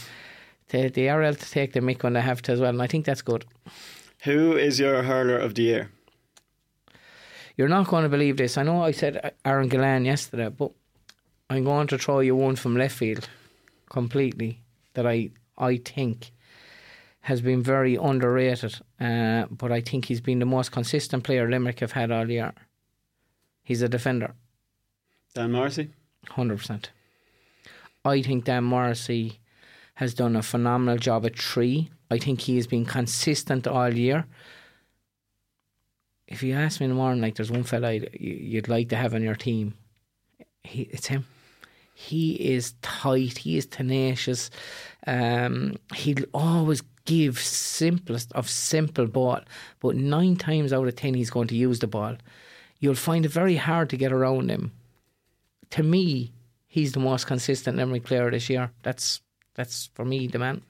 they 0.68 0.88
they 0.88 1.08
are 1.08 1.22
able 1.22 1.36
to 1.36 1.50
take 1.50 1.72
the 1.72 1.80
mic 1.80 2.02
when 2.02 2.14
they 2.14 2.20
have 2.20 2.42
to 2.42 2.52
as 2.52 2.60
well, 2.60 2.70
and 2.70 2.82
I 2.82 2.86
think 2.86 3.04
that's 3.06 3.22
good. 3.22 3.44
Who 4.24 4.56
is 4.56 4.78
your 4.78 5.02
hurler 5.02 5.38
of 5.38 5.54
the 5.54 5.62
year? 5.62 5.90
You're 7.56 7.68
not 7.68 7.88
going 7.88 8.04
to 8.04 8.08
believe 8.08 8.36
this. 8.36 8.56
I 8.56 8.62
know 8.62 8.82
I 8.82 8.92
said 8.92 9.34
Aaron 9.44 9.68
Gillane 9.68 10.06
yesterday, 10.06 10.48
but 10.48 10.72
I'm 11.48 11.64
going 11.64 11.86
to 11.88 11.98
throw 11.98 12.20
you 12.20 12.36
one 12.36 12.56
from 12.56 12.76
left 12.76 12.96
field 12.96 13.28
completely 13.88 14.62
that 14.94 15.06
I 15.06 15.30
I 15.58 15.76
think 15.76 16.32
has 17.22 17.40
been 17.40 17.62
very 17.62 17.96
underrated. 17.96 18.80
Uh, 18.98 19.46
but 19.50 19.70
I 19.70 19.80
think 19.80 20.06
he's 20.06 20.20
been 20.20 20.38
the 20.38 20.46
most 20.46 20.72
consistent 20.72 21.24
player 21.24 21.48
Limerick 21.48 21.80
have 21.80 21.92
had 21.92 22.10
all 22.10 22.30
year. 22.30 22.52
He's 23.62 23.82
a 23.82 23.88
defender. 23.88 24.34
Dan 25.34 25.52
Morrissey? 25.52 25.90
100%. 26.28 26.86
I 28.04 28.22
think 28.22 28.44
Dan 28.44 28.64
Morrissey 28.64 29.38
has 29.94 30.14
done 30.14 30.34
a 30.34 30.42
phenomenal 30.42 30.96
job 30.96 31.26
at 31.26 31.38
three. 31.38 31.90
I 32.10 32.18
think 32.18 32.40
he 32.40 32.56
has 32.56 32.66
been 32.66 32.86
consistent 32.86 33.66
all 33.66 33.92
year 33.92 34.26
if 36.30 36.42
you 36.42 36.54
ask 36.54 36.80
me 36.80 36.84
in 36.84 36.90
the 36.90 36.96
morning, 36.96 37.20
like 37.20 37.34
there's 37.34 37.50
one 37.50 37.64
fella 37.64 37.92
you'd 38.12 38.68
like 38.68 38.88
to 38.90 38.96
have 38.96 39.14
on 39.14 39.22
your 39.22 39.34
team, 39.34 39.74
he, 40.62 40.82
it's 40.82 41.08
him. 41.08 41.26
He 41.94 42.32
is 42.32 42.72
tight. 42.80 43.38
He 43.38 43.58
is 43.58 43.66
tenacious. 43.66 44.50
Um, 45.06 45.76
he'll 45.94 46.24
always 46.32 46.82
give 47.04 47.38
simplest 47.38 48.32
of 48.32 48.48
simple 48.48 49.06
ball, 49.06 49.40
but 49.80 49.96
nine 49.96 50.36
times 50.36 50.72
out 50.72 50.86
of 50.86 50.96
ten 50.96 51.14
he's 51.14 51.30
going 51.30 51.48
to 51.48 51.56
use 51.56 51.80
the 51.80 51.86
ball. 51.86 52.16
You'll 52.78 52.94
find 52.94 53.26
it 53.26 53.32
very 53.32 53.56
hard 53.56 53.90
to 53.90 53.96
get 53.96 54.12
around 54.12 54.50
him. 54.50 54.72
To 55.70 55.82
me, 55.82 56.32
he's 56.66 56.92
the 56.92 57.00
most 57.00 57.26
consistent 57.26 57.76
Limerick 57.76 58.04
player 58.04 58.30
this 58.30 58.48
year. 58.48 58.70
That's 58.82 59.20
that's 59.54 59.90
for 59.94 60.04
me 60.04 60.26
the 60.26 60.38
man. 60.38 60.62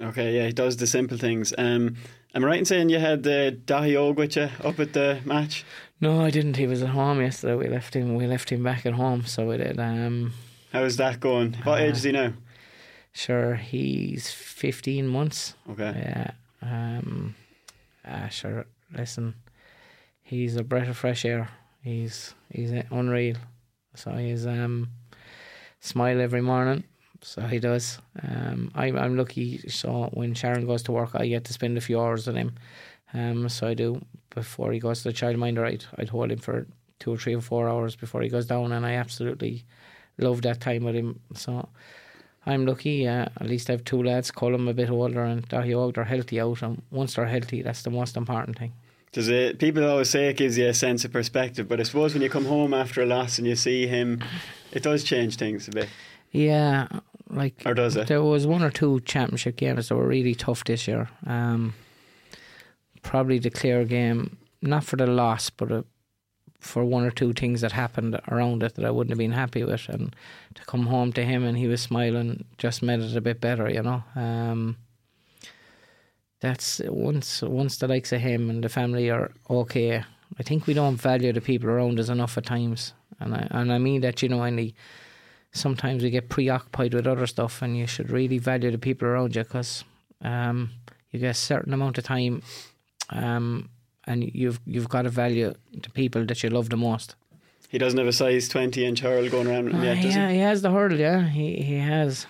Okay, 0.00 0.36
yeah, 0.36 0.46
he 0.46 0.52
does 0.52 0.76
the 0.76 0.86
simple 0.86 1.18
things. 1.18 1.52
Um, 1.58 1.96
Am 2.38 2.44
I 2.44 2.46
right 2.46 2.58
in 2.60 2.64
saying 2.66 2.88
you 2.88 3.00
had 3.00 3.26
uh, 3.26 3.50
Dahi 3.50 3.96
Og 3.96 4.16
with 4.16 4.36
you 4.36 4.48
up 4.62 4.78
at 4.78 4.92
the 4.92 5.18
match? 5.24 5.64
No, 6.00 6.24
I 6.24 6.30
didn't. 6.30 6.56
He 6.56 6.68
was 6.68 6.84
at 6.84 6.90
home 6.90 7.20
yesterday. 7.20 7.56
We 7.56 7.66
left 7.66 7.94
him. 7.94 8.14
We 8.14 8.28
left 8.28 8.50
him 8.50 8.62
back 8.62 8.86
at 8.86 8.92
home. 8.92 9.24
So 9.26 9.48
we 9.48 9.56
did. 9.56 9.80
Um, 9.80 10.34
How's 10.72 10.96
that 10.98 11.18
going? 11.18 11.54
What 11.64 11.80
uh, 11.80 11.82
age 11.86 11.96
is 11.96 12.04
he 12.04 12.12
now? 12.12 12.34
Sure, 13.12 13.56
he's 13.56 14.30
fifteen 14.30 15.08
months. 15.08 15.54
Okay. 15.68 15.92
Yeah. 15.96 16.30
Um. 16.62 17.34
Uh, 18.04 18.28
sure. 18.28 18.66
Listen, 18.96 19.34
he's 20.22 20.54
a 20.54 20.62
breath 20.62 20.88
of 20.88 20.96
fresh 20.96 21.24
air. 21.24 21.48
He's 21.82 22.34
he's 22.52 22.70
unreal. 22.92 23.34
So 23.96 24.12
he's 24.12 24.46
um 24.46 24.90
smile 25.80 26.20
every 26.20 26.42
morning. 26.42 26.84
So 27.20 27.42
he 27.42 27.58
does. 27.58 27.98
Um, 28.22 28.70
I'm 28.74 28.96
I'm 28.96 29.16
lucky. 29.16 29.58
So 29.68 30.10
when 30.12 30.34
Sharon 30.34 30.66
goes 30.66 30.82
to 30.84 30.92
work, 30.92 31.10
I 31.14 31.26
get 31.26 31.44
to 31.44 31.52
spend 31.52 31.76
a 31.76 31.80
few 31.80 32.00
hours 32.00 32.26
with 32.26 32.36
him. 32.36 32.54
Um, 33.12 33.48
so 33.48 33.66
I 33.66 33.74
do 33.74 34.00
before 34.30 34.72
he 34.72 34.78
goes 34.78 35.02
to 35.02 35.08
the 35.08 35.14
childminder. 35.14 35.64
I'd 35.66 35.84
I'd 35.98 36.08
hold 36.10 36.30
him 36.30 36.38
for 36.38 36.66
two 36.98 37.12
or 37.12 37.16
three 37.16 37.34
or 37.34 37.40
four 37.40 37.68
hours 37.68 37.96
before 37.96 38.22
he 38.22 38.28
goes 38.28 38.46
down, 38.46 38.72
and 38.72 38.86
I 38.86 38.94
absolutely 38.94 39.64
love 40.18 40.42
that 40.42 40.60
time 40.60 40.84
with 40.84 40.94
him. 40.94 41.20
So 41.34 41.68
I'm 42.46 42.66
lucky. 42.66 43.06
Uh, 43.06 43.26
at 43.40 43.46
least 43.46 43.68
I 43.68 43.74
have 43.74 43.84
two 43.84 44.02
lads. 44.02 44.30
Call 44.30 44.52
them 44.52 44.68
a 44.68 44.74
bit 44.74 44.90
older, 44.90 45.24
and 45.24 45.48
Dahi 45.48 45.76
Og, 45.76 45.94
they're 45.94 46.04
healthy 46.04 46.40
out, 46.40 46.62
and 46.62 46.82
once 46.90 47.14
they're 47.14 47.26
healthy, 47.26 47.62
that's 47.62 47.82
the 47.82 47.90
most 47.90 48.16
important 48.16 48.58
thing. 48.58 48.72
Does 49.12 49.28
it? 49.28 49.58
People 49.58 49.88
always 49.88 50.10
say 50.10 50.28
it 50.28 50.36
gives 50.36 50.58
you 50.58 50.68
a 50.68 50.74
sense 50.74 51.04
of 51.04 51.12
perspective, 51.12 51.66
but 51.68 51.80
I 51.80 51.82
suppose 51.82 52.12
when 52.12 52.22
you 52.22 52.30
come 52.30 52.44
home 52.44 52.74
after 52.74 53.02
a 53.02 53.06
loss 53.06 53.38
and 53.38 53.46
you 53.46 53.56
see 53.56 53.86
him, 53.86 54.22
it 54.72 54.82
does 54.82 55.02
change 55.02 55.36
things 55.36 55.66
a 55.66 55.70
bit. 55.70 55.88
Yeah, 56.30 56.88
like 57.30 57.62
Or 57.64 57.74
does 57.74 57.96
it? 57.96 58.08
There 58.08 58.22
was 58.22 58.46
one 58.46 58.62
or 58.62 58.70
two 58.70 59.00
championship 59.00 59.56
games 59.56 59.88
that 59.88 59.96
were 59.96 60.06
really 60.06 60.34
tough 60.34 60.64
this 60.64 60.88
year. 60.88 61.10
Um, 61.26 61.74
probably 63.02 63.38
the 63.38 63.50
Clare 63.50 63.84
game, 63.84 64.38
not 64.62 64.84
for 64.84 64.96
the 64.96 65.06
loss, 65.06 65.50
but 65.50 65.70
uh 65.70 65.82
for 66.60 66.84
one 66.84 67.04
or 67.04 67.10
two 67.10 67.32
things 67.32 67.60
that 67.60 67.72
happened 67.72 68.18
around 68.28 68.62
it 68.62 68.74
that 68.74 68.84
I 68.84 68.90
wouldn't 68.90 69.12
have 69.12 69.18
been 69.18 69.32
happy 69.32 69.62
with, 69.64 69.88
and 69.88 70.14
to 70.54 70.64
come 70.64 70.86
home 70.86 71.12
to 71.12 71.24
him 71.24 71.44
and 71.44 71.56
he 71.56 71.68
was 71.68 71.80
smiling 71.80 72.44
just 72.58 72.82
made 72.82 73.00
it 73.00 73.16
a 73.16 73.20
bit 73.20 73.40
better, 73.40 73.70
you 73.70 73.82
know. 73.82 74.02
Um, 74.16 74.76
that's 76.40 76.80
once 76.84 77.42
once 77.42 77.78
the 77.78 77.88
likes 77.88 78.12
of 78.12 78.20
him 78.20 78.50
and 78.50 78.62
the 78.62 78.68
family 78.68 79.10
are 79.10 79.30
okay. 79.48 80.04
I 80.38 80.42
think 80.42 80.66
we 80.66 80.74
don't 80.74 80.96
value 80.96 81.32
the 81.32 81.40
people 81.40 81.70
around 81.70 81.98
us 81.98 82.08
enough 82.08 82.36
at 82.36 82.46
times, 82.46 82.92
and 83.20 83.34
I 83.34 83.46
and 83.50 83.72
I 83.72 83.78
mean 83.78 84.00
that 84.02 84.22
you 84.22 84.28
know, 84.28 84.42
and 84.42 84.74
sometimes 85.58 86.02
we 86.02 86.10
get 86.10 86.28
preoccupied 86.28 86.94
with 86.94 87.06
other 87.06 87.26
stuff, 87.26 87.62
and 87.62 87.76
you 87.76 87.86
should 87.86 88.10
really 88.10 88.38
value 88.38 88.70
the 88.70 88.78
people 88.78 89.08
around 89.08 89.34
you 89.36 89.42
because 89.42 89.84
um, 90.22 90.70
you 91.10 91.18
get 91.20 91.30
a 91.30 91.34
certain 91.34 91.72
amount 91.74 91.98
of 91.98 92.04
time, 92.04 92.42
um, 93.10 93.68
and 94.06 94.24
you've 94.34 94.60
you've 94.66 94.88
got 94.88 95.02
to 95.02 95.10
value 95.10 95.52
the 95.82 95.90
people 95.90 96.24
that 96.24 96.42
you 96.42 96.50
love 96.50 96.68
the 96.70 96.76
most. 96.76 97.14
He 97.68 97.76
doesn't 97.76 97.98
have 97.98 98.08
a 98.08 98.12
size 98.12 98.48
20 98.48 98.82
inch 98.86 99.00
hurl 99.00 99.28
going 99.28 99.46
around 99.46 99.74
Uh, 99.74 99.82
yet, 99.82 100.02
does 100.02 100.16
yeah, 100.16 100.28
he? 100.28 100.34
he 100.36 100.40
has 100.40 100.62
the 100.62 100.70
hurdle. 100.70 100.98
Yeah, 100.98 101.28
he 101.28 101.56
he 101.62 101.74
has. 101.76 102.26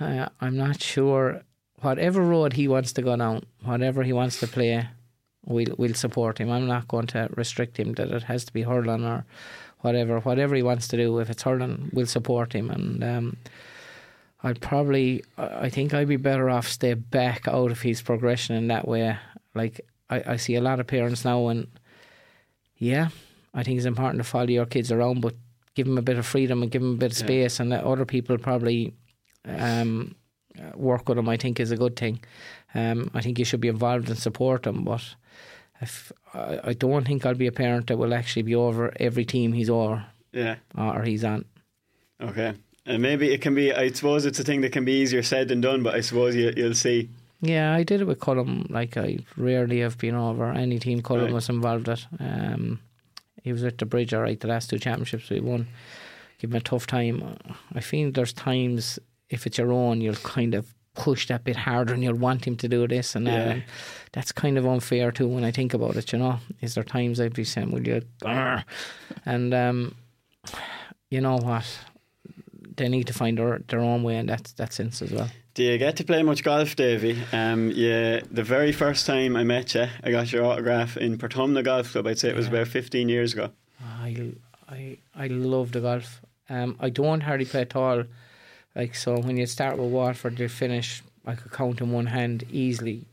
Uh, 0.00 0.28
I'm 0.40 0.56
not 0.56 0.82
sure. 0.82 1.42
Whatever 1.80 2.22
road 2.22 2.54
he 2.54 2.68
wants 2.68 2.92
to 2.94 3.02
go 3.02 3.16
down, 3.16 3.44
whatever 3.62 4.02
he 4.02 4.12
wants 4.12 4.40
to 4.40 4.46
play, 4.46 4.88
we'll 5.44 5.74
we'll 5.78 5.94
support 5.94 6.38
him. 6.38 6.50
I'm 6.50 6.66
not 6.66 6.88
going 6.88 7.06
to 7.08 7.28
restrict 7.36 7.78
him 7.78 7.92
that 7.94 8.10
it 8.10 8.24
has 8.24 8.44
to 8.46 8.52
be 8.52 8.62
hurling 8.62 9.04
or 9.04 9.24
whatever. 9.86 10.18
Whatever 10.20 10.56
he 10.56 10.62
wants 10.62 10.88
to 10.88 10.96
do, 10.96 11.18
if 11.20 11.30
it's 11.30 11.44
hurling, 11.44 11.90
we'll 11.92 12.06
support 12.06 12.52
him. 12.52 12.70
And 12.70 13.04
um, 13.04 13.36
I'd 14.42 14.60
probably, 14.60 15.24
I 15.38 15.70
think 15.70 15.94
I'd 15.94 16.08
be 16.08 16.16
better 16.16 16.50
off 16.50 16.68
stay 16.68 16.94
back 16.94 17.46
out 17.48 17.70
of 17.70 17.82
his 17.82 18.02
progression 18.02 18.56
in 18.56 18.68
that 18.68 18.86
way. 18.88 19.16
Like 19.54 19.80
I, 20.10 20.22
I 20.32 20.36
see 20.36 20.56
a 20.56 20.60
lot 20.60 20.80
of 20.80 20.86
parents 20.86 21.24
now, 21.24 21.48
and 21.48 21.66
yeah, 22.76 23.08
I 23.54 23.62
think 23.62 23.76
it's 23.76 23.86
important 23.86 24.18
to 24.18 24.28
follow 24.28 24.48
your 24.48 24.66
kids 24.66 24.90
around, 24.92 25.20
but 25.20 25.34
give 25.74 25.86
them 25.86 25.98
a 25.98 26.02
bit 26.02 26.18
of 26.18 26.26
freedom 26.26 26.62
and 26.62 26.70
give 26.70 26.82
them 26.82 26.94
a 26.94 26.98
bit 26.98 27.12
of 27.12 27.16
space, 27.16 27.60
and 27.60 27.70
let 27.70 27.84
other 27.84 28.04
people 28.04 28.38
probably 28.38 28.92
um, 29.46 30.14
work 30.74 31.08
with 31.08 31.16
them. 31.16 31.28
I 31.28 31.36
think 31.36 31.60
is 31.60 31.70
a 31.70 31.76
good 31.76 31.96
thing. 31.96 32.20
Um, 32.74 33.10
I 33.14 33.20
think 33.22 33.38
you 33.38 33.44
should 33.44 33.60
be 33.60 33.68
involved 33.68 34.10
and 34.10 34.18
support 34.18 34.64
them, 34.64 34.84
but 34.84 35.02
if 35.80 36.12
I, 36.34 36.60
I 36.64 36.72
don't 36.72 37.06
think 37.06 37.24
I'll 37.26 37.34
be 37.34 37.46
a 37.46 37.52
parent 37.52 37.86
that 37.88 37.96
will 37.98 38.14
actually 38.14 38.42
be 38.42 38.54
over 38.54 38.92
every 39.00 39.24
team 39.24 39.52
he's 39.52 39.70
over 39.70 40.04
Yeah. 40.32 40.56
or 40.76 41.02
he's 41.02 41.24
on. 41.24 41.44
Okay. 42.20 42.54
And 42.86 43.02
maybe 43.02 43.32
it 43.32 43.40
can 43.42 43.54
be, 43.54 43.72
I 43.72 43.90
suppose 43.90 44.24
it's 44.26 44.38
a 44.38 44.44
thing 44.44 44.60
that 44.60 44.72
can 44.72 44.84
be 44.84 44.92
easier 44.92 45.22
said 45.22 45.48
than 45.48 45.60
done, 45.60 45.82
but 45.82 45.94
I 45.94 46.00
suppose 46.00 46.36
you, 46.36 46.52
you'll 46.56 46.74
see. 46.74 47.08
Yeah, 47.40 47.74
I 47.74 47.82
did 47.82 48.00
it 48.00 48.04
with 48.06 48.20
Colm. 48.20 48.70
Like 48.70 48.96
I 48.96 49.18
rarely 49.36 49.80
have 49.80 49.98
been 49.98 50.14
over 50.14 50.50
any 50.52 50.78
team 50.78 51.02
Colm 51.02 51.24
Right. 51.24 51.32
was 51.32 51.48
involved 51.48 51.88
at. 51.88 52.06
Um, 52.18 52.80
he 53.42 53.52
was 53.52 53.64
at 53.64 53.78
the 53.78 53.86
bridge, 53.86 54.14
all 54.14 54.22
right. 54.22 54.38
The 54.40 54.48
last 54.48 54.70
two 54.70 54.78
championships 54.78 55.28
we 55.30 55.40
won, 55.40 55.66
give 56.38 56.50
him 56.50 56.56
a 56.56 56.60
tough 56.60 56.86
time. 56.86 57.36
I 57.74 57.80
feel 57.80 58.10
there's 58.10 58.32
times 58.32 58.98
if 59.30 59.46
it's 59.46 59.58
your 59.58 59.72
own, 59.72 60.00
you'll 60.00 60.14
kind 60.14 60.54
of 60.54 60.72
push 60.96 61.28
that 61.28 61.44
bit 61.44 61.56
harder 61.56 61.94
and 61.94 62.02
you'll 62.02 62.16
want 62.16 62.46
him 62.46 62.56
to 62.56 62.68
do 62.68 62.88
this 62.88 63.14
and. 63.14 63.26
Yeah. 63.26 63.32
And 63.32 63.64
that's 64.16 64.32
kind 64.32 64.56
of 64.56 64.66
unfair 64.66 65.12
too 65.12 65.28
when 65.28 65.44
I 65.44 65.50
think 65.50 65.74
about 65.74 65.94
it. 65.96 66.10
You 66.10 66.18
know, 66.18 66.38
is 66.62 66.74
there 66.74 66.82
times 66.82 67.20
I'd 67.20 67.34
be 67.34 67.44
saying, 67.44 67.70
"Will 67.70 67.86
you?" 67.86 68.00
grr?" 68.22 68.64
And 69.26 69.52
um, 69.52 69.94
you 71.10 71.20
know 71.20 71.36
what? 71.36 71.66
They 72.76 72.88
need 72.88 73.06
to 73.08 73.12
find 73.12 73.36
their, 73.36 73.60
their 73.68 73.80
own 73.80 74.02
way 74.02 74.16
in 74.16 74.26
that 74.26 74.54
that 74.56 74.72
sense 74.72 75.02
as 75.02 75.12
well. 75.12 75.28
Do 75.52 75.62
you 75.64 75.76
get 75.76 75.96
to 75.96 76.04
play 76.04 76.22
much 76.22 76.42
golf, 76.42 76.76
Davy? 76.76 77.22
Um, 77.32 77.70
yeah, 77.74 78.20
the 78.30 78.42
very 78.42 78.72
first 78.72 79.06
time 79.06 79.36
I 79.36 79.44
met 79.44 79.74
you, 79.74 79.86
I 80.02 80.10
got 80.10 80.32
your 80.32 80.46
autograph 80.46 80.96
in 80.96 81.18
Portumna 81.18 81.62
Golf 81.62 81.92
Club. 81.92 82.06
I'd 82.06 82.18
say 82.18 82.30
it 82.30 82.36
was 82.36 82.48
about 82.48 82.68
15 82.68 83.10
years 83.10 83.34
ago. 83.34 83.50
I 83.82 84.32
I 84.66 84.96
I 85.14 85.26
love 85.26 85.72
the 85.72 85.80
golf. 85.80 86.22
Um, 86.48 86.76
I 86.80 86.88
don't 86.88 87.20
hardly 87.20 87.44
play 87.44 87.62
at 87.62 87.76
all. 87.76 88.04
Like 88.76 88.94
so, 88.94 89.18
when 89.18 89.38
you 89.38 89.46
start 89.46 89.78
with 89.78 89.90
Waterford, 89.90 90.38
you 90.38 90.48
finish. 90.48 91.02
I 91.24 91.34
could 91.34 91.50
count 91.50 91.80
in 91.80 91.90
one 91.90 92.06
hand 92.06 92.44
easily. 92.52 93.06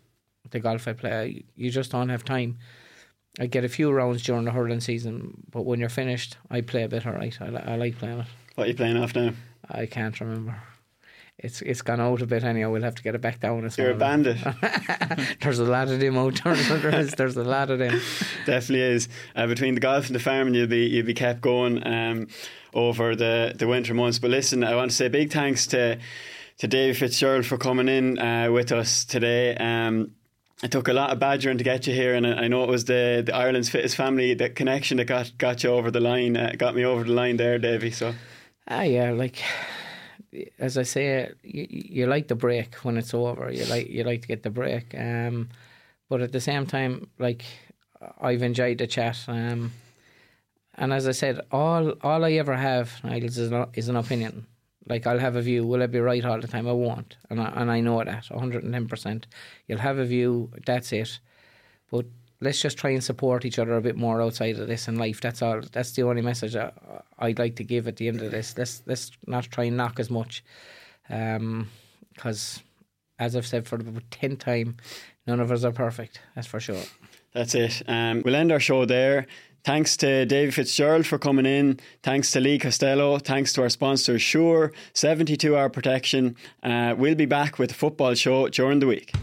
The 0.51 0.59
golf 0.59 0.87
I 0.87 0.93
play, 0.93 1.45
you 1.55 1.71
just 1.71 1.91
don't 1.91 2.09
have 2.09 2.25
time. 2.25 2.59
I 3.39 3.47
get 3.47 3.63
a 3.63 3.69
few 3.69 3.89
rounds 3.91 4.21
during 4.21 4.43
the 4.45 4.51
hurling 4.51 4.81
season, 4.81 5.45
but 5.49 5.63
when 5.65 5.79
you're 5.79 5.89
finished, 5.89 6.37
I 6.51 6.61
play 6.61 6.83
a 6.83 6.89
bit 6.89 7.07
alright. 7.07 7.35
I, 7.41 7.47
li- 7.47 7.63
I 7.65 7.75
like 7.77 7.97
playing 7.97 8.19
it. 8.19 8.27
What 8.53 8.65
are 8.65 8.67
you 8.67 8.75
playing 8.75 8.97
off 8.97 9.15
now? 9.15 9.31
I 9.71 9.87
can't 9.87 10.19
remember. 10.19 10.61
It's 11.39 11.61
it's 11.63 11.81
gone 11.81 11.99
out 11.99 12.21
a 12.21 12.27
bit 12.27 12.43
anyhow. 12.43 12.71
We'll 12.71 12.83
have 12.83 12.95
to 12.95 13.03
get 13.03 13.15
it 13.15 13.21
back 13.21 13.39
down. 13.39 13.65
As 13.65 13.77
You're 13.77 13.91
a 13.91 13.95
bandit. 13.95 14.37
there's 15.41 15.59
a 15.59 15.63
lot 15.65 15.89
of 15.89 15.99
them 15.99 16.17
out 16.17 16.39
there. 16.43 16.55
there 16.55 16.99
is, 16.99 17.11
there's 17.13 17.35
a 17.35 17.43
lot 17.43 17.69
of 17.71 17.79
them. 17.79 17.99
Definitely 18.45 18.81
is. 18.81 19.09
Uh, 19.35 19.47
between 19.47 19.73
the 19.73 19.81
golf 19.81 20.07
and 20.07 20.15
the 20.15 20.19
farming, 20.19 20.53
you'll 20.53 20.67
be 20.67 20.85
you'll 20.85 21.05
be 21.05 21.13
kept 21.15 21.41
going 21.41 21.85
um, 21.87 22.27
over 22.73 23.15
the, 23.15 23.53
the 23.55 23.67
winter 23.67 23.93
months. 23.93 24.19
But 24.19 24.29
listen, 24.29 24.63
I 24.63 24.75
want 24.75 24.91
to 24.91 24.95
say 24.95 25.07
big 25.09 25.31
thanks 25.31 25.65
to 25.67 25.97
to 26.59 26.67
Dave 26.67 26.97
Fitzgerald 26.99 27.45
for 27.47 27.57
coming 27.57 27.87
in 27.87 28.19
uh, 28.19 28.51
with 28.51 28.71
us 28.71 29.03
today. 29.03 29.55
Um, 29.55 30.11
it 30.61 30.71
took 30.71 30.87
a 30.87 30.93
lot 30.93 31.09
of 31.09 31.19
badgering 31.19 31.57
to 31.57 31.63
get 31.63 31.87
you 31.87 31.95
here, 31.95 32.13
and 32.13 32.27
I 32.27 32.43
I 32.43 32.47
know 32.47 32.63
it 32.63 32.69
was 32.69 32.85
the, 32.85 33.23
the 33.25 33.35
Ireland's 33.35 33.69
fittest 33.69 33.95
family 33.95 34.35
that 34.35 34.55
connection 34.55 34.97
that 34.97 35.05
got 35.05 35.35
got 35.39 35.63
you 35.63 35.71
over 35.71 35.89
the 35.89 35.99
line, 35.99 36.37
uh, 36.37 36.53
got 36.57 36.75
me 36.75 36.85
over 36.85 37.03
the 37.03 37.11
line 37.11 37.37
there, 37.37 37.57
Davy. 37.57 37.89
So 37.89 38.13
Ah, 38.67 38.83
yeah, 38.83 39.11
like 39.11 39.43
as 40.59 40.77
I 40.77 40.83
say, 40.83 41.31
you, 41.43 41.67
you 41.69 42.07
like 42.07 42.27
the 42.27 42.35
break 42.35 42.75
when 42.83 42.97
it's 42.97 43.13
over. 43.13 43.51
You 43.51 43.65
like 43.65 43.89
you 43.89 44.03
like 44.03 44.21
to 44.21 44.27
get 44.27 44.43
the 44.43 44.49
break. 44.49 44.93
Um, 44.97 45.49
but 46.09 46.21
at 46.21 46.31
the 46.31 46.41
same 46.41 46.65
time, 46.65 47.09
like 47.19 47.43
I've 48.19 48.43
enjoyed 48.43 48.77
the 48.77 48.87
chat. 48.87 49.17
Um, 49.27 49.71
and 50.75 50.91
as 50.93 51.07
I 51.07 51.11
said, 51.11 51.39
all 51.51 51.93
all 52.01 52.25
I 52.25 52.33
ever 52.33 52.55
have, 52.55 52.91
Niles, 53.03 53.37
is 53.37 53.51
an, 53.51 53.67
is 53.73 53.89
an 53.89 53.95
opinion. 53.95 54.47
Like 54.87 55.07
I'll 55.07 55.19
have 55.19 55.35
a 55.35 55.41
view. 55.41 55.65
Will 55.65 55.81
I 55.81 55.87
be 55.87 55.99
right 55.99 56.25
all 56.25 56.41
the 56.41 56.47
time? 56.47 56.67
I 56.67 56.73
won't, 56.73 57.15
and 57.29 57.39
I, 57.39 57.53
and 57.55 57.71
I 57.71 57.79
know 57.79 58.03
that 58.03 58.29
one 58.29 58.39
hundred 58.39 58.63
and 58.63 58.73
ten 58.73 58.87
percent. 58.87 59.27
You'll 59.67 59.79
have 59.79 59.97
a 59.97 60.05
view. 60.05 60.51
That's 60.65 60.91
it. 60.91 61.19
But 61.89 62.05
let's 62.43 62.61
just 62.61 62.77
try 62.77 62.91
and 62.91 63.03
support 63.03 63.45
each 63.45 63.59
other 63.59 63.75
a 63.75 63.81
bit 63.81 63.95
more 63.95 64.21
outside 64.21 64.59
of 64.59 64.67
this 64.67 64.87
in 64.87 64.97
life. 64.97 65.21
That's 65.21 65.41
all. 65.41 65.61
That's 65.71 65.91
the 65.93 66.03
only 66.03 66.21
message 66.21 66.55
I, 66.55 66.71
I'd 67.19 67.39
like 67.39 67.55
to 67.57 67.63
give 67.63 67.87
at 67.87 67.97
the 67.97 68.07
end 68.07 68.21
of 68.21 68.31
this. 68.31 68.57
Let's 68.57 68.83
let's 68.85 69.11
not 69.25 69.45
try 69.45 69.65
and 69.65 69.77
knock 69.77 69.99
as 69.99 70.09
much, 70.09 70.43
because 71.07 72.61
as 73.19 73.35
I've 73.35 73.47
said 73.47 73.67
for 73.67 73.77
the 73.77 74.01
tenth 74.11 74.39
time, 74.39 74.77
none 75.25 75.39
of 75.39 75.51
us 75.51 75.63
are 75.63 75.71
perfect. 75.71 76.19
That's 76.35 76.47
for 76.47 76.59
sure. 76.59 76.83
That's 77.33 77.55
it. 77.55 77.81
Um, 77.87 78.21
we'll 78.23 78.35
end 78.35 78.51
our 78.51 78.59
show 78.59 78.85
there. 78.85 79.25
Thanks 79.63 79.95
to 79.97 80.25
David 80.25 80.53
Fitzgerald 80.53 81.05
for 81.05 81.17
coming 81.17 81.45
in. 81.45 81.79
Thanks 82.03 82.31
to 82.31 82.41
Lee 82.41 82.59
Costello. 82.59 83.17
Thanks 83.17 83.53
to 83.53 83.61
our 83.61 83.69
sponsor, 83.69 84.19
Sure, 84.19 84.73
72 84.93 85.55
hour 85.55 85.69
protection. 85.69 86.35
Uh, 86.61 86.95
we'll 86.97 87.15
be 87.15 87.25
back 87.25 87.59
with 87.59 87.69
the 87.69 87.75
football 87.75 88.13
show 88.13 88.49
during 88.49 88.79
the 88.79 88.87
week. 88.87 89.13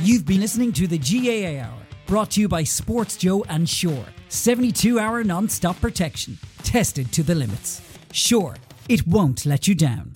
You've 0.00 0.26
been 0.26 0.40
listening 0.40 0.72
to 0.72 0.88
the 0.88 0.98
GAA 0.98 1.62
Hour, 1.62 1.79
brought 2.10 2.32
to 2.32 2.40
you 2.40 2.48
by 2.48 2.64
SportsJOE 2.64 3.46
and 3.48 3.68
Sure. 3.68 4.04
72 4.30 4.98
hour 4.98 5.22
non 5.22 5.48
stop 5.48 5.80
protection, 5.80 6.36
tested 6.64 7.12
to 7.12 7.22
the 7.22 7.36
limits. 7.36 7.80
Sure, 8.12 8.56
it 8.88 9.06
won't 9.06 9.46
let 9.46 9.68
you 9.68 9.76
down. 9.76 10.10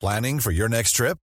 Planning 0.00 0.40
for 0.40 0.50
your 0.50 0.68
next 0.70 0.92
trip? 0.92 1.18